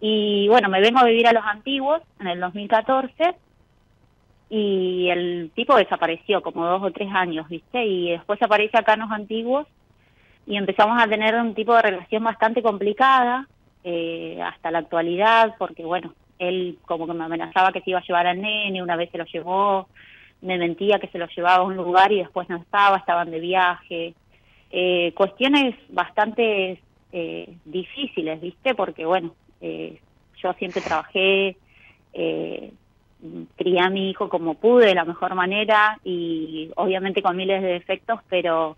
Y 0.00 0.48
bueno, 0.48 0.70
me 0.70 0.80
vengo 0.80 1.00
a 1.00 1.04
vivir 1.04 1.26
a 1.26 1.34
los 1.34 1.44
antiguos 1.44 2.00
en 2.18 2.28
el 2.28 2.40
2014 2.40 3.34
y 4.50 5.08
el 5.10 5.50
tipo 5.54 5.76
desapareció 5.76 6.42
como 6.42 6.66
dos 6.66 6.82
o 6.82 6.90
tres 6.90 7.08
años, 7.12 7.48
¿viste? 7.48 7.84
Y 7.84 8.10
después 8.10 8.40
aparece 8.42 8.78
acá 8.78 8.94
en 8.94 9.00
los 9.00 9.10
antiguos 9.10 9.66
y 10.46 10.56
empezamos 10.56 11.00
a 11.02 11.08
tener 11.08 11.34
un 11.34 11.54
tipo 11.54 11.74
de 11.74 11.82
relación 11.82 12.22
bastante 12.24 12.62
complicada 12.62 13.48
eh, 13.82 14.40
hasta 14.42 14.70
la 14.70 14.80
actualidad, 14.80 15.54
porque 15.58 15.84
bueno, 15.84 16.14
él 16.38 16.78
como 16.84 17.06
que 17.06 17.14
me 17.14 17.24
amenazaba 17.24 17.72
que 17.72 17.80
se 17.80 17.90
iba 17.90 18.00
a 18.00 18.04
llevar 18.04 18.26
al 18.26 18.40
nene, 18.40 18.82
una 18.82 18.96
vez 18.96 19.10
se 19.10 19.18
lo 19.18 19.24
llevó, 19.24 19.88
me 20.42 20.58
mentía 20.58 20.98
que 20.98 21.08
se 21.08 21.18
lo 21.18 21.26
llevaba 21.28 21.62
a 21.62 21.66
un 21.66 21.76
lugar 21.76 22.12
y 22.12 22.18
después 22.18 22.48
no 22.48 22.56
estaba, 22.56 22.98
estaban 22.98 23.30
de 23.30 23.40
viaje. 23.40 24.14
Eh, 24.70 25.12
cuestiones 25.14 25.74
bastante 25.88 26.80
eh, 27.12 27.56
difíciles, 27.64 28.40
¿viste? 28.40 28.74
Porque 28.74 29.06
bueno, 29.06 29.34
eh, 29.60 30.00
yo 30.42 30.52
siempre 30.54 30.82
trabajé, 30.82 31.56
eh, 32.12 32.72
crié 33.56 33.80
a 33.80 33.90
mi 33.90 34.10
hijo 34.10 34.28
como 34.28 34.54
pude, 34.54 34.86
de 34.86 34.94
la 34.94 35.04
mejor 35.04 35.34
manera 35.34 35.98
y 36.04 36.70
obviamente 36.76 37.22
con 37.22 37.36
miles 37.36 37.62
de 37.62 37.68
defectos, 37.68 38.20
pero 38.28 38.76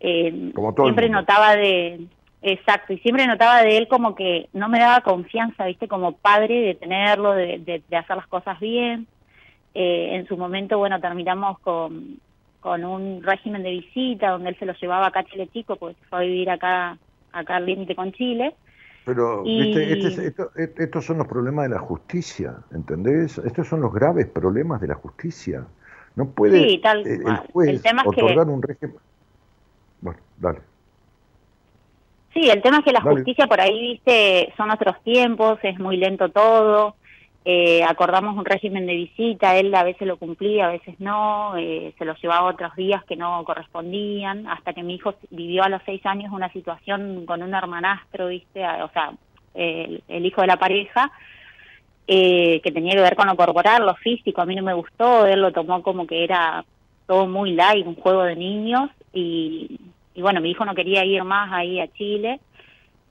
eh, 0.00 0.52
Como 0.54 0.74
todo 0.74 0.86
siempre 0.86 1.08
notaba 1.08 1.56
de, 1.56 2.00
exacto, 2.42 2.92
y 2.92 2.98
siempre 2.98 3.26
notaba 3.26 3.62
de 3.62 3.76
él 3.76 3.88
como 3.88 4.14
que 4.14 4.48
no 4.52 4.68
me 4.68 4.78
daba 4.78 5.00
confianza, 5.00 5.66
viste, 5.66 5.88
como 5.88 6.12
padre 6.12 6.60
de 6.60 6.74
tenerlo, 6.74 7.32
de, 7.32 7.58
de, 7.58 7.82
de 7.88 7.96
hacer 7.96 8.16
las 8.16 8.26
cosas 8.26 8.58
bien. 8.60 9.06
Eh, 9.74 10.16
en 10.16 10.26
su 10.26 10.38
momento, 10.38 10.78
bueno, 10.78 11.00
terminamos 11.00 11.58
con, 11.58 12.18
con 12.60 12.84
un 12.84 13.22
régimen 13.22 13.62
de 13.62 13.70
visita 13.72 14.30
donde 14.30 14.50
él 14.50 14.58
se 14.58 14.64
lo 14.64 14.72
llevaba 14.72 15.08
acá 15.08 15.20
a 15.20 15.24
Chile 15.24 15.48
Chico, 15.52 15.76
porque 15.76 16.00
se 16.00 16.06
fue 16.06 16.18
a 16.18 16.22
vivir 16.22 16.48
acá, 16.48 16.96
acá 17.32 17.56
al 17.56 17.66
límite 17.66 17.94
con 17.94 18.10
Chile. 18.12 18.54
Pero, 19.06 19.42
Y- 19.46 19.60
viste, 19.60 19.92
este 19.92 20.08
es- 20.08 20.18
esto- 20.18 20.50
et- 20.56 20.80
estos 20.80 21.06
son 21.06 21.18
los 21.18 21.28
problemas 21.28 21.68
de 21.68 21.74
la 21.76 21.78
justicia, 21.78 22.56
¿entendés? 22.72 23.38
Estos 23.38 23.68
son 23.68 23.80
los 23.80 23.92
graves 23.94 24.26
problemas 24.26 24.80
de 24.80 24.88
la 24.88 24.96
justicia. 24.96 25.64
No 26.16 26.26
puede 26.30 26.68
Sí, 26.68 26.80
tal 26.82 27.06
el 27.06 27.36
juez 27.52 27.68
El 27.68 27.82
tema 27.82 28.02
es 28.02 28.14
que- 28.16 28.22
un 28.24 28.62
régimen. 28.62 28.96
Bueno, 30.00 30.18
dale. 30.38 30.58
Sí, 32.34 32.50
el 32.50 32.60
tema 32.60 32.78
es 32.78 32.84
que 32.84 32.92
la 32.92 33.00
Dale. 33.00 33.16
justicia 33.16 33.46
por 33.46 33.60
ahí, 33.60 33.92
viste, 33.92 34.52
son 34.56 34.70
otros 34.72 35.00
tiempos, 35.04 35.60
es 35.62 35.78
muy 35.78 35.96
lento 35.98 36.28
todo. 36.30 36.96
Eh, 37.48 37.84
acordamos 37.84 38.36
un 38.36 38.44
régimen 38.44 38.86
de 38.86 38.94
visita, 38.96 39.56
él 39.56 39.72
a 39.72 39.84
veces 39.84 40.08
lo 40.08 40.16
cumplía, 40.16 40.66
a 40.66 40.72
veces 40.72 40.98
no, 40.98 41.56
eh, 41.56 41.94
se 41.96 42.04
lo 42.04 42.16
llevaba 42.16 42.48
otros 42.50 42.74
días 42.74 43.04
que 43.04 43.14
no 43.14 43.44
correspondían, 43.44 44.48
hasta 44.48 44.72
que 44.72 44.82
mi 44.82 44.96
hijo 44.96 45.14
vivió 45.30 45.62
a 45.62 45.68
los 45.68 45.80
seis 45.86 46.04
años 46.06 46.32
una 46.32 46.50
situación 46.52 47.24
con 47.24 47.44
un 47.44 47.54
hermanastro, 47.54 48.26
viste, 48.26 48.64
a- 48.64 48.84
o 48.84 48.90
sea, 48.90 49.12
el, 49.54 50.02
el 50.08 50.26
hijo 50.26 50.40
de 50.40 50.48
la 50.48 50.56
pareja, 50.56 51.12
eh, 52.08 52.60
que 52.62 52.72
tenía 52.72 52.94
que 52.96 53.00
ver 53.02 53.14
con 53.14 53.28
lo 53.28 53.36
corporal, 53.36 53.86
lo 53.86 53.94
físico, 53.94 54.40
a 54.42 54.46
mí 54.46 54.56
no 54.56 54.64
me 54.64 54.74
gustó, 54.74 55.24
él 55.26 55.40
lo 55.40 55.52
tomó 55.52 55.82
como 55.82 56.04
que 56.04 56.24
era 56.24 56.64
todo 57.06 57.28
muy 57.28 57.52
light, 57.52 57.86
un 57.86 57.94
juego 57.94 58.24
de 58.24 58.34
niños, 58.34 58.90
y, 59.12 59.78
y 60.14 60.20
bueno, 60.20 60.40
mi 60.40 60.50
hijo 60.50 60.64
no 60.64 60.74
quería 60.74 61.04
ir 61.04 61.22
más 61.22 61.52
ahí 61.52 61.78
a 61.78 61.86
Chile, 61.92 62.40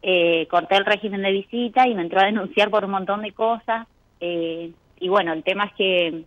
eh, 0.01 0.45
corté 0.49 0.75
el 0.75 0.85
régimen 0.85 1.21
de 1.21 1.31
visita 1.31 1.87
y 1.87 1.95
me 1.95 2.01
entró 2.03 2.19
a 2.19 2.25
denunciar 2.25 2.69
por 2.69 2.85
un 2.85 2.91
montón 2.91 3.21
de 3.21 3.31
cosas, 3.31 3.87
eh, 4.19 4.71
y 4.99 5.09
bueno, 5.09 5.33
el 5.33 5.43
tema 5.43 5.65
es 5.65 5.73
que 5.73 6.23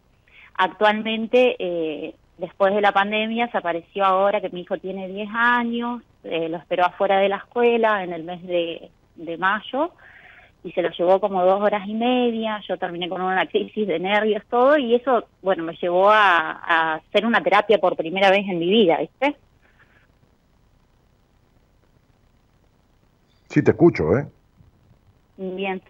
actualmente 0.55 1.57
eh, 1.59 2.15
después 2.37 2.75
de 2.75 2.81
la 2.81 2.93
pandemia 2.93 3.51
se 3.51 3.59
apareció 3.59 4.05
ahora 4.05 4.41
que 4.41 4.51
mi 4.51 4.63
hijo 4.63 4.79
tiene 4.79 5.09
10 5.09 5.29
años, 5.33 6.03
eh, 6.25 6.49
lo 6.49 6.59
esperó 6.59 6.85
afuera 6.85 7.19
de 7.19 7.29
la 7.29 7.37
escuela 7.37 8.03
en 8.05 8.13
el 8.13 8.25
mes 8.25 8.43
de, 8.47 8.91
de 9.17 9.39
mayo 9.39 9.93
y 10.65 10.73
se 10.73 10.83
lo 10.83 10.91
llevó 10.91 11.21
como 11.21 11.45
dos 11.45 11.61
horas 11.61 11.87
y 11.87 11.95
media, 11.95 12.61
yo 12.69 12.77
terminé 12.77 13.09
con 13.09 13.23
una 13.23 13.47
crisis 13.47 13.87
de 13.87 13.99
nervios, 13.99 14.43
todo, 14.51 14.77
y 14.77 14.95
eso, 14.95 15.27
bueno, 15.41 15.63
me 15.63 15.77
llevó 15.77 16.11
a, 16.11 16.51
a 16.51 16.95
hacer 16.95 17.25
una 17.25 17.43
terapia 17.43 17.79
por 17.79 17.97
primera 17.97 18.31
vez 18.31 18.47
en 18.49 18.59
mi 18.59 18.69
vida, 18.69 18.99
¿viste? 18.99 19.37
Sí, 23.49 23.63
te 23.63 23.71
escucho, 23.71 24.19
¿eh? 24.19 24.27
Bien. 25.39 25.81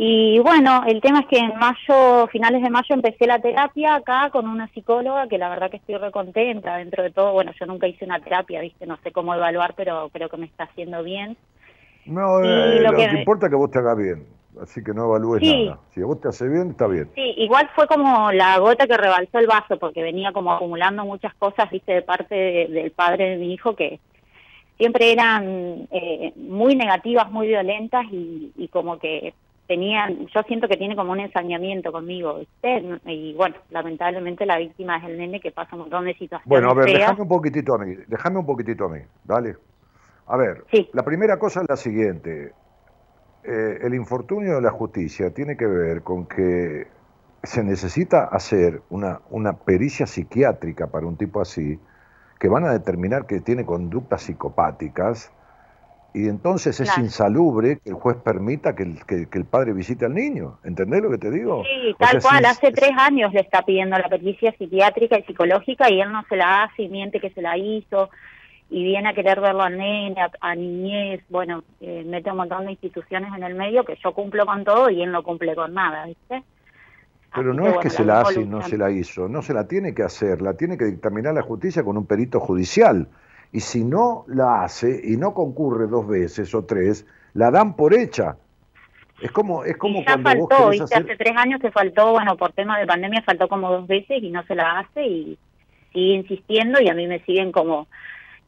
Y 0.00 0.38
bueno, 0.38 0.84
el 0.86 1.00
tema 1.00 1.18
es 1.18 1.26
que 1.26 1.38
en 1.38 1.58
mayo, 1.58 2.28
finales 2.28 2.62
de 2.62 2.70
mayo, 2.70 2.94
empecé 2.94 3.26
la 3.26 3.40
terapia 3.40 3.96
acá 3.96 4.30
con 4.30 4.46
una 4.46 4.68
psicóloga 4.68 5.26
que 5.26 5.38
la 5.38 5.48
verdad 5.48 5.72
que 5.72 5.78
estoy 5.78 5.96
recontenta 5.96 6.76
dentro 6.76 7.02
de 7.02 7.10
todo. 7.10 7.32
Bueno, 7.32 7.50
yo 7.58 7.66
nunca 7.66 7.88
hice 7.88 8.04
una 8.04 8.20
terapia, 8.20 8.60
¿viste? 8.60 8.86
No 8.86 8.96
sé 9.02 9.10
cómo 9.10 9.34
evaluar, 9.34 9.74
pero 9.76 10.08
creo 10.12 10.28
que 10.28 10.36
me 10.36 10.46
está 10.46 10.64
haciendo 10.64 11.02
bien. 11.02 11.36
No, 12.06 12.38
eh, 12.44 12.78
lo, 12.80 12.92
que, 12.92 13.06
importa 13.06 13.46
es 13.46 13.50
que 13.50 13.56
vos 13.56 13.72
te 13.72 13.80
hagas 13.80 13.96
bien, 13.96 14.24
así 14.62 14.84
que 14.84 14.94
no 14.94 15.06
evalúes 15.06 15.42
nada. 15.42 15.80
Si 15.92 16.00
a 16.00 16.06
vos 16.06 16.20
te 16.20 16.28
hace 16.28 16.48
bien, 16.48 16.70
está 16.70 16.86
bien. 16.86 17.10
Sí, 17.16 17.34
igual 17.36 17.68
fue 17.74 17.88
como 17.88 18.30
la 18.30 18.56
gota 18.60 18.86
que 18.86 18.96
rebalsó 18.96 19.40
el 19.40 19.48
vaso, 19.48 19.80
porque 19.80 20.04
venía 20.04 20.30
como 20.30 20.52
acumulando 20.52 21.04
muchas 21.04 21.34
cosas, 21.34 21.68
¿viste? 21.72 21.94
De 21.94 22.02
parte 22.02 22.36
del 22.36 22.92
padre 22.92 23.30
de 23.30 23.36
mi 23.38 23.52
hijo 23.52 23.74
que 23.74 23.98
siempre 24.76 25.10
eran 25.10 25.88
eh, 25.90 26.32
muy 26.36 26.76
negativas, 26.76 27.28
muy 27.32 27.48
violentas 27.48 28.06
y, 28.12 28.52
y 28.56 28.68
como 28.68 29.00
que 29.00 29.34
tenían, 29.68 30.26
yo 30.28 30.42
siento 30.44 30.66
que 30.66 30.78
tiene 30.78 30.96
como 30.96 31.12
un 31.12 31.20
ensañamiento 31.20 31.92
conmigo, 31.92 32.38
¿viste? 32.38 32.98
Y 33.04 33.34
bueno, 33.34 33.54
lamentablemente 33.70 34.46
la 34.46 34.56
víctima 34.56 34.96
es 34.96 35.04
el 35.04 35.18
nene 35.18 35.40
que 35.40 35.52
pasa 35.52 35.76
un 35.76 35.82
montón 35.82 36.06
de 36.06 36.14
situaciones. 36.14 36.48
Bueno, 36.48 36.70
a 36.70 36.74
ver, 36.74 36.86
déjame 36.86 37.20
un 37.20 37.28
poquitito 37.28 37.74
a 37.74 37.78
mí, 37.78 37.94
déjame 38.08 38.38
un 38.38 38.46
poquitito 38.46 38.86
a 38.86 38.88
mí, 38.88 39.00
dale. 39.24 39.56
A 40.26 40.36
ver, 40.36 40.64
la 40.92 41.04
primera 41.04 41.38
cosa 41.38 41.60
es 41.60 41.68
la 41.68 41.76
siguiente. 41.76 42.52
Eh, 43.44 43.78
el 43.82 43.94
infortunio 43.94 44.56
de 44.56 44.62
la 44.62 44.70
justicia 44.70 45.32
tiene 45.32 45.56
que 45.56 45.66
ver 45.66 46.02
con 46.02 46.26
que 46.26 46.86
se 47.42 47.62
necesita 47.62 48.24
hacer 48.24 48.82
una, 48.90 49.20
una 49.30 49.52
pericia 49.52 50.06
psiquiátrica 50.06 50.88
para 50.88 51.06
un 51.06 51.16
tipo 51.16 51.40
así, 51.40 51.78
que 52.40 52.48
van 52.48 52.64
a 52.64 52.72
determinar 52.72 53.26
que 53.26 53.40
tiene 53.40 53.64
conductas 53.64 54.22
psicopáticas, 54.22 55.30
y 56.18 56.28
entonces 56.28 56.80
es 56.80 56.98
insalubre 56.98 57.78
que 57.78 57.90
el 57.90 57.94
juez 57.94 58.16
permita 58.16 58.74
que 58.74 58.82
el, 58.82 59.06
que, 59.06 59.28
el, 59.32 59.44
padre 59.44 59.72
visite 59.72 60.04
al 60.04 60.14
niño. 60.14 60.58
¿Entendés 60.64 61.00
lo 61.00 61.10
que 61.10 61.18
te 61.18 61.30
digo? 61.30 61.62
Sí, 61.62 61.94
tal 61.96 62.20
cual. 62.20 62.44
Hace 62.44 62.72
tres 62.72 62.90
años 62.98 63.32
le 63.32 63.40
está 63.40 63.62
pidiendo 63.62 63.96
la 63.96 64.08
pericia 64.08 64.52
psiquiátrica 64.58 65.16
y 65.16 65.22
psicológica 65.22 65.88
y 65.88 66.00
él 66.00 66.10
no 66.10 66.24
se 66.28 66.34
la 66.36 66.64
hace 66.64 66.82
y 66.82 66.88
miente 66.88 67.20
que 67.20 67.30
se 67.30 67.40
la 67.40 67.56
hizo 67.56 68.10
y 68.68 68.82
viene 68.82 69.10
a 69.10 69.14
querer 69.14 69.40
verlo 69.40 69.62
a 69.62 69.70
nene, 69.70 70.16
a, 70.40 70.54
niñez. 70.56 71.22
Bueno, 71.28 71.62
eh, 71.80 72.02
mete 72.04 72.32
un 72.32 72.38
montón 72.38 72.64
de 72.64 72.72
instituciones 72.72 73.32
en 73.36 73.44
el 73.44 73.54
medio 73.54 73.84
que 73.84 73.96
yo 74.02 74.12
cumplo 74.12 74.44
con 74.44 74.64
todo 74.64 74.90
y 74.90 75.00
él 75.00 75.12
no 75.12 75.22
cumple 75.22 75.54
con 75.54 75.72
nada, 75.72 76.04
¿viste? 76.06 76.42
Pero 77.32 77.54
no 77.54 77.64
es 77.64 77.78
que 77.78 77.90
se 77.90 78.04
la 78.04 78.22
hace 78.22 78.40
y 78.40 78.46
no 78.46 78.62
se 78.62 78.76
la 78.76 78.90
hizo, 78.90 79.28
no 79.28 79.42
se 79.42 79.54
la 79.54 79.68
tiene 79.68 79.94
que 79.94 80.02
hacer, 80.02 80.42
la 80.42 80.54
tiene 80.54 80.76
que 80.76 80.86
dictaminar 80.86 81.34
la 81.34 81.42
justicia 81.42 81.84
con 81.84 81.96
un 81.96 82.06
perito 82.06 82.40
judicial 82.40 83.06
y 83.52 83.60
si 83.60 83.84
no 83.84 84.24
la 84.28 84.64
hace 84.64 85.00
y 85.02 85.16
no 85.16 85.34
concurre 85.34 85.86
dos 85.86 86.06
veces 86.06 86.54
o 86.54 86.64
tres, 86.64 87.06
la 87.34 87.50
dan 87.50 87.74
por 87.76 87.94
hecha. 87.94 88.36
Es 89.20 89.32
como, 89.32 89.64
es 89.64 89.76
como 89.76 90.04
ya 90.04 90.18
faltó, 90.18 90.70
¿viste? 90.70 90.94
hace 90.94 91.16
tres 91.16 91.36
años 91.36 91.60
se 91.60 91.72
faltó, 91.72 92.12
bueno, 92.12 92.36
por 92.36 92.52
tema 92.52 92.78
de 92.78 92.86
pandemia 92.86 93.22
faltó 93.22 93.48
como 93.48 93.70
dos 93.70 93.86
veces 93.86 94.22
y 94.22 94.30
no 94.30 94.44
se 94.44 94.54
la 94.54 94.78
hace 94.78 95.04
y 95.04 95.38
sigue 95.92 96.14
insistiendo 96.14 96.80
y 96.80 96.88
a 96.88 96.94
mí 96.94 97.06
me 97.08 97.20
siguen 97.24 97.50
como 97.50 97.88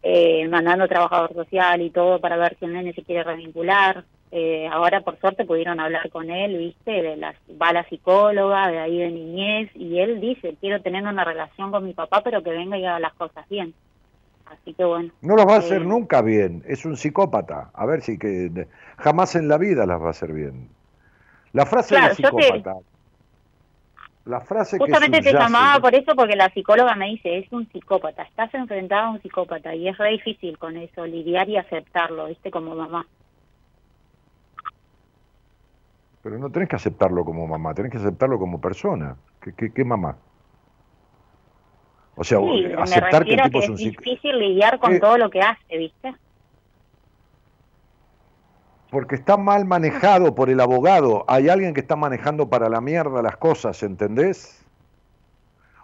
eh, 0.02 0.46
mandando 0.48 0.86
trabajador 0.86 1.34
social 1.34 1.80
y 1.80 1.90
todo 1.90 2.20
para 2.20 2.36
ver 2.36 2.56
si 2.58 2.66
el 2.66 2.72
nene 2.72 2.92
se 2.92 3.02
quiere 3.02 3.24
revincular. 3.24 4.04
Eh, 4.32 4.68
ahora 4.70 5.00
por 5.00 5.18
suerte 5.18 5.44
pudieron 5.44 5.80
hablar 5.80 6.08
con 6.10 6.30
él, 6.30 6.56
viste, 6.56 7.02
de 7.02 7.16
la, 7.16 7.34
va 7.60 7.72
la 7.72 7.88
psicóloga, 7.88 8.68
de 8.68 8.78
ahí 8.78 8.98
de 8.98 9.10
niñez, 9.10 9.70
y 9.74 9.98
él 9.98 10.20
dice, 10.20 10.54
quiero 10.60 10.80
tener 10.80 11.02
una 11.02 11.24
relación 11.24 11.72
con 11.72 11.84
mi 11.84 11.94
papá, 11.94 12.22
pero 12.22 12.40
que 12.44 12.50
venga 12.50 12.78
y 12.78 12.84
haga 12.84 13.00
las 13.00 13.14
cosas 13.14 13.48
bien. 13.48 13.74
Así 14.50 14.74
que 14.74 14.84
bueno. 14.84 15.12
No 15.22 15.36
lo 15.36 15.46
va 15.46 15.56
a 15.56 15.58
hacer 15.58 15.82
eh, 15.82 15.84
nunca 15.84 16.22
bien, 16.22 16.62
es 16.66 16.84
un 16.84 16.96
psicópata. 16.96 17.70
A 17.72 17.86
ver 17.86 18.02
si 18.02 18.18
que 18.18 18.66
jamás 18.98 19.36
en 19.36 19.48
la 19.48 19.58
vida 19.58 19.86
las 19.86 20.00
va 20.00 20.08
a 20.08 20.10
hacer 20.10 20.32
bien. 20.32 20.68
La 21.52 21.66
frase 21.66 21.98
de 21.98 22.14
psicópata. 22.14 22.76
La 24.26 24.40
frase 24.40 24.78
Justamente 24.78 25.22
te 25.22 25.32
llamaba 25.32 25.80
por 25.80 25.94
eso 25.94 26.14
porque 26.14 26.36
la 26.36 26.50
psicóloga 26.50 26.94
me 26.94 27.06
dice, 27.06 27.38
es 27.38 27.50
un 27.52 27.66
psicópata, 27.72 28.22
estás 28.22 28.52
enfrentado 28.54 29.06
a 29.06 29.10
un 29.10 29.22
psicópata 29.22 29.74
y 29.74 29.88
es 29.88 29.96
re 29.96 30.10
difícil 30.10 30.58
con 30.58 30.76
eso, 30.76 31.06
lidiar 31.06 31.48
y 31.48 31.56
aceptarlo, 31.56 32.26
¿viste? 32.26 32.50
Como 32.50 32.74
mamá. 32.74 33.06
Pero 36.22 36.38
no 36.38 36.50
tenés 36.50 36.68
que 36.68 36.76
aceptarlo 36.76 37.24
como 37.24 37.46
mamá, 37.46 37.72
tenés 37.72 37.90
que 37.92 37.98
aceptarlo 37.98 38.38
como 38.38 38.60
persona. 38.60 39.16
¿Qué, 39.40 39.72
qué 39.72 39.84
mamá? 39.84 40.16
O 42.20 42.24
sea, 42.24 42.38
aceptar 42.76 43.24
que 43.24 43.32
el 43.32 43.42
tipo 43.44 43.60
es 43.60 43.68
un 43.70 43.76
difícil 43.76 44.38
lidiar 44.38 44.78
con 44.78 45.00
todo 45.00 45.16
lo 45.16 45.30
que 45.30 45.40
hace, 45.40 45.78
¿viste? 45.78 46.14
Porque 48.90 49.14
está 49.14 49.38
mal 49.38 49.64
manejado 49.64 50.34
por 50.34 50.50
el 50.50 50.60
abogado. 50.60 51.24
Hay 51.28 51.48
alguien 51.48 51.72
que 51.72 51.80
está 51.80 51.96
manejando 51.96 52.50
para 52.50 52.68
la 52.68 52.82
mierda 52.82 53.22
las 53.22 53.38
cosas, 53.38 53.82
¿entendés? 53.82 54.62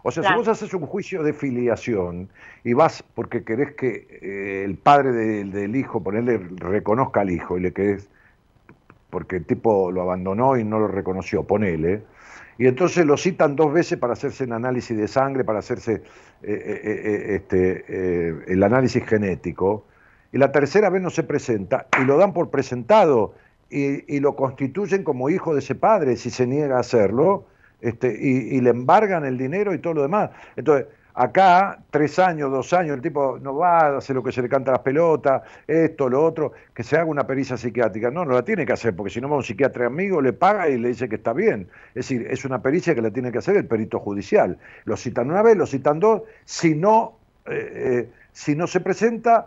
O 0.02 0.10
sea, 0.10 0.24
si 0.24 0.34
vos 0.34 0.46
haces 0.46 0.74
un 0.74 0.84
juicio 0.84 1.22
de 1.22 1.32
filiación 1.32 2.28
y 2.64 2.74
vas 2.74 3.02
porque 3.02 3.42
querés 3.42 3.74
que 3.74 4.06
eh, 4.20 4.62
el 4.62 4.76
padre 4.76 5.12
del 5.12 5.74
hijo, 5.74 6.02
ponerle, 6.02 6.36
reconozca 6.56 7.22
al 7.22 7.30
hijo 7.30 7.56
y 7.56 7.62
le 7.62 7.72
querés, 7.72 8.10
porque 9.08 9.36
el 9.36 9.46
tipo 9.46 9.90
lo 9.90 10.02
abandonó 10.02 10.58
y 10.58 10.64
no 10.64 10.78
lo 10.80 10.88
reconoció, 10.88 11.44
ponele, 11.44 12.02
y 12.58 12.66
entonces 12.66 13.04
lo 13.04 13.16
citan 13.16 13.56
dos 13.56 13.72
veces 13.72 13.98
para 13.98 14.14
hacerse 14.14 14.44
el 14.44 14.52
análisis 14.52 14.96
de 14.96 15.08
sangre, 15.08 15.44
para 15.44 15.58
hacerse 15.58 15.94
eh, 15.94 16.02
eh, 16.42 16.80
eh, 16.84 17.34
este, 17.36 18.52
el 18.52 18.62
análisis 18.62 19.04
genético, 19.04 19.84
y 20.32 20.38
la 20.38 20.52
tercera 20.52 20.90
vez 20.90 21.02
no 21.02 21.10
se 21.10 21.22
presenta, 21.22 21.86
y 22.00 22.04
lo 22.04 22.16
dan 22.16 22.32
por 22.32 22.50
presentado, 22.50 23.34
y, 23.68 24.20
lo 24.20 24.36
constituyen 24.36 25.02
como 25.02 25.28
hijo 25.28 25.52
de 25.52 25.58
ese 25.58 25.74
padre 25.74 26.16
si 26.16 26.30
se 26.30 26.46
niega 26.46 26.76
a 26.76 26.80
hacerlo, 26.80 27.46
este, 27.80 28.16
y, 28.18 28.56
y 28.56 28.60
le 28.60 28.70
embargan 28.70 29.24
el 29.24 29.36
dinero 29.36 29.74
y 29.74 29.78
todo 29.78 29.94
lo 29.94 30.02
demás. 30.02 30.30
Entonces, 30.54 30.86
Acá, 31.18 31.78
tres 31.88 32.18
años, 32.18 32.50
dos 32.50 32.74
años, 32.74 32.94
el 32.94 33.00
tipo 33.00 33.38
no 33.40 33.56
va, 33.56 33.96
hace 33.96 34.12
lo 34.12 34.22
que 34.22 34.32
se 34.32 34.42
le 34.42 34.50
canta 34.50 34.70
a 34.70 34.74
las 34.74 34.82
pelotas, 34.82 35.40
esto, 35.66 36.10
lo 36.10 36.22
otro, 36.22 36.52
que 36.74 36.82
se 36.82 36.96
haga 36.96 37.06
una 37.06 37.26
pericia 37.26 37.56
psiquiátrica. 37.56 38.10
No, 38.10 38.26
no 38.26 38.34
la 38.34 38.42
tiene 38.42 38.66
que 38.66 38.74
hacer, 38.74 38.94
porque 38.94 39.08
si 39.08 39.22
no 39.22 39.30
va 39.30 39.36
un 39.36 39.42
psiquiatra 39.42 39.86
amigo, 39.86 40.20
le 40.20 40.34
paga 40.34 40.68
y 40.68 40.76
le 40.76 40.88
dice 40.88 41.08
que 41.08 41.14
está 41.14 41.32
bien. 41.32 41.68
Es 41.94 42.06
decir, 42.06 42.26
es 42.28 42.44
una 42.44 42.60
pericia 42.60 42.94
que 42.94 43.00
la 43.00 43.10
tiene 43.10 43.32
que 43.32 43.38
hacer 43.38 43.56
el 43.56 43.64
perito 43.64 43.98
judicial. 43.98 44.58
Lo 44.84 44.98
citan 44.98 45.30
una 45.30 45.40
vez, 45.40 45.56
lo 45.56 45.64
citan 45.64 46.00
dos, 46.00 46.20
si 46.44 46.74
no, 46.74 47.16
eh, 47.46 47.72
eh, 47.74 48.10
si 48.32 48.54
no 48.54 48.66
se 48.66 48.80
presenta, 48.80 49.46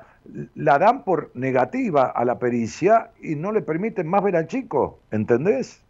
la 0.56 0.80
dan 0.80 1.04
por 1.04 1.30
negativa 1.36 2.08
a 2.08 2.26
la 2.26 2.40
pericia 2.40 3.12
y 3.22 3.36
no 3.36 3.52
le 3.52 3.62
permiten 3.62 4.08
más 4.08 4.24
ver 4.24 4.38
al 4.38 4.48
chico, 4.48 4.98
¿entendés? 5.12 5.84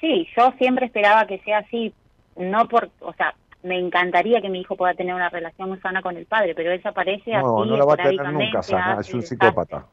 Sí, 0.00 0.26
yo 0.36 0.52
siempre 0.58 0.86
esperaba 0.86 1.28
que 1.28 1.38
sea 1.38 1.58
así, 1.58 1.94
no 2.36 2.66
por, 2.66 2.90
o 2.98 3.12
sea, 3.12 3.32
me 3.62 3.78
encantaría 3.78 4.40
que 4.40 4.48
mi 4.48 4.60
hijo 4.60 4.76
pueda 4.76 4.94
tener 4.94 5.14
una 5.14 5.28
relación 5.28 5.68
muy 5.68 5.78
sana 5.80 6.02
con 6.02 6.16
el 6.16 6.26
padre, 6.26 6.54
pero 6.54 6.70
él 6.72 6.80
aparece 6.84 7.34
así. 7.34 7.44
No, 7.44 7.64
no 7.64 7.76
la 7.76 7.84
va 7.84 7.94
a 7.94 7.96
tener 7.96 8.32
nunca 8.32 8.62
sana, 8.62 9.00
es 9.00 9.12
un 9.12 9.22
psicópata. 9.22 9.86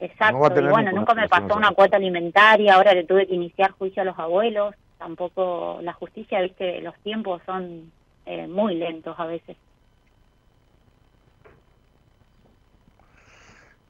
Exacto, 0.00 0.60
y 0.60 0.68
bueno, 0.68 0.92
nunca 0.92 1.12
me 1.14 1.28
pasó 1.28 1.56
una 1.56 1.72
cuota 1.72 1.96
alimentaria, 1.96 2.74
ahora 2.74 2.94
le 2.94 3.04
tuve 3.04 3.26
que 3.26 3.34
iniciar 3.34 3.72
juicio 3.72 4.02
a 4.02 4.04
los 4.04 4.18
abuelos, 4.18 4.74
tampoco 4.96 5.80
la 5.82 5.92
justicia, 5.92 6.40
viste, 6.40 6.80
los 6.80 6.94
tiempos 7.00 7.42
son 7.44 7.92
eh, 8.24 8.46
muy 8.46 8.76
lentos 8.76 9.18
a 9.18 9.26
veces. 9.26 9.56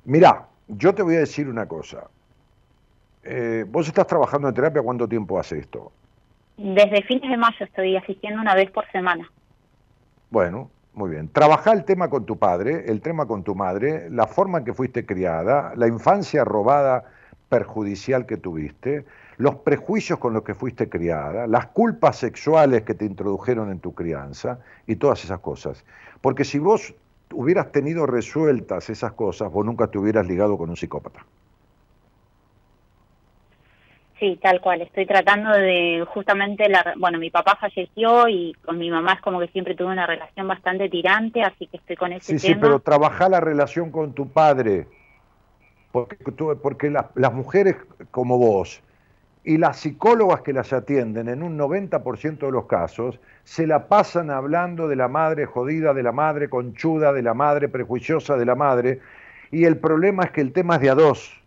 Mirá, 0.04 0.48
yo 0.66 0.94
te 0.94 1.02
voy 1.02 1.16
a 1.16 1.20
decir 1.20 1.46
una 1.48 1.68
cosa. 1.68 2.08
Eh, 3.22 3.64
vos 3.68 3.86
estás 3.86 4.06
trabajando 4.06 4.48
en 4.48 4.54
terapia, 4.54 4.80
¿cuánto 4.80 5.06
tiempo 5.06 5.38
hace 5.38 5.58
esto? 5.58 5.92
Desde 6.58 7.02
fines 7.04 7.30
de 7.30 7.36
mayo 7.36 7.64
estoy 7.64 7.96
asistiendo 7.96 8.40
una 8.42 8.56
vez 8.56 8.68
por 8.72 8.84
semana. 8.90 9.30
Bueno, 10.30 10.70
muy 10.92 11.10
bien. 11.10 11.28
Trabajar 11.28 11.76
el 11.76 11.84
tema 11.84 12.10
con 12.10 12.26
tu 12.26 12.36
padre, 12.36 12.90
el 12.90 13.00
tema 13.00 13.26
con 13.26 13.44
tu 13.44 13.54
madre, 13.54 14.10
la 14.10 14.26
forma 14.26 14.58
en 14.58 14.64
que 14.64 14.74
fuiste 14.74 15.06
criada, 15.06 15.72
la 15.76 15.86
infancia 15.86 16.44
robada 16.44 17.04
perjudicial 17.48 18.26
que 18.26 18.36
tuviste, 18.38 19.04
los 19.36 19.54
prejuicios 19.54 20.18
con 20.18 20.34
los 20.34 20.42
que 20.42 20.56
fuiste 20.56 20.88
criada, 20.88 21.46
las 21.46 21.68
culpas 21.68 22.16
sexuales 22.16 22.82
que 22.82 22.94
te 22.94 23.04
introdujeron 23.04 23.70
en 23.70 23.78
tu 23.78 23.94
crianza 23.94 24.58
y 24.88 24.96
todas 24.96 25.22
esas 25.24 25.38
cosas. 25.38 25.84
Porque 26.20 26.44
si 26.44 26.58
vos 26.58 26.92
hubieras 27.32 27.70
tenido 27.70 28.04
resueltas 28.04 28.90
esas 28.90 29.12
cosas, 29.12 29.52
vos 29.52 29.64
nunca 29.64 29.86
te 29.86 29.98
hubieras 29.98 30.26
ligado 30.26 30.58
con 30.58 30.70
un 30.70 30.76
psicópata. 30.76 31.24
Sí, 34.18 34.38
tal 34.42 34.60
cual. 34.60 34.82
Estoy 34.82 35.06
tratando 35.06 35.50
de 35.52 36.04
justamente 36.08 36.68
la, 36.68 36.94
bueno, 36.98 37.18
mi 37.18 37.30
papá 37.30 37.56
falleció 37.60 38.26
y 38.28 38.52
con 38.64 38.76
mi 38.76 38.90
mamá 38.90 39.12
es 39.12 39.20
como 39.20 39.38
que 39.38 39.46
siempre 39.48 39.76
tuve 39.76 39.92
una 39.92 40.06
relación 40.06 40.48
bastante 40.48 40.88
tirante, 40.88 41.42
así 41.42 41.68
que 41.68 41.76
estoy 41.76 41.94
con 41.96 42.12
ese 42.12 42.38
Sí, 42.38 42.48
tema. 42.48 42.54
sí, 42.54 42.60
pero 42.60 42.80
trabajar 42.80 43.30
la 43.30 43.40
relación 43.40 43.92
con 43.92 44.14
tu 44.14 44.28
padre, 44.28 44.88
porque, 45.92 46.16
porque 46.60 46.90
las, 46.90 47.06
las 47.14 47.32
mujeres 47.32 47.76
como 48.10 48.38
vos 48.38 48.82
y 49.44 49.56
las 49.56 49.78
psicólogas 49.78 50.42
que 50.42 50.52
las 50.52 50.72
atienden 50.72 51.28
en 51.28 51.42
un 51.42 51.56
90% 51.56 52.38
de 52.46 52.52
los 52.52 52.66
casos 52.66 53.20
se 53.44 53.66
la 53.66 53.86
pasan 53.86 54.30
hablando 54.30 54.88
de 54.88 54.96
la 54.96 55.08
madre 55.08 55.46
jodida, 55.46 55.94
de 55.94 56.02
la 56.02 56.12
madre 56.12 56.50
conchuda, 56.50 57.12
de 57.12 57.22
la 57.22 57.34
madre 57.34 57.68
prejuiciosa, 57.68 58.36
de 58.36 58.44
la 58.44 58.56
madre, 58.56 59.00
y 59.50 59.64
el 59.64 59.78
problema 59.78 60.24
es 60.24 60.32
que 60.32 60.40
el 60.42 60.52
tema 60.52 60.74
es 60.74 60.80
de 60.82 60.90
a 60.90 60.94
dos, 60.94 61.40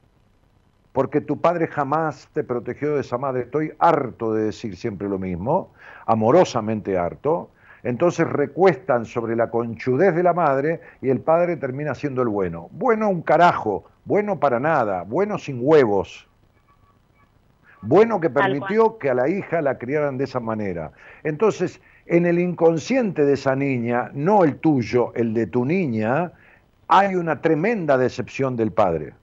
porque 0.94 1.22
tu 1.22 1.40
padre 1.40 1.68
jamás 1.68 2.28
te 2.34 2.44
protegió 2.44 2.96
de 2.96 3.02
esa 3.02 3.18
madre. 3.18 3.44
Estoy 3.44 3.74
harto 3.80 4.34
de 4.34 4.46
decir 4.46 4.76
siempre 4.76 5.08
lo 5.08 5.18
mismo, 5.18 5.72
amorosamente 6.06 6.98
harto. 6.98 7.50
Entonces 7.84 8.28
recuestan 8.30 9.06
sobre 9.06 9.36
la 9.36 9.50
conchudez 9.50 10.14
de 10.14 10.24
la 10.24 10.34
madre 10.34 10.82
y 11.02 11.10
el 11.10 11.20
padre 11.22 11.58
termina 11.58 11.96
siendo 11.96 12.22
el 12.22 12.28
bueno. 12.28 12.68
Bueno 12.72 13.10
un 13.10 13.22
carajo, 13.22 13.86
bueno 14.06 14.40
para 14.40 14.60
nada, 14.60 15.04
bueno 15.04 15.38
sin 15.38 15.60
huevos. 15.62 16.28
Bueno 17.82 18.20
que 18.20 18.30
permitió 18.30 19.00
que 19.00 19.10
a 19.10 19.16
la 19.16 19.28
hija 19.28 19.62
la 19.62 19.80
criaran 19.80 20.18
de 20.18 20.26
esa 20.26 20.40
manera. 20.40 20.92
Entonces, 21.24 21.82
en 22.06 22.28
el 22.28 22.38
inconsciente 22.38 23.26
de 23.26 23.34
esa 23.34 23.56
niña, 23.56 24.12
no 24.14 24.44
el 24.44 24.58
tuyo, 24.58 25.12
el 25.16 25.34
de 25.34 25.48
tu 25.48 25.66
niña, 25.66 26.34
hay 26.88 27.16
una 27.16 27.42
tremenda 27.42 27.98
decepción 27.98 28.56
del 28.56 28.72
padre 28.72 29.14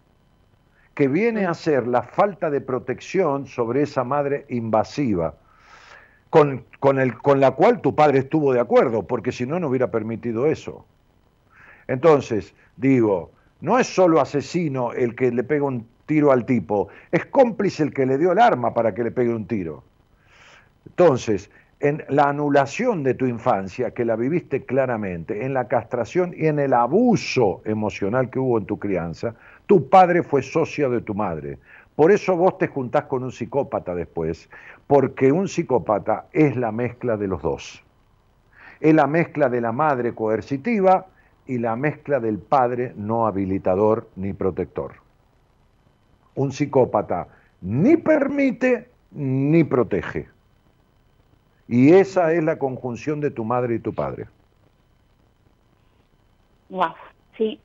que 0.98 1.06
viene 1.06 1.46
a 1.46 1.54
ser 1.54 1.86
la 1.86 2.02
falta 2.02 2.50
de 2.50 2.60
protección 2.60 3.46
sobre 3.46 3.82
esa 3.82 4.02
madre 4.02 4.46
invasiva, 4.48 5.36
con, 6.28 6.64
con, 6.80 6.98
el, 6.98 7.16
con 7.18 7.38
la 7.38 7.52
cual 7.52 7.80
tu 7.80 7.94
padre 7.94 8.18
estuvo 8.18 8.52
de 8.52 8.58
acuerdo, 8.58 9.06
porque 9.06 9.30
si 9.30 9.46
no, 9.46 9.60
no 9.60 9.68
hubiera 9.68 9.92
permitido 9.92 10.46
eso. 10.46 10.84
Entonces, 11.86 12.52
digo, 12.76 13.30
no 13.60 13.78
es 13.78 13.86
solo 13.86 14.20
asesino 14.20 14.92
el 14.92 15.14
que 15.14 15.30
le 15.30 15.44
pega 15.44 15.66
un 15.66 15.86
tiro 16.06 16.32
al 16.32 16.44
tipo, 16.44 16.88
es 17.12 17.26
cómplice 17.26 17.84
el 17.84 17.94
que 17.94 18.04
le 18.04 18.18
dio 18.18 18.32
el 18.32 18.40
arma 18.40 18.74
para 18.74 18.92
que 18.92 19.04
le 19.04 19.12
pegue 19.12 19.32
un 19.32 19.46
tiro. 19.46 19.84
Entonces, 20.84 21.48
en 21.78 22.02
la 22.08 22.24
anulación 22.24 23.04
de 23.04 23.14
tu 23.14 23.26
infancia, 23.26 23.92
que 23.92 24.04
la 24.04 24.16
viviste 24.16 24.64
claramente, 24.64 25.44
en 25.44 25.54
la 25.54 25.68
castración 25.68 26.34
y 26.36 26.46
en 26.46 26.58
el 26.58 26.72
abuso 26.72 27.62
emocional 27.64 28.30
que 28.30 28.40
hubo 28.40 28.58
en 28.58 28.66
tu 28.66 28.80
crianza, 28.80 29.36
tu 29.68 29.86
padre 29.88 30.22
fue 30.22 30.42
socio 30.42 30.88
de 30.90 31.02
tu 31.02 31.14
madre. 31.14 31.58
Por 31.94 32.10
eso 32.10 32.34
vos 32.34 32.56
te 32.56 32.68
juntás 32.68 33.04
con 33.04 33.22
un 33.22 33.30
psicópata 33.30 33.94
después, 33.94 34.48
porque 34.86 35.30
un 35.30 35.46
psicópata 35.46 36.24
es 36.32 36.56
la 36.56 36.72
mezcla 36.72 37.18
de 37.18 37.28
los 37.28 37.42
dos. 37.42 37.84
Es 38.80 38.94
la 38.94 39.06
mezcla 39.06 39.50
de 39.50 39.60
la 39.60 39.72
madre 39.72 40.14
coercitiva 40.14 41.06
y 41.46 41.58
la 41.58 41.76
mezcla 41.76 42.18
del 42.18 42.38
padre 42.38 42.94
no 42.96 43.26
habilitador 43.26 44.08
ni 44.16 44.32
protector. 44.32 44.92
Un 46.34 46.50
psicópata 46.50 47.28
ni 47.60 47.98
permite 47.98 48.88
ni 49.10 49.64
protege. 49.64 50.28
Y 51.66 51.92
esa 51.92 52.32
es 52.32 52.42
la 52.42 52.58
conjunción 52.58 53.20
de 53.20 53.30
tu 53.30 53.44
madre 53.44 53.74
y 53.74 53.78
tu 53.80 53.92
padre. 53.92 54.28
Wow, 56.70 56.94
sí. 57.36 57.60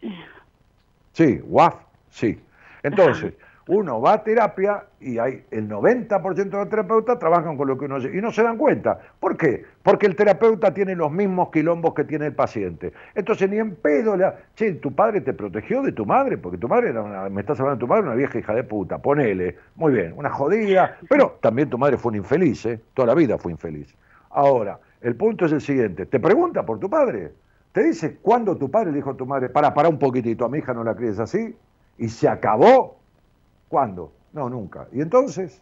Sí, 1.14 1.40
WAF, 1.46 1.76
sí. 2.14 2.40
Entonces, 2.84 3.34
uno 3.68 4.02
va 4.02 4.14
a 4.14 4.24
terapia 4.24 4.84
y 5.00 5.18
hay 5.18 5.46
el 5.52 5.70
90% 5.70 6.36
de 6.36 6.58
los 6.58 6.70
terapeutas 6.70 7.18
trabajan 7.18 7.56
con 7.56 7.68
lo 7.68 7.78
que 7.78 7.86
uno 7.86 7.98
y 7.98 8.22
no 8.22 8.32
se 8.32 8.44
dan 8.44 8.58
cuenta. 8.58 9.00
¿Por 9.20 9.38
qué? 9.38 9.64
Porque 9.82 10.06
el 10.06 10.16
terapeuta 10.16 10.74
tiene 10.74 10.96
los 10.96 11.12
mismos 11.12 11.50
quilombos 11.50 11.94
que 11.94 12.04
tiene 12.04 12.26
el 12.26 12.34
paciente. 12.34 12.92
Entonces 13.16 13.50
ni 13.50 13.58
en 13.58 13.76
pedo 13.76 14.18
le... 14.18 14.32
Che, 14.56 14.74
tu 14.74 14.94
padre 14.94 15.22
te 15.22 15.34
protegió 15.34 15.82
de 15.82 15.94
tu 15.94 16.06
madre, 16.06 16.38
porque 16.38 16.58
tu 16.58 16.68
madre 16.68 16.90
era 16.90 17.02
una... 17.02 17.30
Me 17.30 17.42
estás 17.42 17.60
hablando 17.60 17.78
de 17.78 17.80
tu 17.80 17.88
madre, 17.88 18.04
una 18.04 18.16
vieja 18.16 18.38
hija 18.38 18.54
de 18.54 18.64
puta, 18.64 18.98
ponele. 18.98 19.56
Muy 19.76 19.94
bien, 19.94 20.14
una 20.18 20.30
jodida. 20.30 20.98
Pero 21.08 21.38
también 21.42 21.70
tu 21.70 21.78
madre 21.78 21.98
fue 21.98 22.12
un 22.12 22.18
infeliz, 22.18 22.66
¿eh? 22.66 22.82
Toda 22.94 23.08
la 23.08 23.16
vida 23.16 23.38
fue 23.38 23.54
infeliz. 23.54 23.96
Ahora, 24.30 24.78
el 25.02 25.16
punto 25.16 25.46
es 25.46 25.54
el 25.54 25.62
siguiente. 25.62 26.06
Te 26.06 26.20
pregunta 26.20 26.66
por 26.66 26.80
tu 26.80 26.90
padre. 26.90 27.32
Te 27.72 27.82
dice 27.84 28.18
cuándo 28.22 28.58
tu 28.58 28.70
padre 28.70 28.92
le 28.92 28.98
dijo 28.98 29.12
a 29.12 29.18
tu 29.18 29.26
madre, 29.26 29.50
para, 29.50 29.74
para 29.74 29.90
un 29.90 29.98
poquitito, 29.98 30.46
a 30.46 30.50
mi 30.50 30.60
hija 30.60 30.74
no 30.74 30.84
la 30.84 30.96
críes 30.96 31.18
así, 31.20 31.56
y 31.98 32.10
se 32.10 32.28
acabó. 32.28 32.98
¿Cuándo? 33.68 34.12
No, 34.34 34.50
nunca. 34.50 34.88
¿Y 34.94 35.02
entonces? 35.02 35.62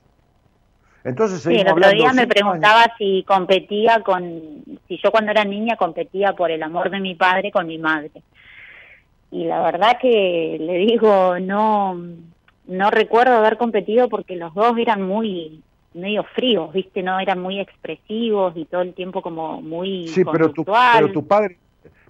Entonces 1.03 1.41
Sí, 1.41 1.53
el 1.55 1.67
otro 1.67 1.89
día 1.89 2.13
me 2.13 2.27
preguntaba 2.27 2.83
años. 2.83 2.95
si 2.97 3.23
competía 3.27 4.01
con, 4.03 4.63
si 4.87 4.97
yo 5.03 5.11
cuando 5.11 5.31
era 5.31 5.43
niña 5.45 5.75
competía 5.75 6.33
por 6.33 6.51
el 6.51 6.61
amor 6.61 6.89
de 6.91 6.99
mi 6.99 7.15
padre 7.15 7.51
con 7.51 7.67
mi 7.67 7.77
madre. 7.77 8.11
Y 9.31 9.45
la 9.45 9.61
verdad 9.63 9.97
que 9.99 10.57
le 10.59 10.73
digo, 10.77 11.39
no, 11.39 11.95
no 12.67 12.91
recuerdo 12.91 13.33
haber 13.35 13.57
competido 13.57 14.09
porque 14.09 14.35
los 14.35 14.53
dos 14.53 14.77
eran 14.77 15.01
muy 15.01 15.63
medio 15.93 16.23
fríos, 16.35 16.71
viste, 16.71 17.01
no 17.03 17.19
eran 17.19 17.39
muy 17.41 17.59
expresivos 17.59 18.53
y 18.55 18.65
todo 18.65 18.81
el 18.81 18.93
tiempo 18.93 19.21
como 19.21 19.61
muy 19.61 20.07
Sí, 20.07 20.23
pero 20.23 20.49
tu, 20.51 20.63
conductual. 20.63 21.01
pero 21.01 21.11
tu 21.13 21.27
padre, 21.27 21.57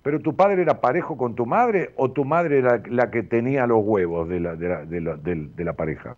pero 0.04 0.20
tu 0.20 0.36
padre 0.36 0.62
era 0.62 0.82
parejo 0.82 1.18
con 1.18 1.36
tu 1.36 1.46
madre 1.46 1.92
o 1.96 2.12
tu 2.12 2.26
madre 2.26 2.60
era 2.60 2.82
la 2.90 3.12
que 3.12 3.24
tenía 3.24 3.68
los 3.68 3.80
huevos 3.84 4.28
de 4.28 4.40
la, 4.40 4.56
de 4.56 4.70
la, 4.70 4.86
de 4.86 5.02
la, 5.02 5.16
de 5.16 5.64
la 5.64 5.74
pareja. 5.74 6.16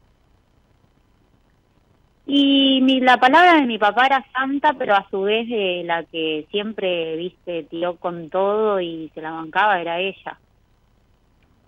Y 2.26 2.80
mi, 2.82 3.02
la 3.02 3.20
palabra 3.20 3.56
de 3.56 3.66
mi 3.66 3.78
papá 3.78 4.06
era 4.06 4.26
santa, 4.32 4.74
pero 4.74 4.96
a 4.96 5.06
su 5.10 5.24
vez 5.24 5.46
eh, 5.52 5.84
la 5.84 6.06
que 6.06 6.48
siempre, 6.52 7.18
viste, 7.18 7.64
tiró 7.64 7.98
con 7.98 8.30
todo 8.30 8.80
y 8.80 9.12
se 9.14 9.22
la 9.22 9.32
bancaba 9.32 9.82
era 9.82 10.00
ella. 10.00 10.40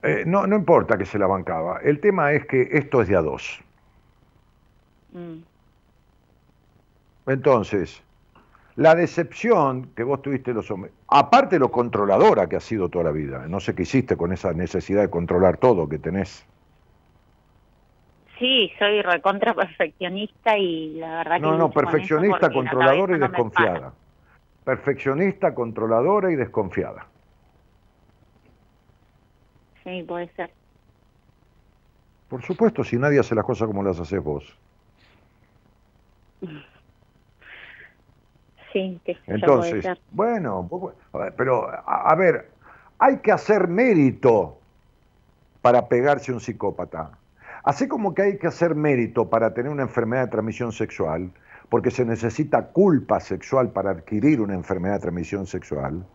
Eh, 0.04 0.24
no, 0.26 0.48
no 0.48 0.56
importa 0.56 0.98
que 0.98 1.06
se 1.06 1.20
la 1.20 1.28
bancaba. 1.28 1.80
El 1.84 2.00
tema 2.00 2.32
es 2.32 2.46
que 2.46 2.70
esto 2.72 3.02
es 3.02 3.10
de 3.10 3.18
a 3.18 3.22
dos. 3.22 3.60
Mm. 5.12 5.40
Entonces, 7.28 8.02
la 8.76 8.94
decepción 8.94 9.92
que 9.96 10.04
vos 10.04 10.22
tuviste 10.22 10.54
los 10.54 10.70
hombres, 10.70 10.94
aparte 11.08 11.60
lo 11.60 11.72
controladora 11.72 12.48
que 12.48 12.58
has 12.58 12.64
sido 12.64 12.90
toda 12.90 13.06
la 13.06 13.12
vida, 13.12 13.48
no 13.48 13.60
sé 13.60 13.74
qué 13.74 13.84
hiciste 13.84 14.18
con 14.18 14.34
esa 14.34 14.54
necesidad 14.54 15.02
de 15.02 15.10
controlar 15.10 15.58
todo 15.58 15.88
que 15.88 15.98
tenés. 15.98 16.46
Sí, 18.38 18.70
soy 18.78 19.02
recontra 19.02 19.54
perfeccionista 19.54 20.58
y 20.58 20.96
la 20.96 21.18
verdad 21.18 21.36
que... 21.36 21.42
No, 21.42 21.58
no, 21.58 21.72
con 21.72 21.84
perfeccionista, 21.84 22.52
controladora 22.52 23.16
y 23.16 23.20
no 23.20 23.28
desconfiada. 23.30 23.94
Perfeccionista, 24.66 25.56
controladora 25.56 26.32
y 26.32 26.36
desconfiada. 26.36 27.08
Sí, 29.86 30.04
puede 30.06 30.28
ser. 30.34 30.52
Por 32.28 32.42
supuesto, 32.42 32.84
si 32.84 32.98
nadie 32.98 33.20
hace 33.20 33.36
las 33.36 33.46
cosas 33.46 33.68
como 33.68 33.84
las 33.84 34.00
haces 34.00 34.22
vos. 34.22 34.58
Sí, 38.76 39.00
que 39.06 39.16
puede 39.26 39.40
Entonces, 39.40 39.86
bueno, 40.12 40.70
pero 41.38 41.70
a, 41.70 42.10
a 42.12 42.16
ver, 42.16 42.50
hay 43.00 43.20
que 43.20 43.32
hacer 43.32 43.70
mérito 43.70 44.58
para 45.62 45.88
pegarse 45.88 46.32
a 46.32 46.34
un 46.34 46.42
psicópata. 46.42 47.12
Así 47.64 47.88
como 47.88 48.14
que 48.14 48.24
hay 48.24 48.38
que 48.38 48.48
hacer 48.48 48.76
mérito 48.76 49.30
para 49.30 49.54
tener 49.54 49.72
una 49.72 49.84
enfermedad 49.84 50.26
de 50.26 50.32
transmisión 50.32 50.74
sexual, 50.74 51.32
porque 51.70 51.90
se 51.90 52.04
necesita 52.04 52.64
culpa 52.66 53.22
sexual 53.22 53.70
para 53.70 53.92
adquirir 53.92 54.42
una 54.42 54.56
enfermedad 54.56 54.96
de 54.96 55.00
transmisión 55.00 55.48
sexual. 55.48 56.06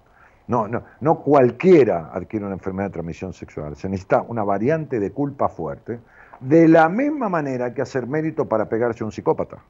No, 0.47 0.69
no, 0.69 0.82
no 1.01 1.23
cualquiera 1.23 2.11
adquiere 2.12 2.45
una 2.45 2.57
enfermedad 2.57 2.89
de 2.89 2.93
transmisión 2.93 3.32
sexual. 3.32 3.74
Se 3.74 3.89
necesita 3.89 4.20
una 4.20 4.45
variante 4.45 5.01
de 5.01 5.12
culpa 5.12 5.49
fuerte. 5.49 5.99
De 6.41 6.69
la 6.69 6.91
misma 6.91 7.31
manera 7.31 7.73
que 7.73 7.81
hacer 7.81 8.07
mérito 8.07 8.45
para 8.45 8.69
pegarse 8.69 9.03
a 9.03 9.07
un 9.07 9.12
psicópata. 9.12 9.62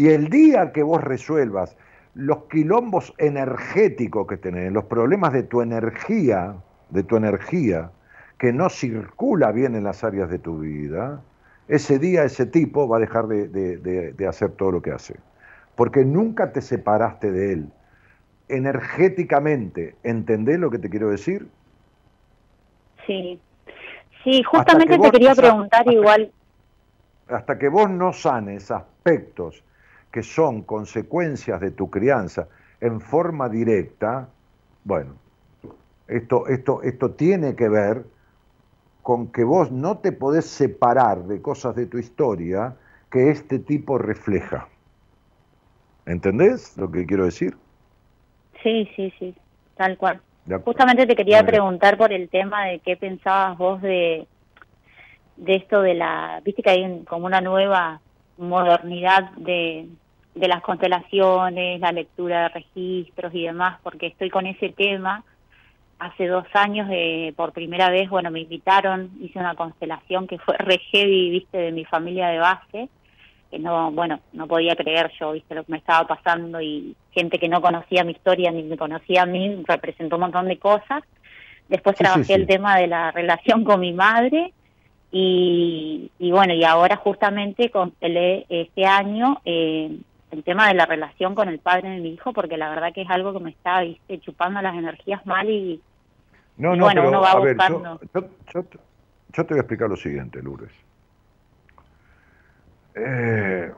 Y 0.00 0.08
el 0.08 0.30
día 0.30 0.72
que 0.72 0.82
vos 0.82 1.04
resuelvas 1.04 1.76
los 2.14 2.44
quilombos 2.44 3.12
energéticos 3.18 4.26
que 4.26 4.38
tenés, 4.38 4.72
los 4.72 4.84
problemas 4.84 5.34
de 5.34 5.42
tu 5.42 5.60
energía, 5.60 6.54
de 6.88 7.02
tu 7.02 7.16
energía, 7.18 7.90
que 8.38 8.50
no 8.50 8.70
circula 8.70 9.52
bien 9.52 9.74
en 9.74 9.84
las 9.84 10.02
áreas 10.02 10.30
de 10.30 10.38
tu 10.38 10.60
vida, 10.60 11.20
ese 11.68 11.98
día 11.98 12.24
ese 12.24 12.46
tipo 12.46 12.88
va 12.88 12.96
a 12.96 13.00
dejar 13.00 13.26
de, 13.26 13.48
de- 13.48 13.76
de- 13.76 14.12
de 14.14 14.26
hacer 14.26 14.52
todo 14.52 14.72
lo 14.72 14.80
que 14.80 14.90
hace. 14.90 15.16
Porque 15.76 16.02
nunca 16.02 16.50
te 16.50 16.62
separaste 16.62 17.30
de 17.30 17.52
él. 17.52 17.66
Energéticamente, 18.48 19.96
¿entendés 20.02 20.58
lo 20.60 20.70
que 20.70 20.78
te 20.78 20.88
quiero 20.88 21.10
decir? 21.10 21.46
Sí. 23.06 23.38
Sí, 24.24 24.42
justamente 24.44 24.98
te 24.98 25.10
quería 25.10 25.34
no 25.34 25.36
preguntar 25.36 25.80
hasta- 25.80 25.92
igual. 25.92 26.32
hasta 27.28 27.58
que 27.58 27.68
vos 27.68 27.90
no 27.90 28.14
sanes 28.14 28.70
aspectos 28.70 29.62
que 30.10 30.22
son 30.22 30.62
consecuencias 30.62 31.60
de 31.60 31.70
tu 31.70 31.90
crianza 31.90 32.48
en 32.80 33.00
forma 33.00 33.48
directa, 33.48 34.28
bueno, 34.84 35.14
esto, 36.08 36.48
esto, 36.48 36.82
esto 36.82 37.12
tiene 37.12 37.54
que 37.54 37.68
ver 37.68 38.04
con 39.02 39.30
que 39.32 39.44
vos 39.44 39.70
no 39.70 39.98
te 39.98 40.12
podés 40.12 40.46
separar 40.46 41.24
de 41.24 41.40
cosas 41.40 41.74
de 41.76 41.86
tu 41.86 41.98
historia 41.98 42.76
que 43.10 43.30
este 43.30 43.58
tipo 43.58 43.98
refleja. 43.98 44.68
¿Entendés 46.06 46.76
lo 46.76 46.90
que 46.90 47.06
quiero 47.06 47.24
decir? 47.24 47.56
Sí, 48.62 48.88
sí, 48.96 49.12
sí, 49.18 49.34
tal 49.76 49.96
cual. 49.96 50.20
Justamente 50.64 51.06
te 51.06 51.14
quería 51.14 51.44
preguntar 51.44 51.96
por 51.96 52.12
el 52.12 52.28
tema 52.28 52.66
de 52.66 52.80
qué 52.80 52.96
pensabas 52.96 53.56
vos 53.56 53.80
de, 53.80 54.26
de 55.36 55.54
esto 55.54 55.82
de 55.82 55.94
la, 55.94 56.40
viste 56.44 56.62
que 56.62 56.70
hay 56.70 57.04
como 57.04 57.26
una 57.26 57.40
nueva 57.40 58.00
modernidad 58.40 59.30
de, 59.36 59.86
de 60.34 60.48
las 60.48 60.62
constelaciones, 60.62 61.80
la 61.80 61.92
lectura 61.92 62.42
de 62.42 62.48
registros 62.48 63.34
y 63.34 63.44
demás, 63.44 63.78
porque 63.82 64.08
estoy 64.08 64.30
con 64.30 64.46
ese 64.46 64.70
tema. 64.70 65.24
Hace 65.98 66.26
dos 66.28 66.46
años, 66.54 66.88
eh, 66.90 67.34
por 67.36 67.52
primera 67.52 67.90
vez, 67.90 68.08
bueno, 68.08 68.30
me 68.30 68.40
invitaron, 68.40 69.10
hice 69.20 69.38
una 69.38 69.54
constelación 69.54 70.26
que 70.26 70.38
fue 70.38 70.56
re 70.58 70.78
heavy, 70.78 71.30
viste, 71.30 71.58
de 71.58 71.72
mi 71.72 71.84
familia 71.84 72.28
de 72.28 72.38
base, 72.38 72.88
que 73.50 73.58
no, 73.58 73.90
bueno, 73.90 74.20
no 74.32 74.46
podía 74.46 74.76
creer 74.76 75.10
yo, 75.18 75.32
viste, 75.32 75.54
lo 75.54 75.64
que 75.64 75.72
me 75.72 75.78
estaba 75.78 76.06
pasando 76.06 76.60
y 76.60 76.96
gente 77.12 77.38
que 77.38 77.48
no 77.48 77.60
conocía 77.60 78.04
mi 78.04 78.12
historia 78.12 78.50
ni 78.50 78.62
me 78.62 78.78
conocía 78.78 79.22
a 79.22 79.26
mí, 79.26 79.62
representó 79.66 80.16
un 80.16 80.22
montón 80.22 80.48
de 80.48 80.58
cosas. 80.58 81.02
Después 81.68 81.96
trabajé 81.96 82.34
el 82.34 82.46
tema 82.46 82.78
de 82.78 82.86
la 82.86 83.10
relación 83.10 83.62
con 83.64 83.80
mi 83.80 83.92
madre 83.92 84.52
y, 85.12 86.10
y 86.18 86.30
bueno, 86.30 86.54
y 86.54 86.64
ahora 86.64 86.96
justamente 86.96 87.70
constelé 87.70 88.46
este 88.48 88.86
año 88.86 89.40
eh, 89.44 89.98
el 90.30 90.44
tema 90.44 90.68
de 90.68 90.74
la 90.74 90.86
relación 90.86 91.34
con 91.34 91.48
el 91.48 91.58
padre 91.58 91.90
de 91.90 92.00
mi 92.00 92.14
hijo, 92.14 92.32
porque 92.32 92.56
la 92.56 92.70
verdad 92.70 92.92
que 92.94 93.02
es 93.02 93.10
algo 93.10 93.32
que 93.32 93.40
me 93.40 93.50
está 93.50 93.80
¿viste? 93.80 94.20
chupando 94.20 94.62
las 94.62 94.76
energías 94.76 95.24
mal 95.26 95.50
y, 95.50 95.82
no, 96.56 96.76
no, 96.76 96.84
bueno, 96.84 97.08
uno 97.08 97.20
va 97.20 97.36
buscando. 97.36 98.00
yo, 98.52 98.64
te 98.64 99.44
voy 99.44 99.56
a 99.56 99.60
explicar 99.60 99.88
lo 99.88 99.96
siguiente, 99.96 100.42
Lourdes. 100.42 100.72
Eh, 102.94 103.72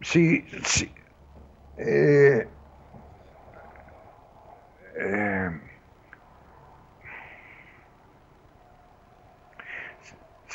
sí, 0.00 0.46
sí. 0.62 0.94
Eh, 1.76 2.48
eh, 4.96 5.60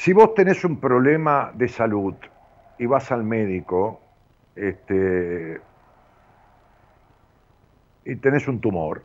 si 0.02 0.14
vos 0.14 0.34
tenés 0.34 0.65
un 0.65 0.80
problema 0.80 1.52
de 1.53 1.68
salud 1.68 2.15
y 2.80 2.88
vas 2.88 3.11
al 3.11 3.23
médico 3.23 4.02
este, 4.56 5.61
y 8.03 8.15
tenés 8.15 8.48
un 8.48 8.60
tumor, 8.60 9.03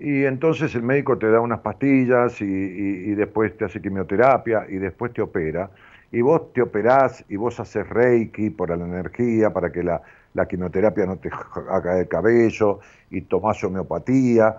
y 0.00 0.24
entonces 0.24 0.74
el 0.74 0.82
médico 0.82 1.16
te 1.18 1.30
da 1.30 1.40
unas 1.40 1.60
pastillas 1.60 2.40
y, 2.40 3.14
después 3.14 3.56
te 3.56 3.66
hace 3.66 3.80
quimioterapia 3.80 4.66
y 4.68 4.78
después 4.78 5.12
te 5.12 5.22
opera, 5.22 5.70
y 6.10 6.20
vos 6.20 6.52
te 6.52 6.62
operás 6.62 7.24
y 7.28 7.36
vos 7.36 7.60
haces 7.60 7.88
reiki 7.88 8.50
por 8.50 8.76
la 8.76 8.84
energía, 8.84 9.52
para 9.52 9.70
que 9.70 9.84
la, 9.84 10.02
quimioterapia 10.48 11.06
no 11.06 11.18
te 11.18 11.30
haga 11.70 12.00
el 12.00 12.08
cabello, 12.08 12.80
y 13.10 13.20
tomás 13.20 13.62
homeopatía, 13.62 14.56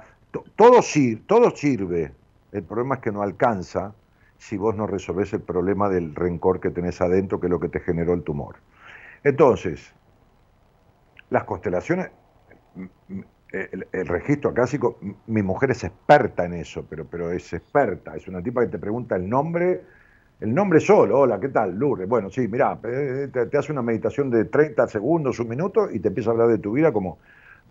todo, 0.55 0.79
todo 1.25 1.51
sirve, 1.51 2.13
el 2.53 2.63
problema 2.63 2.95
es 2.95 3.01
que 3.01 3.11
no 3.11 3.21
alcanza 3.21 3.91
si 4.37 4.57
vos 4.57 4.75
no 4.75 4.87
resolvés 4.87 5.33
el 5.33 5.41
problema 5.41 5.89
del 5.89 6.15
rencor 6.15 6.59
que 6.59 6.69
tenés 6.69 7.01
adentro, 7.01 7.39
que 7.39 7.47
es 7.47 7.51
lo 7.51 7.59
que 7.59 7.69
te 7.69 7.79
generó 7.79 8.13
el 8.13 8.23
tumor. 8.23 8.57
Entonces, 9.23 9.93
las 11.29 11.43
constelaciones, 11.43 12.11
el, 13.51 14.07
registro 14.07 14.51
acásico, 14.51 14.99
mi 15.27 15.41
mujer 15.41 15.71
es 15.71 15.83
experta 15.83 16.45
en 16.45 16.53
eso, 16.53 16.85
pero, 16.89 17.05
pero 17.05 17.31
es 17.31 17.51
experta, 17.53 18.15
es 18.15 18.27
una 18.27 18.41
tipa 18.41 18.61
que 18.61 18.67
te 18.67 18.79
pregunta 18.79 19.15
el 19.15 19.27
nombre, 19.27 19.81
el 20.39 20.53
nombre 20.53 20.79
solo, 20.79 21.19
hola, 21.19 21.39
¿qué 21.39 21.49
tal? 21.49 21.77
Lourdes. 21.77 22.07
Bueno, 22.07 22.29
sí, 22.29 22.47
mira, 22.47 22.79
eh, 22.83 23.29
te, 23.31 23.57
hace 23.57 23.71
una 23.71 23.81
meditación 23.81 24.29
de 24.29 24.45
30 24.45 24.87
segundos, 24.87 25.39
un 25.39 25.49
minuto, 25.49 25.89
y 25.91 25.99
te 25.99 26.09
empieza 26.09 26.29
a 26.29 26.33
hablar 26.33 26.49
de 26.49 26.59
tu 26.59 26.73
vida 26.73 26.93
como 26.93 27.17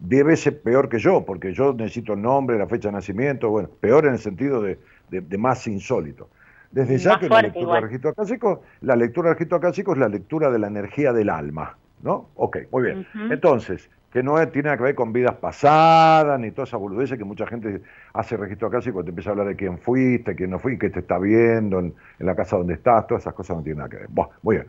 10 0.00 0.24
veces 0.24 0.54
peor 0.54 0.88
que 0.88 0.98
yo, 0.98 1.24
porque 1.24 1.52
yo 1.52 1.72
necesito 1.72 2.14
el 2.14 2.22
nombre, 2.22 2.58
la 2.58 2.66
fecha 2.66 2.88
de 2.88 2.94
nacimiento, 2.94 3.50
bueno, 3.50 3.70
peor 3.80 4.06
en 4.06 4.14
el 4.14 4.18
sentido 4.18 4.62
de 4.62 5.38
más 5.38 5.66
insólito. 5.68 6.28
Desde 6.76 6.98
ya 6.98 7.18
que 7.18 7.26
la 7.30 7.40
lectura 7.40 7.74
del 7.76 7.82
registro 7.84 8.10
acásico, 8.10 8.62
la 8.82 8.96
lectura 8.96 9.30
del 9.30 9.36
registro 9.36 9.56
acásico 9.56 9.92
es 9.94 9.98
la 9.98 10.10
lectura 10.10 10.50
de 10.50 10.58
la 10.58 10.66
energía 10.66 11.14
del 11.14 11.30
alma, 11.30 11.78
¿no? 12.02 12.28
Ok, 12.34 12.58
muy 12.70 12.82
bien. 12.82 13.06
Entonces, 13.30 13.88
que 14.12 14.22
no 14.22 14.36
tiene 14.48 14.66
nada 14.66 14.76
que 14.76 14.82
ver 14.82 14.94
con 14.94 15.10
vidas 15.10 15.36
pasadas, 15.36 16.38
ni 16.38 16.50
toda 16.50 16.64
esa 16.64 16.76
boludez 16.76 17.16
que 17.16 17.24
mucha 17.24 17.46
gente 17.46 17.80
hace 18.12 18.36
registro 18.36 18.68
acásico, 18.68 19.02
te 19.02 19.08
empieza 19.08 19.30
a 19.30 19.32
hablar 19.32 19.46
de 19.46 19.56
quién 19.56 19.78
fuiste, 19.78 20.34
quién 20.34 20.50
no 20.50 20.58
fuiste, 20.58 20.88
qué 20.88 20.92
te 20.92 21.00
está 21.00 21.18
viendo, 21.18 21.78
en, 21.78 21.94
la 22.18 22.36
casa 22.36 22.58
donde 22.58 22.74
estás, 22.74 23.06
todas 23.06 23.22
esas 23.22 23.32
cosas 23.32 23.56
no 23.56 23.62
tienen 23.62 23.78
nada 23.78 23.88
que 23.88 23.96
ver. 23.96 24.08
Bueno, 24.10 24.32
muy 24.42 24.56
bien. 24.56 24.66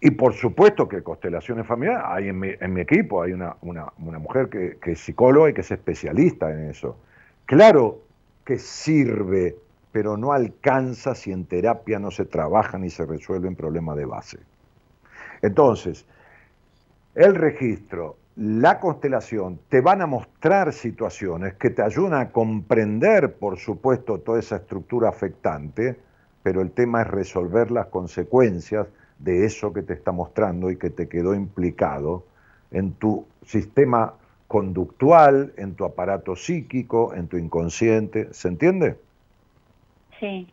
Y 0.00 0.12
por 0.12 0.34
supuesto 0.34 0.88
que 0.88 1.02
constelaciones 1.02 1.66
familiares, 1.66 2.04
hay 2.06 2.28
en 2.28 2.38
mi, 2.38 2.50
en 2.60 2.72
mi 2.72 2.82
equipo, 2.82 3.20
hay 3.20 3.32
una, 3.32 3.56
una, 3.62 3.86
una 3.98 4.20
mujer 4.20 4.48
que, 4.48 4.78
que 4.80 4.92
es 4.92 5.00
psicóloga 5.00 5.50
y 5.50 5.54
que 5.54 5.62
es 5.62 5.70
especialista 5.72 6.52
en 6.52 6.70
eso. 6.70 6.96
Claro 7.46 7.98
que 8.44 8.58
sirve 8.58 9.56
pero 9.92 10.16
no 10.16 10.32
alcanza 10.32 11.14
si 11.14 11.30
en 11.30 11.44
terapia 11.44 11.98
no 11.98 12.10
se 12.10 12.24
trabaja 12.24 12.78
ni 12.78 12.90
se 12.90 13.04
resuelven 13.04 13.54
problemas 13.54 13.96
de 13.96 14.06
base. 14.06 14.38
Entonces, 15.42 16.06
el 17.14 17.34
registro, 17.34 18.16
la 18.36 18.80
constelación, 18.80 19.60
te 19.68 19.82
van 19.82 20.00
a 20.00 20.06
mostrar 20.06 20.72
situaciones 20.72 21.54
que 21.54 21.68
te 21.70 21.82
ayudan 21.82 22.14
a 22.14 22.30
comprender, 22.30 23.34
por 23.34 23.58
supuesto, 23.58 24.18
toda 24.18 24.38
esa 24.38 24.56
estructura 24.56 25.10
afectante, 25.10 25.98
pero 26.42 26.62
el 26.62 26.70
tema 26.70 27.02
es 27.02 27.08
resolver 27.08 27.70
las 27.70 27.86
consecuencias 27.86 28.86
de 29.18 29.44
eso 29.44 29.72
que 29.72 29.82
te 29.82 29.92
está 29.92 30.10
mostrando 30.10 30.70
y 30.70 30.76
que 30.76 30.90
te 30.90 31.08
quedó 31.08 31.34
implicado 31.34 32.24
en 32.70 32.92
tu 32.94 33.26
sistema 33.44 34.14
conductual, 34.48 35.52
en 35.56 35.74
tu 35.74 35.84
aparato 35.84 36.34
psíquico, 36.34 37.14
en 37.14 37.28
tu 37.28 37.36
inconsciente. 37.36 38.28
¿Se 38.32 38.48
entiende? 38.48 38.96
Sí. 40.22 40.46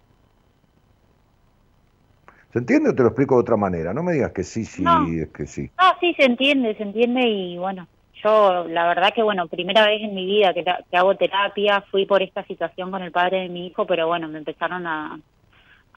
¿Se 2.51 2.57
entiende 2.57 2.89
o 2.89 2.95
te 2.95 3.03
lo 3.03 3.09
explico 3.09 3.35
de 3.35 3.41
otra 3.41 3.55
manera? 3.55 3.93
No 3.93 4.01
me 4.01 4.13
digas 4.13 4.31
que 4.31 4.43
sí, 4.43 4.65
sí, 4.65 4.83
es 5.21 5.29
que 5.31 5.45
sí. 5.45 5.69
No, 5.79 5.93
sí, 5.99 6.15
se 6.17 6.25
entiende, 6.25 6.75
se 6.75 6.81
entiende 6.81 7.21
y 7.21 7.57
bueno, 7.59 7.87
yo 8.23 8.67
la 8.67 8.87
verdad 8.87 9.13
que 9.13 9.21
bueno, 9.21 9.47
primera 9.47 9.85
vez 9.85 10.01
en 10.01 10.15
mi 10.15 10.25
vida 10.25 10.55
que, 10.55 10.65
hago 10.97 11.15
terapia, 11.15 11.85
fui 11.91 12.07
por 12.07 12.23
esta 12.23 12.43
situación 12.45 12.89
con 12.89 13.03
el 13.03 13.11
padre 13.11 13.41
de 13.41 13.49
mi 13.49 13.67
hijo, 13.67 13.85
pero 13.85 14.07
bueno, 14.07 14.27
me 14.27 14.39
empezaron 14.39 14.87
a, 14.87 15.19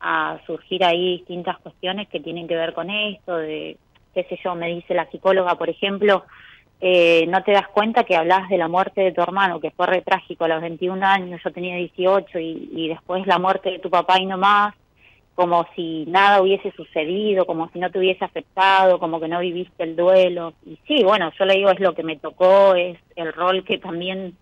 a 0.03 0.39
surgir 0.47 0.85
ahí 0.85 1.17
distintas 1.17 1.59
cuestiones 1.61 2.11
que 2.11 2.21
tienen 2.21 2.47
que 2.47 2.57
ver 2.57 2.75
con 2.75 2.91
esto, 2.91 3.39
de 3.39 3.79
qué 4.13 4.25
sé 4.25 4.39
yo, 4.45 4.55
me 4.55 4.69
dice 4.69 4.93
la 4.93 5.11
psicóloga, 5.11 5.57
por 5.57 5.71
ejemplo, 5.71 6.27
eh, 6.85 7.27
no 7.29 7.45
te 7.45 7.53
das 7.53 7.69
cuenta 7.69 8.03
que 8.03 8.17
hablas 8.17 8.49
de 8.49 8.59
la 8.59 8.67
muerte 8.67 9.03
de 9.03 9.13
tu 9.13 9.23
hermano, 9.23 9.61
que 9.61 9.71
fue 9.71 9.87
re 9.87 10.03
trágico 10.03 10.45
a 10.45 10.49
los 10.49 10.61
21 10.61 11.07
años, 11.07 11.41
yo 11.45 11.53
tenía 11.53 11.77
18 11.77 12.41
y, 12.41 12.71
y 12.73 12.89
después 12.89 13.25
la 13.25 13.39
muerte 13.39 13.71
de 13.71 13.79
tu 13.79 13.89
papá 13.89 14.21
y 14.21 14.27
no 14.27 14.37
más, 14.37 14.75
como 15.37 15.65
si 15.77 16.05
nada 16.07 16.43
hubiese 16.43 16.73
sucedido, 16.73 17.47
como 17.47 17.69
si 17.71 17.79
no 17.79 17.89
te 17.89 18.01
hubiese 18.01 18.25
afectado, 18.25 18.99
como 18.99 19.21
que 19.21 19.29
no 19.29 19.39
viviste 19.39 19.85
el 19.85 19.95
duelo. 19.95 20.55
Y 20.67 20.77
sí, 20.89 21.05
bueno, 21.05 21.31
yo 21.39 21.45
le 21.45 21.55
digo 21.55 21.71
es 21.71 21.79
lo 21.79 21.95
que 21.95 22.03
me 22.03 22.17
tocó, 22.17 22.75
es 22.75 22.99
el 23.15 23.33
rol 23.33 23.65
que 23.65 23.79
también 23.79 24.37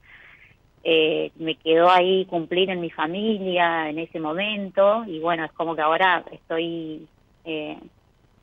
eh, 0.83 1.33
me 1.37 1.57
quedó 1.57 1.91
ahí 1.91 2.25
cumplir 2.25 2.71
en 2.71 2.81
mi 2.81 2.89
familia 2.89 3.91
en 3.91 3.99
ese 3.99 4.19
momento 4.19 5.05
y 5.07 5.19
bueno, 5.19 5.45
es 5.45 5.53
como 5.53 5.77
que 5.77 5.83
ahora 5.83 6.25
estoy 6.33 7.07
eh, 7.45 7.77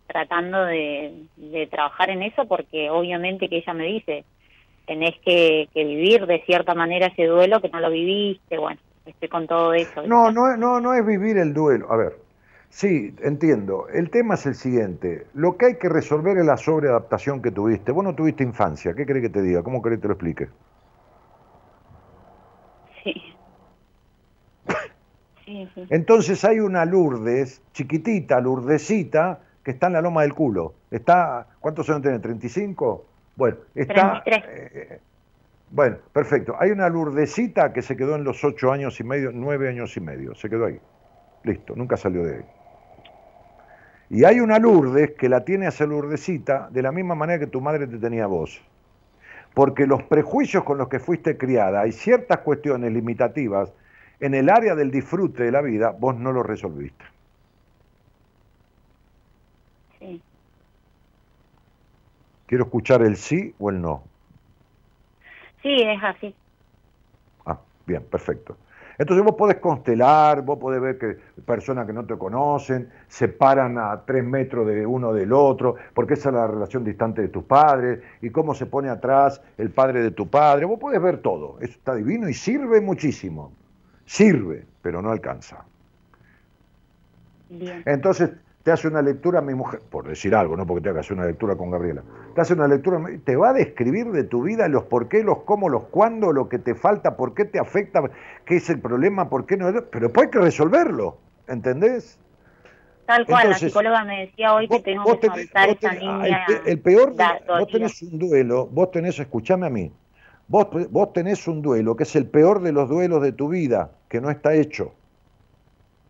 tratando 0.07 0.65
de, 0.65 1.27
trabajar 1.69 2.09
en 2.09 2.23
eso 2.23 2.47
porque 2.47 2.89
obviamente 2.89 3.49
que 3.49 3.57
ella 3.57 3.73
me 3.73 3.85
dice, 3.85 4.23
tenés 4.85 5.15
que, 5.23 5.69
vivir 5.75 6.25
de 6.25 6.41
cierta 6.45 6.73
manera 6.73 7.07
ese 7.07 7.25
duelo 7.25 7.61
que 7.61 7.69
no 7.69 7.79
lo 7.79 7.91
viviste, 7.91 8.57
bueno, 8.57 8.79
estoy 9.05 9.29
con 9.29 9.47
todo 9.47 9.73
eso. 9.73 10.01
No, 10.07 10.31
no, 10.31 10.55
no, 10.57 10.79
no 10.79 10.93
es 10.93 11.05
vivir 11.05 11.37
el 11.37 11.53
duelo. 11.53 11.91
A 11.91 11.97
ver, 11.97 12.17
sí, 12.69 13.13
entiendo. 13.21 13.87
El 13.93 14.09
tema 14.09 14.35
es 14.35 14.45
el 14.45 14.55
siguiente. 14.55 15.27
Lo 15.33 15.57
que 15.57 15.67
hay 15.67 15.77
que 15.77 15.89
resolver 15.89 16.37
es 16.37 16.45
la 16.45 16.57
sobreadaptación 16.57 17.41
que 17.41 17.51
tuviste. 17.51 17.91
Vos 17.91 18.03
no 18.03 18.15
tuviste 18.15 18.43
infancia. 18.43 18.93
¿Qué 18.93 19.05
querés 19.05 19.23
que 19.23 19.29
te 19.29 19.41
diga? 19.41 19.61
¿Cómo 19.61 19.81
querés 19.81 19.99
que 19.99 20.01
te 20.03 20.07
lo 20.07 20.13
explique? 20.13 20.47
Sí. 23.03 23.13
Entonces 25.89 26.43
hay 26.43 26.59
una 26.59 26.83
Lourdes, 26.83 27.61
chiquitita, 27.71 28.41
Lourdesita, 28.41 29.39
que 29.67 29.71
está 29.71 29.87
en 29.87 29.93
la 29.93 30.01
loma 30.01 30.21
del 30.21 30.33
culo. 30.33 30.75
Está, 30.89 31.45
¿cuántos 31.59 31.89
años 31.89 32.01
tiene? 32.01 32.21
¿35? 32.21 33.01
Bueno, 33.35 33.57
está... 33.75 34.23
Eh, 34.25 35.01
bueno, 35.71 35.97
perfecto. 36.13 36.55
Hay 36.57 36.71
una 36.71 36.87
lurdecita 36.87 37.73
que 37.73 37.81
se 37.81 37.97
quedó 37.97 38.15
en 38.15 38.23
los 38.23 38.45
ocho 38.45 38.71
años 38.71 38.97
y 39.01 39.03
medio, 39.03 39.31
nueve 39.33 39.67
años 39.67 39.97
y 39.97 39.99
medio, 39.99 40.35
se 40.35 40.49
quedó 40.49 40.67
ahí. 40.67 40.79
Listo, 41.43 41.75
nunca 41.75 41.97
salió 41.97 42.23
de 42.23 42.35
ahí. 42.35 42.45
Y 44.09 44.23
hay 44.23 44.39
una 44.39 44.57
Lourdes 44.57 45.11
que 45.17 45.27
la 45.27 45.43
tiene 45.43 45.65
a 45.65 45.69
esa 45.69 45.85
Lurdecita 45.85 46.69
de 46.71 46.81
la 46.81 46.93
misma 46.93 47.15
manera 47.15 47.37
que 47.37 47.47
tu 47.47 47.59
madre 47.59 47.87
te 47.87 47.97
tenía 47.97 48.23
a 48.23 48.27
vos. 48.27 48.61
Porque 49.53 49.85
los 49.85 50.01
prejuicios 50.03 50.63
con 50.63 50.77
los 50.77 50.87
que 50.87 50.99
fuiste 50.99 51.37
criada, 51.37 51.81
hay 51.81 51.91
ciertas 51.91 52.37
cuestiones 52.37 52.93
limitativas 52.93 53.73
en 54.21 54.33
el 54.33 54.49
área 54.49 54.75
del 54.75 54.91
disfrute 54.91 55.43
de 55.43 55.51
la 55.51 55.61
vida, 55.61 55.89
vos 55.89 56.15
no 56.15 56.31
lo 56.31 56.41
resolviste. 56.41 57.03
Sí. 59.99 60.21
Quiero 62.47 62.63
escuchar 62.63 63.01
el 63.03 63.17
sí 63.17 63.53
o 63.59 63.69
el 63.69 63.81
no. 63.81 64.03
Sí, 65.61 65.81
es 65.81 66.01
así. 66.01 66.33
Ah, 67.45 67.59
bien, 67.85 68.03
perfecto. 68.03 68.57
Entonces 68.97 69.23
vos 69.23 69.35
podés 69.35 69.57
constelar, 69.57 70.41
vos 70.41 70.57
podés 70.57 70.81
ver 70.81 70.97
que 70.97 71.17
personas 71.43 71.85
que 71.85 71.93
no 71.93 72.05
te 72.05 72.17
conocen 72.17 72.89
se 73.07 73.27
paran 73.27 73.77
a 73.77 74.05
tres 74.05 74.23
metros 74.23 74.65
de 74.65 74.87
uno 74.87 75.13
del 75.13 75.33
otro, 75.33 75.75
porque 75.93 76.15
esa 76.15 76.29
es 76.29 76.35
la 76.35 76.47
relación 76.47 76.83
distante 76.83 77.21
de 77.21 77.27
tus 77.27 77.43
padres, 77.43 77.99
y 78.21 78.31
cómo 78.31 78.55
se 78.55 78.65
pone 78.65 78.89
atrás 78.89 79.41
el 79.57 79.69
padre 79.69 80.01
de 80.01 80.11
tu 80.11 80.27
padre. 80.27 80.65
Vos 80.65 80.79
podés 80.79 81.01
ver 81.01 81.19
todo. 81.21 81.57
Eso 81.59 81.73
está 81.73 81.93
divino 81.93 82.27
y 82.27 82.33
sirve 82.33 82.81
muchísimo. 82.81 83.51
Sirve, 84.05 84.65
pero 84.81 85.01
no 85.01 85.11
alcanza. 85.11 85.63
Bien. 87.49 87.83
Entonces, 87.85 88.31
te 88.67 88.73
hace 88.73 88.89
una 88.89 89.01
lectura 89.01 89.39
mi 89.39 89.53
mujer, 89.55 89.79
por 89.89 90.05
decir 90.09 90.35
algo, 90.35 90.57
no 90.57 90.67
porque 90.67 90.81
te 90.81 90.89
haga 90.89 90.99
hacer 90.99 91.15
una 91.15 91.25
lectura 91.25 91.55
con 91.55 91.71
Gabriela, 91.71 92.03
te 92.35 92.41
hace 92.41 92.53
una 92.53 92.67
lectura, 92.67 93.01
te 93.23 93.37
va 93.37 93.51
a 93.51 93.53
describir 93.53 94.07
de 94.11 94.25
tu 94.25 94.41
vida 94.41 94.67
los 94.67 94.83
por 94.83 95.07
qué, 95.07 95.23
los 95.23 95.37
cómo, 95.43 95.69
los 95.69 95.85
cuándo, 95.85 96.33
lo 96.33 96.49
que 96.49 96.59
te 96.59 96.75
falta, 96.75 97.15
por 97.15 97.33
qué 97.33 97.45
te 97.45 97.59
afecta, 97.59 98.01
qué 98.43 98.57
es 98.57 98.69
el 98.69 98.81
problema, 98.81 99.29
por 99.29 99.45
qué 99.45 99.55
no, 99.55 99.67
pero 99.89 100.07
después 100.07 100.25
hay 100.25 100.31
que 100.31 100.39
resolverlo, 100.39 101.15
¿entendés? 101.47 102.19
Tal 103.05 103.25
cual, 103.25 103.43
Entonces, 103.45 103.61
la 103.63 103.67
psicóloga 103.69 104.03
me 104.03 104.19
decía 104.25 104.53
hoy 104.53 104.67
que 104.67 104.95
Vos- 104.97 105.05
vos 105.05 105.19
que 105.19 105.27
tenés- 105.29 105.49
vos 105.53 105.77
esa 105.77 105.89
tenés- 105.93 105.99
niña. 106.01 106.45
el, 106.49 106.55
pe- 106.61 106.71
el 106.71 106.79
peor, 106.81 107.15
de- 107.15 107.23
vos 107.47 107.67
tenés 107.71 108.01
un 108.01 108.19
duelo, 108.19 108.67
vos 108.67 108.91
tenés, 108.91 109.17
escúchame 109.17 109.65
a 109.67 109.69
mí, 109.69 109.93
vos, 110.49 110.67
vos 110.91 111.13
tenés 111.13 111.47
un 111.47 111.61
duelo 111.61 111.95
que 111.95 112.03
es 112.03 112.13
el 112.17 112.25
peor 112.27 112.61
de 112.61 112.73
los 112.73 112.89
duelos 112.89 113.21
de 113.21 113.31
tu 113.31 113.47
vida, 113.47 113.91
que 114.09 114.19
no 114.19 114.29
está 114.29 114.55
hecho. 114.55 114.91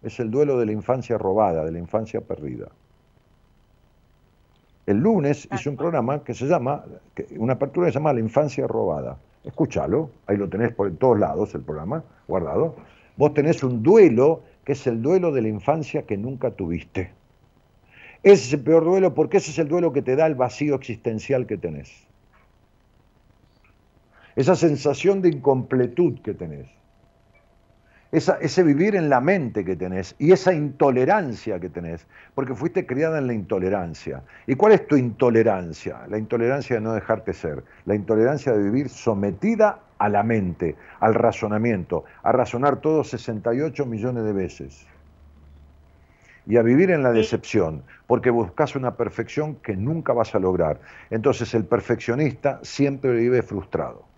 Es 0.03 0.19
el 0.19 0.31
duelo 0.31 0.57
de 0.57 0.65
la 0.65 0.71
infancia 0.71 1.17
robada, 1.17 1.65
de 1.65 1.71
la 1.71 1.79
infancia 1.79 2.21
perdida. 2.21 2.69
El 4.85 4.99
lunes 4.99 5.49
hice 5.51 5.69
un 5.69 5.75
programa 5.75 6.23
que 6.23 6.33
se 6.33 6.45
llama, 6.45 6.85
una 7.37 7.53
apertura 7.53 7.87
que 7.87 7.91
se 7.91 7.99
llama 7.99 8.13
La 8.13 8.21
infancia 8.21 8.65
robada. 8.67 9.17
Escúchalo, 9.43 10.11
ahí 10.27 10.37
lo 10.37 10.47
tenés 10.47 10.73
por 10.73 10.87
en 10.87 10.95
todos 10.95 11.19
lados 11.19 11.53
el 11.55 11.61
programa, 11.61 12.03
guardado. 12.27 12.75
Vos 13.17 13.33
tenés 13.33 13.63
un 13.63 13.83
duelo 13.83 14.43
que 14.63 14.73
es 14.73 14.87
el 14.87 15.01
duelo 15.01 15.31
de 15.31 15.41
la 15.41 15.49
infancia 15.49 16.03
que 16.03 16.17
nunca 16.17 16.51
tuviste. 16.51 17.11
Ese 18.23 18.47
es 18.47 18.53
el 18.53 18.61
peor 18.61 18.85
duelo 18.85 19.13
porque 19.13 19.37
ese 19.37 19.51
es 19.51 19.59
el 19.59 19.67
duelo 19.67 19.91
que 19.91 20.01
te 20.01 20.15
da 20.15 20.25
el 20.25 20.35
vacío 20.35 20.75
existencial 20.75 21.47
que 21.47 21.57
tenés. 21.57 22.07
Esa 24.35 24.55
sensación 24.55 25.21
de 25.21 25.29
incompletud 25.29 26.19
que 26.21 26.33
tenés. 26.33 26.76
Esa- 28.11 28.38
ese 28.41 28.63
vivir 28.63 28.95
en 28.95 29.09
la 29.09 29.19
mente 29.21 29.63
que 29.65 29.75
tenés 29.75 30.15
y 30.19 30.31
esa 30.31 30.53
intolerancia 30.53 31.59
que 31.59 31.69
tenés, 31.69 32.07
porque 32.34 32.55
fuiste 32.55 32.85
criada 32.85 33.17
en 33.19 33.27
la 33.27 33.34
intolerancia. 33.34 34.23
¿Y 34.45 34.55
cuál 34.55 34.73
es 34.73 34.88
tu 34.88 34.95
intolerancia? 34.97 36.05
La 36.07 36.17
intolerancia 36.17 36.75
de 36.77 36.81
no 36.81 36.93
dejarte 36.93 37.34
ser, 37.34 37.63
la 37.85 37.95
intolerancia 37.95 38.51
de 38.53 38.63
vivir 38.63 38.89
sometida 38.89 39.84
a 39.97 40.09
la 40.09 40.23
mente, 40.23 40.77
al 40.99 41.13
razonamiento, 41.15 42.05
a 42.23 42.31
razonar 42.31 42.81
todo 42.81 43.03
68 43.03 43.85
millones 43.85 44.23
de 44.23 44.34
veces 44.34 44.88
y 46.47 46.57
a 46.57 46.63
vivir 46.63 46.89
en 46.91 47.03
la 47.03 47.11
decepción, 47.11 47.85
porque 48.07 48.31
buscas 48.31 48.75
una 48.75 48.97
perfección 48.97 49.57
que 49.57 49.75
nunca 49.75 50.13
vas 50.13 50.34
a 50.34 50.39
lograr. 50.39 50.81
Entonces 51.11 51.53
el 51.53 51.65
perfeccionista 51.67 52.59
siempre 52.63 53.11
vive 53.13 53.43
frustrado. 53.43 54.09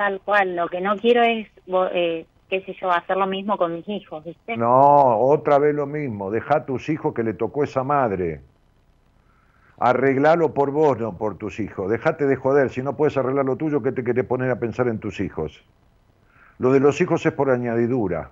Tal 0.00 0.18
cual, 0.22 0.56
lo 0.56 0.66
que 0.66 0.80
no 0.80 0.96
quiero 0.96 1.22
es, 1.22 1.46
eh, 1.92 2.24
qué 2.48 2.62
sé 2.62 2.74
yo, 2.80 2.90
hacer 2.90 3.18
lo 3.18 3.26
mismo 3.26 3.58
con 3.58 3.74
mis 3.74 3.86
hijos, 3.86 4.24
¿viste? 4.24 4.56
No, 4.56 5.18
otra 5.18 5.58
vez 5.58 5.74
lo 5.74 5.84
mismo. 5.84 6.30
Deja 6.30 6.56
a 6.56 6.64
tus 6.64 6.88
hijos 6.88 7.12
que 7.12 7.22
le 7.22 7.34
tocó 7.34 7.64
esa 7.64 7.84
madre. 7.84 8.40
Arreglalo 9.78 10.54
por 10.54 10.70
vos, 10.70 10.98
no 10.98 11.18
por 11.18 11.36
tus 11.36 11.60
hijos. 11.60 11.90
Dejate 11.90 12.26
de 12.26 12.34
joder. 12.34 12.70
Si 12.70 12.80
no 12.80 12.96
puedes 12.96 13.18
arreglar 13.18 13.44
lo 13.44 13.56
tuyo, 13.56 13.82
¿qué 13.82 13.92
te 13.92 14.02
querés 14.02 14.24
poner 14.24 14.50
a 14.50 14.58
pensar 14.58 14.88
en 14.88 15.00
tus 15.00 15.20
hijos? 15.20 15.62
Lo 16.56 16.72
de 16.72 16.80
los 16.80 16.98
hijos 17.02 17.26
es 17.26 17.32
por 17.34 17.50
añadidura. 17.50 18.30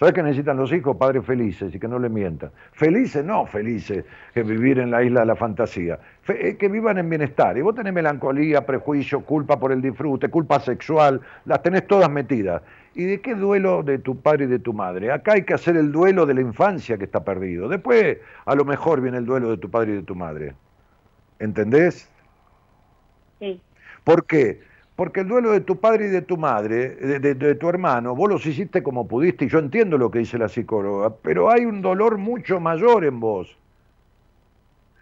¿Sabes 0.00 0.14
qué 0.14 0.22
necesitan 0.22 0.56
los 0.56 0.72
hijos? 0.72 0.96
Padres 0.96 1.26
felices 1.26 1.74
y 1.74 1.78
que 1.78 1.86
no 1.86 1.98
le 1.98 2.08
mientan. 2.08 2.50
Felices, 2.72 3.22
no 3.22 3.44
felices, 3.44 4.06
que 4.32 4.42
vivir 4.42 4.78
en 4.78 4.90
la 4.90 5.02
isla 5.02 5.20
de 5.20 5.26
la 5.26 5.36
fantasía. 5.36 5.98
Fe- 6.22 6.48
eh, 6.48 6.56
que 6.56 6.68
vivan 6.68 6.96
en 6.96 7.10
bienestar. 7.10 7.58
Y 7.58 7.60
vos 7.60 7.74
tenés 7.74 7.92
melancolía, 7.92 8.64
prejuicio, 8.64 9.20
culpa 9.26 9.60
por 9.60 9.72
el 9.72 9.82
disfrute, 9.82 10.30
culpa 10.30 10.58
sexual, 10.58 11.20
las 11.44 11.62
tenés 11.62 11.86
todas 11.86 12.10
metidas. 12.10 12.62
¿Y 12.94 13.04
de 13.04 13.20
qué 13.20 13.34
duelo 13.34 13.82
de 13.82 13.98
tu 13.98 14.18
padre 14.22 14.46
y 14.46 14.48
de 14.48 14.58
tu 14.58 14.72
madre? 14.72 15.12
Acá 15.12 15.34
hay 15.34 15.42
que 15.44 15.52
hacer 15.52 15.76
el 15.76 15.92
duelo 15.92 16.24
de 16.24 16.32
la 16.32 16.40
infancia 16.40 16.96
que 16.96 17.04
está 17.04 17.22
perdido. 17.22 17.68
Después, 17.68 18.16
a 18.46 18.54
lo 18.54 18.64
mejor 18.64 19.02
viene 19.02 19.18
el 19.18 19.26
duelo 19.26 19.50
de 19.50 19.58
tu 19.58 19.70
padre 19.70 19.92
y 19.92 19.96
de 19.96 20.02
tu 20.02 20.14
madre. 20.14 20.54
¿Entendés? 21.38 22.08
Sí, 23.38 23.60
¿Por 24.04 24.24
qué? 24.24 24.62
Porque 25.00 25.20
el 25.20 25.28
duelo 25.28 25.52
de 25.52 25.62
tu 25.62 25.80
padre 25.80 26.08
y 26.08 26.10
de 26.10 26.20
tu 26.20 26.36
madre, 26.36 26.90
de, 26.90 27.20
de- 27.20 27.34
de 27.34 27.54
tu 27.54 27.70
hermano, 27.70 28.14
vos 28.14 28.28
los 28.28 28.44
hiciste 28.44 28.82
como 28.82 29.08
pudiste, 29.08 29.46
y 29.46 29.48
yo 29.48 29.58
entiendo 29.58 29.96
lo 29.96 30.10
que 30.10 30.18
dice 30.18 30.36
la 30.36 30.46
psicóloga, 30.50 31.14
pero 31.22 31.50
hay 31.50 31.64
un 31.64 31.80
dolor 31.80 32.18
mucho 32.18 32.60
mayor 32.60 33.06
en 33.06 33.18
vos. 33.18 33.56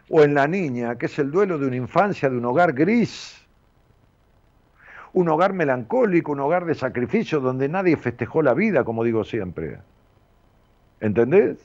O 0.08 0.22
en 0.22 0.34
la 0.34 0.46
niña, 0.46 0.94
que 0.94 1.06
es 1.06 1.18
el 1.18 1.32
duelo 1.32 1.58
de 1.58 1.66
una 1.66 1.74
infancia, 1.74 2.30
de 2.30 2.36
un 2.38 2.44
hogar 2.44 2.74
gris. 2.74 3.44
Un 5.14 5.28
hogar 5.30 5.52
melancólico, 5.52 6.30
un 6.30 6.38
hogar 6.38 6.64
de 6.64 6.76
sacrificio, 6.76 7.40
donde 7.40 7.68
nadie 7.68 7.96
festejó 7.96 8.40
la 8.40 8.54
vida, 8.54 8.84
como 8.84 9.02
digo 9.02 9.24
siempre. 9.24 9.78
¿Entendés? 11.00 11.56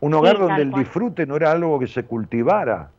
Un 0.00 0.12
hogar 0.12 0.36
Sí, 0.36 0.42
donde 0.42 0.60
el 0.60 0.70
disfrute 0.72 1.24
no 1.24 1.36
era 1.36 1.50
algo 1.50 1.78
que 1.78 1.86
se 1.86 2.04
cultivara. 2.04 2.90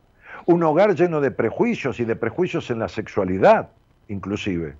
Un 0.47 0.63
hogar 0.63 0.95
lleno 0.95 1.21
de 1.21 1.29
prejuicios 1.29 1.99
y 1.99 2.05
de 2.05 2.15
prejuicios 2.15 2.71
en 2.71 2.79
la 2.79 2.87
sexualidad, 2.87 3.69
inclusive. 4.07 4.75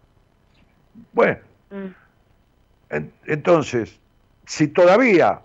Bueno, 1.14 1.38
mm, 1.72 1.86
en- 2.90 3.12
entonces, 3.26 4.00
si 4.46 4.68
todavía, 4.68 5.40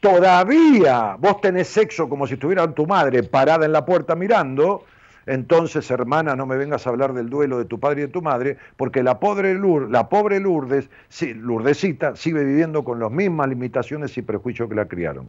todavía 0.00 1.16
vos 1.18 1.40
tenés 1.40 1.68
sexo 1.68 2.08
como 2.08 2.26
si 2.26 2.34
estuviera 2.34 2.70
tu 2.72 2.86
madre 2.86 3.22
parada 3.22 3.64
en 3.66 3.72
la 3.72 3.84
puerta 3.84 4.14
mirando, 4.14 4.84
entonces, 5.26 5.88
hermana, 5.92 6.34
no 6.34 6.46
me 6.46 6.56
vengas 6.56 6.84
a 6.86 6.90
hablar 6.90 7.12
del 7.12 7.30
duelo 7.30 7.58
de 7.58 7.64
tu 7.64 7.78
padre 7.78 8.00
y 8.00 8.06
de 8.06 8.12
tu 8.12 8.22
madre, 8.22 8.56
porque 8.76 9.04
la 9.04 9.20
pobre, 9.20 9.54
Lour- 9.54 9.88
la 9.88 10.08
pobre 10.08 10.40
Lourdes, 10.40 10.90
sí, 11.08 11.32
Lourdesita, 11.34 12.16
sigue 12.16 12.42
viviendo 12.42 12.82
con 12.82 12.98
las 12.98 13.10
mismas 13.12 13.48
limitaciones 13.48 14.18
y 14.18 14.22
prejuicios 14.22 14.68
que 14.68 14.74
la 14.74 14.86
criaron. 14.88 15.28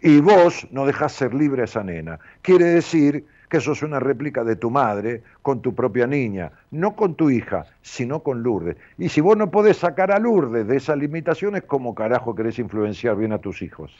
Y 0.00 0.20
vos 0.20 0.68
no 0.70 0.86
dejás 0.86 1.10
ser 1.12 1.34
libre 1.34 1.62
a 1.62 1.64
esa 1.64 1.82
nena. 1.82 2.20
Quiere 2.40 2.66
decir 2.66 3.26
que 3.48 3.60
sos 3.60 3.82
una 3.82 4.00
réplica 4.00 4.44
de 4.44 4.56
tu 4.56 4.70
madre 4.70 5.22
con 5.42 5.62
tu 5.62 5.74
propia 5.74 6.06
niña, 6.06 6.52
no 6.70 6.94
con 6.94 7.14
tu 7.14 7.30
hija, 7.30 7.64
sino 7.82 8.22
con 8.22 8.42
Lourdes. 8.42 8.76
Y 8.98 9.08
si 9.08 9.20
vos 9.20 9.36
no 9.36 9.50
podés 9.50 9.78
sacar 9.78 10.12
a 10.12 10.18
Lourdes 10.18 10.66
de 10.66 10.76
esas 10.76 10.98
limitaciones, 10.98 11.62
¿cómo 11.64 11.94
carajo 11.94 12.34
querés 12.34 12.58
influenciar 12.58 13.16
bien 13.16 13.32
a 13.32 13.38
tus 13.38 13.62
hijos? 13.62 13.92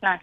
claro. 0.00 0.22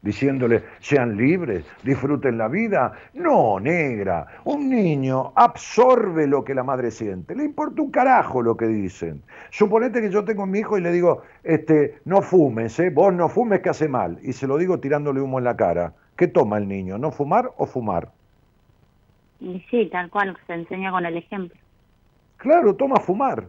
Diciéndole, 0.00 0.62
sean 0.78 1.16
libres, 1.16 1.64
disfruten 1.82 2.38
la 2.38 2.46
vida. 2.46 2.92
No, 3.14 3.58
negra, 3.58 4.28
un 4.44 4.70
niño 4.70 5.32
absorbe 5.34 6.28
lo 6.28 6.44
que 6.44 6.54
la 6.54 6.62
madre 6.62 6.92
siente. 6.92 7.34
Le 7.34 7.44
importa 7.44 7.82
un 7.82 7.90
carajo 7.90 8.40
lo 8.40 8.56
que 8.56 8.68
dicen. 8.68 9.20
Suponete 9.50 10.00
que 10.00 10.10
yo 10.10 10.24
tengo 10.24 10.44
a 10.44 10.46
mi 10.46 10.60
hijo 10.60 10.78
y 10.78 10.82
le 10.82 10.92
digo, 10.92 11.22
este, 11.42 11.98
no 12.04 12.22
fumes, 12.22 12.78
¿eh? 12.78 12.90
vos 12.90 13.12
no 13.12 13.28
fumes 13.28 13.60
que 13.60 13.70
hace 13.70 13.88
mal. 13.88 14.20
Y 14.22 14.34
se 14.34 14.46
lo 14.46 14.56
digo 14.56 14.78
tirándole 14.78 15.20
humo 15.20 15.38
en 15.38 15.44
la 15.44 15.56
cara. 15.56 15.92
¿Qué 16.18 16.26
toma 16.26 16.58
el 16.58 16.66
niño? 16.66 16.98
¿No 16.98 17.12
fumar 17.12 17.52
o 17.56 17.64
fumar? 17.64 18.10
Y 19.40 19.64
sí, 19.70 19.88
tal 19.90 20.10
cual, 20.10 20.36
se 20.48 20.54
enseña 20.54 20.90
con 20.90 21.06
el 21.06 21.16
ejemplo. 21.16 21.56
Claro, 22.38 22.74
toma 22.74 22.96
fumar. 22.96 23.46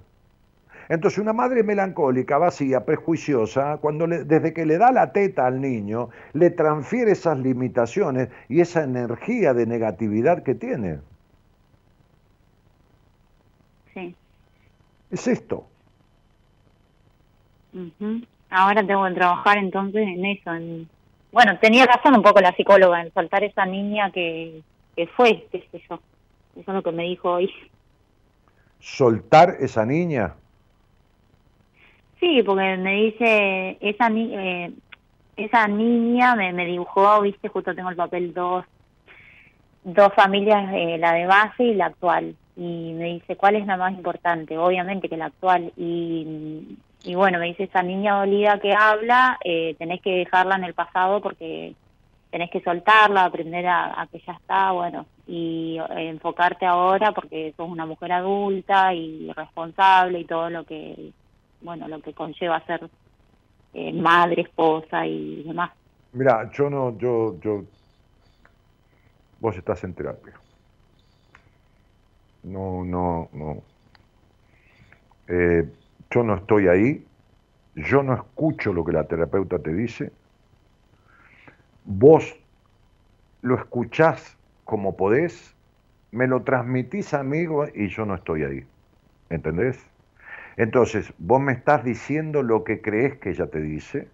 Entonces 0.88 1.20
una 1.20 1.34
madre 1.34 1.64
melancólica, 1.64 2.38
vacía, 2.38 2.86
prejuiciosa, 2.86 3.78
cuando 3.78 4.06
le- 4.06 4.24
desde 4.24 4.54
que 4.54 4.68
le 4.68 4.78
da 4.78 4.92
la 4.92 5.12
teta 5.12 5.48
al 5.48 5.60
niño, 5.62 6.10
le 6.34 6.52
transfiere 6.52 7.12
esas 7.12 7.40
limitaciones 7.40 8.30
y 8.50 8.62
esa 8.62 8.84
energía 8.84 9.56
de 9.56 9.66
negatividad 9.66 10.44
que 10.44 10.54
tiene. 10.54 11.00
Sí. 13.96 14.16
Es 15.10 15.28
esto. 15.28 15.66
Ahora 18.52 18.86
tengo 18.86 19.08
que 19.08 19.14
trabajar 19.14 19.58
entonces 19.58 20.08
en 20.08 20.26
eso. 20.26 20.54
En... 20.54 20.90
Bueno, 21.32 21.58
tenía 21.60 21.86
razón 21.86 22.16
un 22.16 22.24
poco 22.24 22.42
la 22.42 22.56
psicóloga 22.56 23.02
en 23.02 23.14
soltar 23.14 23.44
esa 23.44 23.66
niña 23.66 24.12
que, 24.12 24.62
que 24.96 25.08
fue, 25.08 25.48
qué 25.52 25.68
sé 25.72 25.82
yo. 25.90 26.00
Eso 26.56 26.72
es 26.72 26.76
lo 26.76 26.84
que 26.84 26.92
me 26.92 27.04
dijo 27.04 27.32
hoy. 27.32 27.52
Soltar 28.80 29.58
esa 29.60 29.86
niña. 29.86 30.36
Sí, 32.20 32.44
porque 32.44 32.78
me 32.78 32.96
dice, 32.96 33.78
esa 33.80 34.10
ni 34.10 34.36
eh, 34.36 34.72
esa 35.38 35.68
niña 35.68 36.36
me, 36.36 36.52
me 36.52 36.66
dibujó, 36.66 37.22
viste, 37.22 37.48
justo 37.48 37.74
tengo 37.74 37.90
el 37.90 37.96
papel 37.96 38.34
2, 38.34 38.66
dos 39.86 40.14
familias, 40.14 40.70
eh, 40.74 40.98
la 40.98 41.14
de 41.14 41.26
base 41.26 41.64
y 41.64 41.76
la 41.76 41.88
actual. 41.88 42.36
Y 42.58 42.94
me 42.94 43.06
dice, 43.06 43.38
¿cuál 43.38 43.56
es 43.56 43.66
la 43.66 43.78
más 43.78 43.94
importante? 43.94 44.58
Obviamente 44.58 45.08
que 45.08 45.16
la 45.16 45.28
actual. 45.28 45.72
Y, 45.78 46.78
y 47.04 47.16
bueno, 47.16 47.40
me 47.40 47.48
dice, 47.48 47.64
esa 47.64 47.82
niña 47.82 48.20
dolida 48.20 48.60
que 48.60 48.74
habla, 48.74 49.38
eh, 49.44 49.76
tenés 49.80 50.02
que 50.02 50.12
dejarla 50.18 50.56
en 50.56 50.66
el 50.66 50.74
pasado 50.74 51.22
porque 51.22 51.74
tenés 52.30 52.52
que 52.52 52.62
soltarla, 52.62 53.26
aprender 53.26 53.66
a, 53.68 54.08
que 54.12 54.20
ya 54.20 54.34
está, 54.34 54.72
bueno, 54.72 55.06
y 55.26 55.80
eh, 55.80 56.10
enfocarte 56.10 56.66
ahora 56.66 57.12
porque 57.12 57.54
sos 57.58 57.70
una 57.70 57.86
mujer 57.86 58.12
adulta 58.12 58.94
y 58.94 59.32
responsable 59.32 60.20
y 60.20 60.26
todo 60.26 60.50
lo 60.50 60.64
que, 60.66 61.12
bueno, 61.62 61.88
lo 61.88 62.02
que 62.02 62.14
conlleva 62.14 62.64
ser 62.66 62.90
eh, 63.74 63.94
madre, 63.94 64.44
esposa 64.44 65.06
y 65.06 65.44
demás. 65.44 65.72
Mira, 66.12 66.50
yo 66.52 66.70
no, 66.70 66.98
yo, 66.98 67.40
yo, 67.40 67.64
vos 69.40 69.56
estás 69.56 69.84
en 69.84 69.94
terapia. 69.94 70.34
No, 72.44 72.84
no, 72.84 73.30
no. 73.32 73.64
Eh, 75.28 75.68
yo 76.12 76.24
no 76.24 76.36
estoy 76.36 76.68
ahí, 76.68 77.06
yo 77.76 78.04
no 78.04 78.14
escucho 78.14 78.74
lo 78.74 78.84
que 78.84 78.92
la 78.92 79.06
terapeuta 79.06 79.60
te 79.60 79.74
dice, 79.74 80.12
vos 81.86 82.36
lo 83.42 83.56
escuchás 83.56 84.38
como 84.66 84.98
podés, 84.98 85.56
me 86.12 86.28
lo 86.28 86.44
transmitís 86.44 87.14
amigo 87.14 87.68
y 87.74 87.88
yo 87.88 88.06
no 88.06 88.16
estoy 88.16 88.44
ahí. 88.44 88.66
¿Entendés? 89.30 89.80
Entonces, 90.58 91.14
vos 91.20 91.40
me 91.40 91.54
estás 91.54 91.84
diciendo 91.84 92.44
lo 92.44 92.64
que 92.64 92.82
crees 92.82 93.18
que 93.18 93.30
ella 93.30 93.48
te 93.48 93.62
dice, 93.62 94.08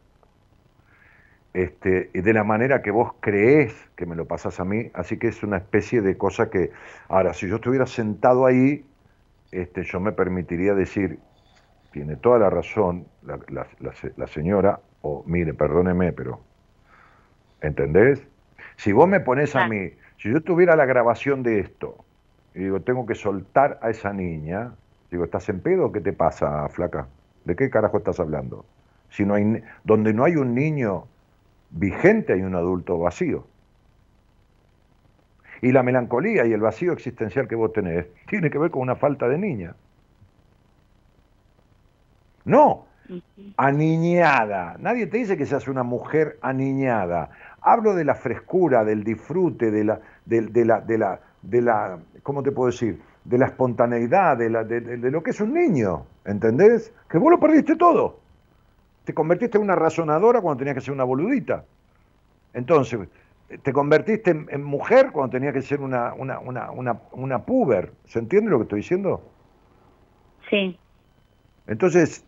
este, 1.53 2.09
de 2.13 2.34
la 2.34 2.43
manera 2.43 2.81
que 2.81 2.91
vos 2.91 3.13
creés 3.22 3.73
que 3.95 4.05
me 4.05 4.15
lo 4.15 4.26
pasás 4.26 4.59
a 4.59 4.65
mí, 4.65 4.91
así 4.93 5.17
que 5.17 5.30
es 5.30 5.41
una 5.41 5.57
especie 5.57 6.01
de 6.01 6.17
cosa 6.17 6.49
que, 6.49 6.72
ahora, 7.07 7.34
si 7.34 7.47
yo 7.47 7.55
estuviera 7.55 7.85
sentado 7.85 8.45
ahí, 8.45 8.85
este, 9.51 9.84
yo 9.84 10.01
me 10.01 10.11
permitiría 10.11 10.73
decir, 10.73 11.17
tiene 11.95 12.17
toda 12.17 12.39
la 12.39 12.49
razón 12.49 13.07
la, 13.23 13.39
la 14.17 14.27
señora, 14.27 14.81
o 15.01 15.23
mire, 15.26 15.53
perdóneme, 15.53 16.11
pero 16.11 16.41
¿Entendés? 17.61 18.22
Si 18.76 18.91
vos 18.91 19.07
me 19.07 19.22
pones 19.22 19.55
a 19.55 19.65
mí, 19.67 19.91
si 20.17 20.30
yo 20.30 20.41
tuviera 20.41 20.76
la 20.76 20.85
grabación 20.85 21.41
de 21.41 21.61
esto, 21.61 22.03
y 22.53 22.59
digo, 22.59 22.81
tengo 22.81 23.05
que 23.05 23.15
soltar 23.15 23.80
a 23.81 23.89
esa 23.89 24.11
niña, 24.11 24.73
digo, 25.09 25.23
¿estás 25.23 25.47
en 25.47 25.61
pedo 25.61 25.85
o 25.85 25.91
qué 25.93 26.01
te 26.01 26.11
pasa, 26.11 26.67
flaca? 26.67 27.07
¿De 27.45 27.55
qué 27.55 27.69
carajo 27.69 27.97
estás 27.97 28.19
hablando? 28.19 28.65
Si 29.09 29.26
no 29.26 29.35
hay, 29.35 29.63
donde 29.85 30.13
no 30.13 30.26
hay 30.26 30.35
un 30.35 30.53
niño 30.53 31.05
vigente, 31.72 32.34
hay 32.34 32.41
un 32.41 32.55
adulto 32.55 32.99
vacío. 32.99 33.47
Y 35.61 35.72
la 35.72 35.81
melancolía 35.81 36.45
y 36.45 36.51
el 36.51 36.59
vacío 36.59 36.91
existencial 36.91 37.47
que 37.47 37.55
vos 37.55 37.72
tenés 37.72 38.05
tiene 38.27 38.49
que 38.49 38.57
ver 38.57 38.72
con 38.72 38.81
una 38.81 38.95
falta 38.95 39.30
de 39.30 39.38
niña. 39.38 39.76
No, 42.45 42.85
aniñada. 43.57 44.77
Nadie 44.80 45.07
te 45.07 45.17
dice 45.17 45.38
que 45.38 45.45
seas 45.45 45.67
una 45.67 45.84
mujer 45.84 46.38
aniñada. 46.41 47.30
Hablo 47.61 47.93
de 47.95 48.05
la 48.05 48.15
frescura, 48.15 48.84
del 48.84 49.03
disfrute, 49.03 49.72
de 49.72 49.84
la, 49.84 49.99
de, 50.26 50.65
la, 50.65 50.81
de 50.81 50.97
la, 50.97 51.19
de 51.41 51.61
la, 51.61 51.99
¿cómo 52.23 52.43
te 52.43 52.51
puedo 52.51 52.72
decir? 52.72 53.01
De 53.23 53.38
la 53.38 53.47
espontaneidad, 53.47 54.38
de, 54.38 54.49
la, 54.49 54.63
de, 54.63 54.97
lo 55.11 55.23
que 55.23 55.31
es 55.31 55.41
un 55.41 55.53
niño, 55.53 56.05
¿entendés? 56.26 56.93
Que 57.09 57.17
vos 57.17 57.31
lo 57.31 57.39
perdiste 57.39 57.76
todo. 57.76 58.19
Te 59.03 59.13
convertiste 59.13 59.57
en 59.57 59.63
una 59.63 59.76
razonadora 59.76 60.41
cuando 60.41 60.59
tenías 60.59 60.76
que 60.76 60.81
ser 60.81 60.93
una 60.93 61.03
boludita. 61.03 61.63
Entonces, 62.53 63.07
te 63.61 63.73
convertiste 63.73 64.31
en, 64.31 64.63
mujer 64.63 65.11
cuando 65.11 65.31
tenías 65.31 65.53
que 65.53 65.61
ser 65.61 65.81
una, 65.81 66.13
una, 66.13 66.39
una, 66.39 66.72
una, 66.72 67.01
una 67.11 67.39
puber. 67.45 67.91
¿Se 68.05 68.19
entiende 68.19 68.51
lo 68.51 68.57
que 68.57 68.63
estoy 68.63 68.80
diciendo? 68.80 69.22
Sí. 70.49 70.80
Entonces, 71.67 72.23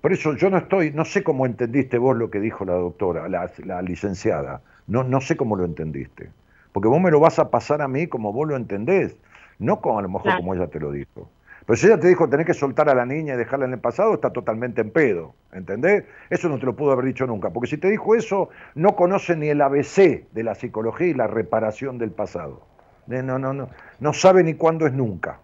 por 0.00 0.12
eso 0.12 0.34
yo 0.36 0.48
no 0.48 0.58
estoy, 0.58 0.92
no 0.92 1.04
sé 1.04 1.24
cómo 1.24 1.46
entendiste 1.46 1.98
vos 1.98 2.16
lo 2.16 2.30
que 2.30 2.40
dijo 2.40 2.64
la 2.64 2.74
doctora, 2.74 3.28
la, 3.28 3.50
la 3.64 3.82
licenciada. 3.82 4.60
No, 4.86 5.02
no 5.02 5.20
sé 5.20 5.36
cómo 5.36 5.56
lo 5.56 5.64
entendiste. 5.64 6.30
Porque 6.72 6.88
vos 6.88 7.00
me 7.00 7.10
lo 7.10 7.20
vas 7.20 7.38
a 7.38 7.50
pasar 7.50 7.82
a 7.82 7.88
mí 7.88 8.06
como 8.06 8.32
vos 8.32 8.46
lo 8.46 8.54
entendés, 8.54 9.16
no 9.58 9.80
como 9.80 9.98
a 9.98 10.02
lo 10.02 10.08
mejor 10.08 10.36
como 10.36 10.54
ella 10.54 10.68
te 10.68 10.78
lo 10.78 10.92
dijo. 10.92 11.30
Pero 11.64 11.76
si 11.76 11.86
ella 11.86 11.98
te 11.98 12.06
dijo 12.06 12.28
tenés 12.28 12.46
que 12.46 12.54
soltar 12.54 12.88
a 12.88 12.94
la 12.94 13.04
niña 13.04 13.34
y 13.34 13.36
dejarla 13.38 13.64
en 13.64 13.72
el 13.72 13.80
pasado, 13.80 14.14
está 14.14 14.30
totalmente 14.30 14.82
en 14.82 14.90
pedo, 14.90 15.34
¿entendés? 15.52 16.04
Eso 16.30 16.48
no 16.48 16.58
te 16.58 16.66
lo 16.66 16.76
pudo 16.76 16.92
haber 16.92 17.06
dicho 17.06 17.26
nunca, 17.26 17.50
porque 17.50 17.68
si 17.68 17.76
te 17.76 17.90
dijo 17.90 18.14
eso, 18.14 18.50
no 18.76 18.94
conoce 18.94 19.34
ni 19.34 19.48
el 19.48 19.60
ABC 19.60 20.30
de 20.30 20.42
la 20.44 20.54
psicología 20.54 21.08
y 21.08 21.14
la 21.14 21.26
reparación 21.26 21.98
del 21.98 22.12
pasado. 22.12 22.62
Eh, 23.10 23.22
no, 23.22 23.38
no, 23.38 23.52
no, 23.52 23.68
no 23.98 24.12
sabe 24.12 24.44
ni 24.44 24.54
cuándo 24.54 24.86
es 24.86 24.92
nunca. 24.92 25.40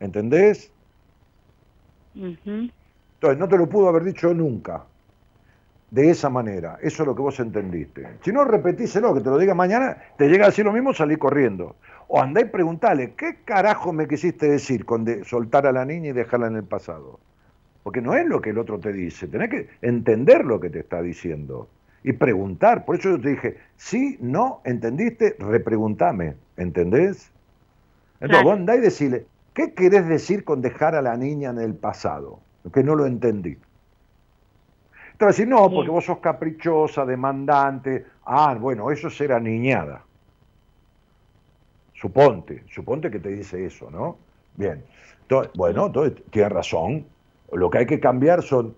¿Entendés? 0.00 0.70
Entonces, 2.16 3.38
no 3.38 3.48
te 3.48 3.58
lo 3.58 3.68
pudo 3.68 3.88
haber 3.88 4.04
dicho 4.04 4.32
nunca 4.32 4.84
de 5.90 6.10
esa 6.10 6.28
manera. 6.28 6.78
Eso 6.82 7.02
es 7.02 7.06
lo 7.06 7.14
que 7.14 7.22
vos 7.22 7.38
entendiste. 7.40 8.06
Si 8.22 8.32
no, 8.32 8.44
repetíselo, 8.44 9.14
que 9.14 9.20
te 9.20 9.30
lo 9.30 9.38
diga 9.38 9.54
mañana, 9.54 9.96
te 10.16 10.28
llega 10.28 10.44
a 10.44 10.48
decir 10.48 10.64
lo 10.64 10.72
mismo, 10.72 10.92
salí 10.92 11.16
corriendo. 11.16 11.76
O 12.08 12.20
andá 12.20 12.40
y 12.40 12.46
preguntale, 12.46 13.14
¿qué 13.16 13.38
carajo 13.44 13.92
me 13.92 14.06
quisiste 14.06 14.48
decir 14.48 14.84
con 14.84 15.04
de 15.04 15.24
soltar 15.24 15.66
a 15.66 15.72
la 15.72 15.84
niña 15.84 16.10
y 16.10 16.12
dejarla 16.12 16.48
en 16.48 16.56
el 16.56 16.64
pasado? 16.64 17.18
Porque 17.82 18.00
no 18.00 18.14
es 18.14 18.26
lo 18.26 18.40
que 18.40 18.50
el 18.50 18.58
otro 18.58 18.78
te 18.78 18.92
dice, 18.92 19.28
tenés 19.28 19.48
que 19.48 19.68
entender 19.80 20.44
lo 20.44 20.58
que 20.58 20.70
te 20.70 20.80
está 20.80 21.02
diciendo 21.02 21.68
y 22.02 22.12
preguntar. 22.12 22.84
Por 22.84 22.96
eso 22.96 23.10
yo 23.10 23.20
te 23.20 23.30
dije, 23.30 23.56
si 23.76 24.16
no 24.20 24.60
entendiste, 24.64 25.36
repreguntame, 25.38 26.34
¿entendés? 26.56 27.30
Entonces 28.20 28.44
vos 28.44 28.54
andá 28.54 28.76
y 28.76 28.80
¿qué 29.56 29.72
querés 29.72 30.06
decir 30.06 30.44
con 30.44 30.60
dejar 30.60 30.94
a 30.94 31.02
la 31.02 31.16
niña 31.16 31.48
en 31.48 31.58
el 31.58 31.74
pasado? 31.74 32.40
Que 32.72 32.84
no 32.84 32.94
lo 32.94 33.06
entendí. 33.06 33.56
Entonces, 35.12 35.48
no, 35.48 35.70
porque 35.70 35.90
vos 35.90 36.04
sos 36.04 36.18
caprichosa, 36.18 37.06
demandante. 37.06 38.04
Ah, 38.26 38.54
bueno, 38.60 38.90
eso 38.90 39.08
será 39.08 39.40
niñada. 39.40 40.04
Suponte, 41.94 42.64
suponte 42.68 43.10
que 43.10 43.18
te 43.18 43.30
dice 43.30 43.64
eso, 43.64 43.90
¿no? 43.90 44.18
Bien. 44.56 44.84
bueno, 45.54 45.86
entonces 45.86 46.22
tiene 46.30 46.50
razón. 46.50 47.06
Lo 47.52 47.70
que 47.70 47.78
hay 47.78 47.86
que 47.86 47.98
cambiar 47.98 48.42
son 48.42 48.76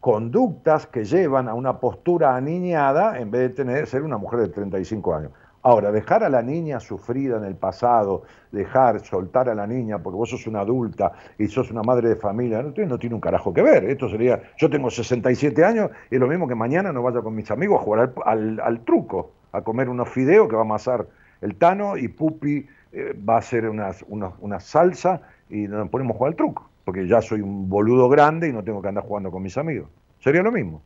conductas 0.00 0.88
que 0.88 1.04
llevan 1.04 1.48
a 1.48 1.54
una 1.54 1.78
postura 1.78 2.34
aniñada 2.34 3.20
en 3.20 3.30
vez 3.30 3.42
de 3.42 3.50
tener, 3.50 3.86
ser 3.86 4.02
una 4.02 4.18
mujer 4.18 4.40
de 4.40 4.48
35 4.48 5.14
años. 5.14 5.32
Ahora, 5.68 5.92
dejar 5.92 6.24
a 6.24 6.30
la 6.30 6.40
niña 6.40 6.80
sufrida 6.80 7.36
en 7.36 7.44
el 7.44 7.54
pasado, 7.54 8.22
dejar, 8.52 9.00
soltar 9.00 9.50
a 9.50 9.54
la 9.54 9.66
niña 9.66 9.98
porque 9.98 10.16
vos 10.16 10.30
sos 10.30 10.46
una 10.46 10.60
adulta 10.60 11.12
y 11.36 11.46
sos 11.48 11.70
una 11.70 11.82
madre 11.82 12.08
de 12.08 12.16
familia, 12.16 12.62
no, 12.62 12.72
no 12.74 12.98
tiene 12.98 13.14
un 13.14 13.20
carajo 13.20 13.52
que 13.52 13.60
ver. 13.60 13.84
Esto 13.84 14.08
sería, 14.08 14.40
yo 14.56 14.70
tengo 14.70 14.88
67 14.88 15.62
años 15.62 15.90
y 16.10 16.14
es 16.14 16.20
lo 16.22 16.26
mismo 16.26 16.48
que 16.48 16.54
mañana 16.54 16.90
no 16.90 17.02
vaya 17.02 17.20
con 17.20 17.34
mis 17.34 17.50
amigos 17.50 17.82
a 17.82 17.84
jugar 17.84 18.14
al, 18.24 18.80
truco, 18.86 19.32
a 19.52 19.60
comer 19.60 19.90
unos 19.90 20.08
fideos 20.08 20.48
que 20.48 20.54
va 20.54 20.62
a 20.62 20.64
amasar 20.64 21.06
el 21.42 21.54
Tano 21.56 21.98
y 21.98 22.08
Pupi 22.08 22.66
eh, 22.92 23.14
va 23.28 23.34
a 23.34 23.38
hacer 23.40 23.68
una, 23.68 23.90
una 24.08 24.60
salsa 24.60 25.20
y 25.50 25.68
nos 25.68 25.90
ponemos 25.90 26.14
a 26.14 26.16
jugar 26.16 26.30
al 26.30 26.36
truco, 26.36 26.70
porque 26.86 27.06
ya 27.06 27.20
soy 27.20 27.42
un 27.42 27.68
boludo 27.68 28.08
grande 28.08 28.48
y 28.48 28.54
no 28.54 28.64
tengo 28.64 28.80
que 28.80 28.88
andar 28.88 29.04
jugando 29.04 29.30
con 29.30 29.42
mis 29.42 29.58
amigos. 29.58 29.90
Sería 30.18 30.42
lo 30.42 30.50
mismo. 30.50 30.80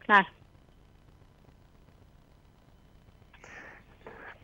Claro. 0.00 0.26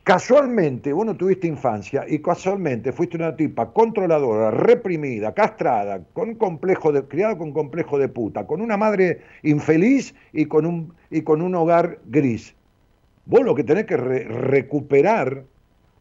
Casualmente, 0.04 0.92
vos 0.92 1.06
no 1.06 1.16
tuviste 1.16 1.46
infancia 1.46 2.04
y 2.08 2.18
casualmente 2.18 2.90
fuiste 2.90 3.16
una 3.16 3.36
tipa 3.36 3.72
controladora, 3.72 4.50
reprimida, 4.50 5.32
castrada, 5.32 6.02
con 6.12 6.34
complejo 6.34 6.90
de, 6.90 7.04
criada 7.06 7.38
con 7.38 7.52
complejo 7.52 8.00
de 8.00 8.08
puta, 8.08 8.44
con 8.44 8.60
una 8.60 8.76
madre 8.76 9.22
infeliz 9.44 10.12
y 10.32 10.46
con 10.46 10.66
un, 10.66 10.92
y 11.08 11.22
con 11.22 11.40
un 11.40 11.54
hogar 11.54 12.00
gris. 12.06 12.52
Vos 13.26 13.42
lo 13.42 13.54
que 13.54 13.62
tenés 13.62 13.86
que 13.86 13.96
recuperar 13.96 15.44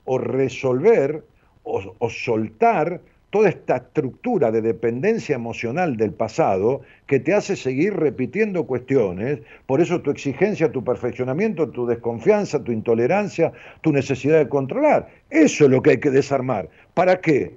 o 0.05 0.17
resolver 0.17 1.23
o, 1.61 1.93
o 1.99 2.09
soltar 2.09 3.01
toda 3.31 3.49
esta 3.49 3.77
estructura 3.77 4.51
de 4.51 4.61
dependencia 4.61 5.35
emocional 5.35 5.95
del 5.95 6.11
pasado 6.13 6.81
que 7.07 7.19
te 7.19 7.33
hace 7.33 7.55
seguir 7.55 7.95
repitiendo 7.95 8.67
cuestiones, 8.67 9.39
por 9.65 9.79
eso 9.81 10.01
tu 10.01 10.11
exigencia, 10.11 10.71
tu 10.71 10.83
perfeccionamiento, 10.83 11.69
tu 11.69 11.87
desconfianza, 11.87 12.61
tu 12.63 12.73
intolerancia, 12.73 13.53
tu 13.81 13.93
necesidad 13.93 14.37
de 14.37 14.49
controlar. 14.49 15.07
Eso 15.29 15.65
es 15.65 15.71
lo 15.71 15.81
que 15.81 15.91
hay 15.91 15.99
que 15.99 16.11
desarmar. 16.11 16.69
¿Para 16.93 17.21
qué? 17.21 17.55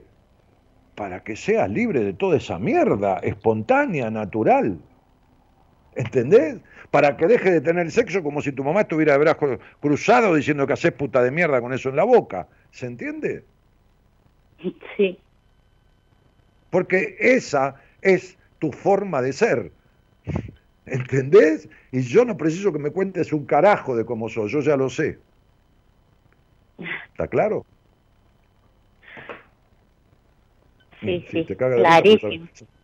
Para 0.95 1.25
que 1.25 1.35
seas 1.35 1.69
libre 1.69 2.05
de 2.05 2.13
toda 2.13 2.37
esa 2.37 2.59
mierda, 2.59 3.19
espontánea, 3.19 4.11
natural. 4.11 4.79
¿Entendés? 5.97 6.61
Para 6.93 7.17
que 7.17 7.27
deje 7.27 7.51
de 7.51 7.61
tener 7.61 7.91
sexo 7.91 8.23
como 8.23 8.41
si 8.43 8.53
tu 8.53 8.63
mamá 8.63 8.83
estuviera 8.83 9.15
de 9.15 9.19
brazos 9.19 9.59
cruzados 9.81 10.37
diciendo 10.37 10.69
que 10.69 10.75
haces 10.75 10.93
puta 10.93 11.21
de 11.21 11.33
mierda 11.33 11.61
con 11.61 11.73
eso 11.73 11.89
en 11.89 11.97
la 11.97 12.05
boca. 12.05 12.47
¿Se 12.71 12.87
entiende? 12.87 13.43
Sí 14.97 15.19
porque 16.75 17.15
esa 17.21 17.77
es 18.03 18.37
tu 18.59 18.73
forma 18.73 19.23
de 19.23 19.33
ser. 19.33 19.71
¿Entendés? 20.87 21.69
Y 21.93 22.01
yo 22.01 22.25
no 22.25 22.37
preciso 22.37 22.73
que 22.73 22.81
me 22.81 22.91
cuentes 22.91 23.33
un 23.33 23.47
carajo 23.47 23.95
de 23.95 24.05
cómo 24.05 24.29
soy, 24.29 24.49
yo 24.51 24.59
ya 24.59 24.77
lo 24.77 24.91
sé. 24.91 25.21
¿Está 27.13 27.29
claro? 27.29 27.65
Sí, 31.01 31.25
sí, 31.31 31.45
te 31.45 31.57
caga 31.57 31.77
de 31.77 31.83
risa 31.85 31.91
clarísimo. 32.03 32.49
porque- 32.49 32.75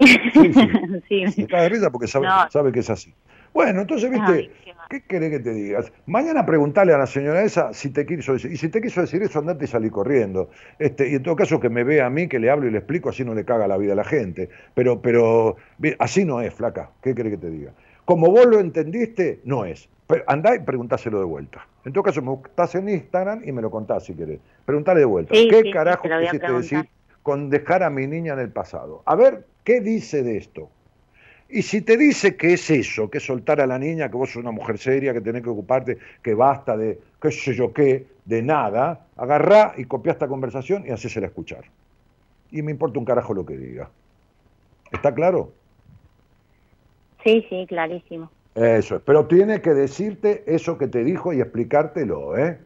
Sí, 1.08 1.08
sí. 1.08 1.26
Sí. 1.32 1.42
Te 1.42 1.46
caga 1.48 1.62
de 1.62 1.68
risa 1.70 1.90
porque 1.90 2.06
sabe, 2.06 2.26
No. 2.26 2.50
sabe 2.50 2.70
que 2.70 2.80
es 2.80 2.90
así. 2.90 3.14
Bueno, 3.52 3.80
entonces, 3.80 4.10
viste, 4.10 4.32
Ay, 4.32 4.52
qué 4.64 4.74
mal. 4.74 4.86
¿qué 4.88 5.02
querés 5.02 5.30
que 5.30 5.40
te 5.40 5.52
digas? 5.52 5.92
Mañana 6.06 6.44
preguntale 6.46 6.92
a 6.92 6.98
la 6.98 7.06
señora 7.06 7.42
esa 7.42 7.72
si 7.72 7.90
te 7.90 8.06
quiso 8.06 8.34
decir. 8.34 8.52
Y 8.52 8.56
si 8.56 8.68
te 8.68 8.80
quiso 8.80 9.00
decir 9.00 9.22
eso, 9.22 9.38
andate 9.38 9.64
y 9.64 9.68
salí 9.68 9.90
corriendo. 9.90 10.50
Este, 10.78 11.08
y 11.08 11.14
en 11.14 11.22
todo 11.22 11.36
caso, 11.36 11.60
que 11.60 11.68
me 11.68 11.84
vea 11.84 12.06
a 12.06 12.10
mí, 12.10 12.28
que 12.28 12.38
le 12.38 12.50
hablo 12.50 12.66
y 12.66 12.70
le 12.70 12.78
explico, 12.78 13.08
así 13.08 13.24
no 13.24 13.34
le 13.34 13.44
caga 13.44 13.66
la 13.66 13.76
vida 13.76 13.92
a 13.92 13.96
la 13.96 14.04
gente. 14.04 14.48
Pero, 14.74 15.00
pero 15.02 15.56
así 15.98 16.24
no 16.24 16.40
es, 16.40 16.54
flaca. 16.54 16.90
¿Qué 17.02 17.14
querés 17.14 17.32
que 17.32 17.38
te 17.38 17.50
diga? 17.50 17.72
Como 18.04 18.30
vos 18.30 18.46
lo 18.46 18.58
entendiste, 18.60 19.40
no 19.44 19.64
es. 19.64 19.88
Pero 20.06 20.24
andá 20.26 20.54
y 20.54 20.60
preguntáselo 20.60 21.18
de 21.18 21.26
vuelta. 21.26 21.66
En 21.84 21.92
todo 21.92 22.02
caso, 22.02 22.22
me 22.22 22.32
estás 22.34 22.74
en 22.74 22.88
Instagram 22.88 23.42
y 23.46 23.52
me 23.52 23.60
lo 23.60 23.70
contás 23.70 24.04
si 24.04 24.14
querés. 24.14 24.40
Preguntale 24.64 25.00
de 25.00 25.06
vuelta. 25.06 25.34
Sí, 25.34 25.48
¿Qué 25.48 25.60
sí, 25.62 25.70
carajo 25.70 26.08
quisiste 26.08 26.52
decir 26.52 26.88
con 27.22 27.50
dejar 27.50 27.82
a 27.82 27.90
mi 27.90 28.06
niña 28.06 28.32
en 28.32 28.38
el 28.38 28.50
pasado? 28.50 29.02
A 29.04 29.14
ver, 29.14 29.44
¿qué 29.64 29.82
dice 29.82 30.22
de 30.22 30.38
esto? 30.38 30.70
Y 31.50 31.62
si 31.62 31.80
te 31.80 31.96
dice 31.96 32.36
que 32.36 32.52
es 32.52 32.68
eso, 32.70 33.08
que 33.08 33.18
es 33.18 33.24
soltar 33.24 33.60
a 33.60 33.66
la 33.66 33.78
niña, 33.78 34.10
que 34.10 34.16
vos 34.18 34.30
sos 34.30 34.42
una 34.42 34.50
mujer 34.50 34.76
seria, 34.78 35.14
que 35.14 35.22
tenés 35.22 35.42
que 35.42 35.48
ocuparte, 35.48 35.96
que 36.22 36.34
basta 36.34 36.76
de 36.76 36.98
qué 37.20 37.32
sé 37.32 37.54
yo 37.54 37.72
qué, 37.72 38.06
de 38.26 38.42
nada, 38.42 39.06
agarrá 39.16 39.72
y 39.78 39.84
copiá 39.86 40.12
esta 40.12 40.28
conversación 40.28 40.84
y 40.86 40.90
hacésela 40.90 41.26
escuchar. 41.26 41.64
Y 42.50 42.60
me 42.62 42.70
importa 42.70 42.98
un 42.98 43.06
carajo 43.06 43.32
lo 43.32 43.46
que 43.46 43.56
diga. 43.56 43.88
¿Está 44.92 45.14
claro? 45.14 45.52
Sí, 47.24 47.46
sí, 47.48 47.66
clarísimo. 47.66 48.30
Eso 48.54 48.96
es. 48.96 49.02
Pero 49.02 49.26
tiene 49.26 49.60
que 49.62 49.72
decirte 49.72 50.44
eso 50.46 50.76
que 50.76 50.88
te 50.88 51.02
dijo 51.04 51.32
y 51.32 51.40
explicártelo, 51.40 52.36
¿eh? 52.36 52.58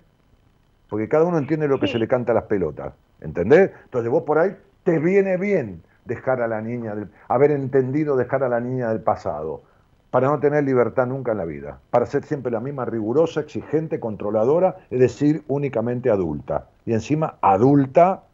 Porque 0.88 1.08
cada 1.08 1.24
uno 1.24 1.38
entiende 1.38 1.68
lo 1.68 1.78
que 1.78 1.86
Sí. 1.86 1.94
se 1.94 1.98
le 2.00 2.08
canta 2.08 2.32
a 2.32 2.34
las 2.34 2.44
pelotas. 2.44 2.92
¿Entendés? 3.20 3.70
Entonces 3.84 4.10
vos 4.10 4.24
por 4.24 4.38
ahí 4.38 4.50
te 4.82 4.98
viene 4.98 5.36
bien 5.36 5.82
dejar 6.04 6.42
a 6.42 6.48
la 6.48 6.60
niña, 6.60 6.94
del- 6.94 7.10
haber 7.28 7.50
entendido 7.52 8.16
dejar 8.16 8.42
a 8.44 8.48
la 8.48 8.60
niña 8.60 8.88
del 8.90 9.02
pasado, 9.02 9.64
para 10.10 10.28
no 10.28 10.40
tener 10.40 10.64
libertad 10.64 11.06
nunca 11.06 11.32
en 11.32 11.38
la 11.38 11.44
vida, 11.46 11.80
para 11.90 12.06
ser 12.06 12.24
siempre 12.24 12.52
la 12.52 12.60
misma 12.60 12.84
rigurosa, 12.84 13.40
exigente, 13.40 13.98
controladora, 14.00 14.76
es 14.90 15.00
decir, 15.00 15.42
únicamente 15.48 16.10
adulta. 16.10 16.70
Y 16.84 16.92
encima 16.92 17.38
adulta, 17.40 18.24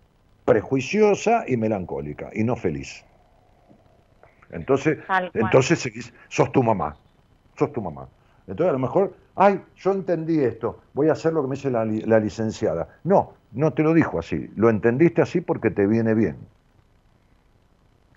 prejuiciosa 0.44 1.44
y 1.46 1.56
melancólica, 1.56 2.30
y 2.32 2.42
no 2.44 2.56
feliz. 2.56 3.04
Entonces, 4.50 4.98
entonces 5.34 5.90
sos 6.28 6.52
tu 6.52 6.62
mamá, 6.62 6.96
sos 7.56 7.72
tu 7.72 7.82
mamá. 7.82 8.08
Entonces 8.46 8.70
a 8.70 8.72
lo 8.72 8.78
mejor, 8.78 9.16
ay, 9.34 9.62
yo 9.76 9.92
entendí 9.92 10.40
esto, 10.40 10.80
voy 10.94 11.08
a 11.08 11.12
hacer 11.12 11.32
lo 11.32 11.42
que 11.42 11.48
me 11.48 11.56
dice 11.56 11.70
la, 11.70 11.84
la 11.84 12.18
licenciada. 12.18 12.88
No, 13.04 13.34
no 13.52 13.74
te 13.74 13.82
lo 13.82 13.92
dijo 13.94 14.18
así, 14.18 14.50
lo 14.56 14.70
entendiste 14.70 15.22
así 15.22 15.40
porque 15.40 15.70
te 15.70 15.86
viene 15.86 16.14
bien. 16.14 16.38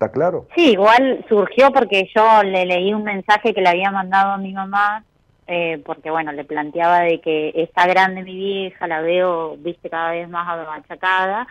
¿Está 0.02 0.10
claro? 0.12 0.48
Sí, 0.56 0.72
igual 0.72 1.24
surgió 1.28 1.70
porque 1.70 2.10
yo 2.12 2.42
le 2.42 2.66
leí 2.66 2.92
un 2.92 3.04
mensaje 3.04 3.54
que 3.54 3.60
le 3.60 3.68
había 3.68 3.92
mandado 3.92 4.32
a 4.32 4.36
mi 4.36 4.52
mamá, 4.52 5.04
eh, 5.46 5.80
porque 5.86 6.10
bueno, 6.10 6.32
le 6.32 6.42
planteaba 6.42 7.02
de 7.02 7.20
que 7.20 7.52
está 7.54 7.86
grande 7.86 8.24
mi 8.24 8.34
vieja, 8.34 8.88
la 8.88 9.00
veo, 9.00 9.54
viste, 9.58 9.88
cada 9.88 10.10
vez 10.10 10.28
más 10.28 10.44
machacada, 10.66 11.46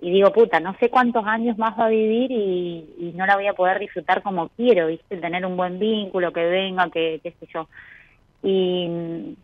y 0.00 0.12
digo, 0.12 0.32
puta, 0.32 0.60
no 0.60 0.76
sé 0.78 0.90
cuántos 0.90 1.26
años 1.26 1.58
más 1.58 1.76
va 1.76 1.86
a 1.86 1.88
vivir 1.88 2.30
y, 2.30 2.88
y 3.00 3.12
no 3.16 3.26
la 3.26 3.34
voy 3.34 3.48
a 3.48 3.54
poder 3.54 3.80
disfrutar 3.80 4.22
como 4.22 4.48
quiero, 4.50 4.86
viste, 4.86 5.16
tener 5.16 5.44
un 5.44 5.56
buen 5.56 5.80
vínculo, 5.80 6.32
que 6.32 6.44
venga, 6.44 6.88
que 6.90 7.18
qué 7.20 7.32
sé 7.32 7.48
yo. 7.52 7.68
Y, 8.44 9.36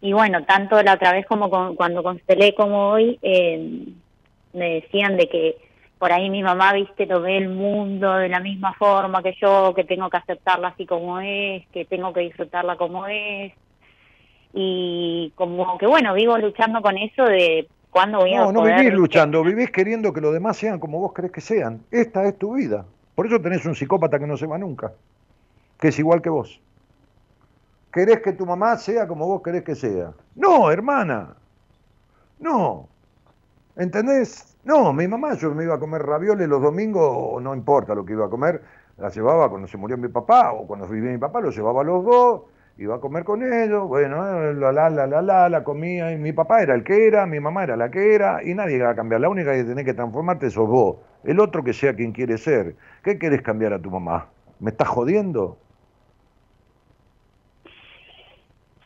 y 0.00 0.12
bueno, 0.12 0.44
tanto 0.44 0.80
la 0.84 0.94
otra 0.94 1.12
vez 1.12 1.26
como 1.26 1.50
con- 1.50 1.74
cuando 1.74 2.04
constelé 2.04 2.54
como 2.54 2.90
hoy, 2.90 3.18
eh, 3.20 3.88
me 4.52 4.74
decían 4.74 5.16
de 5.16 5.28
que 5.28 5.69
por 6.00 6.12
ahí 6.12 6.30
mi 6.30 6.42
mamá, 6.42 6.72
viste, 6.72 7.04
lo 7.04 7.20
ve 7.20 7.36
el 7.36 7.50
mundo 7.50 8.14
de 8.14 8.30
la 8.30 8.40
misma 8.40 8.72
forma 8.72 9.22
que 9.22 9.34
yo, 9.38 9.74
que 9.74 9.84
tengo 9.84 10.08
que 10.08 10.16
aceptarla 10.16 10.68
así 10.68 10.86
como 10.86 11.20
es, 11.20 11.66
que 11.68 11.84
tengo 11.84 12.14
que 12.14 12.20
disfrutarla 12.20 12.76
como 12.76 13.06
es. 13.06 13.52
Y 14.54 15.30
como 15.34 15.76
que 15.76 15.86
bueno, 15.86 16.14
vivo 16.14 16.38
luchando 16.38 16.80
con 16.80 16.96
eso 16.96 17.24
de 17.24 17.68
cuándo 17.90 18.20
voy 18.20 18.32
a 18.32 18.44
No, 18.44 18.50
no 18.50 18.62
vivís 18.62 18.94
luchando, 18.94 19.44
vivís 19.44 19.70
queriendo 19.70 20.14
que 20.14 20.22
los 20.22 20.32
demás 20.32 20.56
sean 20.56 20.80
como 20.80 21.00
vos 21.00 21.12
crees 21.12 21.32
que 21.32 21.42
sean. 21.42 21.82
Esta 21.90 22.26
es 22.26 22.38
tu 22.38 22.54
vida. 22.54 22.86
Por 23.14 23.26
eso 23.26 23.38
tenés 23.38 23.66
un 23.66 23.74
psicópata 23.74 24.18
que 24.18 24.26
no 24.26 24.38
se 24.38 24.46
va 24.46 24.56
nunca, 24.56 24.92
que 25.78 25.88
es 25.88 25.98
igual 25.98 26.22
que 26.22 26.30
vos. 26.30 26.62
Querés 27.92 28.22
que 28.22 28.32
tu 28.32 28.46
mamá 28.46 28.78
sea 28.78 29.06
como 29.06 29.26
vos 29.26 29.42
querés 29.42 29.64
que 29.64 29.74
sea. 29.74 30.12
No, 30.34 30.70
hermana. 30.70 31.34
No. 32.38 32.88
¿Entendés? 33.76 34.49
No, 34.64 34.92
mi 34.92 35.08
mamá, 35.08 35.34
yo 35.34 35.54
me 35.54 35.64
iba 35.64 35.74
a 35.74 35.78
comer 35.78 36.02
ravioles 36.02 36.46
los 36.48 36.60
domingos, 36.62 37.42
no 37.42 37.54
importa 37.54 37.94
lo 37.94 38.04
que 38.04 38.12
iba 38.12 38.26
a 38.26 38.28
comer, 38.30 38.62
la 38.98 39.08
llevaba 39.08 39.48
cuando 39.48 39.66
se 39.66 39.78
murió 39.78 39.96
mi 39.96 40.08
papá 40.08 40.52
o 40.52 40.66
cuando 40.66 40.86
vivía 40.86 41.10
mi 41.12 41.18
papá, 41.18 41.40
lo 41.40 41.50
llevaba 41.50 41.80
a 41.80 41.84
los 41.84 42.04
dos, 42.04 42.42
iba 42.76 42.96
a 42.96 43.00
comer 43.00 43.24
con 43.24 43.42
ellos, 43.42 43.88
bueno, 43.88 44.42
eh, 44.50 44.54
la 44.54 44.70
la 44.72 44.90
la 44.90 45.06
la 45.06 45.22
la, 45.22 45.48
la 45.48 45.64
comía, 45.64 46.12
y 46.12 46.18
mi 46.18 46.32
papá 46.34 46.60
era 46.62 46.74
el 46.74 46.84
que 46.84 47.06
era, 47.06 47.24
mi 47.26 47.40
mamá 47.40 47.64
era 47.64 47.76
la 47.76 47.90
que 47.90 48.14
era, 48.14 48.42
y 48.44 48.54
nadie 48.54 48.82
va 48.82 48.90
a 48.90 48.94
cambiar, 48.94 49.22
la 49.22 49.30
única 49.30 49.52
que 49.54 49.64
tenés 49.64 49.84
que 49.86 49.94
transformarte 49.94 50.50
sos 50.50 50.68
vos, 50.68 50.98
el 51.24 51.40
otro 51.40 51.64
que 51.64 51.72
sea 51.72 51.94
quien 51.94 52.12
quiere 52.12 52.36
ser. 52.36 52.76
¿Qué 53.02 53.18
querés 53.18 53.40
cambiar 53.42 53.72
a 53.72 53.80
tu 53.80 53.90
mamá? 53.90 54.28
¿Me 54.58 54.70
estás 54.70 54.88
jodiendo? 54.88 55.58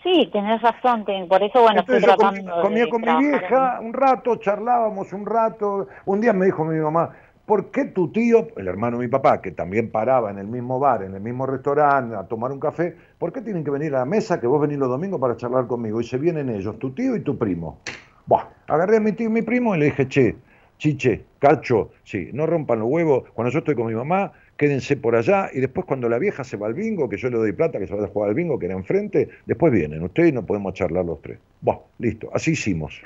Sí, 0.05 0.29
tenés 0.31 0.61
razón, 0.61 1.05
por 1.29 1.43
eso 1.43 1.63
bueno, 1.63 1.81
estoy 1.81 1.97
Entonces 1.97 2.15
tratando 2.17 2.57
comí- 2.57 2.63
comía 2.63 2.85
de 2.85 2.91
con 2.91 3.01
mi 3.01 3.09
vieja 3.23 3.81
un 3.81 3.93
rato, 3.95 4.37
charlábamos 4.37 5.13
un 5.15 5.25
rato. 5.25 5.89
Un 6.05 6.21
día 6.21 6.35
me 6.35 6.45
dijo 6.45 6.63
mi 6.63 6.79
mamá, 6.79 7.11
¿por 7.47 7.71
qué 7.71 7.87
tu 7.87 8.13
tío, 8.13 8.47
el 8.57 8.69
hermano 8.69 8.99
de 8.99 9.07
mi 9.07 9.11
papá, 9.11 9.41
que 9.41 9.51
también 9.51 9.91
paraba 9.91 10.31
en 10.31 10.39
el 10.39 10.47
mismo 10.47 10.79
bar, 10.79 11.03
en 11.03 11.15
el 11.15 11.23
mismo 11.23 11.47
restaurante, 11.47 12.17
a 12.17 12.25
tomar 12.25 12.53
un 12.53 12.61
café, 12.61 12.95
¿por 13.19 13.33
qué 13.33 13.41
tienen 13.41 13.65
que 13.65 13.71
venir 13.71 13.95
a 13.95 14.01
la 14.01 14.05
mesa 14.05 14.39
que 14.39 14.47
vos 14.47 14.61
venís 14.61 14.79
los 14.79 14.91
domingos 14.91 15.19
para 15.19 15.37
charlar 15.39 15.67
conmigo? 15.67 16.01
Y 16.03 16.05
se 16.05 16.19
vienen 16.19 16.51
ellos, 16.51 16.79
tu 16.79 16.91
tío 16.95 17.17
y 17.17 17.21
tu 17.21 17.39
primo. 17.39 17.79
Buah, 18.27 18.45
agarré 18.69 18.99
a 18.99 19.01
mi 19.01 19.13
tío 19.13 19.29
y 19.29 19.33
mi 19.33 19.41
primo 19.43 19.75
y 19.75 19.79
le 19.79 19.85
dije, 19.87 20.07
che, 20.07 20.37
chiche, 20.77 21.25
cacho, 21.39 21.93
sí, 22.03 22.29
no 22.35 22.45
rompan 22.47 22.79
los 22.81 22.89
huevos. 22.91 23.25
Cuando 23.33 23.51
yo 23.51 23.61
estoy 23.61 23.75
con 23.75 23.87
mi 23.87 23.95
mamá, 23.95 24.33
quédense 24.57 24.97
por 24.97 25.17
allá. 25.17 25.51
Y 25.53 25.61
después 25.61 25.87
cuando 25.87 26.09
la 26.09 26.19
vieja 26.19 26.45
se 26.45 26.57
va 26.57 26.67
al 26.67 26.75
bingo, 26.75 27.09
que 27.09 27.17
yo 27.17 27.31
le 27.31 27.37
doy 27.37 27.53
plata, 27.53 27.79
que 27.79 27.87
se 27.87 27.95
vaya 27.95 28.07
a 28.07 28.11
jugar 28.11 28.31
al 28.31 28.35
bingo, 28.35 28.59
que 28.59 28.67
era 28.67 28.75
enfrente, 28.75 29.29
después 29.47 29.73
vienen 29.73 30.03
ustedes 30.03 30.31
y 30.31 30.33
no 30.33 30.45
podemos 30.45 30.75
charlar 30.75 31.05
los 31.05 31.21
tres. 31.23 31.39
Buah, 31.61 31.79
listo, 31.99 32.31
así 32.33 32.53
hicimos. 32.53 33.01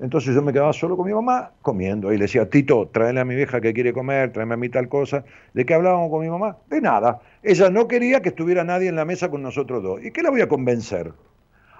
Entonces 0.00 0.34
yo 0.34 0.42
me 0.42 0.52
quedaba 0.52 0.72
solo 0.72 0.96
con 0.96 1.06
mi 1.06 1.14
mamá 1.14 1.52
comiendo 1.62 2.12
y 2.12 2.16
le 2.16 2.22
decía, 2.22 2.50
Tito, 2.50 2.88
tráele 2.92 3.20
a 3.20 3.24
mi 3.24 3.36
vieja 3.36 3.60
que 3.60 3.72
quiere 3.72 3.92
comer, 3.92 4.32
tráeme 4.32 4.54
a 4.54 4.56
mí 4.56 4.68
tal 4.68 4.88
cosa. 4.88 5.24
¿De 5.54 5.64
qué 5.64 5.74
hablábamos 5.74 6.10
con 6.10 6.22
mi 6.22 6.28
mamá? 6.28 6.56
De 6.68 6.80
nada. 6.80 7.20
Ella 7.42 7.70
no 7.70 7.86
quería 7.86 8.20
que 8.20 8.30
estuviera 8.30 8.64
nadie 8.64 8.88
en 8.88 8.96
la 8.96 9.04
mesa 9.04 9.30
con 9.30 9.42
nosotros 9.42 9.82
dos. 9.82 10.04
¿Y 10.04 10.10
qué 10.10 10.22
la 10.22 10.30
voy 10.30 10.40
a 10.40 10.48
convencer? 10.48 11.12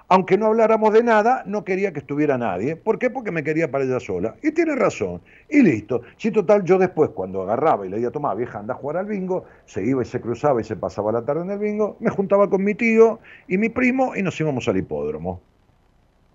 Aunque 0.09 0.37
no 0.37 0.47
habláramos 0.47 0.93
de 0.93 1.03
nada, 1.03 1.43
no 1.45 1.63
quería 1.63 1.93
que 1.93 1.99
estuviera 1.99 2.37
nadie. 2.37 2.75
¿Por 2.75 2.99
qué? 2.99 3.09
Porque 3.09 3.31
me 3.31 3.43
quería 3.43 3.71
para 3.71 3.83
ella 3.83 3.99
sola. 3.99 4.35
Y 4.43 4.51
tiene 4.51 4.75
razón. 4.75 5.21
Y 5.49 5.61
listo. 5.61 6.01
Si 6.17 6.29
total, 6.31 6.63
yo 6.63 6.77
después, 6.77 7.11
cuando 7.11 7.41
agarraba 7.41 7.85
y 7.85 7.89
le 7.89 7.95
decía, 7.95 8.11
toma, 8.11 8.35
vieja, 8.35 8.59
anda 8.59 8.73
a 8.73 8.77
jugar 8.77 8.97
al 8.97 9.05
bingo, 9.05 9.45
se 9.65 9.83
iba 9.83 10.01
y 10.01 10.05
se 10.05 10.19
cruzaba 10.19 10.61
y 10.61 10.63
se 10.63 10.75
pasaba 10.75 11.11
la 11.11 11.23
tarde 11.23 11.43
en 11.43 11.51
el 11.51 11.59
bingo, 11.59 11.97
me 11.99 12.09
juntaba 12.09 12.49
con 12.49 12.63
mi 12.63 12.75
tío 12.75 13.19
y 13.47 13.57
mi 13.57 13.69
primo 13.69 14.15
y 14.15 14.21
nos 14.21 14.39
íbamos 14.39 14.67
al 14.67 14.77
hipódromo, 14.77 15.41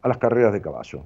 a 0.03 0.09
las 0.09 0.19
carreras 0.19 0.53
de 0.53 0.63
caballo. 0.63 1.05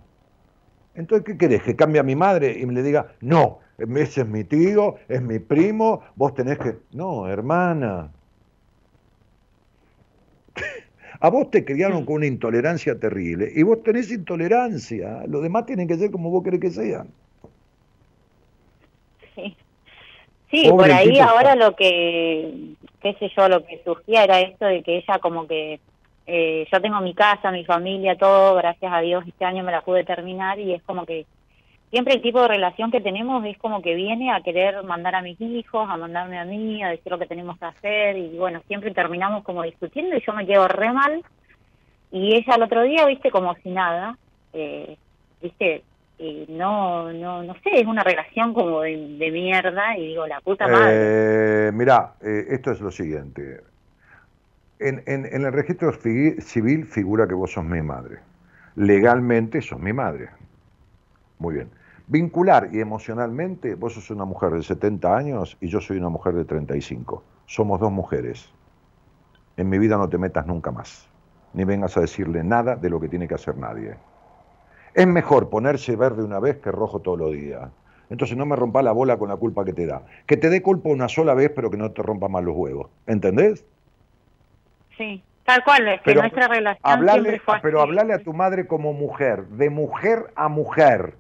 Entonces, 0.94 1.24
¿qué 1.24 1.36
querés? 1.36 1.62
¿Que 1.62 1.74
cambie 1.74 2.00
a 2.00 2.04
mi 2.04 2.16
madre 2.16 2.58
y 2.58 2.66
me 2.66 2.74
le 2.74 2.82
diga, 2.82 3.14
no, 3.20 3.58
ese 3.78 4.22
es 4.22 4.28
mi 4.28 4.44
tío, 4.44 4.96
es 5.08 5.22
mi 5.22 5.38
primo, 5.38 6.02
vos 6.14 6.34
tenés 6.34 6.58
que... 6.58 6.78
No, 6.92 7.26
hermana. 7.26 8.10
A 11.24 11.30
vos 11.30 11.52
te 11.52 11.64
criaron 11.64 12.04
con 12.04 12.16
una 12.16 12.26
intolerancia 12.26 12.98
terrible 12.98 13.48
y 13.54 13.62
vos 13.62 13.80
tenés 13.84 14.10
intolerancia. 14.10 15.22
Los 15.28 15.40
demás 15.40 15.66
tienen 15.66 15.86
que 15.86 15.94
ser 15.94 16.10
como 16.10 16.30
vos 16.30 16.42
querés 16.42 16.58
que 16.58 16.70
sean. 16.70 17.06
Sí, 19.36 19.56
sí 20.50 20.68
Pobre 20.68 20.88
por 20.88 20.90
ahí 20.90 21.20
ahora 21.20 21.54
lo 21.54 21.76
que, 21.76 22.74
qué 23.00 23.14
sé 23.20 23.30
yo, 23.36 23.48
lo 23.48 23.64
que 23.64 23.80
surgía 23.84 24.24
era 24.24 24.40
esto 24.40 24.64
de 24.64 24.82
que 24.82 24.96
ella 24.96 25.20
como 25.20 25.46
que, 25.46 25.78
eh, 26.26 26.66
yo 26.72 26.80
tengo 26.80 27.00
mi 27.00 27.14
casa, 27.14 27.52
mi 27.52 27.64
familia, 27.64 28.18
todo, 28.18 28.56
gracias 28.56 28.92
a 28.92 29.00
Dios 29.00 29.22
este 29.24 29.44
año 29.44 29.62
me 29.62 29.70
la 29.70 29.82
pude 29.82 30.02
terminar 30.02 30.58
y 30.58 30.74
es 30.74 30.82
como 30.82 31.06
que 31.06 31.24
siempre 31.92 32.14
el 32.14 32.22
tipo 32.22 32.42
de 32.42 32.48
relación 32.48 32.90
que 32.90 33.00
tenemos 33.02 33.44
es 33.46 33.58
como 33.58 33.82
que 33.82 33.94
viene 33.94 34.32
a 34.32 34.42
querer 34.42 34.82
mandar 34.84 35.14
a 35.14 35.22
mis 35.22 35.40
hijos, 35.40 35.88
a 35.88 35.98
mandarme 35.98 36.40
a 36.40 36.46
mí, 36.46 36.82
a 36.82 36.90
decir 36.90 37.12
lo 37.12 37.20
que 37.20 37.26
tenemos 37.28 37.58
que 37.60 37.66
hacer 37.66 38.18
y 38.18 38.36
bueno, 38.38 38.62
siempre 38.68 38.92
terminamos 38.92 39.44
como 39.44 39.62
discutiendo 39.62 40.16
y 40.16 40.22
yo 40.26 40.34
me 40.34 40.46
quedo 40.46 40.68
re 40.68 40.92
mal 40.92 41.22
y 42.10 42.34
ella 42.36 42.56
el 42.56 42.62
otro 42.64 42.82
día, 42.82 43.06
viste, 43.06 43.30
como 43.30 43.54
si 43.56 43.70
nada, 43.70 44.16
eh, 44.52 44.96
viste, 45.42 45.84
y 46.18 46.46
no, 46.50 47.12
no, 47.12 47.42
no 47.42 47.54
sé, 47.64 47.80
es 47.80 47.86
una 47.86 48.04
relación 48.04 48.54
como 48.54 48.82
de, 48.82 48.96
mierda 49.32 49.96
y 49.98 50.08
digo, 50.08 50.26
la 50.26 50.40
puta 50.40 50.68
madre. 50.68 50.98
Eh, 51.68 51.70
mirá, 51.72 52.14
eh, 52.22 52.46
esto 52.50 52.70
es 52.72 52.80
lo 52.80 52.90
siguiente. 52.90 53.60
En, 54.78 55.02
en- 55.06 55.26
en 55.26 55.44
el 55.46 55.52
registro 55.52 55.92
civil 55.92 56.86
figura 56.86 57.26
que 57.28 57.34
vos 57.34 57.52
sos 57.52 57.64
mi 57.64 57.82
madre. 57.82 58.18
Legalmente 58.76 59.62
sos 59.62 59.80
mi 59.80 59.92
madre. 59.92 60.30
Muy 61.38 61.54
bien. 61.54 61.70
Vincular 62.06 62.70
y 62.72 62.80
emocionalmente, 62.80 63.74
vos 63.74 63.94
sos 63.94 64.10
una 64.10 64.24
mujer 64.24 64.50
de 64.50 64.62
70 64.62 65.16
años 65.16 65.56
y 65.60 65.68
yo 65.68 65.80
soy 65.80 65.98
una 65.98 66.08
mujer 66.08 66.34
de 66.34 66.44
35. 66.44 67.22
Somos 67.46 67.80
dos 67.80 67.92
mujeres. 67.92 68.50
En 69.56 69.68
mi 69.68 69.78
vida 69.78 69.96
no 69.96 70.08
te 70.08 70.18
metas 70.18 70.46
nunca 70.46 70.70
más, 70.70 71.08
ni 71.52 71.64
vengas 71.64 71.96
a 71.96 72.00
decirle 72.00 72.42
nada 72.42 72.76
de 72.76 72.90
lo 72.90 73.00
que 73.00 73.08
tiene 73.08 73.28
que 73.28 73.34
hacer 73.34 73.56
nadie. 73.56 73.96
Es 74.94 75.06
mejor 75.06 75.48
ponerse 75.48 75.96
verde 75.96 76.22
una 76.22 76.40
vez 76.40 76.58
que 76.58 76.70
rojo 76.70 77.00
todos 77.00 77.18
los 77.18 77.32
días. 77.32 77.70
Entonces 78.10 78.36
no 78.36 78.44
me 78.44 78.56
rompa 78.56 78.82
la 78.82 78.92
bola 78.92 79.16
con 79.16 79.30
la 79.30 79.36
culpa 79.36 79.64
que 79.64 79.72
te 79.72 79.86
da. 79.86 80.02
Que 80.26 80.36
te 80.36 80.50
dé 80.50 80.60
culpa 80.60 80.90
una 80.90 81.08
sola 81.08 81.32
vez, 81.32 81.50
pero 81.54 81.70
que 81.70 81.78
no 81.78 81.92
te 81.92 82.02
rompa 82.02 82.28
más 82.28 82.44
los 82.44 82.54
huevos. 82.54 82.90
¿Entendés? 83.06 83.64
Sí, 84.98 85.22
tal 85.44 85.64
cual, 85.64 85.88
es 85.88 86.00
que 86.00 86.10
Pero 86.10 86.20
nuestra 86.20 86.48
relación 86.48 86.80
pero 87.62 87.80
así. 87.80 87.88
hablale 87.88 88.12
a 88.12 88.18
tu 88.18 88.34
madre 88.34 88.66
como 88.66 88.92
mujer, 88.92 89.46
de 89.46 89.70
mujer 89.70 90.30
a 90.34 90.48
mujer. 90.48 91.14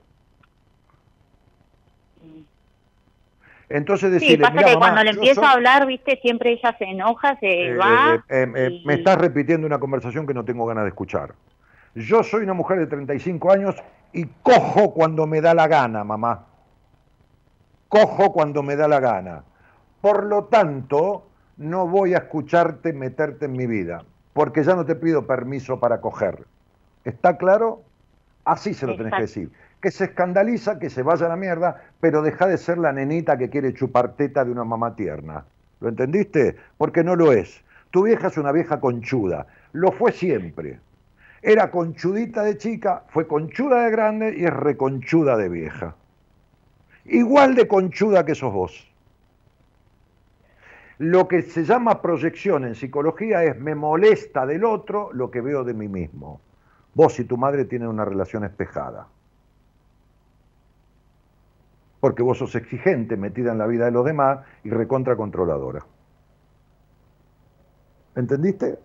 Entonces 3.74 4.08
Sí, 4.10 4.14
decirle, 4.26 4.42
pasa 4.44 4.54
"Mira, 4.54 4.66
que 4.68 4.74
mamá, 4.74 4.86
cuando 4.86 5.04
le 5.04 5.10
empiezo 5.10 5.40
soy- 5.40 5.44
a 5.44 5.52
hablar, 5.52 5.86
viste, 5.86 6.18
siempre 6.20 6.52
ella 6.52 6.76
se 6.78 6.84
enoja, 6.84 7.38
se 7.40 7.46
Eh, 7.48 7.74
va. 7.76 8.14
eh, 8.14 8.20
eh, 8.28 8.52
eh, 8.54 8.68
y- 8.70 8.86
Me 8.86 8.94
estás 8.94 9.16
repitiendo 9.16 9.66
una 9.66 9.78
conversación 9.78 10.26
que 10.26 10.34
no 10.34 10.44
tengo 10.44 10.66
ganas 10.66 10.84
de 10.84 10.88
escuchar. 10.90 11.34
Yo 11.94 12.22
soy 12.22 12.42
una 12.42 12.52
mujer 12.52 12.78
de 12.78 12.86
35 12.86 13.50
años 13.50 13.74
y 14.12 14.26
cojo 14.42 14.92
cuando 14.92 15.26
me 15.26 15.40
da 15.40 15.54
la 15.54 15.68
gana, 15.68 16.04
mamá. 16.04 16.46
Cojo 17.88 18.32
cuando 18.32 18.62
me 18.62 18.76
da 18.76 18.88
la 18.88 19.00
gana. 19.00 19.44
Por 20.00 20.24
lo 20.24 20.44
tanto, 20.44 21.30
no 21.56 21.86
voy 21.86 22.14
a 22.14 22.18
escucharte 22.18 22.92
meterte 22.92 23.44
en 23.46 23.52
mi 23.52 23.66
vida, 23.66 24.04
porque 24.32 24.64
ya 24.64 24.74
no 24.74 24.84
te 24.84 24.96
pido 24.96 25.26
permiso 25.26 25.78
para 25.78 26.00
coger. 26.00 26.46
¿Está 27.04 27.36
claro? 27.36 27.84
Así 28.44 28.74
se 28.74 28.86
lo 28.86 28.96
tenés 28.96 29.12
que 29.14 29.22
Exacto. 29.22 29.40
decir. 29.40 29.52
Que 29.82 29.90
se 29.90 30.04
escandaliza, 30.04 30.78
que 30.78 30.88
se 30.88 31.02
vaya 31.02 31.26
a 31.26 31.28
la 31.28 31.36
mierda, 31.36 31.82
pero 32.00 32.22
deja 32.22 32.46
de 32.46 32.56
ser 32.56 32.78
la 32.78 32.92
nenita 32.92 33.36
que 33.36 33.50
quiere 33.50 33.74
chupar 33.74 34.14
teta 34.14 34.44
de 34.44 34.52
una 34.52 34.64
mamá 34.64 34.96
tierna. 34.96 35.44
¿Lo 35.80 35.88
entendiste? 35.88 36.56
Porque 36.78 37.04
no 37.04 37.16
lo 37.16 37.32
es. 37.32 37.62
Tu 37.90 38.04
vieja 38.04 38.28
es 38.28 38.38
una 38.38 38.52
vieja 38.52 38.80
conchuda. 38.80 39.46
Lo 39.72 39.92
fue 39.92 40.12
siempre. 40.12 40.80
Era 41.42 41.70
conchudita 41.70 42.44
de 42.44 42.56
chica, 42.56 43.02
fue 43.08 43.26
conchuda 43.26 43.84
de 43.84 43.90
grande 43.90 44.34
y 44.38 44.44
es 44.44 44.52
reconchuda 44.52 45.36
de 45.36 45.48
vieja. 45.48 45.96
Igual 47.04 47.56
de 47.56 47.66
conchuda 47.66 48.24
que 48.24 48.36
sos 48.36 48.52
vos. 48.52 48.88
Lo 50.98 51.26
que 51.26 51.42
se 51.42 51.64
llama 51.64 52.00
proyección 52.00 52.64
en 52.64 52.76
psicología 52.76 53.42
es 53.42 53.58
me 53.58 53.74
molesta 53.74 54.46
del 54.46 54.64
otro 54.64 55.12
lo 55.12 55.32
que 55.32 55.40
veo 55.40 55.64
de 55.64 55.74
mí 55.74 55.88
mismo. 55.88 56.40
Vos 56.94 57.18
y 57.18 57.24
tu 57.24 57.36
madre 57.36 57.64
tienen 57.64 57.88
una 57.88 58.04
relación 58.04 58.44
espejada. 58.44 59.08
Porque 62.02 62.24
vos 62.24 62.38
sos 62.38 62.56
exigente, 62.56 63.16
metida 63.16 63.52
en 63.52 63.58
la 63.58 63.66
vida 63.68 63.84
de 63.84 63.92
los 63.92 64.04
demás 64.04 64.40
y 64.64 64.70
recontra 64.70 65.14
controladora. 65.14 65.86
¿Entendiste? 68.16 68.76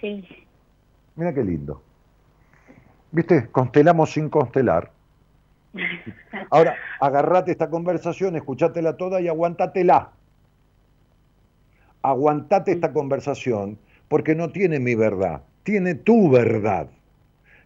Sí, 0.00 0.24
Mira 1.16 1.34
qué 1.34 1.44
lindo. 1.44 1.82
¿Viste? 3.12 3.48
Constelamos 3.50 4.12
sin 4.12 4.30
constelar. 4.30 4.90
Ahora, 6.50 6.76
agarrate 7.00 7.50
esta 7.50 7.68
conversación, 7.68 8.36
escuchátela 8.36 8.96
toda 8.96 9.20
y 9.20 9.28
aguantátela. 9.28 10.12
Aguantate 12.02 12.72
esta 12.72 12.94
conversación 12.94 13.78
porque 14.08 14.34
no 14.34 14.50
tiene 14.50 14.80
mi 14.80 14.94
verdad, 14.94 15.42
tiene 15.62 15.94
tu 15.94 16.30
verdad. 16.30 16.88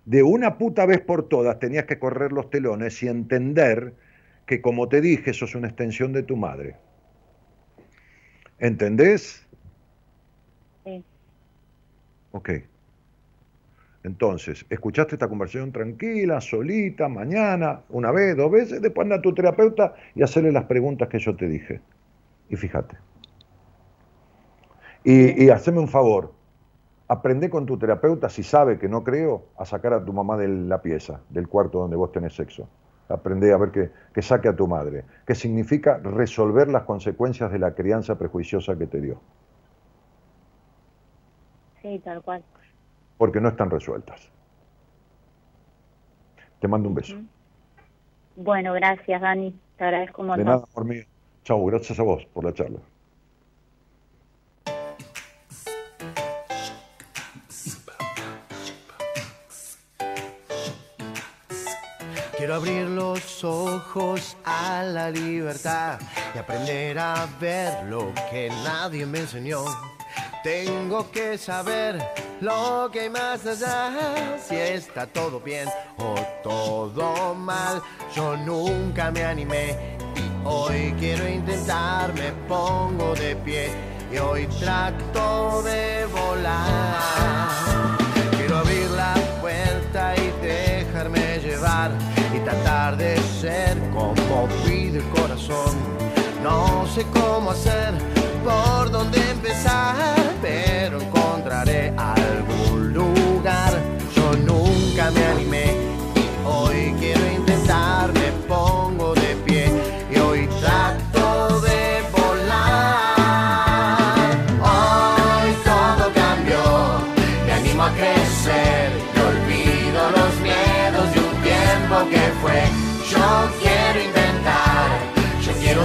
De 0.04 0.22
una 0.22 0.58
puta 0.58 0.86
vez 0.86 1.00
por 1.00 1.28
todas 1.28 1.58
tenías 1.58 1.86
que 1.86 1.98
correr 1.98 2.32
los 2.32 2.50
telones 2.50 3.02
y 3.02 3.08
entender 3.08 3.94
que, 4.46 4.60
como 4.60 4.88
te 4.88 5.00
dije, 5.00 5.32
sos 5.32 5.54
una 5.54 5.68
extensión 5.68 6.12
de 6.12 6.22
tu 6.22 6.36
madre. 6.36 6.76
¿Entendés? 8.58 9.46
sí. 10.84 11.04
Ok. 12.32 12.50
Entonces, 14.04 14.66
escuchaste 14.68 15.14
esta 15.14 15.28
conversación 15.28 15.72
tranquila, 15.72 16.38
solita, 16.38 17.08
mañana, 17.08 17.80
una 17.88 18.12
vez, 18.12 18.36
dos 18.36 18.50
veces, 18.50 18.82
después 18.82 19.06
anda 19.06 19.16
a 19.16 19.22
tu 19.22 19.32
terapeuta 19.32 19.94
y 20.14 20.22
hacerle 20.22 20.52
las 20.52 20.64
preguntas 20.64 21.08
que 21.08 21.18
yo 21.18 21.34
te 21.34 21.48
dije. 21.48 21.80
Y 22.50 22.56
fíjate. 22.56 22.98
Y, 25.04 25.44
y 25.44 25.48
haceme 25.48 25.78
un 25.78 25.88
favor, 25.88 26.33
aprende 27.14 27.48
con 27.50 27.66
tu 27.66 27.76
terapeuta, 27.78 28.28
si 28.28 28.42
sabe 28.42 28.78
que 28.78 28.88
no 28.88 29.02
creo, 29.04 29.46
a 29.56 29.64
sacar 29.64 29.92
a 29.94 30.04
tu 30.04 30.12
mamá 30.12 30.36
de 30.36 30.48
la 30.48 30.80
pieza, 30.82 31.20
del 31.28 31.48
cuarto 31.48 31.78
donde 31.80 31.96
vos 31.96 32.12
tenés 32.12 32.34
sexo. 32.34 32.68
Aprende 33.08 33.52
a 33.52 33.58
ver 33.58 33.70
que, 33.70 33.90
que 34.14 34.22
saque 34.22 34.48
a 34.48 34.56
tu 34.56 34.66
madre, 34.66 35.04
que 35.26 35.34
significa 35.34 35.98
resolver 36.02 36.68
las 36.68 36.84
consecuencias 36.84 37.52
de 37.52 37.58
la 37.58 37.74
crianza 37.74 38.16
prejuiciosa 38.18 38.76
que 38.78 38.86
te 38.86 39.00
dio, 39.00 39.20
Sí, 41.82 41.98
tal 42.02 42.22
cual. 42.22 42.42
porque 43.18 43.40
no 43.40 43.48
están 43.48 43.70
resueltas. 43.70 44.30
Te 46.60 46.68
mando 46.68 46.88
un 46.88 46.94
beso. 46.94 47.16
Bueno, 48.36 48.72
gracias, 48.72 49.20
Dani. 49.20 49.54
Te 49.76 49.84
agradezco 49.84 50.22
un 50.22 50.28
De 50.36 50.44
nada, 50.44 50.64
por 50.72 50.84
mí. 50.86 50.96
Chau, 51.44 51.64
gracias 51.66 51.98
a 52.00 52.02
vos 52.02 52.24
por 52.32 52.44
la 52.44 52.54
charla. 52.54 52.80
Quiero 62.44 62.56
abrir 62.56 62.86
los 62.88 63.42
ojos 63.42 64.36
a 64.44 64.82
la 64.82 65.10
libertad 65.10 65.98
y 66.34 66.36
aprender 66.36 66.98
a 66.98 67.26
ver 67.40 67.84
lo 67.84 68.12
que 68.30 68.50
nadie 68.62 69.06
me 69.06 69.20
enseñó. 69.20 69.64
Tengo 70.42 71.10
que 71.10 71.38
saber 71.38 72.06
lo 72.42 72.90
que 72.92 73.00
hay 73.00 73.08
más 73.08 73.46
allá, 73.46 74.36
si 74.46 74.56
está 74.56 75.06
todo 75.06 75.40
bien 75.40 75.70
o 75.96 76.14
todo 76.42 77.34
mal. 77.34 77.80
Yo 78.14 78.36
nunca 78.36 79.10
me 79.10 79.24
animé 79.24 79.96
y 80.14 80.46
hoy 80.46 80.94
quiero 80.98 81.26
intentar, 81.26 82.12
me 82.12 82.30
pongo 82.46 83.14
de 83.14 83.36
pie 83.36 83.70
y 84.12 84.18
hoy 84.18 84.46
trato 84.60 85.62
de 85.62 86.04
volar. 86.12 87.13
No 96.42 96.86
sé 96.86 97.04
cómo 97.12 97.50
hacer, 97.50 97.92
por 98.42 98.90
dónde 98.90 99.18
empezar, 99.30 100.16
pero 100.40 100.98
encontraré 100.98 101.92
algún 101.98 102.94
lugar. 102.94 103.72
Yo 104.14 104.32
nunca 104.36 105.10
me 105.10 105.24
animé 105.24 105.53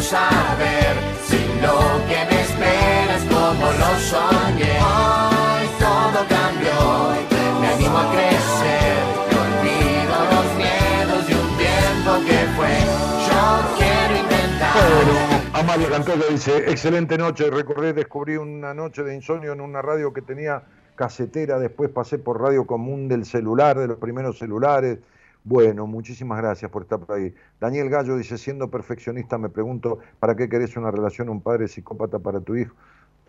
saber 0.09 0.93
si 1.23 1.37
lo 1.61 1.77
que 2.09 2.19
me 2.29 2.41
espera 2.41 3.15
es 3.15 3.25
como 3.25 3.65
lo 3.81 3.91
soñé. 4.09 4.73
Hoy 4.81 5.65
todo 5.77 6.19
cambió, 6.27 6.79
me 7.61 7.67
animo 7.67 7.97
a 7.99 8.11
crecer 8.11 8.97
y 9.29 9.35
olvido 9.45 10.15
los 10.33 10.47
miedos 10.57 11.27
de 11.27 11.33
un 11.35 11.49
tiempo 11.57 12.11
que 12.27 12.39
fue. 12.57 12.75
Yo 13.29 13.43
quiero 13.77 14.13
inventar. 14.23 14.73
Amalia 15.53 15.89
Cantoya 15.89 16.25
dice, 16.31 16.57
excelente 16.71 17.15
noche, 17.15 17.51
recordé, 17.51 17.93
descubrí 17.93 18.35
una 18.37 18.73
noche 18.73 19.03
de 19.03 19.13
insomnio 19.13 19.53
en 19.53 19.61
una 19.61 19.83
radio 19.83 20.11
que 20.11 20.23
tenía 20.23 20.63
casetera, 20.95 21.59
después 21.59 21.91
pasé 21.91 22.17
por 22.17 22.41
radio 22.41 22.65
común 22.65 23.07
del 23.07 23.25
celular, 23.25 23.77
de 23.77 23.87
los 23.87 23.99
primeros 23.99 24.39
celulares. 24.39 24.97
Bueno, 25.43 25.87
muchísimas 25.87 26.37
gracias 26.39 26.69
por 26.69 26.83
estar 26.83 26.99
por 26.99 27.17
ahí. 27.17 27.33
Daniel 27.59 27.89
Gallo 27.89 28.17
dice, 28.17 28.37
siendo 28.37 28.69
perfeccionista, 28.69 29.37
me 29.37 29.49
pregunto, 29.49 29.99
¿para 30.19 30.35
qué 30.35 30.49
querés 30.49 30.75
una 30.77 30.91
relación, 30.91 31.29
un 31.29 31.41
padre 31.41 31.67
psicópata 31.67 32.19
para 32.19 32.41
tu 32.41 32.55
hijo? 32.55 32.75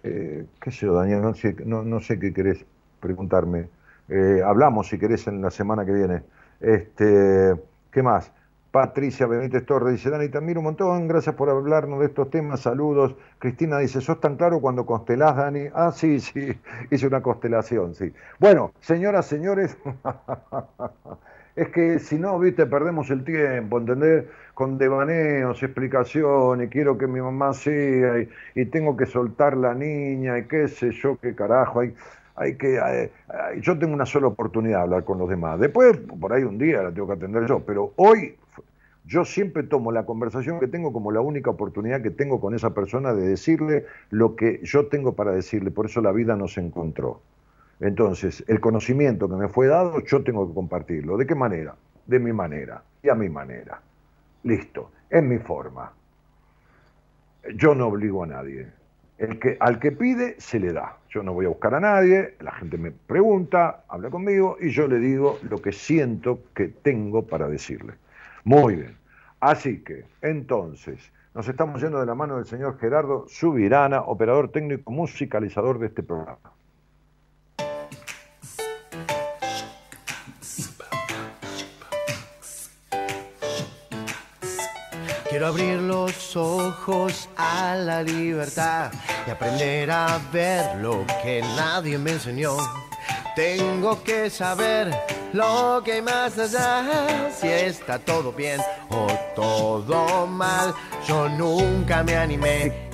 Eh, 0.02 0.46
¿Qué 0.60 0.70
sé 0.70 0.86
yo, 0.86 0.94
Daniel? 0.94 1.22
No 1.22 1.34
sé, 1.34 1.56
no, 1.64 2.00
sé 2.00 2.18
qué 2.18 2.32
querés 2.32 2.64
preguntarme. 3.00 3.68
Eh, 4.08 4.42
hablamos, 4.44 4.88
si 4.88 4.98
querés, 4.98 5.26
en 5.28 5.40
la 5.40 5.50
semana 5.50 5.86
que 5.86 5.92
viene. 5.92 6.22
Este, 6.60 7.54
¿Qué 7.90 8.02
más? 8.02 8.32
Patricia 8.70 9.26
Benítez 9.26 9.66
Torres 9.66 9.94
dice, 9.94 10.10
Dani, 10.10 10.28
te 10.28 10.38
un 10.38 10.62
montón, 10.62 11.08
gracias 11.08 11.34
por 11.34 11.50
hablarnos 11.50 11.98
de 11.98 12.06
estos 12.06 12.30
temas, 12.30 12.60
saludos. 12.60 13.16
Cristina 13.40 13.78
dice, 13.78 14.00
¿sos 14.00 14.20
tan 14.20 14.36
claro 14.36 14.60
cuando 14.60 14.86
constelás, 14.86 15.36
Dani? 15.36 15.66
Ah, 15.74 15.90
sí, 15.92 16.20
sí, 16.20 16.56
hice 16.90 17.06
una 17.06 17.20
constelación, 17.20 17.94
sí. 17.96 18.12
Bueno, 18.38 18.72
señoras, 18.80 19.26
señores, 19.26 19.76
es 21.60 21.68
que 21.68 21.98
si 21.98 22.16
no, 22.18 22.38
viste, 22.38 22.64
perdemos 22.64 23.10
el 23.10 23.22
tiempo, 23.22 23.78
¿entendés? 23.78 24.24
Con 24.54 24.78
devaneos, 24.78 25.62
explicaciones, 25.62 26.70
quiero 26.70 26.96
que 26.96 27.06
mi 27.06 27.20
mamá 27.20 27.52
sea, 27.52 28.14
y, 28.54 28.64
tengo 28.66 28.96
que 28.96 29.04
soltar 29.04 29.58
la 29.58 29.74
niña, 29.74 30.38
y 30.38 30.44
qué 30.44 30.68
sé 30.68 30.90
yo, 30.92 31.18
qué 31.20 31.34
carajo, 31.34 31.80
hay, 31.80 31.94
hay 32.36 32.56
que, 32.56 32.76
eh, 32.76 33.10
yo 33.60 33.78
tengo 33.78 33.92
una 33.92 34.06
sola 34.06 34.28
oportunidad 34.28 34.78
de 34.78 34.82
hablar 34.84 35.04
con 35.04 35.18
los 35.18 35.28
demás. 35.28 35.60
Después, 35.60 35.98
por 36.18 36.32
ahí 36.32 36.44
un 36.44 36.56
día 36.56 36.82
la 36.82 36.92
tengo 36.92 37.06
que 37.08 37.12
atender 37.12 37.46
yo, 37.46 37.60
pero 37.60 37.92
hoy 37.96 38.36
yo 39.04 39.26
siempre 39.26 39.62
tomo 39.62 39.92
la 39.92 40.06
conversación 40.06 40.60
que 40.60 40.66
tengo 40.66 40.94
como 40.94 41.12
la 41.12 41.20
única 41.20 41.50
oportunidad 41.50 42.00
que 42.00 42.10
tengo 42.10 42.40
con 42.40 42.54
esa 42.54 42.72
persona 42.72 43.12
de 43.12 43.28
decirle 43.28 43.84
lo 44.08 44.34
que 44.34 44.60
yo 44.62 44.86
tengo 44.86 45.12
para 45.12 45.32
decirle, 45.32 45.70
por 45.70 45.84
eso 45.86 46.00
la 46.00 46.12
vida 46.12 46.36
nos 46.36 46.56
encontró. 46.56 47.20
Entonces, 47.80 48.44
el 48.46 48.60
conocimiento 48.60 49.28
que 49.28 49.36
me 49.36 49.48
fue 49.48 49.66
dado, 49.66 50.00
yo 50.00 50.22
tengo 50.22 50.46
que 50.46 50.54
compartirlo. 50.54 51.16
¿De 51.16 51.26
qué 51.26 51.34
manera? 51.34 51.74
De 52.06 52.18
mi 52.18 52.32
manera 52.32 52.82
y 53.02 53.08
a 53.08 53.14
mi 53.14 53.28
manera. 53.28 53.80
Listo, 54.42 54.90
en 55.08 55.28
mi 55.28 55.38
forma. 55.38 55.92
Yo 57.54 57.74
no 57.74 57.86
obligo 57.88 58.24
a 58.24 58.26
nadie. 58.26 58.68
El 59.16 59.38
que, 59.38 59.56
al 59.60 59.78
que 59.78 59.92
pide, 59.92 60.36
se 60.38 60.60
le 60.60 60.72
da. 60.72 60.96
Yo 61.08 61.22
no 61.22 61.32
voy 61.32 61.46
a 61.46 61.48
buscar 61.48 61.74
a 61.74 61.80
nadie, 61.80 62.36
la 62.40 62.52
gente 62.52 62.78
me 62.78 62.90
pregunta, 62.90 63.84
habla 63.88 64.10
conmigo 64.10 64.56
y 64.60 64.70
yo 64.70 64.86
le 64.86 64.98
digo 64.98 65.38
lo 65.48 65.60
que 65.60 65.72
siento 65.72 66.40
que 66.54 66.68
tengo 66.68 67.26
para 67.26 67.48
decirle. 67.48 67.94
Muy 68.44 68.76
bien. 68.76 68.96
Así 69.40 69.82
que, 69.82 70.04
entonces, 70.22 71.12
nos 71.34 71.48
estamos 71.48 71.80
yendo 71.82 71.98
de 72.00 72.06
la 72.06 72.14
mano 72.14 72.36
del 72.36 72.44
señor 72.44 72.78
Gerardo 72.78 73.26
Subirana, 73.28 74.02
operador 74.02 74.50
técnico 74.50 74.90
musicalizador 74.92 75.78
de 75.78 75.86
este 75.86 76.02
programa. 76.02 76.59
Quiero 85.40 85.54
abrir 85.54 85.80
los 85.80 86.36
ojos 86.36 87.30
a 87.34 87.74
la 87.74 88.02
libertad 88.02 88.92
y 89.26 89.30
aprender 89.30 89.90
a 89.90 90.20
ver 90.30 90.76
lo 90.82 91.06
que 91.22 91.40
nadie 91.56 91.96
me 91.96 92.10
enseñó. 92.10 92.58
Tengo 93.34 94.02
que 94.02 94.28
saber 94.28 94.90
lo 95.32 95.80
que 95.82 95.92
hay 95.92 96.02
más 96.02 96.38
allá, 96.38 97.30
si 97.32 97.48
está 97.48 97.98
todo 97.98 98.34
bien 98.34 98.60
o 98.90 99.06
todo 99.34 100.26
mal. 100.26 100.74
Yo 101.08 101.26
nunca 101.30 102.02
me 102.02 102.16
animé. 102.16 102.90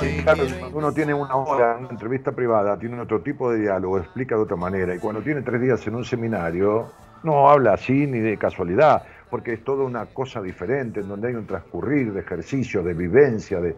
Sí, 0.00 0.22
claro, 0.22 0.44
cuando 0.58 0.76
uno 0.76 0.92
tiene 0.92 1.14
una 1.14 1.34
hora 1.34 1.78
en 1.78 1.84
una 1.84 1.92
entrevista 1.92 2.30
privada, 2.30 2.78
tiene 2.78 3.00
otro 3.00 3.22
tipo 3.22 3.50
de 3.50 3.60
diálogo, 3.60 3.96
explica 3.96 4.34
de 4.34 4.42
otra 4.42 4.56
manera. 4.56 4.94
Y 4.94 4.98
cuando 4.98 5.22
tiene 5.22 5.40
tres 5.40 5.62
días 5.62 5.86
en 5.86 5.94
un 5.94 6.04
seminario, 6.04 6.92
no 7.22 7.48
habla 7.48 7.72
así 7.72 8.06
ni 8.06 8.18
de 8.18 8.36
casualidad 8.36 9.02
porque 9.30 9.54
es 9.54 9.64
toda 9.64 9.84
una 9.84 10.06
cosa 10.06 10.42
diferente, 10.42 11.00
en 11.00 11.08
donde 11.08 11.28
hay 11.28 11.34
un 11.34 11.46
transcurrir 11.46 12.12
de 12.12 12.20
ejercicio, 12.20 12.82
de 12.82 12.94
vivencia, 12.94 13.60
de, 13.60 13.76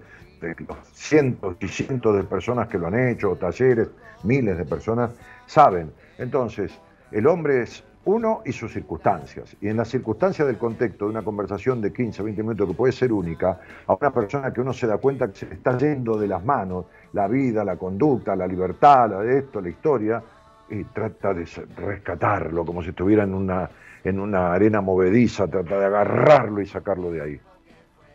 cientos 0.92 1.56
y 1.60 1.68
cientos 1.68 2.16
de 2.16 2.24
personas 2.24 2.66
que 2.66 2.78
lo 2.78 2.88
han 2.88 2.98
hecho, 2.98 3.36
talleres, 3.36 3.88
miles 4.24 4.58
de 4.58 4.64
personas, 4.64 5.12
saben. 5.46 5.92
Entonces, 6.18 6.72
el 7.12 7.26
hombre 7.28 7.62
es 7.62 7.84
uno 8.04 8.42
y 8.44 8.52
sus 8.52 8.72
circunstancias. 8.72 9.56
Y 9.60 9.68
en 9.68 9.76
las 9.76 9.88
circunstancias 9.88 10.48
del 10.48 10.58
contexto 10.58 11.04
de 11.04 11.12
una 11.12 11.22
conversación 11.22 11.80
de 11.80 11.92
15 11.92 12.22
o 12.22 12.24
20 12.24 12.42
minutos 12.42 12.68
que 12.68 12.74
puede 12.74 12.92
ser 12.92 13.12
única, 13.12 13.60
a 13.86 13.94
una 13.94 14.10
persona 14.10 14.52
que 14.52 14.60
uno 14.60 14.72
se 14.72 14.86
da 14.86 14.98
cuenta 14.98 15.28
que 15.28 15.38
se 15.38 15.46
le 15.46 15.54
está 15.54 15.76
yendo 15.78 16.18
de 16.18 16.26
las 16.26 16.44
manos 16.44 16.86
la 17.12 17.28
vida, 17.28 17.64
la 17.64 17.76
conducta, 17.76 18.34
la 18.34 18.46
libertad, 18.46 19.24
esto, 19.28 19.60
la 19.60 19.68
historia, 19.68 20.22
y 20.70 20.84
trata 20.84 21.34
de 21.34 21.46
rescatarlo 21.76 22.64
como 22.64 22.82
si 22.82 22.88
estuviera 22.88 23.24
en 23.24 23.34
una 23.34 23.68
en 24.04 24.20
una 24.20 24.52
arena 24.52 24.80
movediza, 24.80 25.48
trata 25.48 25.78
de 25.78 25.86
agarrarlo 25.86 26.60
y 26.60 26.66
sacarlo 26.66 27.10
de 27.10 27.22
ahí. 27.22 27.40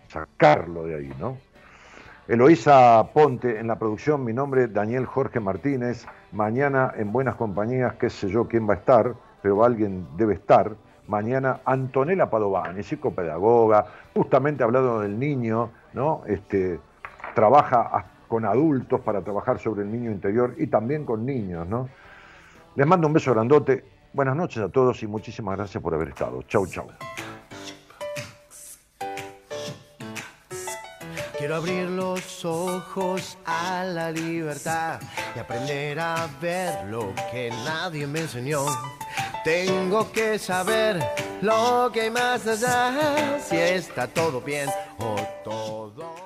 Sacarlo 0.08 0.84
de 0.84 0.96
ahí, 0.96 1.14
¿no? 1.20 1.38
Eloísa 2.28 3.08
Ponte 3.14 3.58
en 3.58 3.68
la 3.68 3.80
producción, 3.80 4.26
mi 4.26 4.34
nombre 4.34 4.68
Daniel 4.68 5.06
Jorge 5.06 5.40
Martínez. 5.40 6.06
Mañana 6.34 6.94
en 6.98 7.14
Buenas 7.14 7.36
Compañías, 7.36 7.94
qué 7.94 8.10
sé 8.10 8.28
yo 8.28 8.48
quién 8.50 8.68
va 8.68 8.74
a 8.74 8.78
estar, 8.78 9.14
pero 9.42 9.64
alguien 9.64 10.06
debe 10.18 10.34
estar. 10.34 10.76
Mañana 11.08 11.62
Antonella 11.64 12.30
Padovani, 12.30 12.84
psicopedagoga, 12.84 13.86
justamente 14.14 14.62
hablando 14.62 15.00
del 15.00 15.18
niño, 15.18 15.70
¿no? 15.94 16.24
Este, 16.28 16.82
trabaja 17.34 18.06
con 18.28 18.44
adultos 18.44 19.00
para 19.00 19.22
trabajar 19.22 19.58
sobre 19.60 19.84
el 19.84 19.92
niño 19.92 20.12
interior 20.12 20.54
y 20.58 20.68
también 20.68 21.06
con 21.06 21.26
niños, 21.26 21.66
¿no? 21.66 21.88
Les 22.76 22.86
mando 22.86 23.08
un 23.08 23.14
beso 23.14 23.34
grandote. 23.34 23.97
Buenas 24.14 24.36
noches 24.36 24.64
a 24.64 24.70
todos 24.70 25.04
y 25.04 25.08
muchísimas 25.08 25.58
gracias 25.58 25.82
por 25.82 25.94
haber 25.94 26.10
estado. 26.10 26.42
Chau, 26.44 26.66
chau. 26.66 26.88
Quiero 31.38 31.56
abrir 31.56 31.88
los 31.90 32.44
ojos 32.44 33.38
a 33.46 33.84
la 33.84 34.12
libertad 34.12 35.00
y 35.36 35.40
aprender 35.40 36.00
a 36.00 36.28
ver 36.42 36.88
lo 36.88 37.14
que 37.32 37.52
nadie 37.64 38.08
me 38.08 38.22
enseñó. 38.22 38.66
Tengo 39.44 40.12
que 40.12 40.40
saber 40.40 41.00
lo 41.42 41.92
que 41.94 42.02
hay 42.02 42.10
más 42.10 42.48
allá, 42.48 43.40
si 43.40 43.56
está 43.56 44.08
todo 44.08 44.42
bien 44.42 44.68
o 44.98 45.16
todo 45.44 46.17